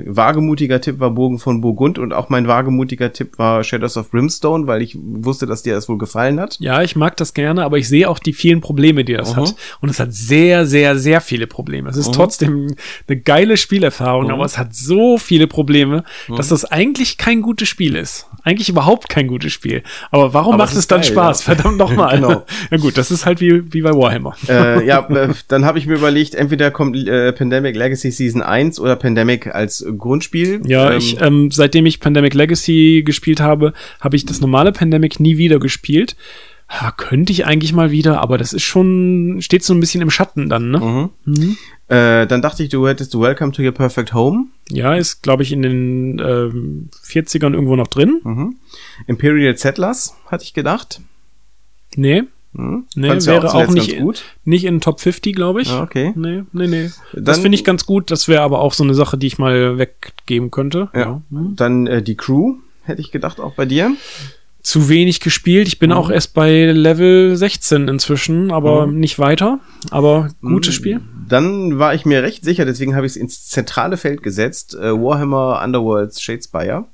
wagemutiger 0.06 0.80
Tipp 0.80 0.98
war 1.00 1.10
Burgen 1.10 1.38
von 1.38 1.60
Burgund 1.60 1.98
und 1.98 2.12
auch 2.12 2.28
mein 2.28 2.46
wagemutiger 2.48 3.12
Tipp 3.12 3.38
war 3.38 3.62
Shadows 3.64 3.96
of 3.96 4.10
Brimstone, 4.10 4.66
weil 4.66 4.82
ich 4.82 4.96
wusste, 5.00 5.46
dass 5.46 5.62
dir 5.62 5.74
das 5.74 5.88
wohl 5.88 5.98
gefallen 5.98 6.40
hat. 6.40 6.56
Ja, 6.60 6.82
ich 6.82 6.96
mag 6.96 7.16
das 7.16 7.34
gerne, 7.34 7.64
aber 7.64 7.78
ich 7.78 7.88
sehe 7.88 8.08
auch 8.08 8.18
die 8.18 8.32
vielen 8.32 8.60
Probleme, 8.60 9.04
die 9.04 9.14
das 9.14 9.34
Mhm. 9.36 9.40
hat. 9.40 9.54
Und 9.80 9.88
es 9.88 10.00
hat 10.00 10.12
sehr, 10.12 10.66
sehr, 10.66 10.96
sehr 10.98 11.20
viele 11.20 11.46
Probleme. 11.46 11.88
Es 11.90 11.96
ist 11.96 12.12
trotzdem 12.14 12.74
eine 13.08 13.20
geile 13.20 13.56
Spielerfahrung, 13.56 14.30
aber 14.30 14.44
es 14.44 14.58
hat 14.58 14.74
so 14.74 15.18
viele 15.18 15.46
Probleme, 15.46 16.04
dass 16.36 16.48
das 16.48 16.64
eigentlich 16.64 17.18
kein 17.18 17.42
gutes 17.42 17.68
Spiel 17.68 17.96
ist. 17.96 18.26
Eigentlich 18.42 18.68
überhaupt 18.68 19.08
kein 19.08 19.26
gutes 19.26 19.52
Spiel. 19.52 19.82
Aber 20.10 20.34
warum 20.34 20.54
Aber 20.54 20.64
macht 20.64 20.72
es 20.72 20.80
es 20.80 20.86
dann 20.86 21.00
geil, 21.00 21.10
Spaß? 21.10 21.46
ja. 21.46 21.54
Verdammt 21.54 21.78
nochmal. 21.78 22.14
Genau. 22.20 22.44
Ja 22.70 22.76
gut, 22.78 22.96
das 22.96 23.10
ist 23.10 23.26
halt 23.26 23.40
wie, 23.40 23.72
wie 23.72 23.82
bei 23.82 23.90
Warhammer. 23.90 24.34
äh, 24.48 24.86
ja, 24.86 25.00
äh, 25.08 25.28
dann 25.48 25.64
habe 25.64 25.78
ich 25.78 25.86
mir 25.86 25.94
überlegt, 25.94 26.34
entweder 26.34 26.70
kommt 26.70 26.96
äh, 26.96 27.32
Pandemic 27.32 27.74
Legacy 27.76 28.10
Season 28.10 28.42
1 28.42 28.78
oder 28.80 28.96
Pandemic 28.96 29.54
als 29.54 29.83
Grundspiel. 29.98 30.62
Ja, 30.66 30.90
Ähm, 30.92 30.98
ich, 30.98 31.20
ähm, 31.20 31.50
seitdem 31.50 31.86
ich 31.86 32.00
Pandemic 32.00 32.34
Legacy 32.34 33.02
gespielt 33.04 33.40
habe, 33.40 33.72
habe 34.00 34.16
ich 34.16 34.24
das 34.24 34.40
normale 34.40 34.72
Pandemic 34.72 35.20
nie 35.20 35.38
wieder 35.38 35.58
gespielt. 35.58 36.16
Ja, 36.70 36.90
könnte 36.90 37.30
ich 37.32 37.44
eigentlich 37.44 37.72
mal 37.72 37.90
wieder, 37.90 38.20
aber 38.20 38.38
das 38.38 38.52
ist 38.52 38.62
schon, 38.62 39.38
steht 39.40 39.62
so 39.62 39.74
ein 39.74 39.80
bisschen 39.80 40.00
im 40.00 40.10
Schatten 40.10 40.48
dann, 40.48 40.70
ne? 40.70 41.10
Mhm. 41.24 41.56
Äh, 41.88 42.26
dann 42.26 42.40
dachte 42.40 42.62
ich, 42.62 42.70
du 42.70 42.88
hättest 42.88 43.18
Welcome 43.18 43.52
to 43.52 43.62
Your 43.62 43.72
Perfect 43.72 44.14
Home. 44.14 44.46
Ja, 44.70 44.94
ist, 44.94 45.22
glaube 45.22 45.42
ich, 45.42 45.52
in 45.52 45.62
den 45.62 46.18
ähm, 46.18 46.88
40ern 47.06 47.52
irgendwo 47.52 47.76
noch 47.76 47.88
drin. 47.88 48.20
Mhm. 48.24 48.56
Imperial 49.06 49.56
Settlers, 49.56 50.16
hatte 50.26 50.44
ich 50.44 50.54
gedacht. 50.54 51.00
Nee, 51.96 52.22
Mhm. 52.56 52.84
nee 52.94 53.08
ja 53.08 53.26
wäre 53.26 53.48
auch, 53.48 53.66
zuletzt 53.66 53.74
nicht, 53.74 54.24
nicht 54.44 54.64
in 54.64 54.80
Top 54.80 55.00
50, 55.00 55.34
glaube 55.34 55.60
ich. 55.62 55.70
Ah, 55.70 55.82
okay. 55.82 56.12
Nee, 56.14 56.44
nee, 56.52 56.66
nee. 56.68 56.90
das 57.12 57.24
Dann- 57.36 57.42
finde 57.42 57.56
ich 57.56 57.64
ganz 57.64 57.84
gut. 57.84 58.10
Das 58.10 58.28
wäre 58.28 58.42
aber 58.42 58.60
auch 58.60 58.72
so 58.72 58.84
eine 58.84 58.94
Sache, 58.94 59.18
die 59.18 59.26
ich 59.26 59.38
mal 59.38 59.76
weggeben 59.78 60.50
könnte. 60.50 60.88
Ja. 60.94 61.20
Hm. 61.30 61.54
Dann 61.56 61.86
äh, 61.86 62.02
die 62.02 62.16
Crew, 62.16 62.54
hätte 62.82 63.00
ich 63.00 63.10
gedacht, 63.10 63.40
auch 63.40 63.54
bei 63.54 63.66
dir. 63.66 63.92
Zu 64.62 64.88
wenig 64.88 65.20
gespielt. 65.20 65.68
Ich 65.68 65.78
bin 65.78 65.90
Mhm. 65.90 65.96
auch 65.96 66.10
erst 66.10 66.32
bei 66.32 66.64
Level 66.72 67.36
16 67.36 67.86
inzwischen, 67.88 68.50
aber 68.50 68.86
Mhm. 68.86 68.98
nicht 68.98 69.18
weiter. 69.18 69.58
Aber 69.90 70.30
gutes 70.40 70.74
Spiel. 70.74 71.00
Dann 71.28 71.78
war 71.78 71.94
ich 71.94 72.04
mir 72.06 72.22
recht 72.22 72.44
sicher, 72.44 72.64
deswegen 72.64 72.94
habe 72.96 73.04
ich 73.06 73.12
es 73.12 73.16
ins 73.16 73.46
zentrale 73.48 73.96
Feld 73.96 74.22
gesetzt. 74.22 74.74
Äh, 74.74 74.92
Warhammer 74.92 75.60
Underworlds 75.64 76.22
Shadespire. 76.22 76.86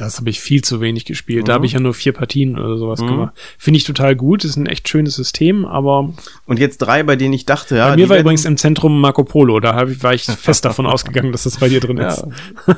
Das 0.00 0.18
habe 0.18 0.30
ich 0.30 0.40
viel 0.40 0.62
zu 0.62 0.80
wenig 0.80 1.04
gespielt. 1.04 1.48
Da 1.48 1.52
Mhm. 1.52 1.54
habe 1.56 1.66
ich 1.66 1.72
ja 1.72 1.80
nur 1.80 1.94
vier 1.94 2.12
Partien 2.12 2.58
oder 2.58 2.78
sowas 2.78 3.00
Mhm. 3.00 3.06
gemacht. 3.06 3.34
Finde 3.58 3.78
ich 3.78 3.84
total 3.84 4.16
gut. 4.16 4.44
Ist 4.44 4.56
ein 4.56 4.66
echt 4.66 4.88
schönes 4.88 5.14
System, 5.14 5.64
aber 5.64 6.12
Und 6.46 6.58
jetzt 6.58 6.78
drei, 6.78 7.02
bei 7.02 7.16
denen 7.16 7.34
ich 7.34 7.46
dachte, 7.46 7.76
ja. 7.76 7.88
bei 7.90 7.96
mir 7.96 8.08
war 8.08 8.18
übrigens 8.18 8.44
im 8.44 8.56
Zentrum 8.56 9.00
Marco 9.00 9.24
Polo. 9.24 9.60
Da 9.60 9.74
hab 9.74 9.88
ich, 9.88 10.02
war 10.02 10.14
ich 10.14 10.24
fest 10.24 10.64
davon 10.64 10.86
ausgegangen, 10.86 11.32
dass 11.32 11.42
das 11.44 11.58
bei 11.58 11.68
dir 11.68 11.80
drin 11.80 11.98
ist. 11.98 12.24
Ja. 12.66 12.76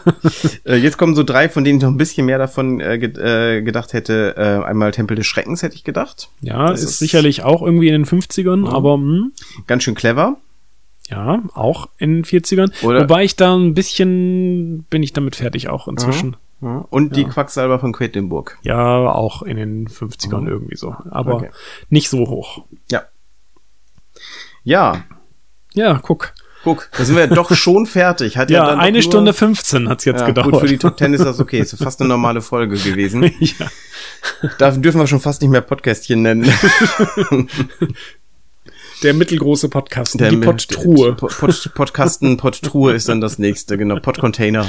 äh, 0.64 0.76
jetzt 0.76 0.98
kommen 0.98 1.14
so 1.14 1.22
drei, 1.22 1.48
von 1.48 1.64
denen 1.64 1.78
ich 1.78 1.82
noch 1.84 1.90
ein 1.90 1.96
bisschen 1.96 2.26
mehr 2.26 2.38
davon 2.38 2.80
äh, 2.80 2.96
äh, 2.96 3.62
gedacht 3.62 3.92
hätte. 3.92 4.34
Äh, 4.36 4.64
einmal 4.66 4.90
Tempel 4.92 5.16
des 5.16 5.26
Schreckens 5.26 5.62
hätte 5.62 5.76
ich 5.76 5.84
gedacht. 5.84 6.28
Ja, 6.40 6.70
ist, 6.70 6.82
ist- 6.82 6.98
sicherlich 6.98 7.42
auch 7.42 7.62
irgendwie 7.62 7.88
in 7.88 7.94
den 7.94 8.04
50ern, 8.06 8.68
aber 8.68 8.94
hm, 8.94 9.32
Ganz 9.66 9.82
schön 9.84 9.94
clever. 9.94 10.36
ja, 11.08 11.42
auch 11.54 11.88
in 11.98 12.14
den 12.14 12.24
40ern. 12.24 12.72
Oder- 12.82 13.02
Wobei 13.02 13.24
ich 13.24 13.36
da 13.36 13.54
ein 13.56 13.74
bisschen 13.74 14.84
bin 14.90 15.02
ich 15.02 15.12
damit 15.12 15.36
fertig 15.36 15.68
auch 15.68 15.88
inzwischen. 15.88 16.36
Ja. 16.62 16.84
Und 16.90 17.16
die 17.16 17.22
Ja. 17.22 17.28
Quacksalber 17.28 17.78
von 17.80 17.92
Quedlinburg. 17.92 18.56
Ja, 18.62 19.10
auch 19.10 19.42
in 19.42 19.56
den 19.56 19.88
50ern 19.88 20.42
Mhm. 20.42 20.48
irgendwie 20.48 20.76
so. 20.76 20.94
Aber 21.10 21.34
Okay. 21.34 21.50
nicht 21.90 22.08
so 22.08 22.18
hoch. 22.28 22.64
Ja. 22.90 23.02
Ja, 24.64 25.04
Ja, 25.74 25.98
guck. 26.02 26.32
guck, 26.62 26.88
da 26.96 27.04
sind 27.04 27.16
wir 27.16 27.26
doch 27.26 27.50
schon 27.56 27.86
fertig. 27.86 28.36
Hat 28.36 28.48
ja, 28.50 28.68
Ja, 28.68 28.78
eine 28.78 28.92
nur- 28.98 29.02
Stunde 29.02 29.32
15 29.32 29.88
hat's 29.88 30.04
jetzt 30.04 30.20
ja, 30.20 30.26
gedauert. 30.26 30.52
Gut, 30.52 30.60
für 30.60 30.66
die 30.68 30.78
Top 30.78 30.96
Ten 30.96 31.12
ist 31.14 31.24
das 31.24 31.40
okay. 31.40 31.58
Ist 31.58 31.76
fast 31.82 32.00
eine 32.00 32.08
normale 32.08 32.40
Folge 32.42 32.76
gewesen. 32.76 33.22
ja. 33.40 33.66
Da 34.58 34.70
dürfen 34.70 35.00
wir 35.00 35.06
schon 35.08 35.18
fast 35.20 35.42
nicht 35.42 35.50
mehr 35.50 35.62
Podcastchen 35.62 36.22
nennen. 36.22 36.48
Der 39.02 39.14
mittelgroße 39.14 39.68
Podcast, 39.68 40.20
Der 40.20 40.30
die 40.30 40.36
Podtruhe. 40.36 41.14
Pod, 41.16 41.36
Pod, 41.36 41.70
Podcasten, 41.74 42.36
Podtruhe 42.36 42.92
ist 42.92 43.08
dann 43.08 43.20
das 43.20 43.36
nächste, 43.40 43.76
genau. 43.76 43.98
Podcontainer. 43.98 44.64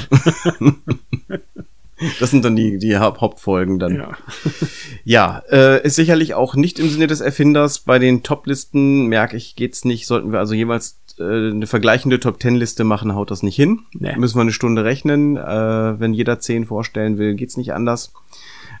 Das 2.20 2.30
sind 2.30 2.44
dann 2.44 2.56
die, 2.56 2.78
die 2.78 2.98
Haupt- 2.98 3.20
Hauptfolgen 3.20 3.78
dann. 3.78 3.94
Ja. 3.96 4.12
Ja, 5.06 5.42
äh, 5.50 5.84
ist 5.86 5.96
sicherlich 5.96 6.32
auch 6.32 6.54
nicht 6.54 6.78
im 6.78 6.88
Sinne 6.88 7.06
des 7.06 7.20
Erfinders. 7.20 7.80
Bei 7.80 7.98
den 7.98 8.22
Top-Listen, 8.22 9.04
merke 9.06 9.36
ich, 9.36 9.54
geht's 9.54 9.84
nicht. 9.84 10.06
Sollten 10.06 10.32
wir 10.32 10.38
also 10.38 10.54
jeweils 10.54 10.98
äh, 11.18 11.50
eine 11.50 11.66
vergleichende 11.66 12.20
Top-10-Liste 12.20 12.84
machen, 12.84 13.14
haut 13.14 13.30
das 13.30 13.42
nicht 13.42 13.54
hin. 13.56 13.80
Nee. 13.92 14.16
Müssen 14.16 14.36
wir 14.38 14.40
eine 14.40 14.52
Stunde 14.52 14.82
rechnen. 14.82 15.36
Äh, 15.36 16.00
wenn 16.00 16.14
jeder 16.14 16.38
zehn 16.40 16.64
vorstellen 16.64 17.18
will, 17.18 17.34
geht's 17.34 17.58
nicht 17.58 17.74
anders. 17.74 18.14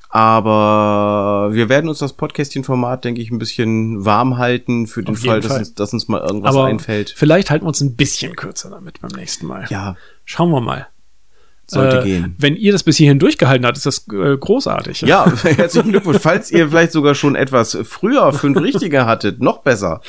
Aber 0.08 1.50
wir 1.52 1.68
werden 1.68 1.88
uns 1.90 1.98
das 1.98 2.14
Podcastchen-Format, 2.14 3.04
denke 3.04 3.20
ich, 3.20 3.30
ein 3.30 3.38
bisschen 3.38 4.04
warm 4.04 4.38
halten 4.38 4.86
für 4.86 5.02
den 5.02 5.14
jeden 5.16 5.26
Fall, 5.26 5.40
dass 5.40 5.50
Fall. 5.52 5.58
uns, 5.58 5.74
dass 5.74 5.92
uns 5.92 6.08
mal 6.08 6.20
irgendwas 6.22 6.54
Aber 6.54 6.64
einfällt. 6.66 7.12
vielleicht 7.14 7.50
halten 7.50 7.64
wir 7.64 7.68
uns 7.68 7.80
ein 7.82 7.96
bisschen 7.96 8.34
kürzer 8.36 8.70
damit 8.70 9.00
beim 9.00 9.10
nächsten 9.10 9.46
Mal. 9.46 9.66
Ja, 9.68 9.96
Schauen 10.24 10.50
wir 10.52 10.60
mal. 10.62 10.86
Sollte 11.66 11.98
Äh, 12.00 12.04
gehen. 12.04 12.34
Wenn 12.38 12.56
ihr 12.56 12.72
das 12.72 12.82
bis 12.82 12.96
hierhin 12.96 13.18
durchgehalten 13.18 13.66
habt, 13.66 13.76
ist 13.76 13.86
das 13.86 14.06
äh, 14.12 14.36
großartig. 14.36 15.02
Ja, 15.02 15.30
herzlichen 15.42 15.90
Glückwunsch. 15.90 16.18
Falls 16.20 16.50
ihr 16.50 16.68
vielleicht 16.68 16.92
sogar 16.92 17.14
schon 17.14 17.34
etwas 17.36 17.76
früher 17.84 18.32
fünf 18.32 18.60
richtige 18.60 19.06
hattet, 19.06 19.40
noch 19.40 19.58
besser. 19.58 20.00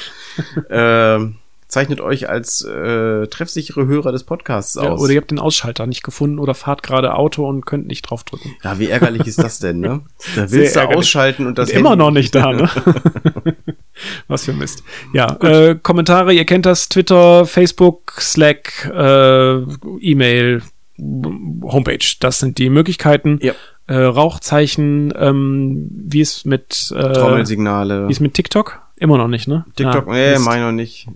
Ähm, 0.70 1.36
zeichnet 1.68 2.00
euch 2.00 2.30
als 2.30 2.64
äh, 2.64 3.28
treffsichere 3.28 3.88
Hörer 3.88 4.12
des 4.12 4.24
Podcasts 4.24 4.76
Ja, 4.76 4.84
aus. 4.92 5.02
oder 5.02 5.12
ihr 5.14 5.20
habt 5.20 5.32
den 5.32 5.40
Ausschalter 5.40 5.88
nicht 5.88 6.04
gefunden 6.04 6.40
oder 6.40 6.54
fahrt 6.54 6.84
gerade 6.84 7.16
Auto 7.16 7.48
und 7.48 7.66
könnt 7.66 7.88
nicht 7.88 8.04
draufdrücken. 8.04 8.56
Ja, 8.64 8.78
wie 8.80 8.88
ärgerlich 8.88 9.26
ist 9.26 9.40
das 9.42 9.60
denn, 9.60 9.80
ne? 9.80 10.02
Da 10.36 10.48
Sehr 10.48 10.60
willst 10.60 10.76
du 10.76 10.80
ärgerlich. 10.82 11.00
ausschalten 11.00 11.48
und 11.48 11.58
das 11.58 11.72
Und 11.72 11.78
immer 11.80 11.96
noch 11.96 12.12
nicht 12.12 12.34
da, 12.36 12.52
ne? 12.54 12.70
Was 14.28 14.44
für 14.46 14.54
Mist. 14.54 14.84
Ja, 15.14 15.38
äh, 15.42 15.76
Kommentare, 15.82 16.34
ihr 16.34 16.46
kennt 16.46 16.66
das, 16.66 16.90
Twitter, 16.90 17.46
Facebook, 17.46 18.14
Slack, 18.20 18.92
äh, 18.94 19.56
E-Mail, 20.02 20.62
Homepage. 20.98 22.06
Das 22.20 22.40
sind 22.40 22.58
die 22.58 22.70
Möglichkeiten. 22.70 23.40
Ja. 23.42 23.54
Äh, 23.88 23.98
Rauchzeichen, 23.98 25.14
ähm, 25.18 25.90
wie 25.92 26.22
ist 26.22 26.46
mit 26.46 26.92
äh, 26.96 27.14
Trommelsignale. 27.14 28.08
wie 28.08 28.12
ist 28.12 28.20
mit 28.20 28.34
TikTok? 28.34 28.82
Immer 28.98 29.18
noch 29.18 29.28
nicht, 29.28 29.48
ne? 29.48 29.66
TikTok, 29.76 30.08
Ah, 30.08 30.14
nee, 30.14 30.40
meine 30.40 30.66
noch 30.66 30.72
nicht. 30.72 31.08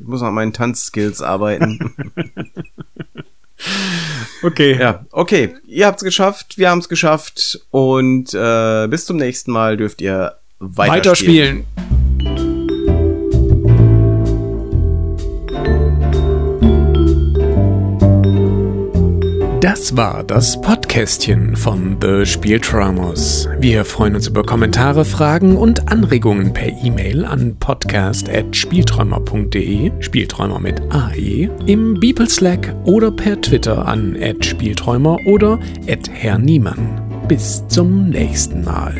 Ich 0.00 0.06
muss 0.06 0.20
noch 0.20 0.28
an 0.28 0.34
meinen 0.34 0.52
Tanzskills 0.52 1.22
arbeiten. 1.22 1.94
Okay. 4.42 4.78
ja, 4.78 5.04
okay. 5.10 5.56
Ihr 5.66 5.86
habt's 5.86 6.04
geschafft, 6.04 6.58
wir 6.58 6.70
haben's 6.70 6.88
geschafft 6.88 7.60
und 7.70 8.32
äh, 8.32 8.86
bis 8.86 9.04
zum 9.04 9.16
nächsten 9.16 9.50
Mal 9.50 9.76
dürft 9.76 10.00
ihr 10.00 10.34
weiterspielen. 10.60 11.64
Weiterspielen. 11.66 11.97
Das 19.60 19.96
war 19.96 20.22
das 20.22 20.60
Podcastchen 20.60 21.56
von 21.56 21.96
The 22.00 22.24
Spieltraumers. 22.24 23.48
Wir 23.58 23.84
freuen 23.84 24.14
uns 24.14 24.28
über 24.28 24.44
Kommentare, 24.44 25.04
Fragen 25.04 25.56
und 25.56 25.90
Anregungen 25.90 26.52
per 26.52 26.68
E-Mail 26.68 27.24
an 27.24 27.56
podcast.spielträumer.de, 27.58 29.90
Spielträumer 29.98 30.60
mit 30.60 30.80
AE, 30.90 31.50
im 31.66 31.98
Beeple 31.98 32.28
Slack 32.28 32.72
oder 32.84 33.10
per 33.10 33.40
Twitter 33.40 33.88
an 33.88 34.16
@spielträumer 34.40 35.18
oder 35.26 35.58
@herr 36.12 36.38
Niemann. 36.38 37.00
Bis 37.26 37.66
zum 37.66 38.10
nächsten 38.10 38.62
Mal. 38.62 38.94